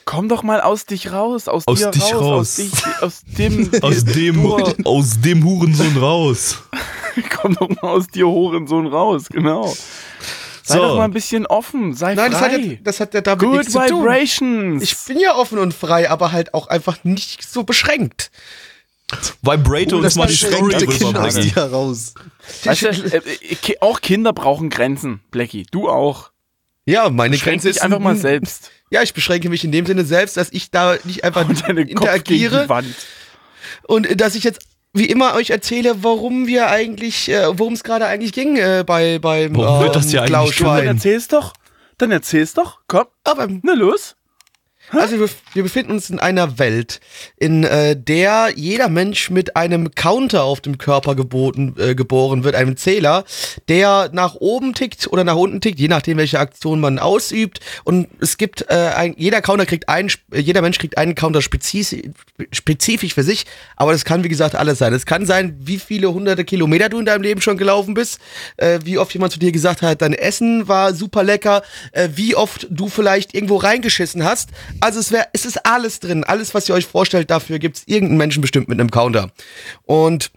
Komm 0.04 0.28
doch 0.30 0.42
mal 0.42 0.62
aus 0.62 0.86
dich 0.86 1.12
raus. 1.12 1.48
Aus, 1.48 1.66
Aus 1.66 1.78
dir 1.78 1.90
dich 1.90 2.14
raus. 2.14 2.22
raus. 2.22 2.38
Aus, 2.38 2.56
dich, 2.56 3.02
aus 3.02 3.20
dem. 3.36 3.70
Aus 3.82 4.04
dem, 4.04 4.86
aus 4.86 5.20
dem 5.20 5.44
Hurensohn 5.44 5.96
raus. 5.98 6.56
Komm 7.30 7.54
doch 7.54 7.68
mal 7.68 7.88
aus 7.88 8.06
dir, 8.08 8.26
Horensohn, 8.26 8.86
raus. 8.86 9.24
Genau. 9.30 9.74
Sei 10.62 10.76
So. 10.76 10.82
doch 10.82 10.96
mal 10.96 11.04
ein 11.04 11.12
bisschen 11.12 11.46
offen. 11.46 11.94
Sei 11.94 12.14
Nein, 12.14 12.30
das 12.30 12.40
frei. 12.40 12.56
ja, 12.58 12.76
das 12.82 13.00
hat 13.00 13.14
ja 13.14 13.20
damit 13.22 13.40
Good 13.44 13.58
nichts 13.58 13.72
zu 13.72 13.78
tun. 13.86 14.02
Vibrations. 14.04 14.82
Ich 14.82 14.96
bin 15.06 15.18
ja 15.18 15.34
offen 15.34 15.58
und 15.58 15.72
frei, 15.72 16.10
aber 16.10 16.32
halt 16.32 16.52
auch 16.54 16.68
einfach 16.68 17.04
nicht 17.04 17.48
so 17.48 17.64
beschränkt. 17.64 18.30
Vibrato 19.40 19.96
uns 19.96 20.04
das 20.04 20.16
mal 20.16 20.26
die 20.26 20.34
Story 20.34 20.72
beschränkte 20.74 20.86
Kinder 20.86 21.24
aus 21.24 21.34
dir 21.34 21.54
heraus. 21.54 22.14
weißt 22.64 22.82
du, 22.82 22.88
äh, 22.88 23.16
äh, 23.16 23.76
auch 23.80 24.02
Kinder 24.02 24.34
brauchen 24.34 24.68
Grenzen, 24.68 25.20
Blackie. 25.30 25.66
Du 25.70 25.88
auch. 25.88 26.30
Ja, 26.84 27.08
meine 27.08 27.32
Beschränk 27.32 27.62
Grenze 27.62 27.70
ist 27.70 27.80
einfach 27.82 27.98
mal 28.00 28.16
selbst. 28.16 28.70
Ja, 28.90 29.02
ich 29.02 29.14
beschränke 29.14 29.48
mich 29.48 29.64
in 29.64 29.72
dem 29.72 29.86
Sinne 29.86 30.04
selbst, 30.04 30.36
dass 30.36 30.50
ich 30.52 30.70
da 30.70 30.96
nicht 31.04 31.24
einfach 31.24 31.48
Und 31.48 31.62
deine 31.66 31.82
Kopf 31.86 31.88
gegen 31.88 31.98
interagiere 32.00 32.62
die 32.64 32.68
Wand. 32.68 32.94
und 33.86 34.20
dass 34.20 34.34
ich 34.34 34.44
jetzt 34.44 34.60
wie 34.92 35.06
immer 35.06 35.34
euch 35.34 35.50
erzähle, 35.50 36.02
warum 36.02 36.46
wir 36.46 36.68
eigentlich, 36.68 37.28
äh, 37.28 37.58
worum 37.58 37.74
es 37.74 37.84
gerade 37.84 38.06
eigentlich 38.06 38.32
ging 38.32 38.56
äh, 38.56 38.84
bei 38.86 39.18
beim 39.18 39.56
Warum 39.56 39.84
wird 39.84 39.96
das 39.96 40.10
hier 40.10 40.22
eigentlich 40.22 40.56
Dann 40.58 40.86
erzähl's 40.86 41.28
doch. 41.28 41.52
Dann 41.98 42.10
erzähl's 42.10 42.54
doch. 42.54 42.80
Komm. 42.86 43.06
Aber 43.24 43.48
Na 43.62 43.74
los. 43.74 44.16
also 44.90 45.18
wir, 45.18 45.28
wir 45.58 45.64
befinden 45.64 45.90
uns 45.90 46.08
in 46.08 46.20
einer 46.20 46.60
Welt, 46.60 47.00
in 47.36 47.64
äh, 47.64 47.96
der 47.96 48.52
jeder 48.54 48.88
Mensch 48.88 49.28
mit 49.28 49.56
einem 49.56 49.90
Counter 49.96 50.44
auf 50.44 50.60
dem 50.60 50.78
Körper 50.78 51.16
geboten, 51.16 51.74
äh, 51.76 51.96
geboren 51.96 52.44
wird, 52.44 52.54
einem 52.54 52.76
Zähler, 52.76 53.24
der 53.66 54.08
nach 54.12 54.36
oben 54.36 54.72
tickt 54.72 55.08
oder 55.08 55.24
nach 55.24 55.34
unten 55.34 55.60
tickt, 55.60 55.80
je 55.80 55.88
nachdem, 55.88 56.16
welche 56.18 56.38
Aktion 56.38 56.78
man 56.78 57.00
ausübt. 57.00 57.58
Und 57.82 58.06
es 58.20 58.36
gibt, 58.36 58.66
äh, 58.70 58.92
ein, 58.94 59.16
jeder 59.18 59.42
Counter 59.42 59.66
kriegt 59.66 59.88
einen, 59.88 60.12
äh, 60.32 60.38
jeder 60.38 60.62
Mensch 60.62 60.78
kriegt 60.78 60.96
einen 60.96 61.16
Counter 61.16 61.42
spezifisch, 61.42 62.02
spezifisch 62.52 63.14
für 63.14 63.24
sich, 63.24 63.44
aber 63.74 63.90
das 63.90 64.04
kann, 64.04 64.22
wie 64.22 64.28
gesagt, 64.28 64.54
alles 64.54 64.78
sein. 64.78 64.94
Es 64.94 65.06
kann 65.06 65.26
sein, 65.26 65.56
wie 65.58 65.80
viele 65.80 66.12
hunderte 66.12 66.44
Kilometer 66.44 66.88
du 66.88 67.00
in 67.00 67.04
deinem 67.04 67.22
Leben 67.22 67.40
schon 67.40 67.58
gelaufen 67.58 67.94
bist, 67.94 68.20
äh, 68.58 68.78
wie 68.84 68.96
oft 68.96 69.12
jemand 69.12 69.32
zu 69.32 69.40
dir 69.40 69.50
gesagt 69.50 69.82
hat, 69.82 70.02
dein 70.02 70.14
Essen 70.14 70.68
war 70.68 70.94
super 70.94 71.24
lecker, 71.24 71.62
äh, 71.90 72.10
wie 72.14 72.36
oft 72.36 72.68
du 72.70 72.88
vielleicht 72.88 73.34
irgendwo 73.34 73.56
reingeschissen 73.56 74.22
hast. 74.22 74.50
Also 74.78 75.00
es, 75.00 75.10
wär, 75.10 75.26
es 75.32 75.47
ist 75.48 75.66
alles 75.66 75.98
drin. 75.98 76.22
Alles, 76.22 76.54
was 76.54 76.68
ihr 76.68 76.74
euch 76.74 76.86
vorstellt, 76.86 77.30
dafür 77.30 77.58
gibt 77.58 77.78
es 77.78 77.82
irgendeinen 77.86 78.18
Menschen 78.18 78.40
bestimmt 78.40 78.68
mit 78.68 78.78
einem 78.78 78.90
Counter. 78.90 79.30
Und 79.82 80.30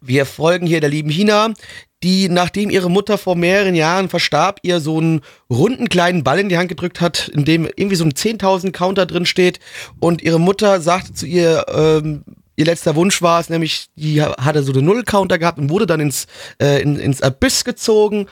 wir 0.00 0.26
folgen 0.26 0.66
hier 0.66 0.80
der 0.80 0.90
lieben 0.90 1.10
Hina, 1.10 1.54
die, 2.02 2.28
nachdem 2.28 2.68
ihre 2.68 2.90
Mutter 2.90 3.16
vor 3.16 3.34
mehreren 3.34 3.74
Jahren 3.74 4.10
verstarb, 4.10 4.60
ihr 4.62 4.78
so 4.80 4.98
einen 4.98 5.22
runden 5.48 5.88
kleinen 5.88 6.22
Ball 6.22 6.38
in 6.38 6.50
die 6.50 6.58
Hand 6.58 6.68
gedrückt 6.68 7.00
hat, 7.00 7.28
in 7.28 7.46
dem 7.46 7.64
irgendwie 7.64 7.96
so 7.96 8.04
ein 8.04 8.12
10.000 8.12 8.72
Counter 8.72 9.06
drin 9.06 9.24
steht. 9.24 9.58
Und 10.00 10.20
ihre 10.22 10.38
Mutter 10.38 10.82
sagte 10.82 11.14
zu 11.14 11.26
ihr, 11.26 11.64
ähm, 11.74 12.24
ihr 12.56 12.66
letzter 12.66 12.94
Wunsch 12.94 13.22
war 13.22 13.40
es, 13.40 13.48
nämlich, 13.48 13.88
die 13.96 14.22
hatte 14.22 14.62
so 14.62 14.72
eine 14.72 14.82
Null-Counter 14.82 15.38
gehabt 15.38 15.58
und 15.58 15.70
wurde 15.70 15.86
dann 15.86 16.00
ins, 16.00 16.26
äh, 16.60 16.82
in, 16.82 16.96
ins 16.96 17.22
Abyss 17.22 17.64
gezogen. 17.64 18.26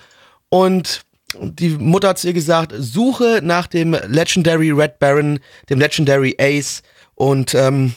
Und 0.51 1.01
die 1.41 1.70
Mutter 1.70 2.09
hat 2.09 2.18
zu 2.18 2.28
ihr 2.28 2.33
gesagt, 2.33 2.72
suche 2.76 3.41
nach 3.43 3.66
dem 3.66 3.93
Legendary 3.93 4.70
Red 4.70 4.99
Baron, 4.99 5.41
dem 5.70 5.78
Legendary 5.78 6.37
Ace 6.39 6.83
und 7.14 7.55
ähm, 7.55 7.95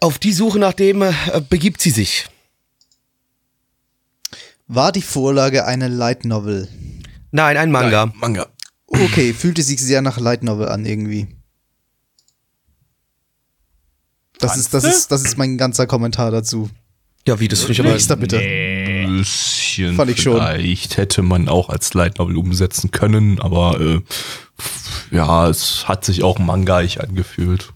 auf 0.00 0.18
die 0.18 0.32
Suche 0.32 0.58
nach 0.58 0.74
dem 0.74 1.02
äh, 1.02 1.12
begibt 1.48 1.80
sie 1.80 1.90
sich. 1.90 2.26
War 4.66 4.92
die 4.92 5.02
Vorlage 5.02 5.64
eine 5.64 5.88
Light 5.88 6.24
Novel? 6.24 6.68
Nein, 7.30 7.56
ein 7.56 7.70
Manga. 7.70 8.12
Manga. 8.16 8.46
Okay, 8.86 9.32
fühlte 9.32 9.62
sich 9.62 9.80
sehr 9.80 10.02
nach 10.02 10.18
Light 10.18 10.42
Novel 10.42 10.68
an 10.68 10.84
irgendwie. 10.84 11.28
Das 14.38 14.56
ist, 14.56 14.74
das 14.74 14.84
ist, 14.84 15.10
das 15.10 15.24
ist 15.24 15.38
mein 15.38 15.56
ganzer 15.56 15.86
Kommentar 15.86 16.30
dazu. 16.30 16.68
Ja, 17.26 17.40
wie 17.40 17.48
das 17.48 17.60
finde 17.60 17.72
ich 17.72 17.80
aber. 17.80 17.92
Nächster 17.92 18.16
bitte. 18.16 18.40
Bisschen 19.18 19.96
Fand 19.96 20.10
ich 20.10 20.22
schon. 20.22 20.36
vielleicht 20.36 20.96
hätte 20.96 21.22
man 21.22 21.48
auch 21.48 21.68
als 21.68 21.94
Light 21.94 22.18
Novel 22.18 22.36
umsetzen 22.36 22.90
können, 22.90 23.40
aber 23.40 23.80
äh, 23.80 24.00
ja, 25.10 25.48
es 25.48 25.88
hat 25.88 26.04
sich 26.04 26.22
auch 26.22 26.38
mangaig 26.38 27.00
angefühlt. 27.00 27.72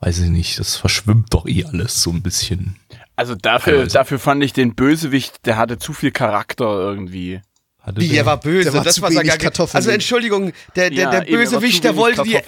Weiß 0.00 0.18
ich 0.20 0.30
nicht, 0.30 0.58
das 0.58 0.76
verschwimmt 0.76 1.32
doch 1.34 1.46
eh 1.46 1.64
alles 1.64 2.02
so 2.02 2.10
ein 2.10 2.22
bisschen. 2.22 2.76
Also 3.16 3.34
dafür, 3.34 3.74
Teilweise. 3.74 3.92
dafür 3.92 4.18
fand 4.18 4.42
ich 4.42 4.54
den 4.54 4.74
Bösewicht, 4.74 5.44
der 5.44 5.58
hatte 5.58 5.78
zu 5.78 5.92
viel 5.92 6.10
Charakter 6.10 6.64
irgendwie. 6.64 7.42
Hatte 7.82 8.00
Wie, 8.00 8.08
der- 8.08 8.18
er 8.18 8.26
war 8.26 8.38
böse. 8.40 8.64
Der 8.64 8.74
war 8.74 8.84
das 8.84 8.96
zu 8.96 9.02
war 9.02 9.10
wenig 9.10 9.26
gar 9.28 9.38
kartoffelig. 9.38 9.74
Also 9.74 9.90
Entschuldigung, 9.90 10.52
der, 10.76 10.90
der, 10.90 10.98
Ja, 10.98 11.10
der 11.20 11.20
Bösewicht, 11.22 11.82
der 11.82 11.96
wollte 11.96 12.22
die, 12.24 12.38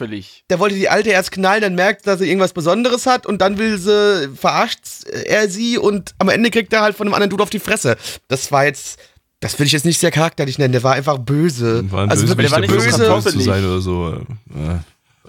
der 0.51 0.59
wollte 0.59 0.75
die 0.75 0.89
Alte 0.91 1.09
erst 1.11 1.33
knallen, 1.33 1.63
dann 1.63 1.75
merkt, 1.75 2.07
dass 2.07 2.21
er 2.21 2.27
irgendwas 2.27 2.53
Besonderes 2.53 3.07
hat 3.07 3.27
und 3.27 3.39
dann 3.41 3.57
will 3.57 3.79
sie, 3.79 4.29
verarscht 4.37 4.81
er 5.25 5.49
sie 5.49 5.79
und 5.79 6.15
am 6.19 6.29
Ende 6.29 6.51
kriegt 6.51 6.73
er 6.75 6.83
halt 6.83 6.97
von 6.97 7.07
einem 7.07 7.15
anderen 7.15 7.31
Dude 7.31 7.43
auf 7.43 7.51
die 7.51 7.61
Fresse. 7.61 7.97
Das 8.29 8.53
war 8.53 8.67
jetzt, 8.67 8.99
das 9.41 9.59
will 9.59 9.67
ich 9.67 9.73
jetzt 9.73 9.87
nicht 9.87 9.99
sehr 9.99 10.11
charakterlich 10.11 10.59
nennen, 10.59 10.73
der 10.73 10.83
war 10.83 10.93
einfach 10.95 11.17
böse. 11.19 11.91
war 11.91 12.03
ein 12.05 12.11
also 12.11 12.25
Bösewicht, 12.27 12.51
wirklich 12.51 12.51
der 12.51 12.53
war 12.53 12.61
nicht 12.61 12.71
so 12.71 12.99
böse. 12.99 12.99
kartoffelig. 13.07 13.39
zu 13.39 13.51
sein 13.51 13.65
oder 13.65 13.81
so. 13.81 14.13
Äh, 14.55 14.79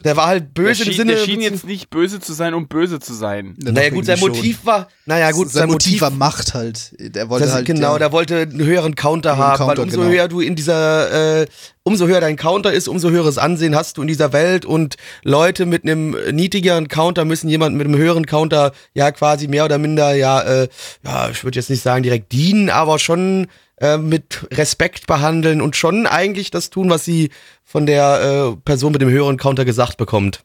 Der 0.04 0.18
war 0.18 0.26
halt 0.26 0.44
Der 0.58 0.64
böse 0.64 0.84
im 0.84 0.89
schien, 0.89 0.98
Sinne. 0.98 1.16
der 1.16 1.24
schien 1.24 1.39
jetzt 1.41 1.66
nicht 1.66 1.89
böse 1.89 2.20
zu 2.20 2.34
sein, 2.34 2.54
um 2.56 2.68
böse 2.68 3.00
zu 3.00 3.14
sein. 3.14 3.56
Ja, 3.64 3.72
naja 3.72 3.89
gut, 3.91 4.06
sein 4.06 4.18
irgendwie 4.18 4.36
schon. 4.36 4.44
Motiv 4.46 4.66
war, 4.66 4.88
naja 5.06 5.32
gut, 5.32 5.50
sein, 5.52 5.70
Motiv 5.70 6.02
war 6.02 6.10
Macht 6.10 6.54
halt. 6.56 6.96
Der 7.00 7.30
wollte 7.30 7.46
Das, 7.46 7.54
halt. 7.54 7.66
genau, 7.68 7.98
der 8.00 8.12
wollte 8.12 8.39
einen 8.39 8.64
höheren 8.64 8.96
Counter 8.96 9.38
haben, 9.38 9.58
Counter, 9.58 9.78
weil 9.78 9.84
umso 9.84 10.00
genau. 10.02 10.12
höher 10.12 10.28
du 10.28 10.39
in 10.41 10.56
dieser, 10.56 11.41
äh, 11.41 11.46
umso 11.84 12.08
höher 12.08 12.22
dein 12.22 12.38
Counter 12.38 12.74
ist, 12.74 12.88
umso 12.88 13.12
höheres 13.12 13.38
Ansehen 13.38 13.76
hast 13.76 13.98
du 13.98 14.02
in 14.02 14.08
dieser 14.08 14.34
Welt 14.34 14.66
und 14.66 14.96
Leute 15.24 15.66
mit 15.68 15.84
einem 15.84 16.16
niedrigeren 16.32 16.88
Counter 16.88 17.24
müssen 17.24 17.48
jemanden 17.48 17.78
mit 17.78 17.86
einem 17.88 17.98
höheren 17.98 18.26
Counter 18.26 18.72
ja 18.96 19.12
quasi 19.12 19.48
mehr 19.48 19.66
oder 19.66 19.78
minder, 19.78 20.16
ja, 20.16 20.41
äh, 20.41 20.68
ja, 21.04 21.30
ich 21.30 21.44
würde 21.44 21.60
jetzt 21.60 21.70
nicht 21.70 21.84
sagen 21.84 22.02
direkt 22.02 22.32
dienen, 22.32 22.70
aber 22.72 22.98
schon 23.00 23.48
äh, 23.78 23.97
mit 23.97 24.47
Respekt 24.51 25.07
behandeln 25.07 25.61
und 25.61 25.76
schon 25.76 26.05
eigentlich 26.07 26.51
das 26.51 26.69
tun, 26.69 26.89
was 26.89 27.05
sie 27.05 27.30
von 27.63 27.86
der 27.86 28.53
äh, 28.53 28.55
Person 28.63 28.91
mit 28.91 29.01
dem 29.01 29.09
höheren 29.09 29.38
Counter 29.38 29.65
gesagt 29.65 29.97
bekommt. 29.97 30.43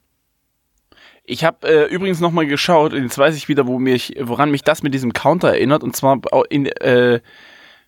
Ich 1.24 1.44
habe 1.44 1.68
äh, 1.68 1.84
übrigens 1.92 2.20
nochmal 2.20 2.46
geschaut, 2.46 2.94
und 2.94 3.02
jetzt 3.02 3.18
weiß 3.18 3.36
ich 3.36 3.48
wieder, 3.48 3.66
wo 3.66 3.78
mich, 3.78 4.14
woran 4.18 4.50
mich 4.50 4.62
das 4.62 4.82
mit 4.82 4.94
diesem 4.94 5.12
Counter 5.12 5.48
erinnert, 5.48 5.84
und 5.84 5.94
zwar 5.94 6.20
in 6.48 6.66
äh, 6.66 7.20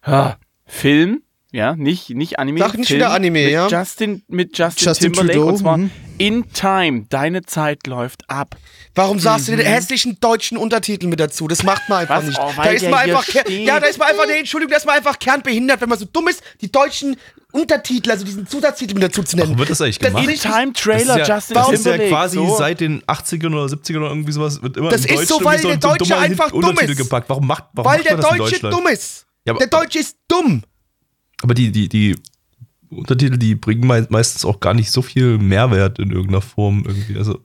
ah, 0.03 0.35
Film, 0.67 1.23
ja, 1.53 1.75
nicht, 1.77 2.11
nicht 2.11 2.39
Anime. 2.39 2.61
Sag 2.61 2.77
nicht 2.79 2.89
Film 2.89 3.01
wieder 3.01 3.11
Anime, 3.11 3.43
mit 3.45 3.51
ja? 3.53 3.69
Justin, 3.69 4.23
mit 4.29 4.57
Justin, 4.57 4.87
Justin 4.87 5.13
Timberlake, 5.13 5.39
Trudeau, 5.39 5.49
und 5.53 5.59
zwar 5.59 5.77
mhm. 5.79 5.91
In 6.19 6.53
Time, 6.53 7.07
deine 7.09 7.43
Zeit 7.47 7.87
läuft 7.87 8.29
ab. 8.29 8.55
Warum 8.95 9.19
sagst 9.19 9.49
du 9.49 9.57
den 9.57 9.65
hässlichen 9.65 10.19
deutschen 10.21 10.59
Untertitel 10.59 11.07
mit 11.07 11.19
dazu? 11.19 11.49
Das 11.49 11.63
macht 11.63 11.89
man 11.89 12.01
einfach 12.01 12.19
Was? 12.19 12.27
nicht. 12.27 12.39
Oh, 12.39 12.51
da 12.57 12.65
ist 12.65 12.83
der 12.83 12.91
man 12.91 12.99
einfach, 13.01 13.27
ja, 13.49 13.81
da 13.81 13.87
ist 13.87 13.99
man 13.99 14.09
einfach, 14.09 14.27
nee, 14.27 14.41
Entschuldigung, 14.41 14.71
da 14.73 14.77
ist 14.77 14.85
man 14.85 14.97
einfach 14.97 15.19
kernbehindert, 15.19 15.81
wenn 15.81 15.89
man 15.89 15.99
so 15.99 16.05
dumm 16.05 16.29
ist, 16.29 16.43
die 16.61 16.71
deutschen 16.71 17.17
Untertitel, 17.53 18.11
also 18.11 18.27
diesen 18.27 18.47
Zusatztitel 18.47 18.93
mit 18.95 19.03
dazu 19.03 19.23
zu 19.23 19.35
nennen. 19.37 19.49
Warum 19.49 19.59
wird 19.61 19.71
das 19.71 19.81
eigentlich 19.81 19.99
Das 19.99 20.09
gemacht? 20.11 20.27
nicht- 20.27 20.43
Time 20.43 20.73
Das 20.75 20.83
Trailer, 20.83 21.21
ist 21.23 21.29
ja, 21.29 21.35
Justin 21.37 21.55
das 21.55 21.73
ist 21.73 21.87
ja 21.87 21.93
Timberlake. 21.93 22.09
quasi 22.11 22.37
so. 22.37 22.57
seit 22.59 22.81
den 22.81 23.03
80ern 23.05 23.53
oder 23.55 23.65
70ern 23.65 23.97
oder 24.01 24.09
irgendwie 24.11 24.33
sowas 24.33 24.63
wird 24.63 24.77
immer 24.77 24.91
Das 24.91 25.07
ist 25.07 25.27
so, 25.29 25.43
weil 25.43 25.59
irgendwie 25.59 25.79
der 25.79 25.91
Deutsche 25.97 26.19
einfach 26.19 26.51
dumm 26.51 26.79
ist. 26.79 26.97
gepackt. 26.99 27.31
Warum 27.31 27.47
macht, 27.47 27.65
warum 27.73 27.91
weil 27.91 27.99
macht 27.99 28.09
der 28.11 28.17
man 28.19 28.21
das 28.23 28.31
in 28.33 28.39
Deutsche 28.39 28.53
Deutschland? 28.61 28.75
dumm 28.75 28.87
ist. 28.93 29.27
Ja, 29.47 29.53
aber- 29.55 29.59
der 29.59 29.69
Deutsche 29.69 29.99
ist 30.01 30.17
dumm. 30.29 30.63
Aber 31.43 31.55
die, 31.55 31.71
die, 31.73 31.89
die 31.89 32.17
Untertitel, 32.91 33.37
die 33.39 33.55
bringen 33.55 33.87
mei- 33.87 34.07
meistens 34.11 34.45
auch 34.45 34.61
gar 34.61 34.75
nicht 34.75 34.91
so 34.91 35.03
viel 35.03 35.39
Mehrwert 35.39 35.99
in 35.99 36.11
irgendeiner 36.11 36.41
Form 36.43 36.83
irgendwie. 36.87 37.17
Also, 37.17 37.39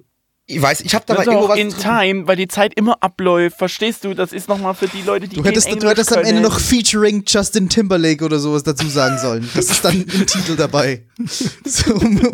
Ich 0.47 0.61
weiß, 0.61 0.81
ich 0.81 0.93
habe 0.95 1.05
da 1.07 1.13
Das 1.15 1.25
mal 1.25 1.31
ist 1.31 1.35
irgendwo 1.35 1.45
auch 1.53 1.57
was. 1.57 1.59
in 1.59 1.69
Time, 1.81 2.27
weil 2.27 2.35
die 2.35 2.47
Zeit 2.47 2.73
immer 2.75 2.97
abläuft. 3.01 3.57
Verstehst 3.57 4.03
du? 4.03 4.13
Das 4.13 4.33
ist 4.33 4.47
nochmal 4.49 4.73
für 4.75 4.87
die 4.87 5.01
Leute, 5.03 5.27
die 5.27 5.35
Du 5.37 5.43
hättest, 5.43 5.71
du 5.71 5.87
hättest 5.87 6.15
am 6.17 6.23
Ende 6.23 6.41
noch 6.41 6.59
featuring 6.59 7.23
Justin 7.27 7.69
Timberlake 7.69 8.23
oder 8.25 8.39
sowas 8.39 8.63
dazu 8.63 8.87
sagen 8.87 9.17
sollen. 9.19 9.47
Das 9.55 9.69
ist 9.69 9.85
dann 9.85 10.01
im 10.01 10.25
Titel 10.27 10.55
dabei. 10.55 11.03
So, 11.65 11.93
um, 11.95 12.17
um, 12.17 12.31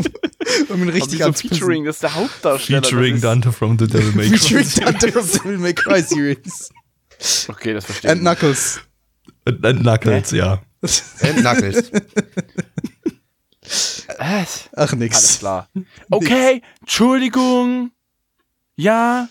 um 0.69 0.83
ihn 0.83 0.89
richtig 0.89 1.23
anzupassen. 1.23 1.49
Featuring, 1.57 1.85
das 1.85 1.97
ist 1.97 2.03
der 2.03 2.15
Hauptdarsteller. 2.15 2.81
featuring 2.81 3.21
Dante 3.21 3.51
from 3.51 3.77
the 3.79 3.87
Devil 3.87 4.11
May 4.15 4.29
Cry. 4.29 4.37
Featuring 4.37 4.67
Dante 4.83 5.11
from 5.11 5.27
Devil 5.43 5.57
May 5.59 5.73
Cry 5.73 6.01
Series. 6.01 6.69
Okay, 7.47 7.73
das 7.73 7.85
verstehe 7.85 8.09
ich. 8.11 8.17
And 8.17 8.21
Knuckles. 8.21 8.79
Und 9.45 9.63
dann 9.63 9.79
Knuckles, 9.81 10.31
ja. 10.31 10.61
Äh, 10.81 11.33
Knuckles. 11.33 11.91
Was? 14.17 14.69
Ach 14.73 14.93
Alles 14.93 14.95
nix. 14.95 15.39
klar. 15.39 15.69
Okay, 16.09 16.61
Entschuldigung. 16.81 17.91
Ja. 18.75 19.29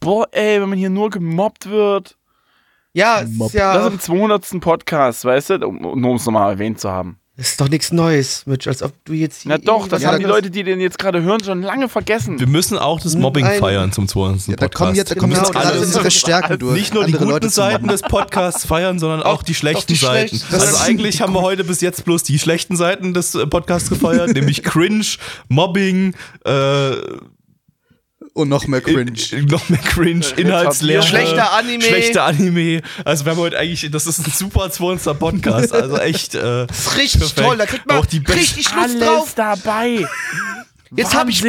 Boah, 0.00 0.28
ey, 0.32 0.60
wenn 0.60 0.68
man 0.68 0.78
hier 0.78 0.90
nur 0.90 1.10
gemobbt 1.10 1.68
wird. 1.68 2.16
Ja, 2.92 3.18
ist 3.18 3.32
Mob. 3.32 3.52
Das 3.52 3.60
ja. 3.60 3.86
im 3.86 4.00
200. 4.00 4.60
Podcast, 4.60 5.24
weißt 5.24 5.50
du? 5.50 5.66
Um, 5.66 6.00
nur 6.00 6.10
um 6.12 6.16
es 6.16 6.24
nochmal 6.24 6.52
erwähnt 6.52 6.80
zu 6.80 6.90
haben. 6.90 7.20
Das 7.38 7.48
ist 7.50 7.60
doch 7.60 7.68
nichts 7.68 7.92
Neues, 7.92 8.44
Mitch, 8.46 8.66
als 8.66 8.82
ob 8.82 8.92
du 9.04 9.12
jetzt 9.12 9.42
hier. 9.42 9.50
Na 9.50 9.58
doch, 9.58 9.88
das 9.88 10.02
haben 10.06 10.18
die 10.18 10.24
Leute, 10.24 10.50
die 10.50 10.62
den 10.64 10.80
jetzt 10.80 10.98
gerade 10.98 11.20
hören, 11.22 11.44
schon 11.44 11.60
lange 11.60 11.86
vergessen. 11.90 12.40
Wir 12.40 12.46
müssen 12.46 12.78
auch 12.78 12.98
das 12.98 13.14
Mobbing 13.14 13.44
Nein. 13.44 13.60
feiern 13.60 13.92
zum 13.92 14.08
200. 14.08 14.46
Ja, 14.46 14.56
da 14.56 14.64
Podcast. 14.64 14.74
kommen 14.78 14.94
jetzt, 14.94 15.10
da 15.10 15.14
Wir 15.16 15.20
kommen 15.20 15.32
müssen 15.34 15.44
jetzt 15.44 15.56
alles- 15.56 15.84
unsere 15.84 16.10
Stärken 16.10 16.58
durch. 16.58 16.78
Nicht 16.78 16.94
nur 16.94 17.04
die 17.04 17.12
guten 17.12 17.28
Leute 17.28 17.50
Seiten 17.50 17.88
des 17.88 18.00
Podcasts 18.00 18.64
feiern, 18.64 18.98
sondern 18.98 19.22
auch 19.22 19.42
die 19.42 19.54
schlechten 19.54 19.86
die 19.92 19.96
Seiten. 19.96 20.28
schlechten. 20.36 20.54
Also 20.54 20.78
eigentlich 20.78 21.20
haben 21.20 21.34
wir 21.34 21.42
heute 21.42 21.64
bis 21.64 21.82
jetzt 21.82 22.06
bloß 22.06 22.22
die 22.22 22.38
schlechten 22.38 22.74
Seiten 22.74 23.12
des 23.12 23.34
äh, 23.34 23.46
Podcasts 23.46 23.90
gefeiert, 23.90 24.30
nämlich 24.34 24.62
Cringe, 24.62 25.04
Mobbing, 25.48 26.14
äh, 26.46 26.92
Und 28.36 28.50
noch 28.50 28.66
mehr 28.66 28.82
Cringe. 28.82 29.12
in- 29.32 29.46
noch 29.46 29.66
mehr 29.70 29.78
Cringe, 29.80 30.26
Inhaltslehre, 30.36 31.02
Schlechter 31.02 31.54
Anime. 31.54 31.82
schlechter 31.82 32.24
Anime. 32.24 32.82
Also 33.02 33.24
wir 33.24 33.32
haben 33.32 33.38
heute 33.38 33.58
eigentlich, 33.58 33.90
das 33.90 34.06
ist 34.06 34.18
ein 34.18 34.30
super 34.30 34.70
200. 34.70 35.18
Podcast, 35.18 35.72
also 35.72 35.96
echt. 35.96 36.34
Äh, 36.34 36.66
Das 36.66 36.78
ist 36.80 36.96
richtig 36.98 37.20
Perfekt. 37.20 37.38
toll, 37.46 37.56
da 37.56 37.64
kriegt 37.64 37.86
man 37.86 37.96
Auch 37.96 38.04
die 38.04 38.20
besten- 38.20 38.38
richtig 38.38 38.66
Lust 38.74 38.78
Alles 38.78 38.98
drauf. 39.00 39.34
dabei. 39.34 40.06
Jetzt 40.94 41.14
habe 41.14 41.30
ich. 41.30 41.42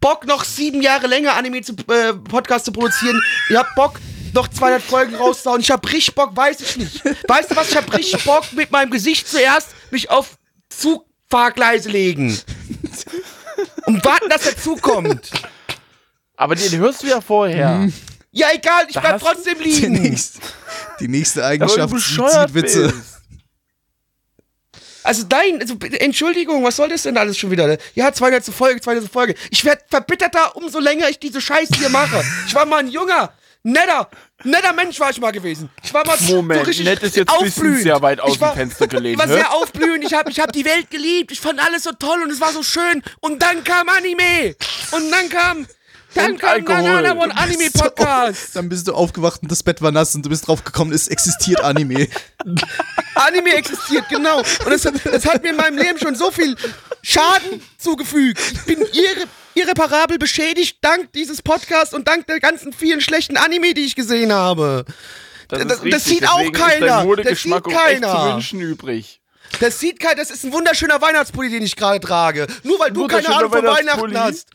Bock, 0.00 0.26
noch 0.26 0.44
sieben 0.44 0.80
Jahre 0.80 1.08
länger 1.08 1.34
Anime 1.36 1.60
zu 1.60 1.74
äh, 1.74 2.14
Podcast 2.14 2.64
zu 2.64 2.72
produzieren. 2.72 3.20
Ihr 3.50 3.58
habt 3.58 3.74
Bock, 3.74 4.00
noch 4.32 4.48
200 4.48 4.80
Folgen 4.82 5.14
rauszuhauen. 5.16 5.60
Ich 5.60 5.70
hab 5.70 5.86
richtig 5.92 6.14
Bock, 6.14 6.34
weiß 6.34 6.58
ich 6.62 6.76
nicht. 6.78 7.04
Weißt 7.28 7.50
du 7.50 7.56
was? 7.56 7.68
Ich 7.68 7.76
hab 7.76 7.92
richtig 7.94 8.24
Bock, 8.24 8.44
mit 8.54 8.70
meinem 8.70 8.90
Gesicht 8.90 9.28
zuerst 9.28 9.68
mich 9.90 10.08
auf 10.08 10.38
Zugfahrgleise 10.70 11.90
legen. 11.90 12.34
Und 13.84 14.02
warten, 14.06 14.30
dass 14.30 14.46
er 14.46 14.56
zukommt. 14.56 15.30
Aber 16.40 16.54
den 16.54 16.78
hörst 16.78 17.02
du 17.02 17.06
ja 17.06 17.20
vorher. 17.20 17.86
Ja, 18.32 18.48
egal, 18.54 18.86
ich 18.88 18.98
bleib 18.98 19.20
trotzdem 19.20 19.58
Die 19.58 19.64
liegen. 19.64 19.92
nächste, 19.92 20.38
die 21.00 21.08
nächste 21.08 21.44
Aber 21.44 21.56
du 21.58 21.64
Eigenschaft 21.64 22.00
zieht 22.00 22.54
Witze. 22.54 22.94
Also 25.02 25.26
nein, 25.30 25.58
also, 25.60 25.74
bitte, 25.76 26.00
Entschuldigung, 26.00 26.62
was 26.64 26.76
soll 26.76 26.88
das 26.88 27.02
denn 27.02 27.16
alles 27.18 27.36
schon 27.36 27.50
wieder? 27.50 27.76
Ja, 27.94 28.12
200. 28.12 28.44
Folge, 28.46 28.80
200. 28.80 29.10
Folge. 29.10 29.34
Ich 29.50 29.64
werde 29.64 29.82
verbitterter, 29.88 30.56
umso 30.56 30.78
länger 30.78 31.08
ich 31.10 31.18
diese 31.18 31.40
Scheiße 31.42 31.74
hier 31.76 31.88
mache. 31.90 32.22
Ich 32.46 32.54
war 32.54 32.64
mal 32.66 32.78
ein 32.78 32.88
junger, 32.88 33.32
netter, 33.62 34.08
netter 34.44 34.72
Mensch 34.72 34.98
war 35.00 35.10
ich 35.10 35.20
mal 35.20 35.32
gewesen. 35.32 35.68
Ich 35.82 35.92
war 35.92 36.06
mal 36.06 36.16
Moment, 36.28 36.60
so 36.60 36.66
richtig 36.66 36.86
nett 36.86 37.02
ist 37.02 37.16
jetzt 37.16 37.30
aufblühend. 37.30 37.82
sehr 37.82 38.00
weit 38.00 38.20
aus 38.20 38.34
Ich 38.34 38.40
war- 38.40 38.52
dem 38.54 38.56
Fenster 38.58 38.86
gelehnt, 38.86 39.14
Ich 39.14 39.18
war 39.18 39.26
ne? 39.26 39.34
sehr 39.34 39.52
aufblühend, 39.52 40.04
ich 40.04 40.14
habe 40.14 40.30
ich 40.30 40.38
hab 40.40 40.52
die 40.52 40.64
Welt 40.64 40.90
geliebt, 40.90 41.32
ich 41.32 41.40
fand 41.40 41.60
alles 41.60 41.82
so 41.84 41.92
toll 41.92 42.22
und 42.22 42.30
es 42.30 42.40
war 42.40 42.52
so 42.52 42.62
schön. 42.62 43.02
Und 43.20 43.42
dann 43.42 43.64
kam 43.64 43.88
Anime. 43.88 44.54
Und 44.92 45.10
dann 45.10 45.28
kam, 45.30 45.66
dann 46.14 46.36
kam 46.38 46.50
Alkohol. 46.50 47.10
One 47.18 47.36
Anime 47.36 47.70
Podcast. 47.70 48.54
Dann 48.56 48.68
bist 48.68 48.88
du 48.88 48.94
aufgewacht 48.94 49.42
und 49.42 49.50
das 49.50 49.62
Bett 49.62 49.80
war 49.82 49.92
nass 49.92 50.14
und 50.14 50.24
du 50.24 50.28
bist 50.30 50.46
drauf 50.48 50.64
gekommen, 50.64 50.92
es 50.92 51.08
existiert 51.08 51.60
Anime. 51.62 52.08
Anime 53.14 53.54
existiert, 53.54 54.08
genau. 54.08 54.38
Und 54.38 54.72
es, 54.72 54.84
hat- 54.84 55.04
es 55.06 55.26
hat 55.26 55.42
mir 55.42 55.50
in 55.50 55.56
meinem 55.56 55.78
Leben 55.78 55.98
schon 55.98 56.14
so 56.14 56.30
viel 56.30 56.56
Schaden 57.02 57.62
zugefügt. 57.78 58.38
Ich 58.52 58.62
bin 58.64 58.78
irre, 58.80 59.26
irreparabel 59.54 60.18
beschädigt 60.18 60.78
dank 60.80 61.12
dieses 61.12 61.42
Podcasts 61.42 61.94
und 61.94 62.08
dank 62.08 62.26
der 62.26 62.40
ganzen 62.40 62.72
vielen 62.72 63.00
schlechten 63.00 63.36
Anime, 63.36 63.74
die 63.74 63.84
ich 63.84 63.94
gesehen 63.96 64.32
habe. 64.32 64.84
Das, 65.48 65.66
das- 65.66 65.80
das 65.90 66.04
sieht 66.04 66.28
auch 66.28 66.38
deswegen 66.38 66.52
keiner. 66.54 67.02
Ist 67.04 67.16
dein 67.18 67.24
Das 67.26 67.42
sieht 67.42 67.52
auch 67.52 67.66
echt 67.66 67.76
keiner. 68.02 68.12
zu 68.28 68.32
wünschen 68.34 68.60
übrig. 68.60 69.20
Das 69.58 69.80
sieht 69.80 69.98
kein, 69.98 70.16
das 70.16 70.30
ist 70.30 70.44
ein 70.44 70.52
wunderschöner 70.52 71.00
Weihnachtspulli, 71.02 71.50
den 71.50 71.62
ich 71.64 71.74
gerade 71.74 71.98
trage. 71.98 72.46
Nur 72.62 72.78
weil 72.78 72.92
du 72.92 73.08
keine 73.08 73.28
Ahnung 73.34 73.50
von 73.50 73.64
Weihnachten 73.64 74.16
hast. 74.18 74.48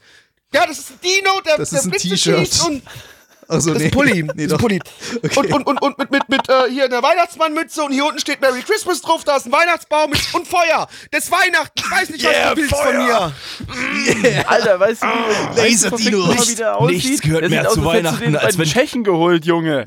Ja, 0.54 0.66
das 0.68 0.80
ist 0.80 0.92
ein 0.92 1.00
Dino, 1.04 1.42
der, 1.46 1.58
Das 1.58 1.70
der 1.72 1.80
ist 1.80 1.86
ein 1.86 1.92
T-Shirt. 1.92 2.62
und 2.68 2.82
Also, 3.48 3.74
das 3.74 3.80
nee. 3.82 3.88
ist 3.90 3.94
Pulli. 3.94 4.26
Nee, 4.36 4.48
das. 4.48 4.58
Pulli. 4.60 4.80
Und, 5.36 5.54
und, 5.54 5.68
und, 5.68 5.82
und 5.82 5.98
mit, 6.00 6.12
mit, 6.12 6.30
mit 6.30 6.50
äh, 6.50 6.70
hier 6.72 6.86
einer 6.86 7.04
Weihnachtsmannmütze 7.04 7.84
und 7.84 7.92
hier 7.92 8.06
unten 8.06 8.20
steht 8.20 8.42
Merry 8.42 8.62
Christmas 8.62 9.02
drauf, 9.02 9.24
da 9.24 9.36
ist 9.38 9.46
ein 9.48 9.52
Weihnachtsbaum 9.52 10.10
mit, 10.12 10.20
und 10.34 10.48
Feuer. 10.48 10.88
Das 11.12 11.30
Weihnachten. 11.30 11.74
Ich 11.78 11.92
weiß 11.92 12.10
nicht, 12.10 12.24
was 12.26 12.32
Yeah, 12.32 12.56
du 12.56 12.62
willst 12.62 12.76
von 12.76 12.98
mir. 12.98 14.48
Alter, 14.50 14.80
weißt 14.80 15.04
du, 15.04 15.08
wie 15.08 15.62
Laser 15.62 15.92
weißt 15.92 16.06
du, 16.06 16.10
Dino. 16.10 16.28
Nichts- 16.28 16.50
wieder 16.52 16.78
aussieht? 16.80 17.04
nichts 17.06 17.22
gehört 17.22 17.42
Der 17.44 17.50
mehr 17.50 17.68
aus, 17.68 17.74
zu 17.76 17.82
du 17.82 17.86
Weihnachten, 17.86 18.24
den 18.24 18.38
als 18.38 18.58
wenn- 18.58 18.66
Tschechen 18.68 19.04
geholt, 19.04 19.46
Junge. 19.46 19.86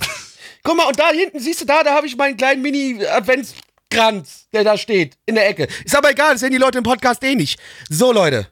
Guck 0.63 0.77
mal, 0.77 0.85
und 0.87 0.99
da 0.99 1.11
hinten, 1.11 1.41
siehst 1.41 1.61
du 1.63 1.65
da, 1.65 1.83
da 1.83 1.95
habe 1.95 2.07
ich 2.07 2.17
meinen 2.17 2.37
kleinen 2.37 2.61
Mini-Adventskranz, 2.63 4.49
der 4.53 4.65
da 4.65 4.77
steht, 4.77 5.17
in 5.27 5.35
der 5.37 5.49
Ecke. 5.49 5.67
Ist 5.85 5.97
aber 5.97 6.11
egal, 6.11 6.33
das 6.33 6.41
sehen 6.41 6.51
die 6.53 6.59
Leute 6.59 6.79
im 6.79 6.85
Podcast 6.85 7.23
eh 7.25 7.35
nicht. 7.35 7.59
So, 7.89 8.13
Leute. 8.13 8.49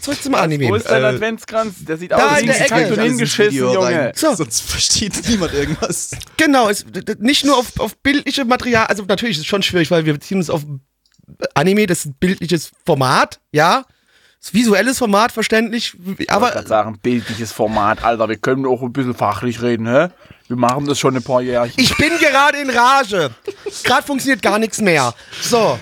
Zurück 0.00 0.22
zum 0.22 0.34
Anime. 0.34 0.68
Wo 0.68 0.74
ist 0.76 0.88
dein 0.88 1.02
Äh, 1.02 1.06
Adventskranz? 1.06 1.84
Der 1.84 1.96
sieht 1.96 2.12
da 2.12 2.16
aus, 2.16 2.22
als 2.22 2.40
in 2.40 2.46
der 2.46 2.54
hättest 2.56 2.72
Ecke. 2.72 2.80
du 2.80 2.86
Alles 2.86 2.98
ins 2.98 3.06
hingeschissen, 3.08 3.56
Junge. 3.58 4.12
So. 4.14 4.34
Sonst 4.34 4.60
versteht 4.62 5.28
niemand 5.28 5.54
irgendwas. 5.54 6.10
Genau, 6.36 6.68
es, 6.68 6.84
nicht 7.18 7.44
nur 7.44 7.56
auf, 7.56 7.78
auf 7.80 7.96
bildliche 7.98 8.44
Material, 8.44 8.86
also 8.86 9.04
natürlich 9.04 9.36
ist 9.36 9.40
es 9.42 9.46
schon 9.46 9.62
schwierig, 9.62 9.90
weil 9.90 10.04
wir 10.06 10.12
beziehen 10.12 10.38
uns 10.38 10.50
auf 10.50 10.62
Anime, 11.54 11.86
das 11.86 12.00
ist 12.00 12.06
ein 12.06 12.14
bildliches 12.20 12.70
Format, 12.84 13.40
ja. 13.52 13.84
Das 14.38 14.50
ist 14.50 14.54
visuelles 14.54 14.98
Format, 14.98 15.32
verständlich, 15.32 15.96
Ich 16.18 16.30
aber 16.30 16.54
wollte 16.54 16.68
sagen, 16.68 16.98
bildliches 17.02 17.50
Format, 17.50 18.04
Alter. 18.04 18.28
Wir 18.28 18.36
können 18.36 18.66
auch 18.66 18.82
ein 18.82 18.92
bisschen 18.92 19.14
fachlich 19.14 19.60
reden, 19.62 19.88
hä? 19.88 20.08
Wir 20.46 20.56
machen 20.56 20.86
das 20.86 21.00
schon 21.00 21.16
ein 21.16 21.22
paar 21.24 21.42
Jährchen. 21.42 21.74
ich 21.76 21.96
bin 21.96 22.10
gerade 22.20 22.58
in 22.58 22.70
Rage. 22.70 23.30
Gerade 23.82 24.06
funktioniert 24.06 24.42
gar 24.42 24.60
nichts 24.60 24.80
mehr. 24.80 25.12
So. 25.42 25.80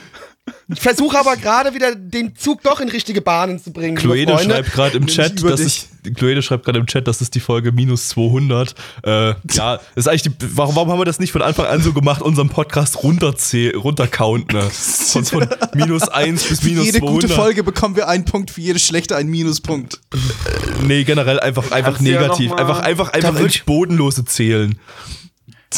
Ich 0.68 0.80
versuche 0.80 1.18
aber 1.18 1.36
gerade 1.36 1.72
wieder 1.74 1.94
den 1.94 2.36
Zug 2.36 2.62
doch 2.62 2.80
in 2.80 2.90
richtige 2.90 3.22
Bahnen 3.22 3.58
zu 3.62 3.72
bringen. 3.72 3.96
Chloede 3.96 4.38
schreibt 4.38 4.72
gerade 4.72 4.96
im 4.98 5.06
Chat, 5.06 5.40
über 5.40 5.50
das 5.50 5.60
dich. 5.60 5.88
ist, 6.04 6.16
Chloede 6.16 6.42
schreibt 6.42 6.66
gerade 6.66 6.78
im 6.78 6.86
Chat, 6.86 7.08
das 7.08 7.22
ist 7.22 7.34
die 7.34 7.40
Folge 7.40 7.72
minus 7.72 8.08
200. 8.10 8.74
Äh, 9.04 9.34
ja, 9.52 9.80
ist 9.94 10.06
eigentlich 10.06 10.22
die, 10.22 10.32
warum, 10.54 10.76
warum 10.76 10.90
haben 10.90 10.98
wir 11.00 11.06
das 11.06 11.18
nicht 11.18 11.32
von 11.32 11.40
Anfang 11.40 11.64
an 11.66 11.80
so 11.82 11.94
gemacht, 11.94 12.20
unseren 12.20 12.50
Podcast 12.50 13.02
runtercounten, 13.02 14.58
ne? 14.58 14.70
Von, 14.70 15.24
von 15.24 15.48
minus 15.74 16.08
1 16.08 16.44
bis 16.44 16.60
Für 16.60 16.66
minus 16.66 16.84
jede 16.86 16.98
200. 16.98 17.14
gute 17.22 17.28
Folge 17.34 17.62
bekommen 17.62 17.96
wir 17.96 18.08
einen 18.08 18.26
Punkt, 18.26 18.50
für 18.50 18.60
jede 18.60 18.78
schlechte 18.78 19.16
einen 19.16 19.30
Minuspunkt. 19.30 20.00
Nee, 20.82 21.04
generell 21.04 21.40
einfach, 21.40 21.70
einfach 21.70 22.00
ja 22.00 22.20
negativ. 22.20 22.50
mal- 22.50 22.58
einfach 22.60 22.80
einfach, 22.80 23.12
einfach 23.14 23.40
ich- 23.40 23.64
Bodenlose 23.64 24.24
zählen. 24.26 24.78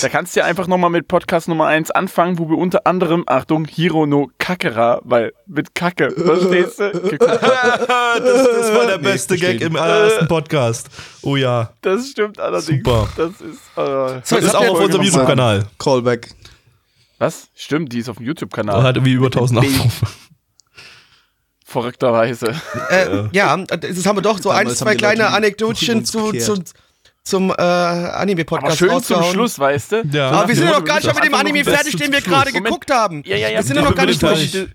Da 0.03 0.09
kannst 0.09 0.36
du 0.36 0.40
ja 0.40 0.47
einfach 0.47 0.66
nochmal 0.66 0.90
mit 0.90 1.09
Podcast 1.09 1.49
Nummer 1.49 1.66
1 1.66 1.90
anfangen, 1.90 2.38
wo 2.38 2.49
wir 2.51 2.59
unter 2.59 2.86
anderem, 2.86 3.24
Achtung, 3.26 3.64
Hiro 3.64 4.05
no 4.07 4.30
Kakera, 4.38 5.01
weil 5.05 5.32
mit 5.47 5.74
Kacke, 5.74 6.11
verstehst 6.11 6.78
du? 6.80 6.90
das, 7.18 7.38
das 7.86 8.74
war 8.74 8.86
der 8.86 8.99
Nee, 8.99 9.05
beste 9.05 9.38
verstehe. 9.38 9.59
Gag 9.59 9.66
im 9.68 9.76
allerersten 9.76 10.28
Podcast. 10.28 10.88
Oh 11.22 11.36
ja. 11.36 11.72
Das 11.80 12.09
stimmt 12.09 12.38
allerdings. 12.38 12.84
Super. 12.84 13.09
Das 13.16 13.30
ist. 13.40 13.61
Äh, 13.76 14.20
So, 14.24 14.36
Das 14.36 14.44
ist 14.44 14.55
auch 14.55 14.68
auf 14.68 14.80
unserem. 14.80 15.03
YouTube-Kanal. 15.05 15.66
Callback. 15.78 16.28
was? 17.18 17.49
Stimmt, 17.55 17.92
die 17.92 18.01
ist 18.01 18.09
auf 18.09 18.16
dem 18.18 18.26
YouTube-Kanal. 18.26 18.82
hat 18.82 18.97
irgendwie 18.97 19.12
über 19.14 19.26
1000 19.26 19.61
B. 19.61 19.66
Aufrufe. 19.66 20.07
Verrückterweise. 21.64 22.55
Äh, 22.90 23.28
ja, 23.32 23.57
das 23.57 24.07
haben 24.07 24.16
wir 24.16 24.22
doch 24.22 24.38
so 24.38 24.51
ein, 24.51 24.64
Damals 24.66 24.78
zwei 24.78 24.90
haben 24.90 24.92
die 24.92 24.99
kleine 24.99 25.26
Anekdotchen 25.28 26.05
zu, 26.05 26.32
zu, 26.32 26.62
zum 27.27 27.51
äh, 27.51 27.55
Aber 27.55 28.16
Anime-Podcast 28.18 28.79
schön 28.79 28.89
zum 28.89 28.97
rausgehauen. 28.99 29.33
Schluss, 29.33 29.59
weißt 29.59 29.93
du? 29.93 30.03
Ja. 30.12 30.31
Aber 30.31 30.49
wir 30.49 30.55
sind 30.55 30.66
ja 30.66 30.72
noch 30.79 30.85
gar 30.85 30.97
nicht 30.97 31.14
mit 31.14 31.24
dem 31.24 31.35
Anime 31.35 31.64
fertig, 31.64 31.97
den 31.97 32.12
wir 32.12 32.20
zum 32.22 32.33
gerade 32.33 32.53
geguckt 32.53 32.91
haben. 32.91 33.22
Ja, 33.27 33.37
ja, 33.37 33.49
ja. 33.49 33.57
Wir 33.59 33.62
sind 33.62 33.77
ja 33.77 33.83
noch 33.83 33.95
gar 33.95 34.07
nicht 34.07 34.22
durch. 34.22 34.55
müssen 34.55 34.74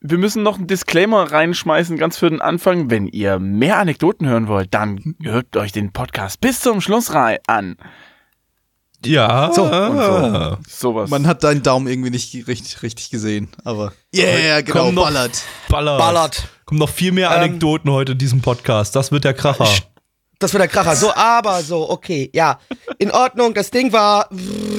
Wir 0.00 0.18
müssen 0.18 0.42
noch 0.42 0.56
einen 0.58 0.66
Disclaimer 0.66 1.32
reinschmeißen, 1.32 1.96
ganz 1.96 2.16
für 2.18 2.30
den 2.30 2.40
Anfang. 2.40 2.90
Wenn 2.90 3.06
ihr 3.08 3.38
mehr 3.38 3.78
Anekdoten 3.78 4.26
hören 4.28 4.46
wollt, 4.46 4.72
dann 4.74 5.16
hört 5.22 5.56
euch 5.56 5.72
den 5.72 5.92
Podcast 5.92 6.40
bis 6.40 6.60
zum 6.60 6.80
Schluss 6.80 7.12
rein 7.14 7.38
an. 7.46 7.76
Ja. 9.04 9.52
So, 9.52 9.64
und 9.64 10.58
Sowas. 10.68 11.10
Man 11.10 11.26
hat 11.26 11.44
deinen 11.44 11.62
Daumen 11.62 11.86
irgendwie 11.86 12.10
nicht 12.10 12.34
richtig, 12.46 12.82
richtig 12.82 13.10
gesehen, 13.10 13.48
aber. 13.64 13.92
Yeah, 14.14 14.60
genau, 14.62 14.84
Komm 14.86 14.94
noch- 14.94 15.04
ballert. 15.04 15.42
Ballert. 15.68 15.98
Ballert. 15.98 16.48
Kommen 16.64 16.78
noch 16.80 16.88
viel 16.90 17.12
mehr 17.12 17.28
Ähm, 17.30 17.36
Anekdoten 17.42 17.90
heute 17.90 18.12
in 18.12 18.18
diesem 18.18 18.42
Podcast. 18.42 18.96
Das 18.96 19.12
wird 19.12 19.24
der 19.24 19.34
Kracher. 19.34 19.68
Das 20.38 20.52
wird 20.52 20.60
der 20.60 20.68
Kracher. 20.68 20.94
So, 20.96 21.14
aber 21.14 21.62
so, 21.62 21.88
okay, 21.88 22.30
ja. 22.34 22.60
In 22.98 23.10
Ordnung, 23.10 23.54
das 23.54 23.70
Ding 23.70 23.92
war, 23.92 24.28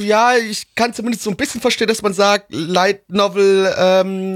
ja, 0.01 0.35
ich 0.35 0.75
kann 0.75 0.93
zumindest 0.93 1.23
so 1.23 1.31
ein 1.31 1.35
bisschen 1.35 1.61
verstehen, 1.61 1.87
dass 1.87 2.01
man 2.01 2.13
sagt, 2.13 2.45
Light 2.49 3.09
Novel, 3.11 3.73
ähm, 3.77 4.35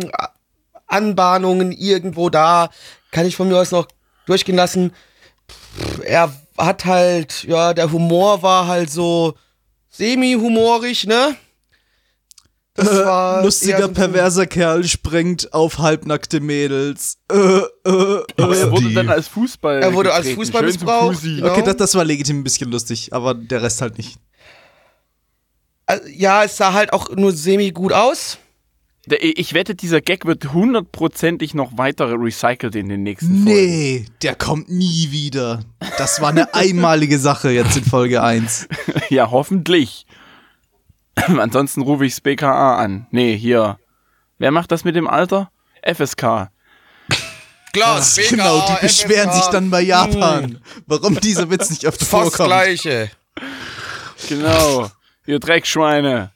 Anbahnungen 0.88 1.72
irgendwo 1.72 2.30
da, 2.30 2.70
kann 3.12 3.26
ich 3.26 3.36
von 3.36 3.48
mir 3.48 3.58
aus 3.58 3.72
noch 3.72 3.88
durchgehen 4.26 4.56
lassen. 4.56 4.94
Er 6.04 6.34
hat 6.58 6.86
halt, 6.86 7.44
ja, 7.44 7.74
der 7.74 7.92
Humor 7.92 8.42
war 8.42 8.68
halt 8.68 8.90
so 8.90 9.36
semi-humorig, 9.90 11.06
ne? 11.06 11.36
Das 12.74 12.88
war 12.88 13.38
eher 13.40 13.44
Lustiger, 13.44 13.82
so 13.84 13.92
perverser 13.92 14.46
Kerl 14.48 14.84
springt 14.86 15.54
auf 15.54 15.80
halbnackte 15.80 16.40
Mädels. 16.40 17.18
Äh, 17.30 17.36
äh, 17.36 17.64
Aber 18.38 18.56
er 18.58 18.68
äh. 18.68 18.72
wurde 18.72 18.88
die- 18.88 18.94
dann 18.94 19.10
als 19.10 19.28
Fußball. 19.28 19.82
Er 19.84 19.94
wurde 19.94 20.14
als 20.14 20.26
getreten. 20.26 20.42
Fußball 20.42 20.62
Schön 20.64 20.72
zum 20.72 20.82
missbraucht. 20.88 21.22
Genau. 21.24 21.52
Okay, 21.52 21.64
das, 21.66 21.76
das 21.78 21.96
war 21.96 22.06
legitim 22.06 22.40
ein 22.40 22.44
bisschen 22.44 22.72
lustig, 22.72 23.14
aber 23.14 23.34
der 23.34 23.62
Rest 23.62 23.82
halt 23.82 23.98
nicht. 23.98 24.18
Also, 25.86 26.08
ja, 26.08 26.44
es 26.46 26.56
sah 26.56 26.72
halt 26.74 26.94
auch 26.94 27.10
nur 27.16 27.34
semi 27.34 27.72
gut 27.72 27.92
aus. 27.92 28.38
Ich 29.20 29.54
wette, 29.56 29.74
dieser 29.74 30.00
Gag 30.00 30.26
wird 30.26 30.54
hundertprozentig 30.54 31.56
noch 31.56 31.78
weiter 31.78 32.14
recycelt 32.18 32.76
in 32.76 32.88
den 32.88 33.02
nächsten 33.04 33.44
Folgen. 33.44 33.44
Nee, 33.46 34.06
der 34.22 34.36
kommt 34.36 34.70
nie 34.70 35.08
wieder. 35.10 35.62
Das 35.98 36.22
war 36.22 36.30
eine 36.30 36.54
einmalige 36.54 37.18
Sache 37.18 37.50
jetzt 37.50 37.76
in 37.76 37.84
Folge 37.84 38.22
1. 38.24 38.68
Ja, 39.10 39.30
hoffentlich. 39.32 40.06
Ansonsten 41.16 41.82
rufe 41.82 42.06
ich 42.06 42.14
das 42.14 42.22
BKA 42.22 42.78
an. 42.78 43.08
Nee, 43.12 43.36
hier. 43.38 43.78
Wer 44.38 44.52
macht 44.52 44.72
das 44.72 44.84
mit 44.84 44.96
dem 44.96 45.08
Alter? 45.08 45.52
FSK. 45.84 46.50
Klar, 47.74 48.02
Genau, 48.30 48.66
die 48.68 48.82
beschweren 48.86 49.32
sich 49.32 49.46
dann 49.46 49.70
bei 49.70 49.82
Japan, 49.82 50.44
Hm. 50.44 50.62
warum 50.88 51.20
dieser 51.20 51.50
Witz 51.50 51.70
nicht 51.70 51.86
öfter 51.86 52.06
Fast 52.06 52.36
vorkommt. 52.36 52.48
gleiche. 52.50 53.10
Genau. 54.28 54.92
Ihr 55.26 55.40
Dreckschweine. 55.40 56.32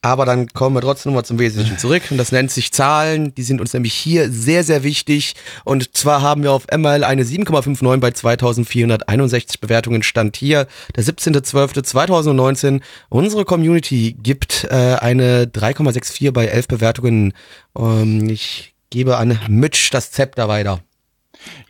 Aber 0.00 0.24
dann 0.24 0.48
kommen 0.48 0.76
wir 0.76 0.80
trotzdem 0.80 1.10
nochmal 1.10 1.24
zum 1.24 1.38
Wesentlichen 1.38 1.78
zurück. 1.78 2.02
Und 2.10 2.18
das 2.18 2.30
nennt 2.30 2.50
sich 2.50 2.72
Zahlen. 2.72 3.34
Die 3.34 3.42
sind 3.42 3.60
uns 3.60 3.72
nämlich 3.72 3.94
hier 3.94 4.30
sehr, 4.30 4.62
sehr 4.62 4.84
wichtig. 4.84 5.34
Und 5.64 5.96
zwar 5.96 6.22
haben 6.22 6.42
wir 6.42 6.52
auf 6.52 6.66
ML 6.70 7.02
eine 7.04 7.24
7,59 7.24 7.96
bei 7.98 8.10
2461 8.12 9.60
Bewertungen. 9.60 10.02
Stand 10.02 10.36
hier 10.36 10.66
der 10.94 11.04
17.12.2019. 11.04 12.80
Unsere 13.08 13.44
Community 13.44 14.16
gibt 14.22 14.64
äh, 14.70 14.96
eine 15.00 15.44
3,64 15.46 16.30
bei 16.30 16.46
11 16.46 16.68
Bewertungen. 16.68 17.32
Ähm, 17.76 18.28
ich 18.28 18.74
gebe 18.90 19.16
an 19.16 19.38
Mitch 19.48 19.90
das 19.90 20.12
Zepter 20.12 20.48
weiter. 20.48 20.80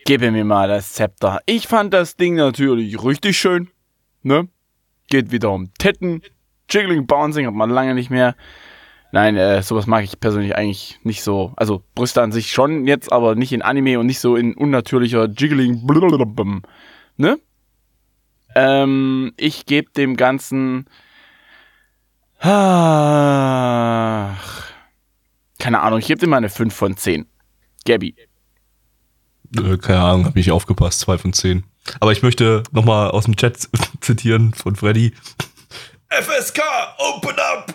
Gebe 0.05 0.31
mir 0.31 0.45
mal 0.45 0.69
das 0.69 0.93
Zepter. 0.93 1.41
Ich 1.47 1.67
fand 1.67 1.93
das 1.93 2.17
Ding 2.17 2.37
natürlich 2.37 3.03
richtig 3.03 3.39
schön. 3.39 3.69
Ne? 4.23 4.49
Geht 5.09 5.31
wieder 5.31 5.51
um 5.51 5.73
Titten. 5.79 6.23
Jiggling, 6.71 7.07
Bouncing 7.07 7.47
hat 7.47 7.55
man 7.55 7.71
lange 7.71 7.95
nicht 7.95 8.11
mehr. 8.11 8.35
Nein, 9.11 9.37
äh, 9.37 9.63
sowas 9.63 9.87
mag 9.87 10.05
ich 10.05 10.21
persönlich 10.21 10.55
eigentlich 10.55 10.99
nicht 11.03 11.23
so. 11.23 11.53
Also 11.57 11.83
Brüste 11.95 12.21
an 12.21 12.31
sich 12.33 12.53
schon 12.53 12.87
jetzt, 12.87 13.11
aber 13.11 13.35
nicht 13.35 13.53
in 13.53 13.63
Anime 13.63 13.99
und 13.99 14.07
nicht 14.07 14.21
so 14.21 14.37
in 14.37 14.55
unnatürlicher 14.55 15.27
Jiggling. 15.29 15.87
blablabla. 15.87 16.61
Ne? 17.17 17.39
Ähm, 18.55 19.33
ich 19.37 19.65
gebe 19.67 19.91
dem 19.93 20.17
Ganzen. 20.17 20.87
Ach, 22.41 24.37
Keine 25.59 25.81
Ahnung, 25.81 25.99
ich 25.99 26.07
gebe 26.07 26.21
dir 26.21 26.29
mal 26.29 26.37
eine 26.37 26.49
5 26.51 26.73
von 26.75 26.97
10. 26.97 27.27
Gabby. 27.85 28.15
Äh, 29.57 29.79
keine 29.79 30.01
Ahnung, 30.01 30.27
habe 30.27 30.39
ich 30.39 30.51
aufgepasst, 30.51 31.01
zwei 31.01 31.19
von 31.19 31.33
zehn. 31.33 31.65
Aber 32.01 32.13
ich 32.13 32.23
möchte 32.23 32.63
nochmal 32.71 33.11
aus 33.11 33.25
dem 33.25 33.37
Chat 33.37 33.69
zitieren 34.01 34.53
von 34.53 34.77
Freddy. 34.77 35.15
FSK, 36.11 36.61
open 36.99 37.37
up! 37.39 37.71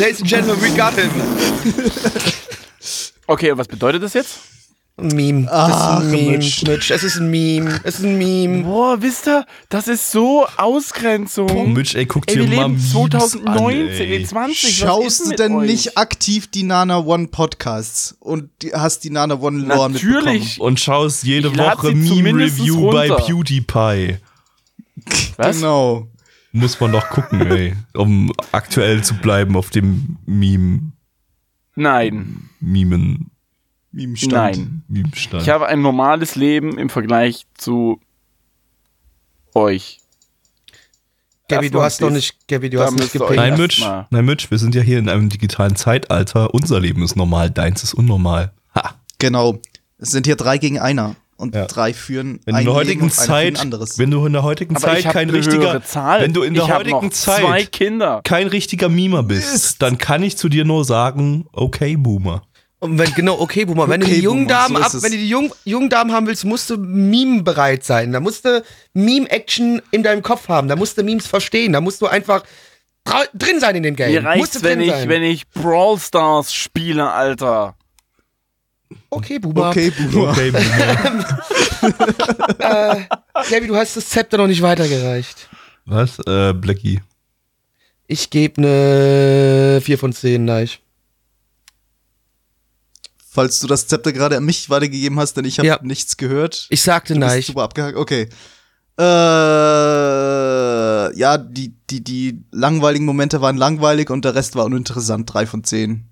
Ladies 0.00 0.20
and 0.20 0.26
Gentlemen, 0.26 0.62
we 0.62 0.74
got 0.74 0.94
him. 0.94 1.10
Okay, 3.26 3.50
und 3.50 3.58
was 3.58 3.68
bedeutet 3.68 4.02
das 4.02 4.14
jetzt? 4.14 4.51
Ein 4.98 5.08
Meme. 5.08 5.48
Ach, 5.50 5.68
das 5.68 5.78
ist 5.78 6.04
ein 6.04 6.10
Meme. 6.10 6.36
Mitch. 6.38 6.66
Mitch. 6.66 6.90
Es 6.94 7.02
ist 7.02 7.16
ein 7.16 7.30
Meme. 7.30 7.80
Es 7.82 7.98
ist 7.98 8.04
ein 8.04 8.18
Meme. 8.18 8.62
Boah, 8.64 9.00
wisst 9.00 9.26
ihr, 9.26 9.46
das 9.70 9.88
ist 9.88 10.10
so 10.12 10.46
Ausgrenzung. 10.58 11.50
Oh, 11.50 11.64
Mitch, 11.64 11.96
ey, 11.96 12.04
guck 12.04 12.28
Ey, 12.28 12.34
dir 12.34 12.40
wir 12.42 12.56
mal 12.56 12.62
leben 12.68 12.74
Memes 12.74 12.90
2019, 12.92 13.48
an, 13.48 13.64
nee, 13.64 14.16
ey. 14.16 14.24
20. 14.26 14.62
was 14.62 14.70
ist 14.70 14.78
Schaust 14.78 15.26
du 15.30 15.36
denn 15.36 15.54
euch? 15.56 15.70
nicht 15.70 15.96
aktiv 15.98 16.46
die 16.48 16.62
Nana 16.62 16.98
One 16.98 17.28
Podcasts 17.28 18.16
und 18.20 18.50
hast 18.74 19.04
die 19.04 19.10
Nana 19.10 19.34
One 19.40 19.60
Lore 19.64 19.90
Natürlich. 19.90 20.60
Und 20.60 20.78
schaust 20.78 21.24
jede 21.24 21.48
Ich 21.48 21.56
Woche 21.58 21.88
sie 21.96 22.04
zumindest 22.08 22.58
Meme-Review 22.58 22.90
bei 22.92 23.08
runter. 23.10 23.24
PewDiePie. 23.26 24.16
Was? 25.36 25.56
Genau. 25.56 26.06
Muss 26.52 26.78
man 26.80 26.92
doch 26.92 27.08
gucken, 27.08 27.40
ey. 27.50 27.74
Um 27.94 28.30
aktuell 28.52 29.02
zu 29.02 29.14
bleiben 29.14 29.56
auf 29.56 29.70
dem 29.70 30.18
Meme, 30.26 30.92
Nein, 31.74 32.50
Memen, 32.60 33.30
Meme-Stand. 33.92 34.32
nein. 34.32 34.82
Meme-Stand. 34.88 35.42
Ich 35.42 35.48
habe 35.48 35.66
ein 35.66 35.82
normales 35.82 36.34
Leben 36.34 36.78
im 36.78 36.88
Vergleich 36.88 37.46
zu 37.54 38.00
euch. 39.54 39.98
Gabby, 41.48 41.70
du 41.70 41.82
hast 41.82 42.00
noch 42.00 42.10
nicht, 42.10 42.48
Gabby, 42.48 42.70
du 42.70 42.80
hast 42.80 42.94
nicht 42.94 43.12
gepinkt. 43.12 43.36
Nein, 43.36 43.58
Mitch, 43.58 43.84
nein, 44.10 44.24
Mitch, 44.24 44.50
wir 44.50 44.56
sind 44.58 44.74
ja 44.74 44.80
hier 44.80 44.98
in 44.98 45.08
einem 45.10 45.28
digitalen 45.28 45.76
Zeitalter. 45.76 46.54
Unser 46.54 46.80
Leben 46.80 47.02
ist 47.02 47.14
normal, 47.16 47.50
deins 47.50 47.82
ist 47.82 47.92
unnormal. 47.92 48.52
Ha. 48.74 48.94
Genau. 49.18 49.58
Es 49.98 50.10
sind 50.12 50.24
hier 50.26 50.36
drei 50.36 50.56
gegen 50.58 50.78
einer. 50.78 51.16
Und 51.36 51.54
Ja. 51.56 51.66
drei 51.66 51.92
führen 51.92 52.38
Wenn 52.44 52.54
du 52.54 52.60
ein 52.60 52.60
in 52.60 52.64
der 52.66 52.84
Leben 52.84 53.00
heutigen 53.02 53.10
Zeit, 53.10 53.58
anderes. 53.60 53.98
wenn 53.98 54.10
du 54.12 54.24
in 54.24 54.32
der 54.32 54.44
heutigen 54.44 54.76
Aber 54.76 54.84
Zeit 54.86 55.02
kein 55.04 55.28
richtiger, 55.28 55.82
Zahl. 55.82 56.20
wenn 56.22 56.32
du 56.32 56.42
in 56.42 56.54
der 56.54 56.64
ich 56.64 56.70
heutigen 56.72 57.10
Zeit 57.10 57.40
zwei 57.40 57.64
Kinder. 57.64 58.20
kein 58.22 58.46
richtiger 58.46 58.88
Mimer 58.88 59.24
bist, 59.24 59.52
Ist. 59.52 59.82
dann 59.82 59.98
kann 59.98 60.22
ich 60.22 60.36
zu 60.36 60.48
dir 60.48 60.64
nur 60.64 60.84
sagen, 60.84 61.46
okay, 61.52 61.96
Boomer. 61.96 62.42
Und 62.82 62.98
wenn, 62.98 63.14
genau, 63.14 63.38
okay, 63.38 63.64
Boomer, 63.64 63.88
wenn 63.88 64.00
du 64.00 64.06
Okay, 64.06 64.16
die 64.16 64.22
jungen 64.22 64.48
Boomer, 64.48 64.58
Damen 64.58 64.76
so 64.76 64.82
ab, 64.82 65.02
wenn 65.04 65.12
du 65.12 65.16
die 65.16 65.28
jungen, 65.28 65.52
jungen 65.64 65.88
Damen 65.88 66.10
haben 66.10 66.26
willst, 66.26 66.44
musst 66.44 66.68
du 66.68 66.76
Meme 66.76 67.44
bereit 67.44 67.84
sein. 67.84 68.10
Da 68.10 68.18
musst 68.18 68.44
du 68.44 68.60
Meme-Action 68.92 69.80
in 69.92 70.02
deinem 70.02 70.22
Kopf 70.22 70.48
haben. 70.48 70.66
Da 70.66 70.74
musst 70.74 70.98
du 70.98 71.04
Memes 71.04 71.28
verstehen. 71.28 71.74
Da 71.74 71.80
musst 71.80 72.02
du 72.02 72.08
einfach 72.08 72.42
drin 73.34 73.60
sein 73.60 73.76
in 73.76 73.84
dem 73.84 73.94
Game. 73.94 74.10
Mir 74.10 74.22
musst 74.36 74.56
du 74.56 74.58
reicht's, 74.58 74.62
wenn 74.64 74.80
ich, 74.80 74.90
sein. 74.90 75.08
wenn 75.08 75.22
ich 75.22 75.48
Brawl 75.50 75.96
Stars 75.96 76.52
spiele, 76.52 77.08
Alter. 77.08 77.76
okay, 79.10 79.38
Boomer. 79.38 79.68
Okay, 79.70 79.90
Boomer. 79.90 80.30
Okay, 80.32 80.50
Boomer. 80.50 81.38
Äh, 82.58 83.04
Gabby, 83.50 83.66
du 83.68 83.76
hast 83.76 83.96
das 83.96 84.08
Zepter 84.08 84.38
noch 84.38 84.46
nicht 84.48 84.62
weitergereicht. 84.62 85.48
Was? 85.84 86.18
Äh, 86.26 86.52
Blackie. 86.52 87.00
Ich 88.08 88.30
gebe 88.30 88.60
eine 88.60 89.80
4 89.80 89.98
von 89.98 90.12
10, 90.12 90.44
nein. 90.44 90.68
Falls 93.34 93.60
du 93.60 93.66
das 93.66 93.86
Zepter 93.86 94.12
gerade 94.12 94.36
an 94.36 94.44
mich 94.44 94.68
weitergegeben 94.68 95.18
hast, 95.18 95.38
denn 95.38 95.46
ich 95.46 95.58
habe 95.58 95.66
Ja. 95.66 95.78
nichts 95.82 96.18
gehört. 96.18 96.66
Ich 96.68 96.82
sagte 96.82 97.14
Du 97.14 97.20
bist 97.20 97.32
nein. 97.32 97.40
super 97.42 97.62
abgehakt. 97.62 97.96
Okay. 97.96 98.28
Äh, 98.98 99.04
ja, 101.18 101.38
die, 101.38 101.74
die, 101.90 102.04
die 102.04 102.44
langweiligen 102.50 103.06
Momente 103.06 103.40
waren 103.40 103.56
langweilig 103.56 104.10
und 104.10 104.24
der 104.24 104.34
Rest 104.34 104.54
war 104.54 104.64
uninteressant. 104.66 105.32
Drei 105.32 105.46
von 105.46 105.64
zehn. 105.64 106.04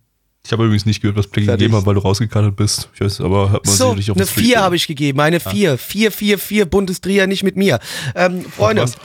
Ich 0.46 0.52
habe 0.52 0.64
übrigens 0.64 0.86
nicht 0.86 1.02
gehört, 1.02 1.18
was 1.18 1.26
Fertig. 1.26 1.46
gegeben 1.46 1.76
hat, 1.76 1.84
weil 1.84 1.94
du 1.94 2.00
rausgekartet 2.00 2.56
bist. 2.56 2.88
Ich 2.94 3.00
weiß, 3.02 3.20
aber 3.20 3.50
hört 3.50 3.66
man 3.66 3.74
So, 3.74 3.88
sicherlich 3.94 4.10
auf 4.12 4.16
eine. 4.16 4.26
4 4.26 4.60
habe 4.62 4.76
ich 4.76 4.86
gegeben, 4.86 5.20
eine 5.20 5.40
4. 5.40 5.76
4, 5.76 6.10
4, 6.10 6.38
4, 6.38 6.64
Bundesdreher 6.66 7.26
nicht 7.26 7.42
mit 7.42 7.56
mir. 7.56 7.78
Ähm, 8.14 8.44
Freunde, 8.46 8.82
Was? 8.84 8.96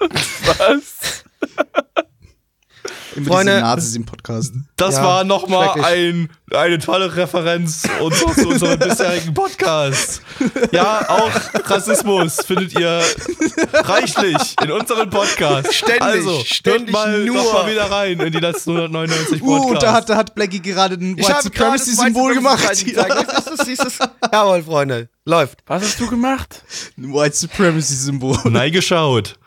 Was? 0.58 1.24
Immer 3.16 3.26
Freunde- 3.28 3.52
diese 3.52 3.64
Nazis 3.64 3.96
im 3.96 4.04
Podcast. 4.04 4.52
Das 4.76 4.96
Ja, 4.96 5.04
war 5.04 5.24
nochmal 5.24 5.70
ein, 5.82 6.28
eine 6.52 6.78
tolle 6.78 7.16
Referenz 7.16 7.84
und 8.00 8.14
so 8.14 8.26
zu 8.34 8.48
unserem 8.48 8.78
bisherigen 8.78 9.32
Podcast. 9.34 10.20
Ja, 10.72 11.08
auch 11.08 11.30
Rassismus 11.70 12.36
findet 12.44 12.78
ihr 12.78 13.00
reichlich 13.72 14.54
in 14.62 14.70
unserem 14.70 15.08
Podcast. 15.10 15.72
Ständig, 15.74 16.02
also, 16.02 16.42
ständig 16.44 16.92
mal 16.92 17.24
nur. 17.24 17.36
noch 17.36 17.52
mal 17.52 17.70
wieder 17.70 17.90
rein 17.90 18.18
in 18.20 18.32
die 18.32 18.40
letzten 18.40 18.70
199 18.72 19.42
Uh, 19.42 19.46
Podcasts. 19.60 19.84
da 19.84 19.92
hat, 19.92 20.08
da 20.10 20.16
hat 20.16 20.34
Blackie 20.34 20.60
gerade 20.60 20.96
ein 20.96 21.16
ich 21.16 21.26
White 21.28 21.42
Supremacy-Symbol 21.44 22.34
gemacht. 22.34 22.84
Jawohl, 24.32 24.62
Freunde, 24.62 25.08
läuft. 25.24 25.60
Was 25.66 25.82
hast 25.82 26.00
du 26.00 26.08
gemacht? 26.08 26.62
Ein 26.98 27.12
White 27.14 27.36
Supremacy-Symbol. 27.36 28.38
Nein 28.44 28.72
geschaut. 28.72 29.38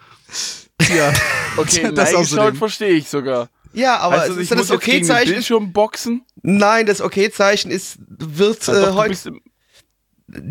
Ja. 0.95 1.13
Okay, 1.57 1.91
Das 1.91 2.11
das 2.11 2.29
geschaut 2.29 2.55
verstehe 2.55 2.91
ich 2.91 3.09
sogar. 3.09 3.49
Ja, 3.73 3.97
aber 3.97 4.21
also, 4.21 4.39
ist 4.39 4.51
das 4.51 4.67
den 4.67 4.75
Okay-Zeichen? 4.75 5.27
ist- 5.29 5.33
Bildschirm 5.33 5.73
boxen. 5.73 6.21
Nein, 6.43 6.85
das 6.85 7.01
Okay-Zeichen 7.01 7.71
ist, 7.71 7.97
wird 8.07 8.67
äh, 8.67 8.91
heute, 8.91 9.33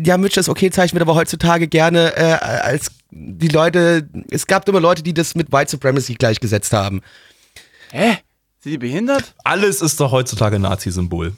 ja, 0.03 0.17
Mitch, 0.17 0.35
das 0.35 0.49
Okay-Zeichen 0.49 0.93
wird 0.95 1.01
aber 1.01 1.15
heutzutage 1.15 1.67
gerne 1.69 2.13
äh, 2.17 2.33
als 2.33 2.91
die 3.11 3.47
Leute, 3.47 4.09
es 4.29 4.47
gab 4.47 4.67
immer 4.67 4.81
Leute, 4.81 5.01
die 5.01 5.13
das 5.13 5.33
mit 5.35 5.51
White 5.53 5.71
Supremacy 5.71 6.15
gleichgesetzt 6.15 6.73
haben. 6.73 7.01
Hä? 7.91 8.17
Sind 8.59 8.73
die 8.73 8.77
behindert? 8.77 9.33
Alles 9.45 9.81
ist 9.81 9.99
doch 10.01 10.11
heutzutage 10.11 10.59
Nazi-Symbol. 10.59 11.33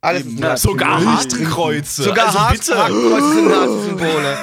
Alles 0.00 0.26
ist 0.26 0.40
Nazi. 0.40 0.66
Sogar. 0.66 1.04
Hakenkreuze. 1.04 2.02
Sogar 2.02 2.26
also. 2.26 2.74
Hakenkreuze 2.76 3.34
sind 3.34 3.48
Nazi-Symbole. 3.48 4.38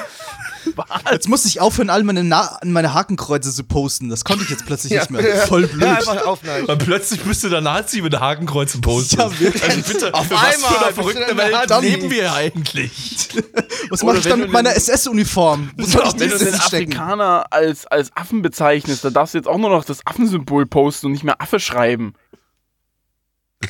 Jetzt 1.10 1.28
muss 1.28 1.44
ich 1.44 1.60
aufhören, 1.60 1.90
all 1.90 2.02
meine, 2.04 2.24
Na 2.24 2.58
meine 2.64 2.94
Hakenkreuze 2.94 3.52
zu 3.52 3.64
posten. 3.64 4.08
Das 4.08 4.24
konnte 4.24 4.44
ich 4.44 4.50
jetzt 4.50 4.66
plötzlich 4.66 4.92
nicht 4.92 5.10
mehr. 5.10 5.22
Voll 5.46 5.66
blöd. 5.66 5.82
Ja, 5.82 5.94
einfach 5.96 6.26
auf, 6.26 6.42
nein. 6.42 6.64
Und 6.64 6.78
plötzlich 6.78 7.22
bist 7.22 7.44
du 7.44 7.48
der 7.48 7.60
Nazi 7.60 8.00
mit 8.00 8.18
Hakenkreuzen 8.18 8.80
posten. 8.80 9.18
Ja, 9.18 9.40
wirklich. 9.40 9.62
Also 9.62 9.92
bitte, 9.92 10.14
Auf 10.14 10.26
für 10.26 10.34
was 10.34 10.54
einmal 10.54 10.70
für 10.70 10.84
eine 10.86 10.94
verrückte 10.94 11.36
Welt 11.36 11.68
Nazi. 11.68 11.86
leben 11.86 12.10
wir 12.10 12.32
eigentlich? 12.32 13.28
Was 13.90 14.02
Oder 14.02 14.12
mache 14.12 14.18
ich 14.18 14.28
dann 14.28 14.40
mit 14.40 14.52
meiner 14.52 14.74
SS-Uniform? 14.74 15.70
Wenn 15.76 15.90
du 15.90 16.38
den? 16.38 16.54
Afrikaner 16.54 17.46
als, 17.50 17.86
als 17.86 18.14
Affen 18.16 18.42
bezeichnest, 18.42 19.04
dann 19.04 19.12
darfst 19.12 19.34
du 19.34 19.38
jetzt 19.38 19.48
auch 19.48 19.58
nur 19.58 19.70
noch 19.70 19.84
das 19.84 20.06
Affensymbol 20.06 20.66
posten 20.66 21.06
und 21.06 21.12
nicht 21.12 21.24
mehr 21.24 21.40
Affe 21.40 21.60
schreiben. 21.60 22.14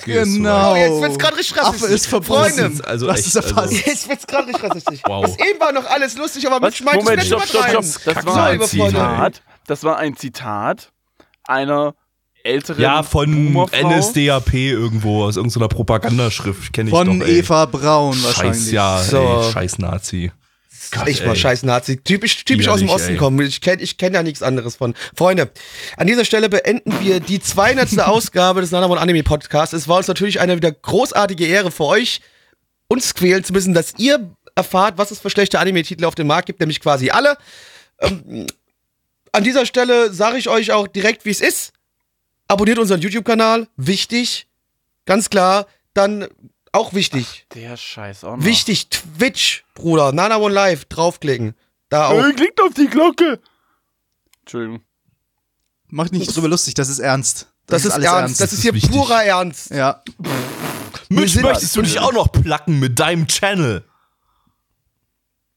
Genau. 0.05 0.73
Oh, 0.73 0.77
jetzt 0.77 1.01
wird's 1.03 1.19
grad 1.19 1.37
richtig 1.37 1.57
rassistisch. 1.59 1.83
Affe 1.85 1.95
ist. 1.95 2.27
Freunde. 2.27 2.73
Also 2.87 3.07
das 3.07 3.19
echt, 3.19 3.27
ist 3.29 3.37
erfasst. 3.37 3.87
Jetzt 3.87 4.09
wird's 4.09 4.27
gerade 4.27 4.49
richtig 4.49 4.63
rassistisch. 4.65 5.01
Wow. 5.07 5.25
Bis 5.25 5.47
eben 5.47 5.61
war 5.61 5.73
noch 5.73 5.87
alles 5.87 6.17
lustig, 6.17 6.47
aber 6.47 6.61
Was? 6.61 6.81
Mitch 6.81 6.85
meint, 6.85 7.03
Moment, 7.05 7.21
es 7.21 7.27
stopp, 7.27 7.41
nicht 7.41 7.51
stopp, 7.51 7.85
stopp. 7.85 8.15
Das 8.15 8.27
war 8.27 8.47
ein. 8.47 8.63
Zitat. 8.63 9.43
Das 9.67 9.85
war 9.85 9.97
ein 9.99 10.17
Zitat 10.17 10.93
einer 11.45 11.95
älteren 12.45 12.83
Ja, 12.83 13.03
von 13.05 13.31
Boomerfrau. 13.53 13.89
NSDAP 13.99 14.55
irgendwo, 14.55 15.25
aus 15.25 15.37
irgendeiner 15.37 15.69
Propagandaschrift, 15.69 16.73
kenne 16.73 16.91
ich 16.91 16.97
Von 16.97 17.21
doch, 17.21 17.27
ey. 17.27 17.39
Eva 17.39 17.67
Braun 17.67 18.21
wahrscheinlich. 18.25 18.57
Scheiß, 18.65 18.73
ja, 18.73 18.99
So. 19.03 19.19
ey, 19.47 19.53
scheiß 19.53 19.79
Nazi. 19.79 20.33
Echt 21.07 21.25
mal 21.25 21.33
ey. 21.33 21.37
scheiß 21.37 21.63
Nazi. 21.63 21.97
Typisch, 21.99 22.45
typisch 22.45 22.69
aus 22.69 22.81
dem 22.81 22.89
Osten 22.89 23.13
ey. 23.13 23.17
kommen. 23.17 23.45
Ich 23.47 23.61
kenne 23.61 23.83
ich 23.83 23.99
kenn 23.99 24.15
ja 24.15 24.23
nichts 24.23 24.43
anderes 24.43 24.77
von. 24.77 24.95
Freunde, 25.15 25.51
an 25.97 26.07
dieser 26.07 26.25
Stelle 26.25 26.49
beenden 26.49 26.93
wir 27.01 27.21
die 27.21 27.41
200. 27.41 27.99
Ausgabe 28.01 28.61
des 28.61 28.71
Nanamon 28.71 28.99
Anime 28.99 29.23
Podcasts. 29.23 29.73
Es 29.73 29.89
war 29.89 29.99
uns 29.99 30.09
natürlich 30.09 30.41
eine 30.41 30.57
wieder 30.57 30.73
großartige 30.73 31.47
Ehre 31.47 31.71
für 31.71 31.85
euch, 31.85 32.21
uns 32.89 33.15
quälen 33.15 33.45
zu 33.45 33.53
müssen, 33.53 33.75
dass 33.75 33.95
ihr 33.99 34.35
erfahrt, 34.55 34.99
was 34.99 35.11
es 35.11 35.21
für 35.21 35.31
schlechte 35.31 35.59
Anime-Titel 35.59 36.05
auf 36.05 36.15
dem 36.15 36.27
Markt 36.27 36.47
gibt, 36.47 36.61
nämlich 36.61 36.81
quasi 36.81 37.11
alle. 37.11 37.37
Ähm, 38.01 38.47
an 39.33 39.45
dieser 39.45 39.65
Stelle 39.65 40.13
sage 40.13 40.37
ich 40.37 40.49
euch 40.49 40.73
auch 40.73 40.87
direkt, 40.87 41.25
wie 41.25 41.31
es 41.31 41.41
ist. 41.41 41.73
Abonniert 42.49 42.79
unseren 42.79 43.01
YouTube-Kanal. 43.01 43.69
Wichtig. 43.77 44.47
Ganz 45.07 45.31
klar. 45.31 45.67
Dann 45.95 46.29
auch 46.73 46.93
wichtig. 46.95 47.47
Der 47.55 47.77
Scheiß 47.77 48.25
auch 48.25 48.37
noch. 48.37 48.45
Wichtig, 48.45 48.89
Twitch, 48.91 49.65
Bruder. 49.75 50.13
Nana 50.13 50.39
One 50.39 50.55
Live, 50.55 50.87
draufklicken. 50.87 51.55
Da 51.89 52.09
auch. 52.09 52.25
Äh, 52.25 52.33
klickt 52.33 52.61
auf 52.61 52.75
die 52.75 52.87
Glocke. 52.89 53.41
Entschuldigung. 54.41 54.83
Mach 55.89 56.09
dich 56.09 56.21
nicht 56.21 56.35
drüber 56.35 56.49
lustig, 56.49 56.75
das 56.75 56.89
ist 56.89 56.99
ernst. 56.99 57.49
Das, 57.67 57.85
ist, 57.85 57.97
ernst. 57.97 58.41
Das 58.41 58.53
ist 58.53 58.63
hier 58.63 58.75
wichtig. 58.75 58.91
purer 58.91 59.23
Ernst. 59.25 59.71
Ja. 59.71 60.03
Sind- 61.11 61.43
möchtest 61.43 61.77
du 61.77 61.83
dich 61.83 61.99
auch 62.01 62.13
noch 62.13 62.33
placken 62.33 62.81
mit 62.81 62.99
deinem 62.99 63.27
Channel? 63.29 63.85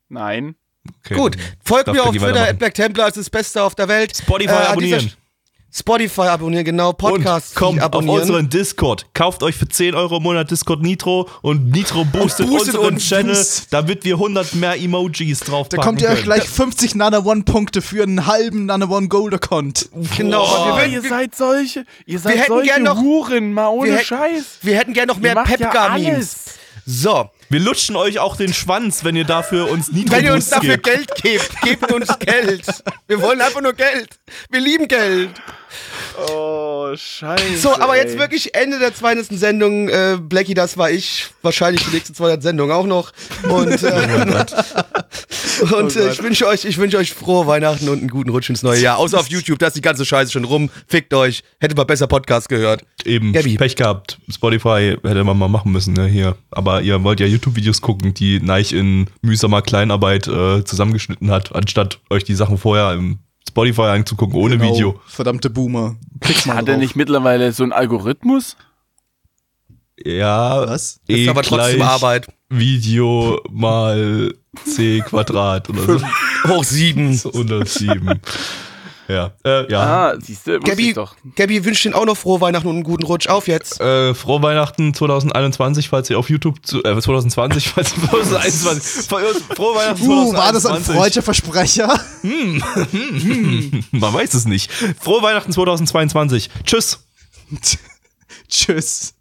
Nein. 0.09 0.55
Okay, 1.03 1.15
Gut, 1.15 1.35
folgt 1.63 1.87
mir 1.91 2.03
auf 2.03 2.11
Twitter, 2.11 2.27
weitermachen. 2.27 2.57
Black 2.57 2.73
Templar, 2.75 3.07
das 3.07 3.17
ist 3.17 3.25
das 3.27 3.29
Beste 3.31 3.63
auf 3.63 3.73
der 3.73 3.87
Welt. 3.87 4.15
Spotify 4.15 4.51
Äh, 4.51 4.67
abonnieren. 4.67 5.11
Spotify 5.77 6.22
abonnieren, 6.22 6.64
genau, 6.64 6.93
Podcast 6.93 7.49
und 7.52 7.56
kommt 7.57 7.81
abonnieren. 7.81 8.15
auf 8.15 8.22
unseren 8.22 8.49
Discord. 8.49 9.07
Kauft 9.14 9.43
euch 9.43 9.56
für 9.56 9.68
10 9.68 9.93
Euro 9.93 10.18
im 10.18 10.23
Monat 10.23 10.49
Discord 10.49 10.81
Nitro 10.81 11.27
und 11.41 11.72
Nitro 11.72 12.06
boostet, 12.06 12.47
boostet 12.47 12.76
unseren 12.76 12.93
uns. 12.93 13.10
Channel, 13.10 13.45
damit 13.72 14.06
wir 14.06 14.14
100 14.15 14.56
mehr 14.56 14.81
Emojis 14.81 15.41
drauf 15.41 15.68
Da 15.68 15.77
kommt 15.81 16.02
ihr 16.02 16.07
euch 16.10 16.23
gleich 16.23 16.47
50 16.47 16.95
Nana 16.95 17.19
One 17.26 17.43
Punkte 17.43 17.81
für 17.81 18.03
einen 18.03 18.26
halben 18.26 18.68
Nana 18.68 18.88
One 18.89 19.10
Gold 19.10 19.34
Account. 19.34 19.89
genau, 20.15 20.45
Oh, 20.45 20.77
wir, 20.77 20.85
ihr 20.85 21.03
wir, 21.03 21.10
seid 21.10 21.35
solche, 21.35 21.85
ihr 22.06 22.19
seid 22.19 22.38
hätten 22.38 22.47
solche 22.53 22.69
gern 22.72 22.84
noch- 22.84 22.97
Huren, 23.02 23.52
mal 23.52 23.68
ohne 23.68 23.89
wir, 23.89 23.95
hätten- 23.97 24.06
Scheiß. 24.06 24.45
wir 24.61 24.77
hätten 24.77 24.93
gerne 24.93 25.11
noch 25.11 25.19
mehr 25.19 25.34
ja 25.35 25.43
Pepka-Memes. 25.43 26.15
alles. 26.15 26.43
so, 26.85 27.30
Wir 27.49 27.60
lutschen 27.60 27.95
euch 27.97 28.19
auch 28.19 28.38
den 28.38 28.53
Schwanz, 28.53 29.03
wenn 29.03 29.15
ihr 29.18 29.26
dafür 29.26 29.69
uns 29.69 29.91
Nitro 29.91 30.15
wenn 30.15 30.23
ihr 30.26 30.34
uns 30.34 30.49
dafür 30.49 30.77
gebt. 30.77 30.85
Geld 31.22 31.22
gebt, 31.22 31.61
gebt 31.61 31.91
uns 31.91 32.07
Geld. 32.19 32.64
Wir 33.07 33.22
wollen 33.22 33.41
einfach 33.41 33.61
nur 33.61 33.73
Geld. 33.73 34.07
Wir 34.49 34.61
lieben 34.61 34.88
Geld. 34.88 35.31
Oh, 36.30 36.95
Scheiße. 36.95 37.57
So, 37.57 37.76
aber 37.76 37.97
jetzt 37.97 38.14
ey. 38.14 38.19
wirklich 38.19 38.56
Ende 38.56 38.80
der 38.80 38.93
200. 38.93 39.27
Sendung. 39.31 39.89
Äh, 39.89 40.18
Blackie, 40.19 40.53
das 40.53 40.77
war 40.77 40.89
ich. 40.89 41.27
Wahrscheinlich 41.41 41.84
die 41.85 41.93
nächste 41.93 42.14
200 42.14 42.41
Sendung 42.41 42.72
auch 42.72 42.85
noch. 42.85 43.11
Und, 43.43 43.84
äh, 43.84 44.26
und 45.77 45.95
äh, 45.95 46.11
ich 46.11 46.23
wünsche 46.23 46.47
euch, 46.47 46.65
ich 46.65 46.77
wünsche 46.77 46.97
euch 46.97 47.14
frohe 47.14 47.47
Weihnachten 47.47 47.89
und 47.89 47.99
einen 47.99 48.10
guten 48.10 48.30
Rutsch 48.30 48.49
ins 48.49 48.64
neue 48.64 48.80
Jahr. 48.80 48.97
Außer 48.97 49.19
auf 49.19 49.27
YouTube, 49.27 49.60
da 49.60 49.68
ist 49.68 49.76
die 49.76 49.81
ganze 49.81 50.06
Scheiße 50.06 50.31
schon 50.31 50.45
rum. 50.45 50.69
Fickt 50.88 51.14
euch. 51.14 51.43
Hätte 51.60 51.76
mal 51.76 51.84
besser 51.84 52.07
Podcast 52.07 52.49
gehört. 52.49 52.84
Eben, 53.03 53.34
Gabby. 53.34 53.57
Pech 53.57 53.76
gehabt. 53.76 54.19
Spotify 54.30 54.97
hätte 55.03 55.23
man 55.23 55.38
mal 55.38 55.49
machen 55.49 55.72
müssen, 55.72 55.93
ne, 55.93 56.07
hier. 56.07 56.35
Aber 56.52 56.81
ihr 56.81 57.03
wollt 57.03 57.19
ja 57.19 57.26
YouTube-Videos 57.26 57.81
gucken, 57.81 58.14
die 58.14 58.39
Neich 58.39 58.73
in 58.73 59.07
mühsamer 59.22 59.61
Kleinarbeit 59.61 60.27
äh, 60.27 60.64
zusammengeschnitten 60.64 61.30
hat, 61.31 61.53
anstatt 61.53 61.99
euch 62.10 62.23
die 62.23 62.35
Sachen 62.35 62.57
vorher 62.57 62.93
im 62.93 63.19
Spotify 63.56 63.84
anzugucken, 63.84 64.36
ohne 64.36 64.57
Genau, 64.57 64.73
Video. 64.73 64.99
Verdammte 65.07 65.49
Boomer. 65.49 65.95
Klick 66.19 66.45
mal 66.45 66.57
Hat 66.57 66.68
er 66.68 66.76
nicht 66.76 66.98
mittlerweile 66.98 67.53
so 67.53 67.64
einen 67.64 67.72
Algorithmus? 67.72 68.57
Ja, 70.03 70.68
Was? 70.68 70.99
Ist 71.07 71.19
E 71.19 71.30
aber 71.30 71.41
trotzdem 71.41 71.82
Arbeit. 71.82 72.27
Video 72.49 73.41
mal 73.49 74.34
C 74.65 74.99
Quadrat 74.99 75.69
oder 75.69 75.82
so. 75.99 76.02
Hoch 76.49 76.65
sieben. 76.65 77.11
107. 77.23 78.19
ja, 79.07 79.32
äh, 79.44 79.72
ja. 79.72 79.82
Ah, 79.82 80.15
siehst 80.19 80.48
du, 80.48 80.57
ich 80.57 80.94
doch. 80.94 81.15
Gabi 81.36 81.64
wünscht 81.64 81.86
Ihnen 81.86 81.94
auch 81.94 82.06
noch 82.06 82.18
frohe 82.18 82.41
Weihnachten 82.41 82.68
und 82.68 82.76
einen 82.76 82.84
guten 82.84 83.03
Rutsch. 83.03 83.27
Auf 83.27 83.48
jetzt. 83.48 83.80
Äh, 83.80 84.14
frohe 84.14 84.41
Weihnachten 84.41 84.94
2021, 84.94 85.90
falls 85.90 86.10
ihr 86.10 86.18
auf 86.18 86.30
YouTube 86.30 86.65
zu, 86.65 86.84
äh, 86.84 86.99
2020, 86.99 87.69
falls 87.69 87.94
2021, 87.95 89.06
frohe 89.56 89.76
Weihnachten 89.76 90.03
2021. 90.03 90.07
Uh, 90.07 90.34
war 90.34 90.53
das 90.53 90.65
ein 90.65 90.84
freudscher 90.84 91.22
Versprecher? 91.22 91.99
Man 93.91 94.14
weiß 94.14 94.34
es 94.34 94.45
nicht. 94.45 94.72
Frohe 94.72 95.22
Weihnachten 95.22 95.52
2022. 95.52 96.49
Tschüss. 96.64 97.06
Tschüss. 98.49 99.14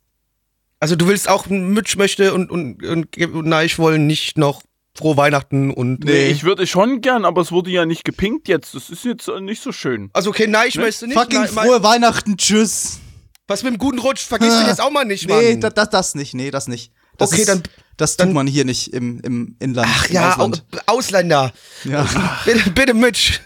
Also 0.81 0.97
du 0.97 1.07
willst 1.07 1.29
auch, 1.29 1.47
Mitch 1.47 1.97
möchte 1.97 2.35
und, 2.35 2.51
und, 2.51 2.83
und, 2.83 3.17
und 3.17 3.47
Neich 3.47 3.79
wollen 3.79 4.07
nicht 4.07 4.37
noch 4.37 4.63
frohe 4.97 5.17
Weihnachten 5.17 5.71
und... 5.73 6.05
Nee, 6.05 6.29
ich 6.29 6.45
würde 6.45 6.67
schon 6.67 7.01
gern, 7.01 7.25
aber 7.25 7.41
es 7.41 7.51
wurde 7.53 7.71
ja 7.71 7.85
nicht 7.85 8.05
gepinkt 8.05 8.49
jetzt. 8.49 8.75
Das 8.75 8.91
ist 8.91 9.05
jetzt 9.05 9.29
äh, 9.29 9.41
nicht 9.41 9.63
so 9.63 9.73
schön. 9.73 10.11
Also 10.13 10.31
okay, 10.31 10.47
Neich 10.47 10.77
möchte 10.77 11.07
nicht. 11.07 11.19
Fucking 11.19 11.41
Nein, 11.41 11.49
frohe 11.49 11.83
Weihnachten, 11.83 12.37
tschüss. 12.37 13.01
Was 13.49 13.63
mit 13.63 13.75
dem 13.75 13.79
guten 13.79 13.99
Rutsch? 13.99 14.25
Vergiss 14.25 14.57
den 14.59 14.67
jetzt 14.69 14.81
auch 14.81 14.91
mal 14.91 15.05
nicht, 15.05 15.29
Mann. 15.29 15.39
Nee, 15.41 15.57
das, 15.57 15.75
das, 15.75 15.91
das 15.91 16.15
nicht, 16.15 16.35
nee, 16.35 16.51
das 16.51 16.69
nicht. 16.69 16.93
Das 17.19 17.31
Okay, 17.33 17.43
ist, 17.43 17.49
dann- 17.49 17.63
Das 17.97 18.17
dann- 18.17 18.29
tut 18.29 18.35
man 18.35 18.47
hier 18.47 18.65
nicht 18.65 18.93
im, 18.95 19.21
im 19.21 19.57
Inland. 19.61 19.89
Ach 19.91 20.09
im 20.09 20.15
ja, 20.15 20.31
Ausland. 20.33 20.65
Au- 20.87 20.95
Ausländer. 20.95 21.53
ja. 21.85 22.07
Bitte, 22.45 22.71
bitte 22.71 22.95
Mitch. 22.95 23.41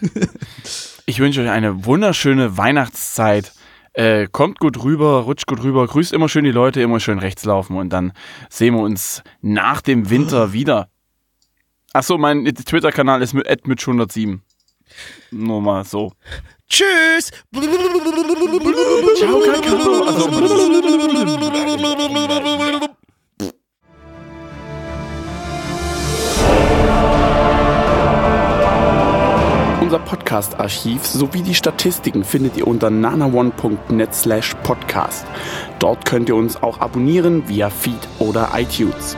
Ich 1.05 1.19
wünsche 1.19 1.41
euch 1.41 1.49
eine 1.49 1.85
wunderschöne 1.85 2.57
Weihnachtszeit. 2.57 3.51
Äh, 3.93 4.27
kommt 4.31 4.59
gut 4.59 4.81
rüber, 4.83 5.21
rutscht 5.21 5.47
gut 5.47 5.63
rüber, 5.63 5.85
grüßt 5.87 6.13
immer 6.13 6.29
schön 6.29 6.45
die 6.45 6.51
Leute, 6.51 6.79
immer 6.81 6.99
schön 6.99 7.17
rechts 7.19 7.43
laufen 7.43 7.75
und 7.75 7.89
dann 7.89 8.13
sehen 8.49 8.75
wir 8.75 8.81
uns 8.81 9.23
nach 9.41 9.81
dem 9.81 10.09
Winter 10.11 10.53
wieder. 10.53 10.89
Achso, 11.93 12.17
mein 12.17 12.45
Twitter-Kanal 12.45 13.21
ist 13.21 13.33
mit 13.33 13.47
@mitch107. 13.47 14.39
Nur 15.31 15.61
mal 15.61 15.83
so. 15.83 16.13
Tschüss. 16.69 17.31
Ciao, 19.17 19.39
Kakao. 19.39 20.03
Also, 20.03 20.29
Unser 29.81 29.99
Podcast-Archiv 29.99 31.03
sowie 31.03 31.41
die 31.41 31.55
Statistiken 31.55 32.23
findet 32.23 32.57
ihr 32.57 32.67
unter 32.67 32.91
nanaone.net 32.91 34.13
slash 34.13 34.53
podcast. 34.61 35.25
Dort 35.79 36.05
könnt 36.05 36.29
ihr 36.29 36.35
uns 36.35 36.61
auch 36.61 36.79
abonnieren 36.79 37.47
via 37.49 37.71
Feed 37.71 38.07
oder 38.19 38.51
iTunes. 38.53 39.17